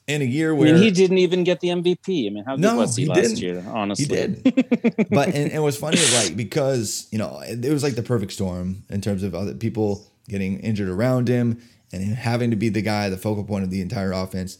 in 0.08 0.22
a 0.22 0.26
year 0.26 0.52
I 0.52 0.54
where 0.58 0.74
mean, 0.74 0.84
he 0.84 0.92
didn't 0.92 1.18
even 1.20 1.44
get 1.44 1.60
the 1.60 1.68
MVP. 1.70 2.28
I 2.28 2.30
mean, 2.30 2.44
how 2.46 2.56
good 2.56 2.62
No, 2.62 2.78
was 2.78 2.96
he, 2.96 3.04
he 3.04 3.10
last 3.10 3.22
didn't. 3.36 3.38
year? 3.40 3.64
Honestly, 3.68 4.06
he 4.06 4.10
did. 4.10 4.44
but 5.10 5.28
and, 5.30 5.36
and 5.36 5.52
it 5.54 5.62
was 5.62 5.78
funny, 5.78 6.00
like 6.16 6.36
because 6.36 7.08
you 7.12 7.18
know 7.18 7.40
it, 7.42 7.64
it 7.64 7.72
was 7.74 7.84
like 7.84 7.96
the 7.96 8.04
perfect 8.04 8.32
storm 8.32 8.84
in 8.90 9.02
terms 9.02 9.24
of 9.24 9.36
other 9.36 9.54
people 9.54 10.06
getting 10.30 10.60
injured 10.60 10.90
around 10.90 11.28
him 11.28 11.62
and 11.94 12.04
him 12.04 12.16
having 12.16 12.50
to 12.52 12.58
be 12.58 12.70
the 12.70 12.82
guy, 12.82 13.10
the 13.10 13.18
focal 13.18 13.44
point 13.44 13.64
of 13.64 13.70
the 13.70 13.82
entire 13.82 14.12
offense. 14.12 14.58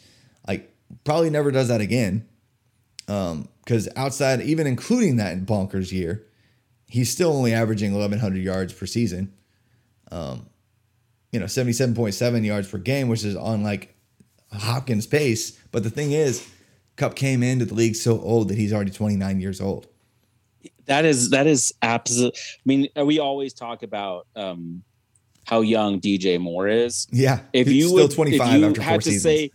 Like 0.48 0.74
probably 1.04 1.30
never 1.30 1.52
does 1.52 1.68
that 1.70 1.82
again. 1.82 2.28
Um, 3.08 3.48
because 3.64 3.90
outside, 3.98 4.42
even 4.42 4.66
including 4.66 5.18
that 5.18 5.46
bonkers 5.46 5.92
year, 5.92 6.26
he's 6.88 7.12
still 7.12 7.34
only 7.34 7.54
averaging 7.54 7.92
1,100 7.94 8.42
yards 8.42 8.72
per 8.74 8.86
season. 8.86 9.34
Um, 10.10 10.50
you 11.34 11.40
know, 11.42 11.48
77.7 11.48 12.46
yards 12.46 12.70
per 12.70 12.78
game, 12.78 13.10
which 13.10 13.26
is 13.26 13.36
on 13.36 13.64
like 13.64 13.94
Hopkins' 14.52 15.08
pace. 15.08 15.52
But 15.72 15.84
the 15.84 15.90
thing 15.90 16.12
is, 16.12 16.48
Kupp 16.96 17.16
came 17.16 17.44
into 17.44 17.66
the 17.66 17.74
league 17.76 17.96
so 17.96 18.20
old 18.22 18.50
that 18.50 18.58
he's 18.58 18.74
already 18.74 18.92
29 18.92 19.40
years 19.40 19.62
old. 19.62 19.88
that 20.86 21.06
is 21.06 21.30
that 21.32 21.48
is 21.48 21.74
absolute. 21.82 22.34
I 22.38 22.62
mean, 22.66 22.88
we 23.06 23.20
always 23.20 23.54
talk 23.54 23.84
about 23.84 24.28
um, 24.36 24.84
how 25.46 25.62
young 25.62 26.00
DJ 26.00 26.40
Moore 26.40 26.68
is. 26.68 27.08
Yeah. 27.12 27.42
If 27.54 27.68
you 27.70 27.88
still 27.90 28.08
would, 28.08 28.12
25 28.12 28.48
if 28.48 28.60
you 28.62 28.68
after 28.68 28.82
four 28.82 28.84
had 28.92 29.02
to 29.02 29.10
seasons. 29.12 29.24
say 29.24 29.52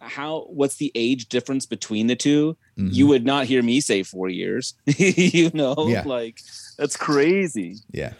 how 0.00 0.46
what's 0.50 0.76
the 0.76 0.92
age 0.94 1.28
difference 1.28 1.66
between 1.66 2.06
the 2.06 2.14
2 2.14 2.56
Mhm. 2.78 2.94
you 2.94 3.08
would 3.08 3.24
not 3.26 3.46
hear 3.46 3.62
me 3.64 3.80
say 3.80 4.04
four 4.04 4.28
years. 4.28 4.74
you 4.86 5.50
know, 5.54 5.74
Yeah. 5.88 6.02
like 6.06 6.40
that's 6.78 6.96
crazy. 6.96 7.76
yeah. 7.90 8.12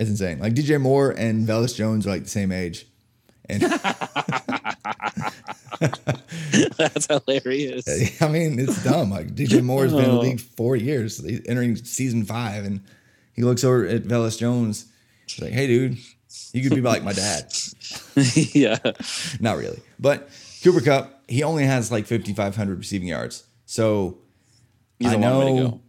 It's 0.00 0.10
insane. 0.10 0.38
Like 0.40 0.54
DJ 0.54 0.80
Moore 0.80 1.10
and 1.10 1.46
Velus 1.46 1.76
Jones 1.76 2.06
are 2.06 2.10
like 2.10 2.24
the 2.24 2.28
same 2.30 2.50
age. 2.50 2.86
And 3.50 3.62
that's 6.76 7.06
hilarious. 7.06 8.20
I 8.22 8.28
mean, 8.28 8.58
it's 8.58 8.82
dumb. 8.84 9.10
Like 9.10 9.28
DJ 9.34 9.62
Moore's 9.62 9.92
been 9.92 10.04
in 10.04 10.10
the 10.10 10.16
Oh. 10.16 10.20
league 10.20 10.40
four 10.40 10.76
years, 10.76 11.18
He's 11.24 11.40
entering 11.46 11.76
season 11.76 12.24
five, 12.24 12.64
and 12.64 12.80
he 13.34 13.42
looks 13.42 13.64
over 13.64 13.86
at 13.86 14.04
Velus 14.04 14.38
Jones. 14.38 14.86
He's 15.26 15.40
like, 15.42 15.52
"Hey, 15.52 15.66
dude, 15.66 15.98
you 16.52 16.62
could 16.68 16.74
be 16.74 16.80
like 16.82 17.02
my 17.02 17.12
dad." 17.12 17.52
yeah. 18.34 18.78
Not 19.40 19.56
really, 19.58 19.80
but 19.98 20.28
Cooper 20.62 20.80
Kupp, 20.80 21.22
he 21.28 21.42
only 21.42 21.64
has 21.64 21.90
like 21.92 22.06
5,500 22.06 22.78
receiving 22.78 23.08
yards. 23.08 23.44
So 23.66 24.18
He's 24.98 25.12
I 25.12 25.14
a 25.14 25.18
long 25.18 25.38
way 25.38 25.46
to 25.46 25.54
know. 25.54 25.68
go. 25.70 25.80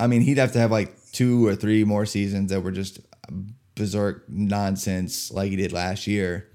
I 0.00 0.06
mean, 0.06 0.22
he'd 0.22 0.38
have 0.38 0.52
to 0.52 0.58
have 0.58 0.70
like 0.70 0.94
two 1.12 1.46
or 1.46 1.54
three 1.54 1.84
more 1.84 2.06
seasons 2.06 2.50
that 2.50 2.62
were 2.62 2.70
just 2.72 3.00
berserk 3.74 4.24
nonsense 4.28 5.30
like 5.32 5.50
he 5.50 5.56
did 5.56 5.72
last 5.72 6.06
year. 6.06 6.48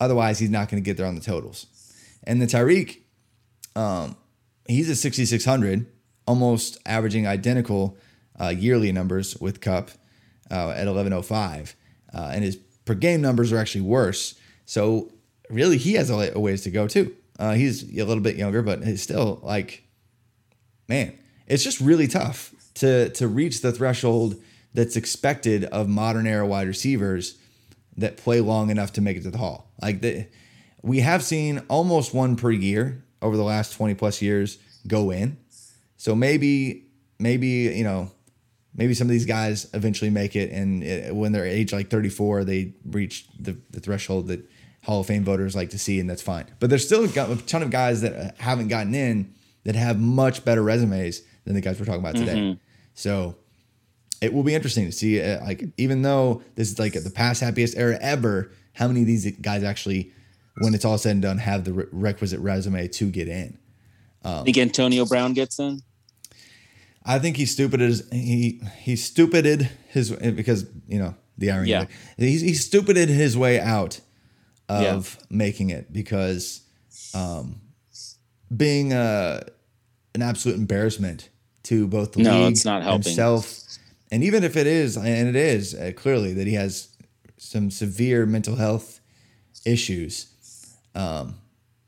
Otherwise, 0.00 0.38
he's 0.38 0.50
not 0.50 0.68
going 0.68 0.82
to 0.82 0.84
get 0.84 0.96
there 0.96 1.06
on 1.06 1.14
the 1.14 1.20
totals. 1.20 1.66
And 2.24 2.40
the 2.40 2.46
Tyreek, 2.46 3.00
um, 3.76 4.16
he's 4.66 4.90
at 4.90 4.96
6,600, 4.96 5.86
almost 6.26 6.78
averaging 6.86 7.26
identical 7.26 7.96
uh, 8.40 8.48
yearly 8.48 8.90
numbers 8.92 9.36
with 9.36 9.60
Kupp 9.60 9.90
uh, 10.50 10.70
at 10.70 10.86
1105. 10.86 11.76
Uh, 12.12 12.30
and 12.32 12.42
his 12.42 12.56
per 12.84 12.94
game 12.94 13.20
numbers 13.20 13.52
are 13.52 13.58
actually 13.58 13.82
worse. 13.82 14.34
So 14.64 15.12
really, 15.48 15.76
he 15.76 15.94
has 15.94 16.10
a, 16.10 16.38
ways 16.38 16.62
to 16.62 16.70
go 16.70 16.88
too. 16.88 17.14
Uh, 17.38 17.52
he's 17.52 17.82
a 17.82 18.04
little 18.04 18.22
bit 18.22 18.36
younger, 18.36 18.62
but 18.62 18.84
he's 18.84 19.02
still 19.02 19.40
like 19.42 19.84
man, 20.90 21.16
it's 21.46 21.62
just 21.62 21.80
really 21.80 22.08
tough 22.08 22.52
to 22.74 23.08
to 23.10 23.26
reach 23.28 23.62
the 23.62 23.72
threshold 23.72 24.36
that's 24.74 24.96
expected 24.96 25.64
of 25.64 25.88
modern 25.88 26.26
era 26.26 26.46
wide 26.46 26.66
receivers 26.66 27.38
that 28.00 28.16
play 28.16 28.40
long 28.40 28.70
enough 28.70 28.92
to 28.94 29.00
make 29.00 29.16
it 29.16 29.22
to 29.22 29.30
the 29.30 29.38
hall. 29.38 29.70
Like 29.80 30.00
the, 30.00 30.26
we 30.82 31.00
have 31.00 31.22
seen 31.22 31.62
almost 31.68 32.14
one 32.14 32.36
per 32.36 32.50
year 32.50 33.04
over 33.22 33.36
the 33.36 33.44
last 33.44 33.74
20 33.74 33.94
plus 33.94 34.20
years 34.22 34.58
go 34.86 35.10
in. 35.10 35.36
So 35.96 36.14
maybe 36.14 36.86
maybe, 37.18 37.48
you 37.48 37.84
know, 37.84 38.10
maybe 38.74 38.94
some 38.94 39.06
of 39.06 39.10
these 39.10 39.26
guys 39.26 39.68
eventually 39.74 40.10
make 40.10 40.34
it 40.34 40.50
and 40.50 40.82
it, 40.82 41.14
when 41.14 41.32
they're 41.32 41.44
age 41.44 41.72
like 41.72 41.90
34 41.90 42.44
they 42.44 42.72
reach 42.86 43.26
the, 43.38 43.58
the 43.70 43.80
threshold 43.80 44.28
that 44.28 44.48
Hall 44.84 45.00
of 45.00 45.06
Fame 45.06 45.24
voters 45.24 45.54
like 45.54 45.68
to 45.70 45.78
see 45.78 46.00
and 46.00 46.08
that's 46.08 46.22
fine. 46.22 46.46
But 46.58 46.70
there's 46.70 46.86
still 46.86 47.04
a 47.04 47.36
ton 47.36 47.62
of 47.62 47.70
guys 47.70 48.00
that 48.00 48.14
uh, 48.14 48.30
haven't 48.38 48.68
gotten 48.68 48.94
in 48.94 49.34
that 49.64 49.74
have 49.74 50.00
much 50.00 50.42
better 50.44 50.62
resumes 50.62 51.20
than 51.44 51.54
the 51.54 51.60
guys 51.60 51.78
we're 51.78 51.84
talking 51.84 52.00
about 52.00 52.16
today. 52.16 52.58
So 52.94 53.36
it 54.20 54.32
will 54.32 54.42
be 54.42 54.54
interesting 54.54 54.84
to 54.86 54.92
see, 54.92 55.20
uh, 55.20 55.42
like, 55.44 55.64
even 55.76 56.02
though 56.02 56.42
this 56.54 56.70
is 56.70 56.78
like 56.78 56.92
the 56.92 57.10
past 57.10 57.40
happiest 57.40 57.76
era 57.76 57.98
ever, 58.00 58.52
how 58.74 58.86
many 58.88 59.00
of 59.00 59.06
these 59.06 59.30
guys 59.38 59.62
actually, 59.62 60.12
when 60.58 60.74
it's 60.74 60.84
all 60.84 60.98
said 60.98 61.12
and 61.12 61.22
done, 61.22 61.38
have 61.38 61.64
the 61.64 61.72
re- 61.72 61.86
requisite 61.90 62.40
resume 62.40 62.86
to 62.88 63.10
get 63.10 63.28
in? 63.28 63.58
Um, 64.22 64.44
think 64.44 64.58
Antonio 64.58 65.06
Brown 65.06 65.32
gets 65.32 65.58
in. 65.58 65.80
I 67.04 67.18
think 67.18 67.38
he 67.38 67.46
stupid 67.46 67.80
as 67.80 68.06
he 68.12 68.60
he 68.80 68.94
stupided 68.94 69.70
his 69.88 70.10
because 70.10 70.66
you 70.86 70.98
know 70.98 71.14
the 71.38 71.50
irony. 71.50 71.70
Yeah. 71.70 71.86
it. 72.18 72.24
He 72.24 72.38
he 72.38 72.54
stupided 72.54 73.08
his 73.08 73.38
way 73.38 73.58
out 73.58 74.00
of 74.68 75.18
making 75.30 75.70
it 75.70 75.92
because 75.92 76.60
um, 77.14 77.60
being 78.54 78.92
a 78.92 79.42
an 80.14 80.22
absolute 80.22 80.58
embarrassment 80.58 81.30
to 81.64 81.86
both 81.86 82.12
the 82.12 82.22
No, 82.22 82.42
league 82.44 82.52
it's 82.52 82.64
not 82.64 82.82
helping. 82.82 83.02
himself, 83.04 83.46
and 84.10 84.24
even 84.24 84.44
if 84.44 84.56
it 84.56 84.66
is, 84.66 84.96
and 84.96 85.28
it 85.28 85.36
is 85.36 85.74
uh, 85.74 85.92
clearly 85.96 86.32
that 86.34 86.46
he 86.46 86.54
has 86.54 86.88
some 87.36 87.70
severe 87.70 88.26
mental 88.26 88.56
health 88.56 89.00
issues. 89.64 90.26
Um, 90.94 91.36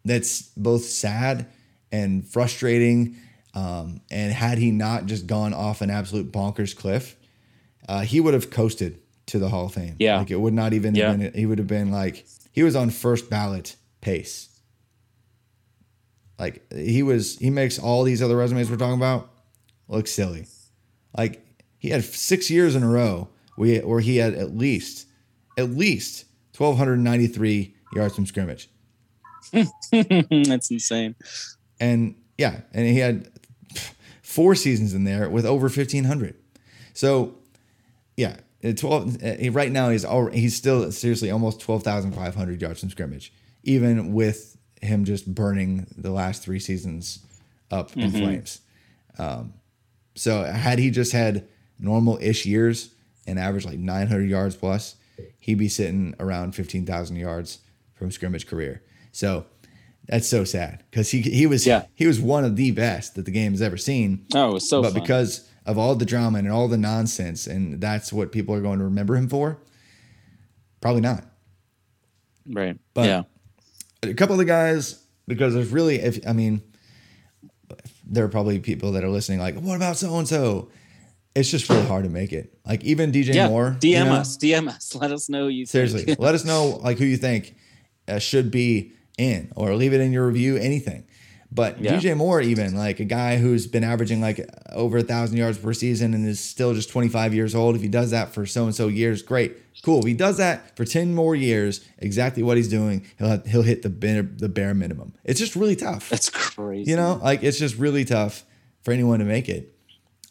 that's 0.04 0.42
both 0.56 0.84
sad 0.84 1.46
and 1.90 2.26
frustrating. 2.26 3.16
Um, 3.54 4.00
and 4.10 4.32
had 4.32 4.58
he 4.58 4.70
not 4.70 5.06
just 5.06 5.26
gone 5.26 5.52
off 5.52 5.82
an 5.82 5.90
absolute 5.90 6.32
bonkers 6.32 6.74
cliff, 6.76 7.16
uh, 7.88 8.00
he 8.00 8.20
would 8.20 8.34
have 8.34 8.50
coasted 8.50 9.00
to 9.26 9.38
the 9.38 9.48
Hall 9.48 9.66
of 9.66 9.74
Fame. 9.74 9.96
Yeah. 9.98 10.18
like 10.18 10.30
it 10.30 10.40
would 10.40 10.54
not 10.54 10.72
even. 10.72 10.94
Yeah. 10.94 11.10
Have 11.10 11.18
been, 11.18 11.32
he 11.34 11.46
would 11.46 11.58
have 11.58 11.66
been 11.66 11.90
like 11.90 12.24
he 12.52 12.62
was 12.62 12.74
on 12.76 12.90
first 12.90 13.28
ballot 13.28 13.76
pace. 14.00 14.48
Like 16.38 16.62
he 16.72 17.02
was, 17.02 17.38
he 17.38 17.50
makes 17.50 17.78
all 17.78 18.02
these 18.02 18.22
other 18.22 18.36
resumes 18.36 18.70
we're 18.70 18.76
talking 18.76 18.94
about 18.96 19.30
look 19.88 20.06
silly. 20.06 20.46
Like 21.16 21.44
he 21.82 21.90
had 21.90 22.04
six 22.04 22.48
years 22.48 22.76
in 22.76 22.84
a 22.84 22.88
row 22.88 23.28
we 23.58 23.78
where 23.80 23.98
he 24.00 24.18
had 24.18 24.34
at 24.34 24.56
least, 24.56 25.06
at 25.58 25.70
least 25.70 26.24
twelve 26.52 26.78
hundred 26.78 26.98
ninety 27.00 27.26
three 27.26 27.74
yards 27.92 28.14
from 28.14 28.24
scrimmage. 28.24 28.70
That's 29.52 30.70
insane. 30.70 31.16
and 31.80 32.14
yeah, 32.38 32.60
and 32.72 32.86
he 32.86 32.98
had 32.98 33.30
four 34.22 34.54
seasons 34.54 34.94
in 34.94 35.02
there 35.04 35.28
with 35.28 35.44
over 35.44 35.68
fifteen 35.68 36.04
hundred. 36.04 36.36
So 36.94 37.34
yeah, 38.16 38.36
twelve. 38.76 39.22
uh, 39.22 39.50
Right 39.50 39.72
now 39.72 39.90
he's 39.90 40.04
al- 40.04 40.30
he's 40.30 40.54
still 40.56 40.90
seriously 40.92 41.30
almost 41.32 41.60
twelve 41.60 41.82
thousand 41.82 42.12
five 42.12 42.34
hundred 42.36 42.62
yards 42.62 42.80
from 42.80 42.90
scrimmage, 42.90 43.32
even 43.64 44.12
with 44.12 44.56
him 44.80 45.04
just 45.04 45.34
burning 45.34 45.86
the 45.96 46.10
last 46.10 46.42
three 46.42 46.58
seasons 46.60 47.26
up 47.70 47.96
in 47.96 48.10
flames. 48.12 48.60
Um, 49.18 49.54
so 50.14 50.44
had 50.44 50.78
he 50.78 50.90
just 50.90 51.12
had 51.12 51.48
normal 51.82 52.18
ish 52.22 52.46
years 52.46 52.94
and 53.26 53.38
average 53.38 53.64
like 53.66 53.78
nine 53.78 54.06
hundred 54.06 54.30
yards 54.30 54.56
plus, 54.56 54.96
he'd 55.38 55.58
be 55.58 55.68
sitting 55.68 56.14
around 56.18 56.54
fifteen 56.54 56.86
thousand 56.86 57.16
yards 57.16 57.58
from 57.94 58.10
scrimmage 58.10 58.46
career. 58.46 58.82
So 59.12 59.44
that's 60.08 60.26
so 60.28 60.44
sad 60.44 60.82
because 60.90 61.10
he 61.10 61.20
he 61.20 61.46
was 61.46 61.66
Yeah. 61.66 61.84
he 61.94 62.06
was 62.06 62.18
one 62.20 62.44
of 62.44 62.56
the 62.56 62.70
best 62.70 63.14
that 63.16 63.24
the 63.24 63.30
game 63.30 63.52
has 63.52 63.60
ever 63.62 63.76
seen. 63.76 64.26
Oh, 64.34 64.50
it 64.50 64.54
was 64.54 64.68
so 64.68 64.80
but 64.82 64.92
fun. 64.92 65.02
because 65.02 65.48
of 65.66 65.76
all 65.78 65.94
the 65.94 66.04
drama 66.06 66.38
and 66.38 66.50
all 66.50 66.66
the 66.68 66.76
nonsense, 66.78 67.46
and 67.46 67.80
that's 67.80 68.12
what 68.12 68.32
people 68.32 68.54
are 68.54 68.60
going 68.60 68.78
to 68.78 68.84
remember 68.86 69.14
him 69.16 69.28
for. 69.28 69.58
Probably 70.80 71.02
not. 71.02 71.24
right. 72.50 72.76
But- 72.94 73.06
yeah. 73.06 73.22
A 74.04 74.14
couple 74.14 74.34
of 74.34 74.38
the 74.38 74.44
guys, 74.44 75.00
because 75.28 75.54
there's 75.54 75.68
really, 75.68 76.00
if 76.00 76.18
I 76.26 76.32
mean, 76.32 76.60
there 78.04 78.24
are 78.24 78.28
probably 78.28 78.58
people 78.58 78.90
that 78.92 79.04
are 79.04 79.08
listening, 79.08 79.38
like, 79.38 79.54
what 79.54 79.76
about 79.76 79.96
so 79.96 80.18
and 80.18 80.26
so? 80.26 80.68
It's 81.34 81.50
just 81.50 81.68
really 81.70 81.86
hard 81.86 82.04
to 82.04 82.10
make 82.10 82.32
it. 82.32 82.58
Like 82.66 82.84
even 82.84 83.10
DJ 83.12 83.34
Yeah. 83.34 83.48
Moore, 83.48 83.76
DM 83.80 83.88
you 83.88 84.04
know? 84.04 84.12
us. 84.12 84.36
DM 84.36 84.68
us. 84.68 84.94
Let 85.00 85.12
us 85.12 85.28
know 85.28 85.48
you 85.48 85.64
Seriously, 85.66 86.02
think. 86.04 86.18
let 86.18 86.34
us 86.34 86.44
know 86.44 86.78
like 86.82 86.98
who 86.98 87.04
you 87.06 87.16
think 87.16 87.54
uh, 88.06 88.18
should 88.18 88.50
be 88.50 88.92
in, 89.18 89.50
or 89.56 89.74
leave 89.74 89.92
it 89.94 90.00
in 90.00 90.12
your 90.12 90.26
review. 90.26 90.56
Anything, 90.56 91.04
but 91.50 91.80
Yeah. 91.80 91.96
DJ 91.98 92.16
Moore, 92.16 92.40
even 92.42 92.74
like 92.76 93.00
a 93.00 93.04
guy 93.04 93.36
who's 93.38 93.66
been 93.66 93.84
averaging 93.84 94.20
like 94.20 94.46
over 94.72 94.98
a 94.98 95.02
thousand 95.02 95.36
yards 95.38 95.56
per 95.58 95.72
season 95.72 96.12
and 96.14 96.26
is 96.26 96.40
still 96.40 96.74
just 96.74 96.90
25 96.90 97.32
years 97.34 97.54
old. 97.54 97.76
If 97.76 97.82
he 97.82 97.88
does 97.88 98.10
that 98.10 98.34
for 98.34 98.44
so 98.44 98.64
and 98.64 98.74
so 98.74 98.88
years, 98.88 99.22
great, 99.22 99.56
cool. 99.82 100.00
If 100.00 100.04
he 100.06 100.14
does 100.14 100.36
that 100.38 100.76
for 100.76 100.84
10 100.84 101.14
more 101.14 101.34
years, 101.34 101.82
exactly 101.98 102.42
what 102.42 102.56
he's 102.58 102.68
doing, 102.68 103.06
he'll 103.18 103.28
have, 103.28 103.46
he'll 103.46 103.62
hit 103.62 103.82
the 103.82 103.90
bare, 103.90 104.22
the 104.22 104.48
bare 104.50 104.74
minimum. 104.74 105.14
It's 105.24 105.40
just 105.40 105.56
really 105.56 105.76
tough. 105.76 106.08
That's 106.10 106.28
crazy. 106.30 106.90
You 106.90 106.96
know, 106.96 107.20
like 107.22 107.42
it's 107.42 107.58
just 107.58 107.76
really 107.78 108.04
tough 108.04 108.44
for 108.82 108.92
anyone 108.92 109.18
to 109.20 109.24
make 109.24 109.48
it 109.48 109.71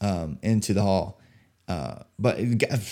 um, 0.02 0.40
into 0.42 0.74
the 0.74 0.82
hall. 0.82 1.20
Uh, 1.68 2.04
but 2.20 2.38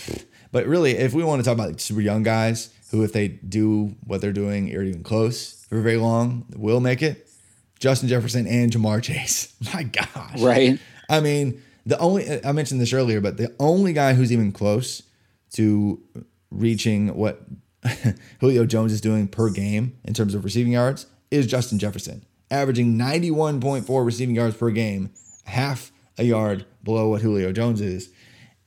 but 0.51 0.65
really, 0.65 0.91
if 0.91 1.13
we 1.13 1.23
want 1.23 1.41
to 1.41 1.45
talk 1.45 1.55
about 1.55 1.69
like 1.69 1.79
super 1.79 2.01
young 2.01 2.23
guys 2.23 2.73
who, 2.91 3.03
if 3.03 3.13
they 3.13 3.27
do 3.27 3.95
what 4.05 4.21
they're 4.21 4.31
doing 4.31 4.73
or 4.75 4.81
even 4.81 5.03
close 5.03 5.65
for 5.69 5.81
very 5.81 5.97
long, 5.97 6.45
will 6.55 6.79
make 6.79 7.01
it. 7.01 7.27
Justin 7.79 8.09
Jefferson 8.09 8.45
and 8.45 8.71
Ja'Marr 8.71 9.01
Chase. 9.01 9.53
My 9.73 9.83
gosh. 9.83 10.41
Right. 10.41 10.79
I 11.09 11.21
mean, 11.21 11.61
the 11.85 11.97
only 11.99 12.43
I 12.45 12.51
mentioned 12.51 12.81
this 12.81 12.93
earlier, 12.93 13.21
but 13.21 13.37
the 13.37 13.53
only 13.59 13.93
guy 13.93 14.13
who's 14.13 14.31
even 14.31 14.51
close 14.51 15.03
to 15.53 16.01
reaching 16.51 17.15
what 17.15 17.41
Julio 18.41 18.65
Jones 18.65 18.91
is 18.91 19.01
doing 19.01 19.27
per 19.27 19.49
game 19.49 19.97
in 20.03 20.13
terms 20.13 20.35
of 20.35 20.43
receiving 20.43 20.73
yards 20.73 21.07
is 21.31 21.47
Justin 21.47 21.79
Jefferson, 21.79 22.25
averaging 22.51 22.97
91.4 22.97 24.05
receiving 24.05 24.35
yards 24.35 24.57
per 24.57 24.69
game, 24.71 25.11
half 25.45 25.91
a 26.17 26.23
yard 26.23 26.65
below 26.89 27.09
what 27.09 27.21
Julio 27.21 27.51
Jones 27.51 27.81
is. 27.81 28.09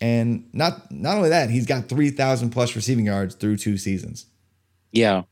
And 0.01 0.49
not 0.53 0.91
not 0.91 1.17
only 1.17 1.29
that, 1.31 1.51
he's 1.51 1.67
got 1.67 1.89
3,000 1.89 2.51
plus 2.51 2.75
receiving 2.77 3.07
yards 3.07 3.35
through 3.35 3.57
two 3.57 3.77
seasons. 3.77 4.27
Yeah. 4.93 5.23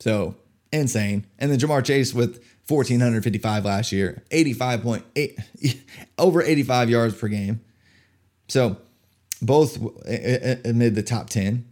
So 0.00 0.36
insane. 0.72 1.26
And 1.38 1.50
then 1.50 1.58
Ja'Marr 1.58 1.84
Chase 1.84 2.14
with 2.14 2.42
1,455 2.68 3.64
last 3.64 3.92
year, 3.92 4.22
85.8, 4.30 5.78
over 6.18 6.42
85 6.42 6.90
yards 6.90 7.14
per 7.14 7.28
game. 7.28 7.60
So 8.48 8.78
both 9.42 9.76
amid 10.06 10.94
the 10.94 11.02
top 11.02 11.30
10 11.30 11.64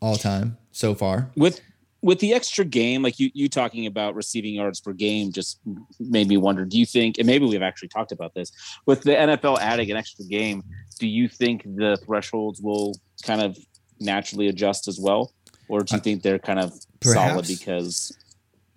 all 0.00 0.16
time 0.16 0.58
so 0.72 0.94
far. 0.94 1.30
With 1.36 1.60
with 2.02 2.18
the 2.18 2.34
extra 2.34 2.64
game, 2.64 3.02
like 3.02 3.18
you 3.18 3.30
you 3.32 3.48
talking 3.48 3.86
about 3.86 4.14
receiving 4.14 4.54
yards 4.54 4.80
per 4.80 4.92
game, 4.92 5.32
just 5.32 5.60
made 6.00 6.28
me 6.28 6.36
wonder. 6.36 6.64
Do 6.64 6.78
you 6.78 6.84
think, 6.84 7.18
and 7.18 7.26
maybe 7.26 7.46
we've 7.46 7.62
actually 7.62 7.88
talked 7.88 8.12
about 8.12 8.34
this, 8.34 8.52
with 8.86 9.02
the 9.02 9.12
NFL 9.12 9.60
adding 9.60 9.90
an 9.90 9.96
extra 9.96 10.24
game, 10.24 10.64
do 10.98 11.06
you 11.06 11.28
think 11.28 11.62
the 11.64 11.96
thresholds 12.04 12.60
will 12.60 12.94
kind 13.22 13.40
of 13.40 13.56
naturally 14.00 14.48
adjust 14.48 14.88
as 14.88 14.98
well, 14.98 15.32
or 15.68 15.80
do 15.80 15.94
you 15.94 16.00
uh, 16.00 16.02
think 16.02 16.22
they're 16.22 16.40
kind 16.40 16.58
of 16.58 16.74
solid 17.02 17.46
because? 17.46 18.16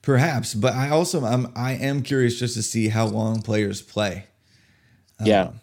Perhaps, 0.03 0.53
but 0.53 0.73
I 0.73 0.89
also 0.89 1.25
I'm 1.25 1.51
I 1.55 1.73
am 1.73 2.03
curious 2.03 2.37
just 2.37 2.53
to 2.55 2.63
see 2.63 2.89
how 2.89 3.07
long 3.07 3.41
players 3.41 3.81
play. 3.81 4.27
Yeah. 5.23 5.45
Um, 5.45 5.61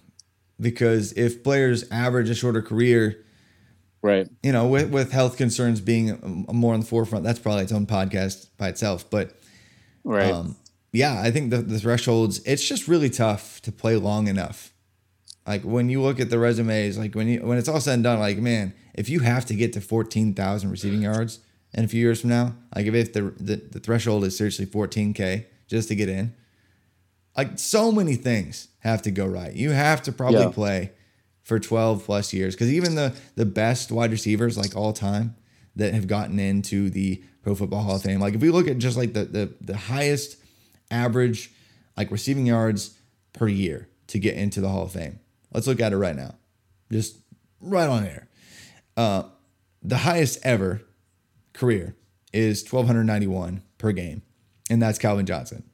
because 0.60 1.12
if 1.12 1.42
players 1.42 1.84
average 1.90 2.30
a 2.30 2.34
shorter 2.34 2.62
career, 2.62 3.24
Right. 4.02 4.28
you 4.42 4.50
know, 4.52 4.66
with, 4.66 4.90
with 4.90 5.12
health 5.12 5.36
concerns 5.36 5.80
being 5.80 6.10
um, 6.10 6.44
more 6.52 6.74
on 6.74 6.80
the 6.80 6.86
forefront, 6.86 7.24
that's 7.24 7.38
probably 7.38 7.62
its 7.62 7.72
own 7.72 7.86
podcast 7.86 8.48
by 8.58 8.68
itself. 8.68 9.08
But 9.08 9.38
Right. 10.04 10.32
um, 10.32 10.56
yeah, 10.92 11.20
I 11.22 11.30
think 11.30 11.50
the, 11.50 11.58
the 11.58 11.78
thresholds, 11.78 12.40
it's 12.44 12.66
just 12.66 12.88
really 12.88 13.08
tough 13.08 13.62
to 13.62 13.70
play 13.72 13.96
long 13.96 14.26
enough. 14.26 14.72
Like 15.46 15.62
when 15.62 15.88
you 15.88 16.02
look 16.02 16.18
at 16.20 16.30
the 16.30 16.38
resumes, 16.38 16.98
like 16.98 17.14
when 17.14 17.28
you 17.28 17.40
when 17.46 17.58
it's 17.58 17.68
all 17.68 17.80
said 17.80 17.94
and 17.94 18.02
done, 18.04 18.18
like 18.20 18.38
man, 18.38 18.74
if 18.94 19.08
you 19.08 19.20
have 19.20 19.44
to 19.46 19.54
get 19.54 19.72
to 19.72 19.80
fourteen 19.80 20.34
thousand 20.34 20.70
receiving 20.70 21.02
yards 21.02 21.40
in 21.74 21.84
a 21.84 21.88
few 21.88 22.00
years 22.00 22.20
from 22.20 22.30
now, 22.30 22.54
like 22.76 22.86
if, 22.86 22.94
if 22.94 23.12
the, 23.12 23.22
the 23.40 23.56
the 23.56 23.80
threshold 23.80 24.22
is 24.24 24.36
seriously 24.36 24.66
fourteen 24.66 25.12
k 25.14 25.46
just 25.66 25.88
to 25.88 25.96
get 25.96 26.08
in, 26.08 26.34
like 27.36 27.58
so 27.58 27.90
many 27.90 28.14
things 28.14 28.68
have 28.80 29.02
to 29.02 29.10
go 29.10 29.26
right. 29.26 29.52
You 29.54 29.70
have 29.70 30.02
to 30.02 30.12
probably 30.12 30.40
Yeah. 30.42 30.50
play 30.50 30.92
for 31.52 31.58
12 31.58 32.06
plus 32.06 32.32
years 32.32 32.54
because 32.54 32.72
even 32.72 32.94
the 32.94 33.14
the 33.34 33.44
best 33.44 33.92
wide 33.92 34.10
receivers 34.10 34.56
like 34.56 34.74
all 34.74 34.94
time 34.94 35.36
that 35.76 35.92
have 35.92 36.06
gotten 36.06 36.40
into 36.40 36.88
the 36.88 37.22
Pro 37.42 37.54
Football 37.54 37.82
Hall 37.82 37.96
of 37.96 38.02
Fame, 38.02 38.20
like 38.20 38.32
if 38.32 38.40
we 38.40 38.48
look 38.48 38.68
at 38.68 38.78
just 38.78 38.96
like 38.96 39.12
the 39.12 39.26
the, 39.26 39.54
the 39.60 39.76
highest 39.76 40.38
average 40.90 41.52
like 41.94 42.10
receiving 42.10 42.46
yards 42.46 42.98
per 43.34 43.48
year 43.48 43.90
to 44.06 44.18
get 44.18 44.34
into 44.36 44.62
the 44.62 44.68
Hall 44.70 44.84
of 44.84 44.92
Fame, 44.92 45.20
let's 45.52 45.66
look 45.66 45.78
at 45.78 45.92
it 45.92 45.98
right 45.98 46.16
now, 46.16 46.36
just 46.90 47.18
right 47.60 47.88
on 47.88 48.06
air. 48.06 48.28
Uh, 48.96 49.24
the 49.82 49.98
highest 49.98 50.38
ever 50.44 50.80
career 51.52 51.94
is 52.32 52.62
1291 52.62 53.62
per 53.76 53.92
game, 53.92 54.22
and 54.70 54.80
that's 54.80 54.98
Calvin 54.98 55.26
Johnson. 55.26 55.64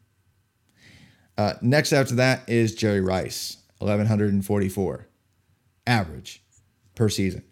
Uh, 1.36 1.52
next 1.62 1.92
after 1.92 2.16
that 2.16 2.48
is 2.48 2.74
Jerry 2.74 3.00
Rice, 3.00 3.58
1144 3.78 5.07
average 5.88 6.42
per 6.94 7.08
season, 7.08 7.42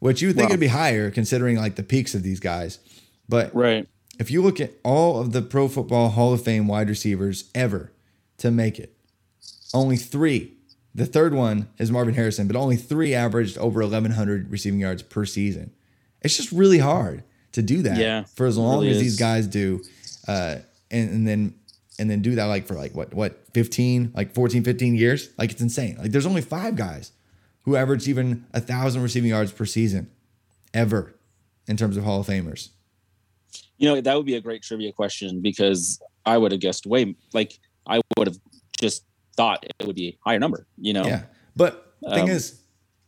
which 0.00 0.20
you 0.20 0.28
would 0.28 0.36
think 0.36 0.48
Wow. 0.48 0.54
it'd 0.54 0.60
be 0.60 0.66
higher 0.68 1.10
considering 1.10 1.56
like 1.56 1.76
the 1.76 1.82
peaks 1.82 2.14
of 2.14 2.22
these 2.22 2.40
guys. 2.40 2.78
But 3.28 3.54
right. 3.54 3.88
if 4.18 4.30
you 4.30 4.42
look 4.42 4.60
at 4.60 4.72
all 4.82 5.20
of 5.20 5.32
the 5.32 5.42
Pro 5.42 5.68
Football 5.68 6.10
Hall 6.10 6.32
of 6.32 6.42
Fame 6.42 6.66
wide 6.68 6.88
receivers 6.88 7.50
ever 7.54 7.92
to 8.38 8.50
make 8.50 8.78
it, 8.78 8.94
only 9.74 9.96
three. 9.96 10.52
The 10.94 11.06
third 11.06 11.34
one 11.34 11.68
is 11.78 11.90
Marvin 11.90 12.14
Harrison, 12.14 12.46
but 12.46 12.56
only 12.56 12.76
three 12.76 13.12
averaged 13.14 13.58
over 13.58 13.80
1,100 13.82 14.50
receiving 14.50 14.80
yards 14.80 15.02
per 15.02 15.26
season. 15.26 15.72
It's 16.22 16.36
just 16.36 16.50
really 16.52 16.78
hard 16.78 17.22
to 17.52 17.60
do 17.62 17.82
that 17.82 17.98
Yeah, 17.98 18.24
for 18.24 18.46
as 18.46 18.56
long 18.56 18.78
really 18.80 18.90
as 18.92 18.96
is. 18.96 19.02
these 19.02 19.18
guys 19.18 19.46
do, 19.46 19.82
uh, 20.26 20.56
and, 20.90 21.10
and 21.10 21.28
then 21.28 21.54
and 21.98 22.10
then 22.10 22.20
do 22.22 22.34
that 22.36 22.44
like 22.44 22.66
for 22.66 22.74
like 22.74 22.94
what 22.94 23.12
what 23.14 23.42
15 23.54 24.12
like 24.14 24.34
14 24.34 24.62
15 24.64 24.94
years 24.94 25.30
like 25.38 25.50
it's 25.50 25.62
insane 25.62 25.96
like 25.98 26.10
there's 26.12 26.26
only 26.26 26.42
five 26.42 26.76
guys 26.76 27.10
who 27.66 27.76
averaged 27.76 28.08
even 28.08 28.46
a 28.54 28.60
thousand 28.60 29.02
receiving 29.02 29.28
yards 29.30 29.52
per 29.52 29.66
season 29.66 30.08
ever 30.72 31.14
in 31.68 31.76
terms 31.76 31.96
of 31.98 32.04
hall 32.04 32.20
of 32.20 32.26
famers 32.26 32.70
You 33.76 33.88
know, 33.88 34.00
that 34.00 34.16
would 34.16 34.24
be 34.24 34.36
a 34.36 34.40
great 34.40 34.62
trivia 34.62 34.92
question 34.92 35.42
because 35.42 36.00
I 36.24 36.38
would 36.38 36.52
have 36.52 36.60
guessed 36.62 36.86
way 36.86 37.14
like 37.34 37.58
I 37.86 38.00
would 38.16 38.26
have 38.28 38.38
just 38.80 39.04
thought 39.36 39.64
it 39.78 39.86
would 39.86 39.96
be 39.96 40.08
a 40.08 40.16
higher 40.28 40.38
number, 40.38 40.66
you 40.78 40.92
know? 40.94 41.04
Yeah. 41.04 41.24
But 41.54 41.94
the 42.00 42.10
thing 42.14 42.24
Um, 42.24 42.30
is, 42.30 42.60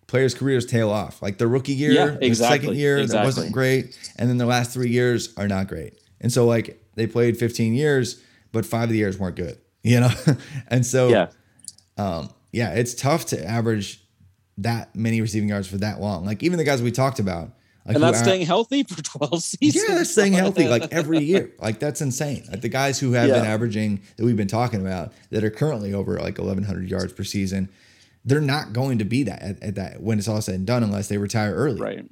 players' 0.07 0.35
careers 0.35 0.65
tail 0.67 0.91
off. 0.91 1.23
Like 1.23 1.39
the 1.39 1.47
rookie 1.47 1.73
year, 1.75 1.93
Yeah, 1.93 2.05
the 2.07 2.13
second 2.13 2.23
exactly, 2.25 2.79
year, 2.79 3.07
that 3.07 3.25
wasn't 3.25 3.53
great. 3.53 3.97
And 4.17 4.29
then 4.29 4.37
the 4.39 4.47
last 4.47 4.71
three 4.73 4.91
years 4.91 5.33
are 5.37 5.49
not 5.49 5.69
great. 5.69 5.95
And 6.21 6.33
so, 6.33 6.47
like, 6.47 6.83
they 6.97 7.07
played 7.07 7.37
15 7.39 7.75
years, 7.75 8.21
but 8.53 8.65
five 8.67 8.85
of 8.85 8.91
the 8.91 8.97
years 8.99 9.19
weren't 9.19 9.37
good, 9.37 9.59
you 9.83 10.01
know? 10.01 10.11
and 10.69 10.85
so, 10.87 11.09
Yeah. 11.09 11.29
um, 11.97 12.31
yeah, 12.53 12.73
it's 12.75 12.95
tough 12.95 13.27
to 13.27 13.45
average 13.47 14.03
that 14.59 14.95
many 14.95 15.21
receiving 15.21 15.49
yards 15.49 15.69
for 15.69 15.79
that 15.79 16.01
long. 16.01 16.25
Like, 16.25 16.43
even 16.43 16.59
the 16.59 16.65
guys 16.65 16.83
we 16.83 16.93
talked 16.93 17.19
about. 17.19 17.51
Like 17.87 17.95
And 17.95 18.03
that's 18.05 18.19
staying 18.21 18.45
healthy 18.45 18.83
for 18.83 19.03
12 19.03 19.43
seasons. 19.43 19.85
yeah, 19.89 19.95
they're 19.95 20.05
staying 20.05 20.35
healthy 20.35 20.69
like 20.69 20.89
every 20.93 21.21
year. 21.21 21.53
Like 21.59 21.79
that's 21.79 22.01
insane. 22.03 22.45
Like 22.51 22.61
the 22.61 22.69
guys 22.69 23.01
who 23.01 23.13
have 23.13 23.31
been 23.31 23.47
averaging 23.47 24.03
that 24.17 24.25
we've 24.25 24.37
been 24.37 24.47
talking 24.47 24.81
about 24.83 25.13
that 25.31 25.43
are 25.43 25.51
currently 25.51 25.95
over 25.95 26.19
like 26.19 26.37
1100 26.39 26.91
yards 26.91 27.15
per 27.15 27.25
season, 27.25 27.71
they're 28.27 28.43
not 28.43 28.75
going 28.75 28.99
to 28.99 29.05
be 29.05 29.23
that 29.23 29.41
at, 29.41 29.63
at 29.63 29.75
that 29.77 30.03
when 30.03 30.19
it's 30.19 30.29
all 30.29 30.43
said 30.43 30.57
and 30.57 30.67
done 30.67 30.83
unless 30.83 31.09
they 31.09 31.17
retire 31.17 31.55
early. 31.55 31.81
Right. 31.81 32.05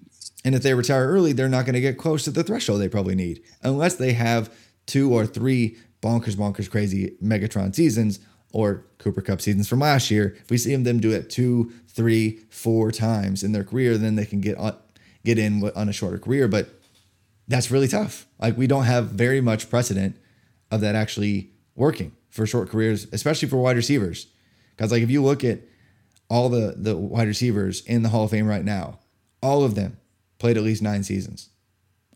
And 0.46 0.54
if 0.54 0.62
they 0.62 0.72
retire 0.72 1.08
early, 1.08 1.32
they're 1.32 1.48
not 1.48 1.66
going 1.66 1.74
to 1.74 1.80
get 1.80 1.98
close 1.98 2.24
to 2.24 2.30
the 2.30 2.42
threshold 2.42 2.80
they 2.80 2.88
probably 2.88 3.14
need 3.14 3.42
unless 3.62 3.96
they 3.96 4.12
have 4.14 4.50
two 4.86 5.12
or 5.12 5.26
three 5.26 5.76
bonkers, 6.00 6.36
bonkers, 6.36 6.70
crazy 6.70 7.16
Megatron 7.22 7.74
seasons 7.74 8.20
or 8.56 8.86
Cooper 8.96 9.20
Kupp 9.20 9.42
seasons 9.42 9.68
from 9.68 9.80
last 9.80 10.10
year. 10.10 10.34
If 10.40 10.50
we 10.50 10.56
see 10.56 10.74
them 10.74 10.98
do 10.98 11.10
it 11.12 11.28
two, 11.28 11.72
three, 11.88 12.40
four 12.48 12.90
times 12.90 13.42
in 13.44 13.52
their 13.52 13.64
career, 13.64 13.98
then 13.98 14.16
they 14.16 14.24
can 14.24 14.40
get 14.40 14.56
on, 14.56 14.74
get 15.26 15.38
in 15.38 15.70
on 15.76 15.90
a 15.90 15.92
shorter 15.92 16.16
career. 16.18 16.48
But 16.48 16.70
that's 17.46 17.70
really 17.70 17.86
tough. 17.86 18.26
Like 18.38 18.56
we 18.56 18.66
don't 18.66 18.84
have 18.84 19.08
very 19.10 19.42
much 19.42 19.68
precedent 19.68 20.16
of 20.70 20.80
that 20.80 20.94
actually 20.94 21.50
working 21.74 22.12
for 22.30 22.46
short 22.46 22.70
careers, 22.70 23.06
especially 23.12 23.46
for 23.48 23.58
wide 23.58 23.76
receivers. 23.76 24.26
Because 24.74 24.90
like 24.90 25.02
if 25.02 25.10
you 25.10 25.22
look 25.22 25.44
at 25.44 25.60
all 26.30 26.48
the 26.48 26.74
the 26.78 26.96
wide 26.96 27.28
receivers 27.28 27.82
in 27.82 28.02
the 28.02 28.08
Hall 28.08 28.24
of 28.24 28.30
Fame 28.30 28.46
right 28.46 28.64
now, 28.64 28.98
all 29.42 29.64
of 29.64 29.74
them 29.74 29.98
played 30.38 30.56
at 30.56 30.62
least 30.62 30.80
nine 30.82 31.04
seasons. 31.04 31.50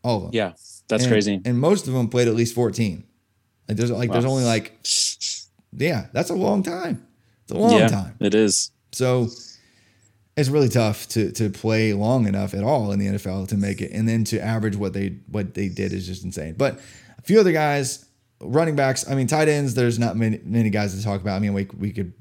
All 0.02 0.16
of 0.16 0.22
them. 0.22 0.30
Yeah. 0.32 0.52
That's 0.88 1.04
And- 1.04 1.12
crazy. 1.12 1.40
And 1.44 1.58
most 1.60 1.86
of 1.86 1.92
them 1.92 2.08
played 2.08 2.28
at 2.28 2.34
least 2.34 2.54
14. 2.54 3.04
Like 3.68 3.76
there's 3.76 3.90
like 3.90 4.10
there's 4.10 4.24
only 4.24 4.44
like 4.44 4.78
yeah, 5.76 6.06
that's 6.12 6.30
a 6.30 6.34
long 6.34 6.62
time. 6.62 7.06
It's 7.44 7.52
a 7.52 7.58
long 7.58 7.72
yeah, 7.78 7.88
time. 7.88 8.16
It 8.20 8.34
is. 8.34 8.70
So 8.92 9.28
it's 10.36 10.48
really 10.48 10.68
tough 10.68 11.08
to 11.08 11.32
to 11.32 11.50
play 11.50 11.92
long 11.92 12.26
enough 12.26 12.54
at 12.54 12.64
all 12.64 12.92
in 12.92 12.98
the 12.98 13.06
NFL 13.06 13.48
to 13.48 13.56
make 13.56 13.80
it, 13.80 13.90
and 13.92 14.08
then 14.08 14.24
to 14.24 14.40
average 14.40 14.76
what 14.76 14.92
they 14.92 15.18
what 15.30 15.54
they 15.54 15.68
did 15.68 15.92
is 15.92 16.06
just 16.06 16.24
insane. 16.24 16.54
But 16.56 16.80
a 17.18 17.22
few 17.22 17.38
other 17.40 17.52
guys, 17.52 18.04
running 18.40 18.76
backs. 18.76 19.08
I 19.08 19.14
mean, 19.14 19.26
tight 19.26 19.48
ends. 19.48 19.74
There's 19.74 19.98
not 19.98 20.16
many 20.16 20.40
many 20.44 20.70
guys 20.70 20.96
to 20.96 21.02
talk 21.04 21.20
about. 21.20 21.36
I 21.36 21.38
mean, 21.40 21.52
we 21.52 21.68
we 21.76 21.92
could, 21.92 22.12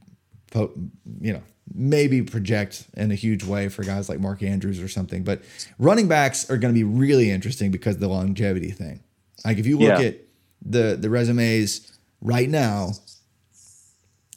po- 0.51 0.73
you 1.21 1.33
know, 1.33 1.41
maybe 1.73 2.21
project 2.23 2.87
in 2.97 3.11
a 3.11 3.15
huge 3.15 3.43
way 3.43 3.69
for 3.69 3.83
guys 3.83 4.09
like 4.09 4.19
Mark 4.19 4.43
Andrews 4.43 4.81
or 4.81 4.87
something. 4.87 5.23
But 5.23 5.41
running 5.77 6.07
backs 6.07 6.49
are 6.49 6.57
going 6.57 6.73
to 6.73 6.77
be 6.77 6.83
really 6.83 7.29
interesting 7.31 7.71
because 7.71 7.95
of 7.95 8.01
the 8.01 8.09
longevity 8.09 8.71
thing. 8.71 9.01
Like 9.45 9.57
if 9.59 9.65
you 9.67 9.77
look 9.77 9.99
Yeah. 9.99 10.07
at 10.07 10.17
the 10.61 10.97
the 10.99 11.09
resumes 11.09 11.97
right 12.21 12.49
now 12.49 12.91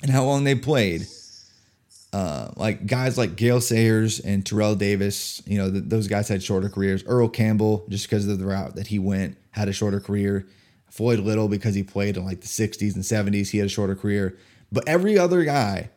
and 0.03 0.11
how 0.11 0.25
long 0.25 0.45
they 0.45 0.55
played 0.55 1.07
uh, 2.13 2.51
like 2.57 2.87
guys 2.87 3.17
like 3.17 3.37
Gale 3.37 3.61
Sayers 3.61 4.21
and 4.21 4.45
Terrell 4.45 4.75
Davis, 4.75 5.41
you 5.47 5.57
know, 5.57 5.71
th- 5.71 5.85
those 5.87 6.09
guys 6.09 6.29
had 6.29 6.43
shorter 6.43 6.69
careers. 6.69 7.03
Earl 7.07 7.29
Campbell, 7.29 7.87
just 7.89 8.07
because 8.07 8.29
of 8.29 8.39
the 8.39 8.45
route 8.45 8.75
that 8.77 8.89
he 8.89 8.99
went, 8.99 9.39
had 9.53 9.69
a 9.69 9.73
shorter 9.73 9.99
career. 9.99 10.47
Floyd 10.91 11.21
Little, 11.21 11.49
because 11.49 11.75
he 11.75 11.83
played 11.83 12.19
in 12.19 12.25
like 12.27 12.43
the 12.43 12.49
60s 12.49 12.95
and 12.95 13.03
70s, 13.03 13.51
he 13.51 13.59
had 13.59 13.67
a 13.67 13.71
shorter 13.71 13.95
career. 13.95 14.37
But 14.71 14.87
every 14.87 15.19
other 15.19 15.43
guy 15.45 15.89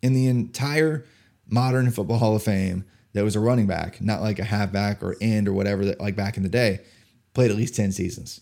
in 0.00 0.14
the 0.14 0.28
entire 0.28 1.04
modern 1.46 1.90
football 1.90 2.16
Hall 2.18 2.36
of 2.36 2.42
Fame 2.42 2.86
that 3.12 3.22
was 3.22 3.36
a 3.36 3.40
running 3.40 3.66
back, 3.66 4.00
not 4.00 4.22
like 4.22 4.38
a 4.38 4.44
halfback 4.44 5.02
or 5.02 5.14
end 5.20 5.46
or 5.46 5.52
whatever, 5.52 5.84
that 5.84 6.00
like 6.00 6.16
back 6.16 6.38
in 6.38 6.42
the 6.42 6.48
day, 6.48 6.80
played 7.34 7.50
at 7.50 7.56
least 7.58 7.76
10 7.76 7.92
seasons. 7.92 8.40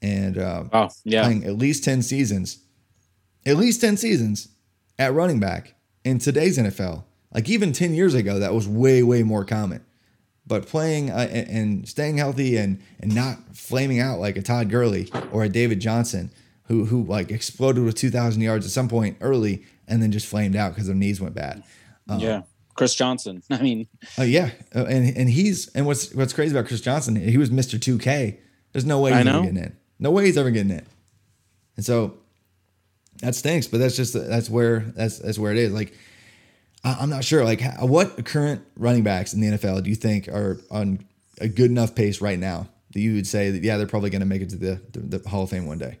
and 0.00 0.38
uh, 0.38 0.64
Oh 0.72 0.88
yeah, 1.04 1.24
playing 1.24 1.44
at 1.44 1.56
least 1.58 1.82
10 1.82 2.02
seasons, 2.02 2.58
at 3.46 3.56
least 3.56 3.80
10 3.80 3.96
seasons 3.96 4.48
at 4.98 5.14
running 5.14 5.40
back 5.40 5.74
in 6.04 6.18
today's 6.18 6.58
NFL. 6.58 7.04
Like 7.32 7.48
even 7.48 7.72
10 7.72 7.94
years 7.94 8.14
ago, 8.14 8.38
that 8.38 8.52
was 8.52 8.66
way, 8.68 9.02
way 9.02 9.22
more 9.22 9.44
common. 9.44 9.84
But 10.48 10.66
playing 10.66 11.10
uh, 11.10 11.28
and 11.30 11.48
and 11.48 11.88
staying 11.88 12.18
healthy 12.18 12.56
and 12.56 12.80
and 13.00 13.12
not 13.12 13.56
flaming 13.56 13.98
out 13.98 14.20
like 14.20 14.36
a 14.36 14.42
Todd 14.42 14.70
Gurley 14.70 15.10
or 15.32 15.42
a 15.42 15.48
David 15.48 15.80
Johnson, 15.80 16.30
who 16.68 16.84
who 16.84 17.02
like 17.02 17.32
exploded 17.32 17.82
with 17.82 17.96
2,000 17.96 18.40
yards 18.40 18.64
at 18.64 18.70
some 18.70 18.88
point 18.88 19.16
early 19.20 19.64
and 19.88 20.00
then 20.00 20.12
just 20.12 20.26
flamed 20.26 20.54
out 20.54 20.72
because 20.72 20.86
their 20.86 20.94
knees 20.94 21.20
went 21.20 21.34
bad. 21.34 21.64
yeah. 22.08 22.42
Chris 22.74 22.94
Johnson. 22.94 23.42
I 23.50 23.60
mean, 23.60 23.88
Uh, 24.18 24.22
yeah, 24.22 24.50
uh, 24.74 24.84
and 24.84 25.16
and 25.16 25.28
he's 25.28 25.66
and 25.74 25.84
what's 25.84 26.14
what's 26.14 26.32
crazy 26.32 26.54
about 26.54 26.68
Chris 26.68 26.80
Johnson? 26.80 27.16
He 27.16 27.38
was 27.38 27.50
Mister 27.50 27.76
Two 27.78 27.98
K. 27.98 28.38
There's 28.72 28.84
no 28.84 29.00
way 29.00 29.10
he's 29.14 29.26
ever 29.26 29.42
getting 29.42 29.56
in. 29.56 29.76
No 29.98 30.10
way 30.12 30.26
he's 30.26 30.36
ever 30.36 30.50
getting 30.50 30.70
in. 30.70 30.86
And 31.76 31.84
so 31.84 32.18
that 33.20 33.34
stinks. 33.34 33.66
But 33.66 33.78
that's 33.78 33.96
just 33.96 34.14
that's 34.14 34.50
where 34.50 34.80
that's 34.80 35.18
that's 35.18 35.38
where 35.38 35.52
it 35.52 35.58
is. 35.58 35.72
Like 35.72 35.94
I, 36.84 36.96
I'm 37.00 37.10
not 37.10 37.24
sure. 37.24 37.44
Like 37.44 37.62
what 37.80 38.24
current 38.24 38.62
running 38.76 39.02
backs 39.02 39.34
in 39.34 39.40
the 39.40 39.56
NFL 39.56 39.82
do 39.82 39.90
you 39.90 39.96
think 39.96 40.28
are 40.28 40.60
on 40.70 41.04
a 41.40 41.48
good 41.48 41.70
enough 41.70 41.94
pace 41.94 42.20
right 42.20 42.38
now 42.38 42.68
that 42.92 43.00
you 43.00 43.14
would 43.14 43.26
say 43.26 43.50
that 43.50 43.62
yeah 43.62 43.76
they're 43.76 43.86
probably 43.86 44.10
going 44.10 44.20
to 44.20 44.26
make 44.26 44.42
it 44.42 44.50
to 44.50 44.56
the, 44.56 44.80
the 44.92 45.18
the 45.18 45.28
Hall 45.28 45.42
of 45.42 45.50
Fame 45.50 45.66
one 45.66 45.78
day? 45.78 45.98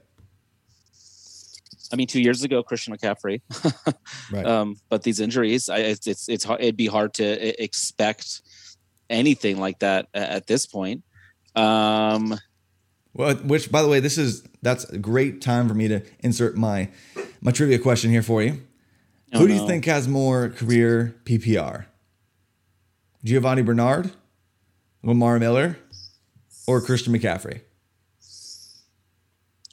I 1.92 1.96
mean, 1.96 2.06
two 2.06 2.20
years 2.20 2.42
ago, 2.42 2.62
Christian 2.62 2.96
McCaffrey. 2.96 3.42
Right. 4.32 4.44
um, 4.44 4.76
but 4.88 5.04
these 5.04 5.20
injuries, 5.20 5.68
I, 5.68 5.78
it's 5.78 6.08
it's 6.08 6.28
it's 6.28 6.44
it'd 6.44 6.76
be 6.76 6.88
hard 6.88 7.14
to 7.14 7.62
expect 7.62 8.42
anything 9.08 9.60
like 9.60 9.78
that 9.78 10.08
at 10.14 10.48
this 10.48 10.66
point. 10.66 11.04
Um, 11.54 12.36
Well, 13.16 13.34
which 13.36 13.72
by 13.72 13.80
the 13.80 13.88
way, 13.88 13.98
this 14.00 14.18
is 14.18 14.42
that's 14.60 14.84
a 14.84 14.98
great 14.98 15.40
time 15.40 15.68
for 15.68 15.74
me 15.74 15.88
to 15.88 16.02
insert 16.20 16.54
my 16.56 16.90
my 17.40 17.50
trivia 17.50 17.78
question 17.78 18.10
here 18.10 18.22
for 18.22 18.42
you. 18.42 18.60
oh, 19.32 19.38
Who 19.40 19.48
do 19.48 19.54
you 19.54 19.60
no. 19.60 19.66
think 19.66 19.86
has 19.86 20.06
more 20.06 20.50
career 20.50 21.16
PPR? 21.24 21.86
Giovani 23.24 23.62
Bernard, 23.64 24.12
Lamar 25.02 25.38
Miller, 25.38 25.78
or 26.66 26.80
Christian 26.80 27.12
McCaffrey? 27.14 27.60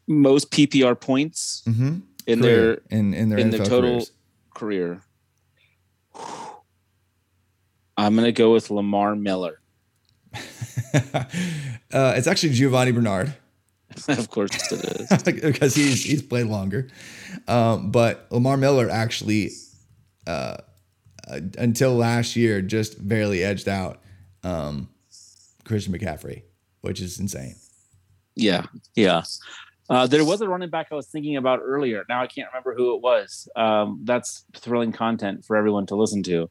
most 0.08 0.52
PPR 0.52 1.00
points 1.00 1.64
Mm-hmm. 1.68 2.00
in 2.28 2.42
their 2.42 2.82
in 2.90 3.14
in 3.14 3.30
their 3.30 3.40
in 3.40 3.50
NFL 3.50 3.52
their 3.58 3.66
total 3.66 3.90
careers. 3.92 4.12
career? 4.54 5.02
I'm 7.98 8.16
gonna 8.16 8.32
go 8.32 8.52
with 8.54 8.70
Lamar 8.72 9.16
Miller. 9.16 9.60
uh, 10.94 12.14
it's 12.16 12.28
actually 12.28 12.54
Giovani 12.54 12.94
Bernard 12.94 13.34
of 14.08 14.30
course 14.30 14.72
it 14.72 15.12
is. 15.12 15.24
because 15.42 15.76
he's 15.76 16.04
he's 16.04 16.22
played 16.22 16.48
longer. 16.48 16.90
Um, 17.48 17.92
but 17.92 18.28
Lamar 18.32 18.58
Miller 18.58 18.90
actually, 18.90 19.52
uh, 20.28 20.58
uh, 21.28 21.40
until 21.58 21.96
last 21.96 22.36
year, 22.36 22.62
just 22.62 23.06
barely 23.08 23.44
edged 23.44 23.68
out 23.68 24.02
um, 24.44 24.90
Christian 25.64 25.94
McCaffrey, 25.94 26.44
which 26.82 27.02
is 27.02 27.20
insane. 27.20 27.56
Yeah, 28.36 28.66
yeah. 28.96 29.24
Uh, 29.90 30.08
there 30.08 30.26
was 30.26 30.42
a 30.42 30.48
running 30.48 30.70
back 30.70 30.88
I 30.92 30.96
was 30.96 31.08
thinking 31.08 31.38
about 31.38 31.60
earlier. 31.62 32.04
Now 32.10 32.22
I 32.22 32.28
can't 32.28 32.48
remember 32.52 32.74
who 32.74 32.96
it 32.96 33.02
was. 33.02 33.48
Um, 33.56 34.02
that's 34.04 34.46
thrilling 34.56 34.92
content 34.92 35.46
for 35.46 35.56
everyone 35.56 35.86
to 35.88 35.96
listen 35.96 36.24
to. 36.24 36.50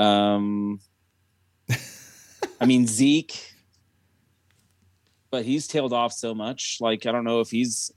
Um, 0.00 0.80
I 2.60 2.66
mean 2.66 2.86
Zeke, 2.86 3.54
but 5.30 5.44
he's 5.44 5.66
tailed 5.66 5.92
off 5.92 6.12
so 6.12 6.34
much. 6.34 6.78
Like 6.80 7.06
I 7.06 7.12
don't 7.12 7.24
know 7.24 7.40
if 7.40 7.50
he's 7.50 7.92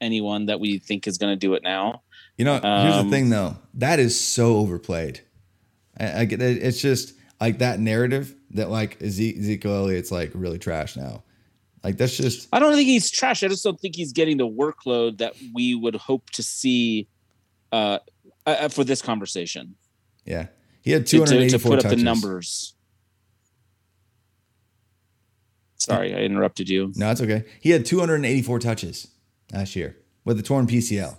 anyone 0.00 0.46
that 0.46 0.60
we 0.60 0.78
think 0.78 1.06
is 1.06 1.18
going 1.18 1.32
to 1.32 1.36
do 1.36 1.54
it 1.54 1.62
now. 1.62 2.02
You 2.36 2.44
know, 2.44 2.54
here's 2.54 2.62
the 2.94 3.00
Um, 3.00 3.10
thing 3.10 3.30
though. 3.30 3.56
That 3.74 3.98
is 3.98 4.18
so 4.18 4.56
overplayed. 4.56 5.20
I, 5.98 6.20
I 6.20 6.24
get 6.24 6.42
it. 6.42 6.62
It's 6.62 6.80
just 6.80 7.14
like 7.40 7.58
that 7.58 7.80
narrative 7.80 8.34
that 8.50 8.70
like 8.70 9.00
Eze- 9.00 9.38
Ezekiel 9.38 9.74
Elliott's 9.74 10.10
like 10.10 10.30
really 10.34 10.58
trash 10.58 10.96
now. 10.96 11.22
Like 11.82 11.96
that's 11.96 12.16
just 12.16 12.48
I 12.52 12.58
don't 12.60 12.72
think 12.74 12.86
he's 12.88 13.10
trash. 13.10 13.42
I 13.42 13.48
just 13.48 13.62
don't 13.62 13.78
think 13.80 13.94
he's 13.96 14.12
getting 14.12 14.36
the 14.36 14.48
workload 14.48 15.18
that 15.18 15.34
we 15.54 15.74
would 15.74 15.94
hope 15.96 16.30
to 16.30 16.42
see 16.42 17.08
uh, 17.72 17.98
uh, 18.46 18.68
for 18.68 18.84
this 18.84 19.02
conversation. 19.02 19.74
yeah. 20.24 20.46
He 20.82 20.90
had 20.90 21.06
to, 21.06 21.24
to, 21.24 21.48
to 21.48 21.58
put 21.58 21.78
up 21.78 21.82
touches. 21.84 21.98
the 21.98 22.04
numbers. 22.04 22.73
Sorry, 25.84 26.14
I 26.14 26.18
interrupted 26.18 26.68
you. 26.68 26.92
No, 26.96 27.10
it's 27.10 27.20
okay. 27.20 27.44
He 27.60 27.70
had 27.70 27.84
284 27.86 28.58
touches 28.58 29.08
last 29.52 29.76
year 29.76 29.96
with 30.24 30.38
a 30.38 30.42
torn 30.42 30.66
PCL. 30.66 31.16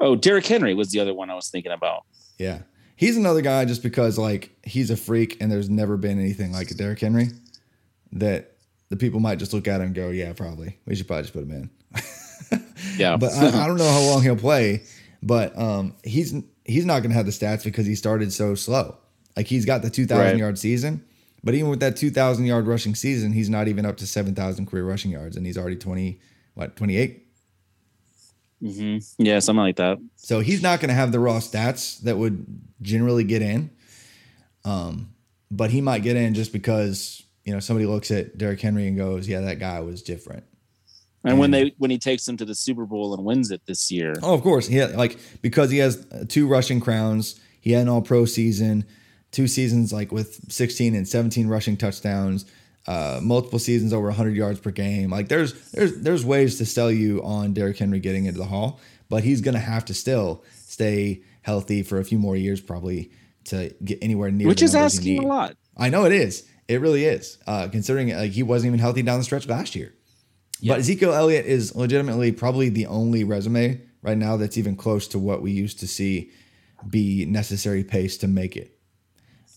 Oh, 0.00 0.14
Derrick 0.16 0.46
Henry 0.46 0.74
was 0.74 0.90
the 0.90 1.00
other 1.00 1.12
one 1.14 1.28
I 1.30 1.34
was 1.34 1.48
thinking 1.48 1.72
about. 1.72 2.04
Yeah. 2.38 2.60
He's 2.96 3.16
another 3.16 3.40
guy 3.42 3.64
just 3.64 3.82
because 3.82 4.16
like 4.18 4.50
he's 4.64 4.90
a 4.90 4.96
freak 4.96 5.36
and 5.40 5.50
there's 5.50 5.68
never 5.70 5.96
been 5.96 6.18
anything 6.20 6.52
like 6.52 6.70
a 6.70 6.74
Derrick 6.74 7.00
Henry 7.00 7.28
that 8.12 8.52
the 8.90 8.96
people 8.96 9.20
might 9.20 9.38
just 9.38 9.52
look 9.52 9.66
at 9.68 9.80
him 9.80 9.88
and 9.88 9.94
go, 9.94 10.10
yeah, 10.10 10.32
probably. 10.32 10.78
We 10.86 10.94
should 10.94 11.06
probably 11.06 11.22
just 11.24 11.34
put 11.34 11.42
him 11.42 11.50
in. 11.52 11.70
Yeah, 12.96 13.16
But 13.16 13.32
I, 13.32 13.64
I 13.64 13.66
don't 13.66 13.76
know 13.76 13.90
how 13.90 14.00
long 14.02 14.22
he'll 14.22 14.36
play. 14.36 14.84
But 15.22 15.56
um, 15.58 15.94
he's 16.04 16.32
he's 16.64 16.84
not 16.86 17.00
going 17.00 17.10
to 17.10 17.16
have 17.16 17.26
the 17.26 17.32
stats 17.32 17.64
because 17.64 17.86
he 17.86 17.94
started 17.96 18.32
so 18.32 18.54
slow. 18.54 18.96
Like 19.36 19.46
he's 19.48 19.64
got 19.64 19.82
the 19.82 19.90
2,000 19.90 20.24
Right. 20.24 20.36
yard 20.36 20.58
season, 20.58 21.04
but 21.48 21.54
even 21.54 21.70
with 21.70 21.80
that 21.80 21.96
2,000 21.96 22.44
yard 22.44 22.66
rushing 22.66 22.94
season, 22.94 23.32
he's 23.32 23.48
not 23.48 23.68
even 23.68 23.86
up 23.86 23.96
to 23.96 24.06
7,000 24.06 24.66
career 24.66 24.84
rushing 24.84 25.10
yards, 25.10 25.34
and 25.34 25.46
he's 25.46 25.56
already 25.56 25.76
20 25.76 26.20
what 26.52 26.76
28. 26.76 27.26
hmm 28.60 28.98
yeah, 29.16 29.38
something 29.38 29.62
like 29.62 29.76
that. 29.76 29.96
So 30.16 30.40
he's 30.40 30.60
not 30.60 30.80
going 30.80 30.90
to 30.90 30.94
have 30.94 31.10
the 31.10 31.18
raw 31.18 31.38
stats 31.38 32.02
that 32.02 32.18
would 32.18 32.44
generally 32.82 33.24
get 33.24 33.40
in. 33.40 33.70
Um, 34.66 35.14
but 35.50 35.70
he 35.70 35.80
might 35.80 36.02
get 36.02 36.16
in 36.16 36.34
just 36.34 36.52
because 36.52 37.22
you 37.46 37.54
know 37.54 37.60
somebody 37.60 37.86
looks 37.86 38.10
at 38.10 38.36
Derrick 38.36 38.60
Henry 38.60 38.86
and 38.86 38.98
goes, 38.98 39.26
"Yeah, 39.26 39.40
that 39.40 39.58
guy 39.58 39.80
was 39.80 40.02
different." 40.02 40.44
And 41.24 41.38
when 41.38 41.50
they 41.50 41.72
when 41.78 41.90
he 41.90 41.96
takes 41.96 42.26
them 42.26 42.36
to 42.36 42.44
the 42.44 42.54
Super 42.54 42.84
Bowl 42.84 43.14
and 43.14 43.24
wins 43.24 43.50
it 43.50 43.62
this 43.64 43.90
year, 43.90 44.12
Oh, 44.22 44.34
of 44.34 44.42
course, 44.42 44.68
yeah, 44.68 44.88
like 44.88 45.18
because 45.40 45.70
he 45.70 45.78
has 45.78 46.06
two 46.28 46.46
rushing 46.46 46.78
crowns. 46.78 47.40
He 47.58 47.72
had 47.72 47.84
an 47.84 47.88
All 47.88 48.02
Pro 48.02 48.26
season, 48.26 48.84
two 49.30 49.46
seasons 49.46 49.92
like 49.92 50.12
with 50.12 50.50
16 50.50 50.94
and 50.94 51.06
17 51.06 51.48
rushing 51.48 51.76
touchdowns, 51.76 52.44
uh, 52.86 53.20
multiple 53.22 53.58
seasons 53.58 53.92
over 53.92 54.06
100 54.06 54.34
yards 54.34 54.60
per 54.60 54.70
game. 54.70 55.10
Like 55.10 55.28
there's 55.28 55.70
there's 55.72 56.00
there's 56.00 56.24
ways 56.24 56.58
to 56.58 56.66
sell 56.66 56.90
you 56.90 57.22
on 57.22 57.52
Derrick 57.52 57.78
Henry 57.78 58.00
getting 58.00 58.24
into 58.24 58.38
the 58.38 58.46
Hall, 58.46 58.80
but 59.08 59.24
he's 59.24 59.40
gonna 59.40 59.58
have 59.58 59.84
to 59.86 59.94
still 59.94 60.44
stay 60.54 61.22
healthy 61.42 61.82
for 61.82 61.98
a 61.98 62.04
few 62.04 62.18
more 62.18 62.36
years 62.36 62.60
probably 62.60 63.10
to 63.44 63.74
get 63.84 63.98
anywhere 64.02 64.30
near. 64.30 64.46
which 64.46 64.62
is 64.62 64.74
asking 64.74 65.24
a 65.24 65.26
lot. 65.26 65.56
I 65.76 65.90
know 65.90 66.04
it 66.04 66.12
is. 66.12 66.46
It 66.66 66.80
really 66.80 67.04
is. 67.04 67.38
Uh, 67.46 67.68
considering 67.68 68.14
like 68.14 68.32
he 68.32 68.42
wasn't 68.42 68.68
even 68.68 68.80
healthy 68.80 69.02
down 69.02 69.18
the 69.18 69.24
stretch 69.24 69.46
last 69.46 69.74
year. 69.74 69.94
But 70.66 70.80
Ezekiel 70.80 71.14
Elliott 71.14 71.46
is 71.46 71.76
legitimately 71.76 72.32
probably 72.32 72.68
the 72.68 72.86
only 72.86 73.22
resume 73.22 73.80
right 74.02 74.18
now 74.18 74.36
that's 74.36 74.58
even 74.58 74.76
close 74.76 75.06
to 75.08 75.18
what 75.18 75.40
we 75.40 75.52
used 75.52 75.78
to 75.80 75.86
see 75.86 76.30
be 76.88 77.24
necessary 77.26 77.84
pace 77.84 78.16
to 78.18 78.28
make 78.28 78.56
it. 78.56 78.77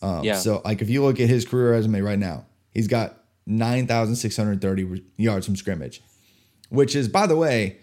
Um, 0.02 0.24
Yeah. 0.24 0.38
So 0.38 0.62
like 0.66 0.82
if 0.82 0.90
you 0.90 1.04
look 1.04 1.20
at 1.20 1.30
his 1.30 1.46
career 1.46 1.72
resume 1.72 2.02
right 2.02 2.20
now, 2.20 2.46
he's 2.74 2.88
got 2.88 3.18
9,630 3.46 5.04
yards 5.18 5.46
from 5.46 5.56
scrimmage, 5.56 6.02
which 6.70 6.96
is 6.96 7.08
by 7.08 7.28
the 7.28 7.36
way, 7.36 7.78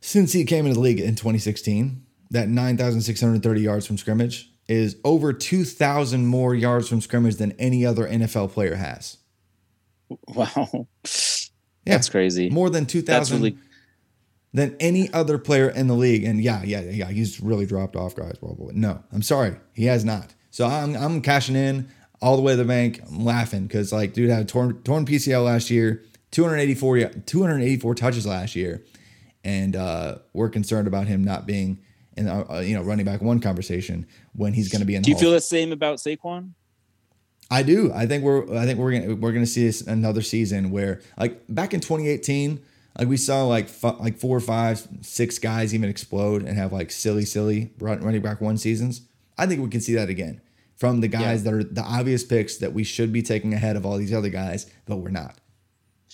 since 0.00 0.32
he 0.32 0.44
came 0.44 0.64
into 0.64 0.74
the 0.74 0.80
league 0.80 1.00
in 1.00 1.14
2016, 1.16 2.04
that 2.30 2.48
9,630 2.48 3.60
yards 3.60 3.86
from 3.86 3.98
scrimmage 3.98 4.50
is 4.68 4.96
over 5.02 5.32
2,000 5.32 6.26
more 6.26 6.54
yards 6.54 6.88
from 6.88 7.00
scrimmage 7.00 7.36
than 7.36 7.52
any 7.52 7.86
other 7.86 8.06
NFL 8.06 8.52
player 8.52 8.74
has. 8.76 9.16
Wow, 10.34 10.68
Yeah. 10.72 10.86
that's 11.84 12.08
crazy. 12.08 12.48
More 12.50 12.70
than 12.70 12.86
2,000 12.86 13.38
really 13.38 13.58
than 14.54 14.76
any 14.80 15.12
other 15.12 15.38
player 15.38 15.68
in 15.68 15.86
the 15.86 15.94
league. 15.94 16.24
And 16.24 16.40
yeah, 16.40 16.62
yeah, 16.62 16.80
yeah, 16.80 17.10
he's 17.10 17.40
really 17.40 17.66
dropped 17.66 17.96
off, 17.96 18.14
guys. 18.14 18.36
No, 18.42 19.02
I'm 19.12 19.22
sorry, 19.22 19.56
he 19.74 19.84
has 19.86 20.04
not. 20.04 20.34
So 20.58 20.66
I'm 20.66 20.96
I'm 20.96 21.20
cashing 21.20 21.54
in 21.54 21.88
all 22.20 22.34
the 22.34 22.42
way 22.42 22.54
to 22.54 22.56
the 22.56 22.64
bank. 22.64 23.00
I'm 23.06 23.24
laughing 23.24 23.68
because 23.68 23.92
like, 23.92 24.12
dude 24.12 24.28
had 24.28 24.42
a 24.42 24.44
torn 24.44 24.82
torn 24.82 25.06
PCL 25.06 25.44
last 25.44 25.70
year, 25.70 26.02
284 26.32 27.10
284 27.26 27.94
touches 27.94 28.26
last 28.26 28.56
year, 28.56 28.84
and 29.44 29.76
uh, 29.76 30.18
we're 30.32 30.48
concerned 30.48 30.88
about 30.88 31.06
him 31.06 31.22
not 31.22 31.46
being 31.46 31.78
in 32.16 32.26
uh, 32.26 32.44
uh, 32.50 32.58
you 32.58 32.74
know 32.74 32.82
running 32.82 33.06
back 33.06 33.22
one 33.22 33.38
conversation 33.38 34.04
when 34.32 34.52
he's 34.52 34.68
going 34.68 34.80
to 34.80 34.84
be 34.84 34.96
in. 34.96 35.02
Do 35.02 35.12
you 35.12 35.16
feel 35.16 35.30
the 35.30 35.40
same 35.40 35.70
about 35.70 35.98
Saquon? 35.98 36.54
I 37.52 37.62
do. 37.62 37.92
I 37.94 38.06
think 38.06 38.24
we're. 38.24 38.52
I 38.58 38.64
think 38.66 38.80
we're 38.80 38.98
gonna 38.98 39.14
we're 39.14 39.30
gonna 39.30 39.46
see 39.46 39.64
this 39.64 39.82
another 39.82 40.22
season 40.22 40.72
where 40.72 41.00
like 41.16 41.40
back 41.48 41.72
in 41.72 41.78
2018, 41.78 42.60
like 42.98 43.06
we 43.06 43.16
saw 43.16 43.44
like 43.44 43.66
f- 43.66 44.00
like 44.00 44.18
six 45.02 45.38
guys 45.38 45.72
even 45.72 45.88
explode 45.88 46.42
and 46.42 46.58
have 46.58 46.72
like 46.72 46.90
silly, 46.90 47.24
silly 47.24 47.70
run, 47.78 48.00
running 48.00 48.22
back 48.22 48.40
one 48.40 48.58
seasons. 48.58 49.02
I 49.40 49.46
think 49.46 49.62
we 49.62 49.68
can 49.68 49.80
see 49.80 49.94
that 49.94 50.08
again 50.08 50.40
from 50.78 51.00
the 51.00 51.08
guys 51.08 51.42
that 51.44 51.52
are 51.52 51.64
the 51.64 51.82
obvious 51.82 52.24
picks 52.24 52.56
that 52.58 52.72
we 52.72 52.84
should 52.84 53.12
be 53.12 53.22
taking 53.22 53.52
ahead 53.52 53.76
of 53.76 53.84
all 53.84 53.96
these 53.98 54.12
other 54.14 54.28
guys, 54.28 54.70
but 54.86 54.96
we're 54.96 55.10
not. 55.10 55.36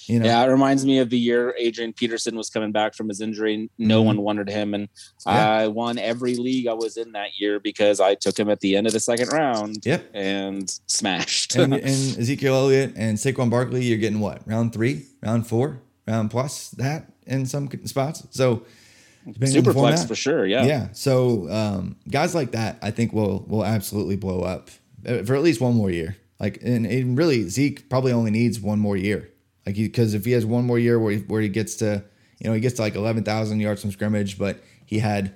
You 0.06 0.18
know, 0.18 0.26
Yeah, 0.26 0.42
it 0.44 0.48
reminds 0.48 0.84
me 0.84 0.98
of 0.98 1.08
the 1.08 1.18
year 1.18 1.54
Adrian 1.58 1.92
Peterson 1.94 2.36
was 2.36 2.50
coming 2.50 2.72
back 2.72 2.94
from 2.94 3.08
his 3.08 3.20
injury. 3.22 3.70
No 3.78 4.02
Mhm. 4.02 4.06
one 4.06 4.20
wanted 4.22 4.48
him, 4.50 4.74
and 4.74 4.88
Yeah. 5.26 5.32
I 5.50 5.68
won 5.68 5.98
every 5.98 6.34
league 6.34 6.66
I 6.66 6.74
was 6.74 6.96
in 6.98 7.12
that 7.12 7.38
year 7.38 7.58
because 7.60 8.00
I 8.00 8.14
took 8.14 8.38
him 8.38 8.50
at 8.50 8.60
the 8.60 8.76
end 8.76 8.86
of 8.86 8.92
the 8.92 9.00
second 9.00 9.28
round 9.32 9.78
Yep. 9.84 10.10
and 10.12 10.78
smashed. 10.86 11.56
and, 11.56 11.72
and 11.74 11.84
Ezekiel 12.18 12.54
Elliott 12.54 12.92
and 12.96 13.16
Saquon 13.16 13.48
Barkley, 13.48 13.84
you're 13.84 13.96
getting 13.98 14.20
what 14.20 14.46
round 14.46 14.72
three, 14.74 15.06
round 15.22 15.46
four, 15.46 15.80
round 16.06 16.30
plus 16.30 16.68
that 16.70 17.10
in 17.26 17.46
some 17.46 17.70
spots. 17.86 18.26
So 18.30 18.62
depending 18.62 18.62
on 18.62 18.62
the 18.62 18.83
Superflex 19.26 20.06
for 20.06 20.14
sure. 20.14 20.46
Yeah. 20.46 20.64
Yeah. 20.64 20.88
So 20.92 21.50
um, 21.50 21.96
guys 22.08 22.34
like 22.34 22.52
that, 22.52 22.78
I 22.82 22.90
think 22.90 23.12
will 23.12 23.44
will 23.48 23.64
absolutely 23.64 24.16
blow 24.16 24.40
up 24.40 24.70
uh, 25.06 25.22
for 25.22 25.34
at 25.34 25.42
least 25.42 25.60
one 25.60 25.74
more 25.74 25.90
year. 25.90 26.16
Like, 26.40 26.58
and, 26.62 26.84
and 26.84 27.16
really 27.16 27.48
Zeke 27.48 27.88
probably 27.88 28.12
only 28.12 28.30
needs 28.30 28.60
one 28.60 28.78
more 28.78 28.96
year. 28.96 29.30
Like, 29.64 29.76
because 29.76 30.12
if 30.12 30.24
he 30.24 30.32
has 30.32 30.44
one 30.44 30.66
more 30.66 30.78
year 30.78 30.98
where 30.98 31.12
he, 31.12 31.18
where 31.20 31.40
he 31.40 31.48
gets 31.48 31.76
to, 31.76 32.04
you 32.38 32.48
know, 32.48 32.54
he 32.54 32.60
gets 32.60 32.74
to 32.74 32.82
like 32.82 32.96
eleven 32.96 33.24
thousand 33.24 33.60
yards 33.60 33.80
from 33.80 33.92
scrimmage, 33.92 34.36
but 34.38 34.58
he 34.84 34.98
had, 34.98 35.32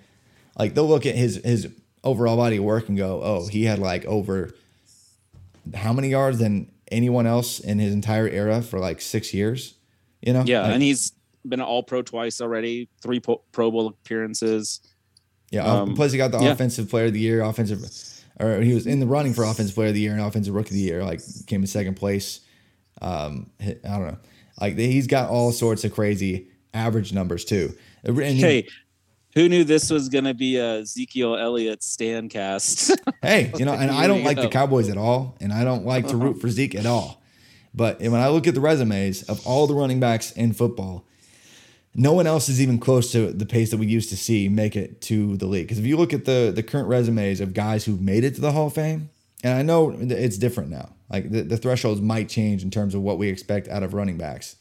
like, 0.59 0.75
they'll 0.75 0.89
look 0.89 1.07
at 1.07 1.15
his 1.15 1.37
his 1.37 1.69
overall 2.05 2.37
body 2.37 2.59
of 2.59 2.65
work 2.65 2.89
and 2.89 2.99
go, 2.99 3.23
oh, 3.23 3.47
he 3.47 3.65
had 3.65 3.79
like 3.79 4.05
over 4.05 4.51
how 5.75 5.93
many 5.93 6.09
yards 6.09 6.39
than 6.39 6.71
anyone 6.91 7.27
else 7.27 7.61
in 7.61 7.79
his 7.79 7.95
entire 7.95 8.29
era 8.29 8.61
for 8.61 8.79
like 8.79 9.01
six 9.01 9.33
years. 9.33 9.75
You 10.21 10.33
know? 10.33 10.43
Yeah, 10.45 10.63
Like, 10.63 10.75
and 10.75 10.83
he's 10.83 11.13
been 11.49 11.61
an 11.61 11.67
All 11.67 11.83
Pro 11.83 12.03
twice 12.03 12.41
already, 12.41 12.89
three 13.03 13.21
po- 13.21 13.43
Pro 13.53 13.71
Bowl 13.71 13.87
appearances. 13.89 14.81
Yeah. 15.51 15.65
Um, 15.65 15.95
plus, 15.95 16.13
he 16.13 16.19
got 16.19 16.31
the 16.31 16.39
yeah. 16.41 16.51
offensive 16.51 16.89
player 16.91 17.07
of 17.07 17.13
the 17.13 17.21
year, 17.21 17.43
offensive, 17.43 17.81
or 18.39 18.61
he 18.61 18.75
was 18.75 18.87
in 18.87 19.01
the 19.01 19.07
running 19.07 19.35
for 19.35 19.45
offensive 19.45 19.75
player 19.75 19.89
of 19.89 19.95
the 19.95 20.01
year 20.01 20.13
and 20.13 20.21
offensive 20.21 20.55
rookie 20.55 20.69
of 20.71 20.75
the 20.75 20.81
year. 20.81 21.05
Like 21.05 21.21
came 21.47 21.61
in 21.63 21.67
second 21.67 21.95
place. 21.95 22.41
Um, 23.01 23.51
I 23.61 23.77
don't 23.85 24.07
know. 24.07 24.19
Like 24.61 24.77
he's 24.77 25.07
got 25.07 25.31
all 25.31 25.53
sorts 25.53 25.85
of 25.85 25.95
crazy 25.95 26.49
average 26.75 27.13
numbers 27.13 27.45
too. 27.45 27.75
And 28.05 28.19
he- 28.19 28.41
Hey, 28.41 28.67
who 29.35 29.49
knew 29.49 29.63
this 29.65 29.91
was 29.91 30.09
going 30.09 30.25
to 30.25 30.35
be 30.35 30.57
a 30.57 30.81
Ezekiel 30.81 31.37
Elliott 31.37 31.83
stand 31.83 32.31
cast? 32.31 32.91
hey, 33.23 33.53
you 33.57 33.65
know, 33.65 33.73
and 33.73 33.91
I 33.91 34.07
don't 34.07 34.25
like 34.25 34.37
the. 34.37 34.49
Cowboys 34.49 34.89
at 34.89 34.97
all, 34.97 35.37
and 35.41 35.53
I 35.53 35.65
don't 35.65 35.85
like 35.85 36.09
to 36.09 36.17
root 36.17 36.41
for 36.41 36.49
Zeke 36.49 36.75
at 36.75 36.87
all. 36.87 37.23
But 37.75 38.01
when 38.01 38.15
I 38.15 38.29
look 38.29 38.47
at 38.47 38.55
the 38.55 38.61
resumes 38.61 39.23
of 39.25 39.47
all 39.47 39.67
the 39.67 39.75
running 39.75 40.01
backs 40.01 40.33
in 40.33 40.53
football, 40.53 41.07
no 41.99 42.13
one 42.13 42.29
else 42.29 42.49
is 42.49 42.63
even 42.63 42.79
close 42.79 43.11
to 43.11 43.33
the 43.33 43.45
pace 43.45 43.73
that 43.73 43.77
we 43.77 43.87
used 43.87 44.09
to 44.11 44.17
see 44.17 44.49
make 44.49 44.77
it 44.77 45.01
to 45.01 45.37
the 45.37 45.47
league. 45.47 45.67
Because 45.67 45.81
if 45.81 45.85
you 45.85 45.97
look 45.97 46.15
at 46.15 46.25
the 46.25 46.53
the 46.55 46.63
current 46.63 46.89
resumes 46.89 47.41
of 47.41 47.53
guys 47.53 47.85
who've 47.85 48.01
made 48.01 48.23
it 48.23 48.37
to 48.37 48.41
the 48.41 48.53
Hall 48.53 48.69
of 48.69 48.75
Fame, 48.75 49.11
and 49.43 49.55
I 49.55 49.63
know 49.63 49.91
it's 49.99 50.39
different 50.39 50.71
now. 50.71 50.95
Like 51.11 51.31
the, 51.31 51.43
the 51.43 51.57
thresholds 51.57 52.01
might 52.01 52.29
change 52.29 52.63
in 52.63 52.71
terms 52.71 52.95
of 52.95 53.03
what 53.03 53.19
we 53.19 53.29
expect 53.29 53.67
out 53.67 53.83
of 53.83 53.95
running 53.95 54.17
backs, 54.17 54.57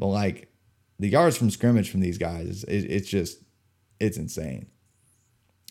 but 0.00 0.08
like 0.08 0.52
the 0.98 1.08
yards 1.08 1.36
from 1.36 1.50
scrimmage 1.50 1.90
from 1.90 2.00
these 2.00 2.18
guys, 2.18 2.48
is 2.48 2.64
it, 2.64 2.90
it's 2.90 3.08
just 3.08 3.38
it's 4.00 4.16
insane. 4.16 4.66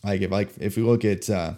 Like 0.06 0.22
if 0.22 0.32
like 0.32 0.52
if 0.58 0.78
we 0.78 0.84
look 0.84 1.04
at 1.04 1.30
uh, 1.30 1.56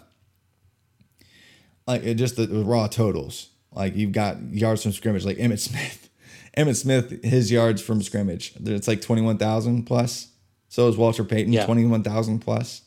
like 1.86 2.02
just 2.16 2.34
the, 2.34 2.46
the 2.46 2.64
raw 2.64 2.88
totals, 2.88 3.50
like 3.70 3.94
you've 3.94 4.10
got 4.10 4.42
yards 4.52 4.82
from 4.82 4.90
scrimmage, 4.90 5.24
like 5.24 5.36
Emmitt 5.36 5.60
Smith. 5.60 6.08
Emmitt 6.56 6.76
Smith, 6.76 7.22
his 7.24 7.50
yards 7.50 7.80
from 7.80 8.02
scrimmage, 8.02 8.52
it's 8.64 8.88
like 8.88 9.00
twenty 9.00 9.22
one 9.22 9.38
thousand 9.38 9.84
plus. 9.84 10.28
So 10.68 10.88
is 10.88 10.96
Walter 10.96 11.24
Payton, 11.24 11.52
Yeah. 11.52 11.64
twenty 11.66 11.84
one 11.86 12.02
thousand 12.02 12.40
plus. 12.40 12.82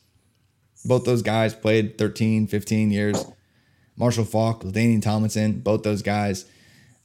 Both 0.85 1.05
those 1.05 1.23
guys 1.23 1.55
played 1.55 1.97
13, 1.97 2.45
15 2.45 2.91
years. 2.91 3.25
Marshall 3.97 4.23
Faulk, 4.25 4.63
LaDainian 4.63 5.01
Tomlinson, 5.01 5.61
both 5.61 5.81
those 5.81 6.03
guys 6.03 6.45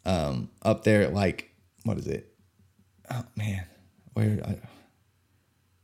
um, 0.05 0.51
up 0.63 0.85
there 0.85 1.03
at 1.03 1.15
like 1.15 1.51
what 1.85 1.97
is 1.97 2.07
it? 2.07 2.31
Oh 3.11 3.25
man, 3.37 3.65
where 4.13 4.39
I, 4.45 4.59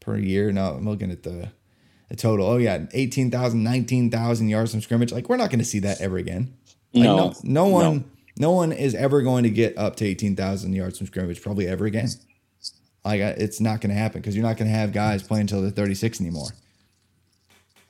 per 0.01 0.19
year? 0.19 0.53
No, 0.53 0.73
I'm 0.75 0.87
looking 0.87 1.11
at 1.11 1.23
the 1.23 1.51
the 2.11 2.17
total. 2.17 2.47
Oh 2.47 2.57
yeah, 2.59 2.85
18,000, 2.93 3.63
19,000 3.63 4.49
yards 4.49 4.73
from 4.73 4.81
scrimmage. 4.83 5.11
Like 5.13 5.29
we're 5.29 5.37
not 5.39 5.49
going 5.51 5.59
to 5.61 5.65
see 5.65 5.79
that 5.81 6.01
ever 6.01 6.19
again. 6.19 6.55
Like, 6.93 7.05
No, 7.05 7.17
no, 7.17 7.35
no 7.45 7.67
one, 7.69 7.97
no. 7.97 8.05
No. 8.39 8.53
one 8.53 8.73
is 8.73 8.95
ever 8.95 9.23
going 9.23 9.45
to 9.45 9.51
get 9.51 9.77
up 9.79 9.97
to 9.97 10.05
18,000 10.05 10.73
yards 10.73 10.99
from 10.99 11.07
scrimmage 11.07 11.43
probably 11.43 11.67
ever 11.67 11.87
again. 11.87 12.09
Like 13.05 13.21
it's 13.21 13.61
not 13.61 13.81
going 13.81 13.91
to 13.91 14.01
happen 14.01 14.21
because 14.21 14.35
you're 14.35 14.45
not 14.45 14.57
going 14.57 14.71
to 14.71 14.77
have 14.77 14.93
guys 14.93 15.23
playing 15.23 15.43
until 15.43 15.63
they're 15.63 15.71
36 15.71 16.21
anymore. 16.21 16.49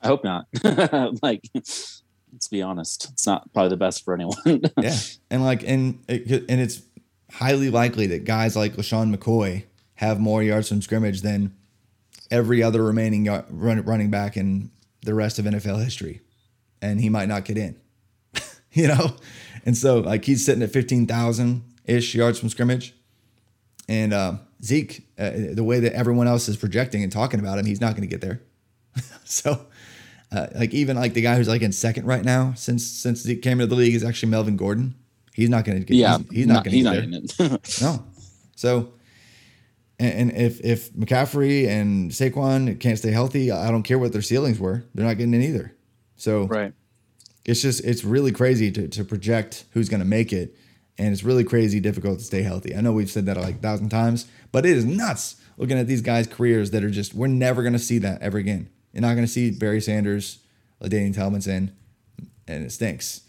I 0.01 0.07
hope 0.07 0.23
not. 0.23 0.45
like, 1.23 1.41
let's 1.53 2.47
be 2.51 2.61
honest, 2.61 3.09
it's 3.11 3.25
not 3.25 3.51
probably 3.51 3.69
the 3.69 3.77
best 3.77 4.05
for 4.05 4.13
anyone. 4.13 4.37
yeah, 4.77 4.95
and 5.31 5.43
like 5.43 5.63
and 5.63 6.03
it, 6.07 6.45
and 6.47 6.61
it's 6.61 6.83
highly 7.31 7.69
likely 7.69 8.07
that 8.07 8.25
guys 8.25 8.55
like 8.55 8.75
LeSean 8.75 9.15
McCoy 9.15 9.63
have 9.95 10.19
more 10.19 10.43
yards 10.43 10.69
from 10.69 10.81
scrimmage 10.81 11.21
than 11.21 11.55
every 12.29 12.61
other 12.61 12.83
remaining 12.83 13.25
yard, 13.25 13.45
run, 13.49 13.81
running 13.83 14.11
back 14.11 14.37
in 14.37 14.69
the 15.01 15.13
rest 15.13 15.39
of 15.39 15.45
NFL 15.45 15.83
history, 15.83 16.21
and 16.81 17.01
he 17.01 17.09
might 17.09 17.27
not 17.27 17.45
get 17.45 17.57
in. 17.57 17.75
you 18.71 18.87
know, 18.87 19.15
and 19.67 19.77
so 19.77 19.99
like 19.99 20.25
he's 20.25 20.43
sitting 20.43 20.63
at 20.63 20.71
fifteen 20.71 21.05
thousand 21.05 21.61
ish 21.85 22.15
yards 22.15 22.39
from 22.39 22.49
scrimmage, 22.49 22.95
and 23.87 24.13
uh, 24.13 24.37
Zeke, 24.63 25.07
uh, 25.19 25.31
the 25.51 25.63
way 25.63 25.79
that 25.81 25.93
everyone 25.93 26.27
else 26.27 26.49
is 26.49 26.57
projecting 26.57 27.03
and 27.03 27.11
talking 27.11 27.39
about 27.39 27.59
him, 27.59 27.65
he's 27.67 27.81
not 27.81 27.91
going 27.91 28.01
to 28.01 28.07
get 28.07 28.21
there. 28.21 28.41
so. 29.25 29.67
Uh, 30.29 30.45
like 30.55 30.73
even 30.73 30.97
like 30.97 31.13
the 31.13 31.21
guy 31.21 31.37
who's 31.37 31.47
like 31.47 31.61
in 31.61 31.71
second 31.71 32.05
right 32.05 32.25
now 32.25 32.51
since 32.57 32.85
since 32.85 33.21
Zeke 33.21 33.41
came 33.41 33.61
into 33.61 33.67
the 33.67 33.75
league 33.75 33.93
is 33.95 34.03
actually 34.03 34.29
Melvin 34.29 34.57
Gordon. 34.57 34.93
He's 35.33 35.49
not 35.49 35.63
going 35.63 35.79
to 35.79 35.85
get. 35.85 35.95
yeah, 35.95 36.17
he's, 36.17 36.29
he's 36.31 36.47
not 36.47 36.65
going 36.65 36.71
to 36.71 36.77
He's 36.77 36.83
get 36.83 37.09
not 37.09 37.49
there. 37.49 37.59
No. 37.81 38.03
So, 38.57 38.91
and, 39.99 40.31
and 40.31 40.31
if 40.33 40.59
if 40.65 40.91
McCaffrey 40.93 41.69
and 41.69 42.11
Saquon 42.11 42.77
can't 42.77 42.97
stay 42.97 43.11
healthy, 43.11 43.51
I 43.51 43.71
don't 43.71 43.83
care 43.83 43.97
what 43.97 44.11
their 44.11 44.21
ceilings 44.21 44.59
were. 44.59 44.83
They're 44.93 45.05
not 45.05 45.17
getting 45.17 45.33
in 45.33 45.41
either. 45.43 45.73
So 46.17 46.43
right. 46.47 46.73
It's 47.47 47.61
just 47.61 47.83
it's 47.83 48.03
really 48.03 48.31
crazy 48.31 48.71
to 48.71 48.87
to 48.89 49.03
project 49.03 49.65
who's 49.71 49.89
going 49.89 50.01
to 50.01 50.05
make 50.05 50.31
it, 50.33 50.55
and 50.97 51.11
it's 51.13 51.23
really 51.23 51.43
crazy 51.43 51.79
difficult 51.79 52.19
to 52.19 52.25
stay 52.25 52.41
healthy. 52.43 52.75
I 52.75 52.81
know 52.81 52.91
we've 52.91 53.09
said 53.09 53.25
that 53.27 53.37
like 53.37 53.55
a 53.55 53.59
thousand 53.59 53.89
times, 53.89 54.27
but 54.51 54.65
it 54.65 54.77
is 54.77 54.85
nuts 54.85 55.37
looking 55.57 55.79
at 55.79 55.87
these 55.87 56.01
guys' 56.01 56.27
careers 56.27 56.71
that 56.71 56.83
are 56.83 56.89
just 56.91 57.13
we're 57.13 57.27
never 57.27 57.61
going 57.63 57.73
to 57.73 57.79
see 57.79 57.97
that 57.99 58.21
ever 58.21 58.37
again. 58.37 58.69
You're 58.93 59.01
not 59.01 59.13
going 59.15 59.25
to 59.25 59.31
see 59.31 59.51
Barry 59.51 59.79
Sanders, 59.81 60.39
LaDainian 60.83 61.15
Tomlinson, 61.15 61.71
and 62.47 62.65
it 62.65 62.71
stinks. 62.71 63.21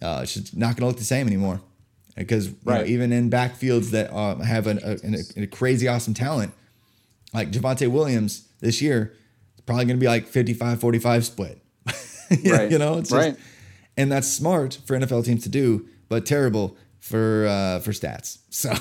Uh, 0.00 0.20
it's 0.22 0.34
just 0.34 0.56
not 0.56 0.68
going 0.76 0.80
to 0.82 0.86
look 0.86 0.96
the 0.98 1.04
same 1.04 1.26
anymore. 1.28 1.60
Because 2.16 2.48
you 2.48 2.54
know, 2.66 2.84
even 2.84 3.12
in 3.12 3.30
backfields 3.30 3.90
that 3.92 4.12
uh, 4.12 4.34
have 4.36 4.66
an, 4.66 4.80
a, 4.82 4.90
an- 5.06 5.44
a 5.44 5.46
crazy 5.46 5.86
awesome 5.88 6.12
talent, 6.14 6.52
like 7.32 7.50
Javonte 7.52 7.88
Williams 7.88 8.48
this 8.60 8.82
year, 8.82 9.14
it's 9.52 9.60
probably 9.62 9.84
going 9.86 9.96
to 9.96 10.00
be 10.00 10.08
like 10.08 10.26
55 10.26 10.80
45 10.80 11.24
split. 11.24 11.58
Right. 12.46 12.70
you 12.70 12.78
know, 12.78 12.96
it's 12.98 13.10
just, 13.10 13.12
Right. 13.12 13.36
And 13.96 14.10
that's 14.10 14.28
smart 14.32 14.78
for 14.86 14.98
NFL 14.98 15.24
teams 15.24 15.42
to 15.44 15.48
do, 15.48 15.86
but 16.08 16.24
terrible 16.26 16.76
for 17.00 17.46
uh, 17.46 17.80
for 17.80 17.92
stats. 17.92 18.38
So 18.50 18.72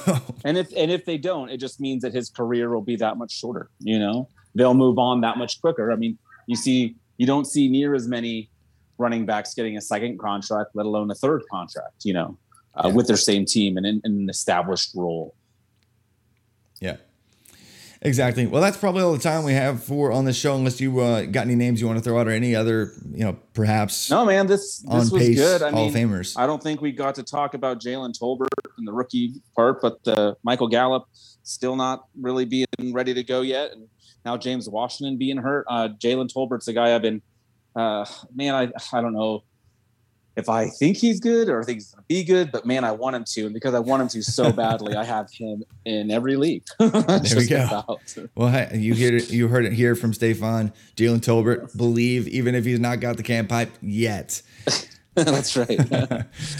And 0.43 0.57
if 0.57 0.71
and 0.75 0.91
if 0.91 1.05
they 1.05 1.17
don't, 1.17 1.49
it 1.49 1.57
just 1.57 1.79
means 1.79 2.01
that 2.03 2.13
his 2.13 2.29
career 2.29 2.69
will 2.73 2.81
be 2.83 2.95
that 2.97 3.17
much 3.17 3.31
shorter. 3.31 3.69
You 3.79 3.99
know, 3.99 4.27
they'll 4.55 4.73
move 4.73 4.97
on 4.99 5.21
that 5.21 5.37
much 5.37 5.59
quicker. 5.61 5.91
I 5.91 5.95
mean, 5.95 6.17
you 6.47 6.55
see, 6.55 6.95
you 7.17 7.25
don't 7.25 7.45
see 7.45 7.67
near 7.69 7.95
as 7.95 8.07
many 8.07 8.49
running 8.97 9.25
backs 9.25 9.53
getting 9.53 9.77
a 9.77 9.81
second 9.81 10.19
contract, 10.19 10.71
let 10.75 10.85
alone 10.85 11.09
a 11.09 11.15
third 11.15 11.41
contract. 11.51 12.03
You 12.03 12.13
know, 12.13 12.37
uh, 12.75 12.83
Yeah. 12.87 12.93
with 12.93 13.07
their 13.07 13.17
same 13.17 13.45
team 13.45 13.77
and 13.77 13.85
in, 13.85 14.01
in 14.05 14.11
an 14.21 14.29
established 14.29 14.91
role. 14.95 15.33
yeah, 16.79 16.97
exactly. 18.01 18.47
Well, 18.47 18.61
that's 18.61 18.77
probably 18.77 19.01
all 19.01 19.13
the 19.13 19.19
time 19.19 19.43
we 19.43 19.53
have 19.53 19.83
for 19.83 20.11
on 20.11 20.25
this 20.25 20.37
show. 20.37 20.55
Unless 20.55 20.81
you 20.81 20.99
uh, 20.99 21.25
got 21.25 21.45
any 21.45 21.55
names 21.55 21.81
you 21.81 21.87
want 21.87 21.99
to 21.99 22.03
throw 22.03 22.19
out 22.19 22.27
or 22.27 22.31
any 22.31 22.55
other, 22.55 22.93
you 23.11 23.23
know, 23.23 23.37
perhaps 23.53 24.09
No, 24.09 24.25
man, 24.25 24.47
this 24.47 24.83
on 24.87 24.99
this 24.99 25.11
was 25.11 25.21
pace 25.21 25.37
good. 25.37 25.61
I 25.61 25.71
Hall 25.71 25.85
mean, 25.85 25.93
Famers. 25.93 26.37
I 26.37 26.45
don't 26.45 26.61
think 26.61 26.81
we 26.81 26.91
got 26.91 27.15
to 27.15 27.23
talk 27.23 27.53
about 27.53 27.79
Jalen 27.79 28.17
Tolbert 28.19 28.47
in 28.77 28.85
the 28.85 28.93
rookie 28.93 29.41
part, 29.55 29.81
but 29.81 29.99
uh, 30.07 30.35
Michael 30.43 30.67
Gallup 30.67 31.07
still 31.43 31.75
not 31.75 32.05
really 32.19 32.45
being 32.45 32.65
ready 32.93 33.13
to 33.13 33.23
go 33.23 33.41
yet, 33.41 33.71
and 33.71 33.87
now 34.25 34.37
James 34.37 34.69
Washington 34.69 35.17
being 35.17 35.37
hurt. 35.37 35.65
Uh, 35.69 35.89
Jalen 35.99 36.31
Tolbert's 36.33 36.67
a 36.67 36.73
guy 36.73 36.93
I've 36.95 37.01
been, 37.01 37.21
uh, 37.75 38.05
man, 38.33 38.53
I 38.55 38.71
I 38.95 39.01
don't 39.01 39.13
know 39.13 39.43
if 40.35 40.47
I 40.49 40.67
think 40.67 40.97
he's 40.97 41.19
good 41.19 41.49
or 41.49 41.61
I 41.61 41.65
think 41.65 41.77
he's 41.77 41.91
going 41.91 42.03
to 42.03 42.07
be 42.07 42.23
good, 42.23 42.51
but 42.51 42.65
man, 42.65 42.83
I 42.83 42.91
want 42.91 43.15
him 43.15 43.23
to, 43.25 43.45
and 43.45 43.53
because 43.53 43.73
I 43.73 43.79
want 43.79 44.01
him 44.01 44.07
to 44.09 44.23
so 44.23 44.51
badly, 44.53 44.95
I 44.95 45.03
have 45.03 45.31
him 45.31 45.63
in 45.85 46.11
every 46.11 46.37
league. 46.37 46.63
there 46.79 47.21
we 47.35 47.47
go. 47.47 47.99
Well, 48.35 48.49
hey, 48.49 48.69
you 48.73 48.93
hear 48.93 49.15
it, 49.15 49.29
you 49.29 49.47
heard 49.47 49.65
it 49.65 49.73
here 49.73 49.95
from 49.95 50.13
Stefan. 50.13 50.71
Jalen 50.95 51.19
Tolbert, 51.19 51.75
believe 51.75 52.27
even 52.27 52.55
if 52.55 52.65
he's 52.65 52.79
not 52.79 52.99
got 52.99 53.17
the 53.17 53.23
can 53.23 53.47
pipe 53.47 53.71
yet. 53.81 54.41
That's 55.15 55.57
right. 55.57 55.79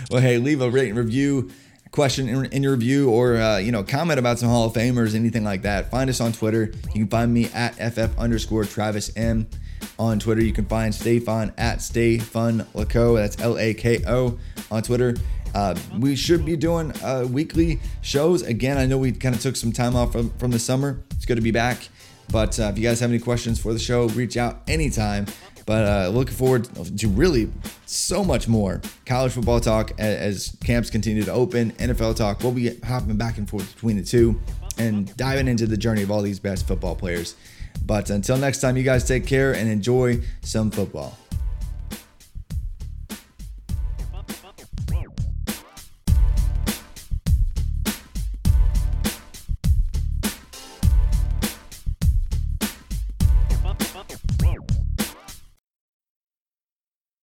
well, 0.10 0.22
hey, 0.22 0.38
leave 0.38 0.61
a 0.61 0.69
rate 0.69 0.89
and 0.89 0.98
review, 0.98 1.52
question 1.91 2.27
in, 2.27 2.45
in 2.48 2.64
your 2.64 2.73
review, 2.73 3.10
or 3.10 3.38
uh, 3.38 3.57
you 3.57 3.72
know, 3.72 3.84
comment 3.84 4.19
about 4.19 4.39
some 4.39 4.49
Hall 4.49 4.65
of 4.65 4.73
Famers, 4.73 5.15
anything 5.15 5.45
like 5.45 5.61
that. 5.61 5.89
Find 5.89 6.10
us 6.10 6.19
on 6.19 6.34
Twitter. 6.34 6.73
You 6.88 7.06
can 7.06 7.07
find 7.07 7.34
me 7.34 7.45
at 7.53 7.76
ff 7.77 8.18
underscore 8.18 8.65
Travis 8.65 9.15
M 9.15 9.48
on 9.99 10.19
Twitter. 10.19 10.43
You 10.43 10.53
can 10.53 10.65
find 10.65 10.93
Stefan 10.93 11.53
at 11.57 11.81
Stay 11.81 12.17
Fun. 12.17 12.65
That's 12.73 13.41
L 13.41 13.57
A 13.57 13.73
K 13.73 14.03
O 14.07 14.37
on 14.69 14.83
Twitter. 14.83 15.15
Uh, 15.53 15.75
we 15.99 16.15
should 16.15 16.45
be 16.45 16.55
doing 16.55 16.91
uh, 17.03 17.27
weekly 17.29 17.79
shows. 18.01 18.41
Again, 18.41 18.77
I 18.77 18.85
know 18.85 18.97
we 18.97 19.11
kind 19.11 19.35
of 19.35 19.41
took 19.41 19.55
some 19.55 19.71
time 19.71 19.95
off 19.95 20.13
from, 20.13 20.29
from 20.37 20.51
the 20.51 20.59
summer. 20.59 21.01
It's 21.11 21.25
good 21.25 21.35
to 21.35 21.41
be 21.41 21.51
back. 21.51 21.89
But 22.31 22.57
uh, 22.59 22.71
if 22.71 22.77
you 22.77 22.83
guys 22.83 22.99
have 23.01 23.09
any 23.09 23.19
questions 23.19 23.59
for 23.59 23.73
the 23.73 23.79
show, 23.79 24.07
reach 24.09 24.37
out 24.37 24.61
anytime. 24.67 25.25
But 25.65 25.87
uh, 25.87 26.09
looking 26.09 26.35
forward 26.35 26.65
to 26.97 27.07
really 27.07 27.51
so 27.85 28.23
much 28.23 28.47
more 28.47 28.81
college 29.05 29.33
football 29.33 29.59
talk 29.59 29.91
as, 29.99 30.49
as 30.49 30.57
camps 30.63 30.89
continue 30.89 31.23
to 31.23 31.31
open. 31.31 31.71
NFL 31.73 32.15
talk. 32.15 32.41
We'll 32.41 32.53
be 32.53 32.77
hopping 32.79 33.17
back 33.17 33.37
and 33.37 33.49
forth 33.49 33.73
between 33.75 33.97
the 33.97 34.03
two 34.03 34.39
and 34.77 35.15
diving 35.17 35.47
into 35.47 35.67
the 35.67 35.77
journey 35.77 36.01
of 36.03 36.11
all 36.11 36.21
these 36.21 36.39
best 36.39 36.67
football 36.67 36.95
players. 36.95 37.35
But 37.85 38.09
until 38.09 38.37
next 38.37 38.61
time, 38.61 38.77
you 38.77 38.83
guys 38.83 39.03
take 39.03 39.25
care 39.25 39.53
and 39.53 39.69
enjoy 39.69 40.21
some 40.41 40.71
football. 40.71 41.17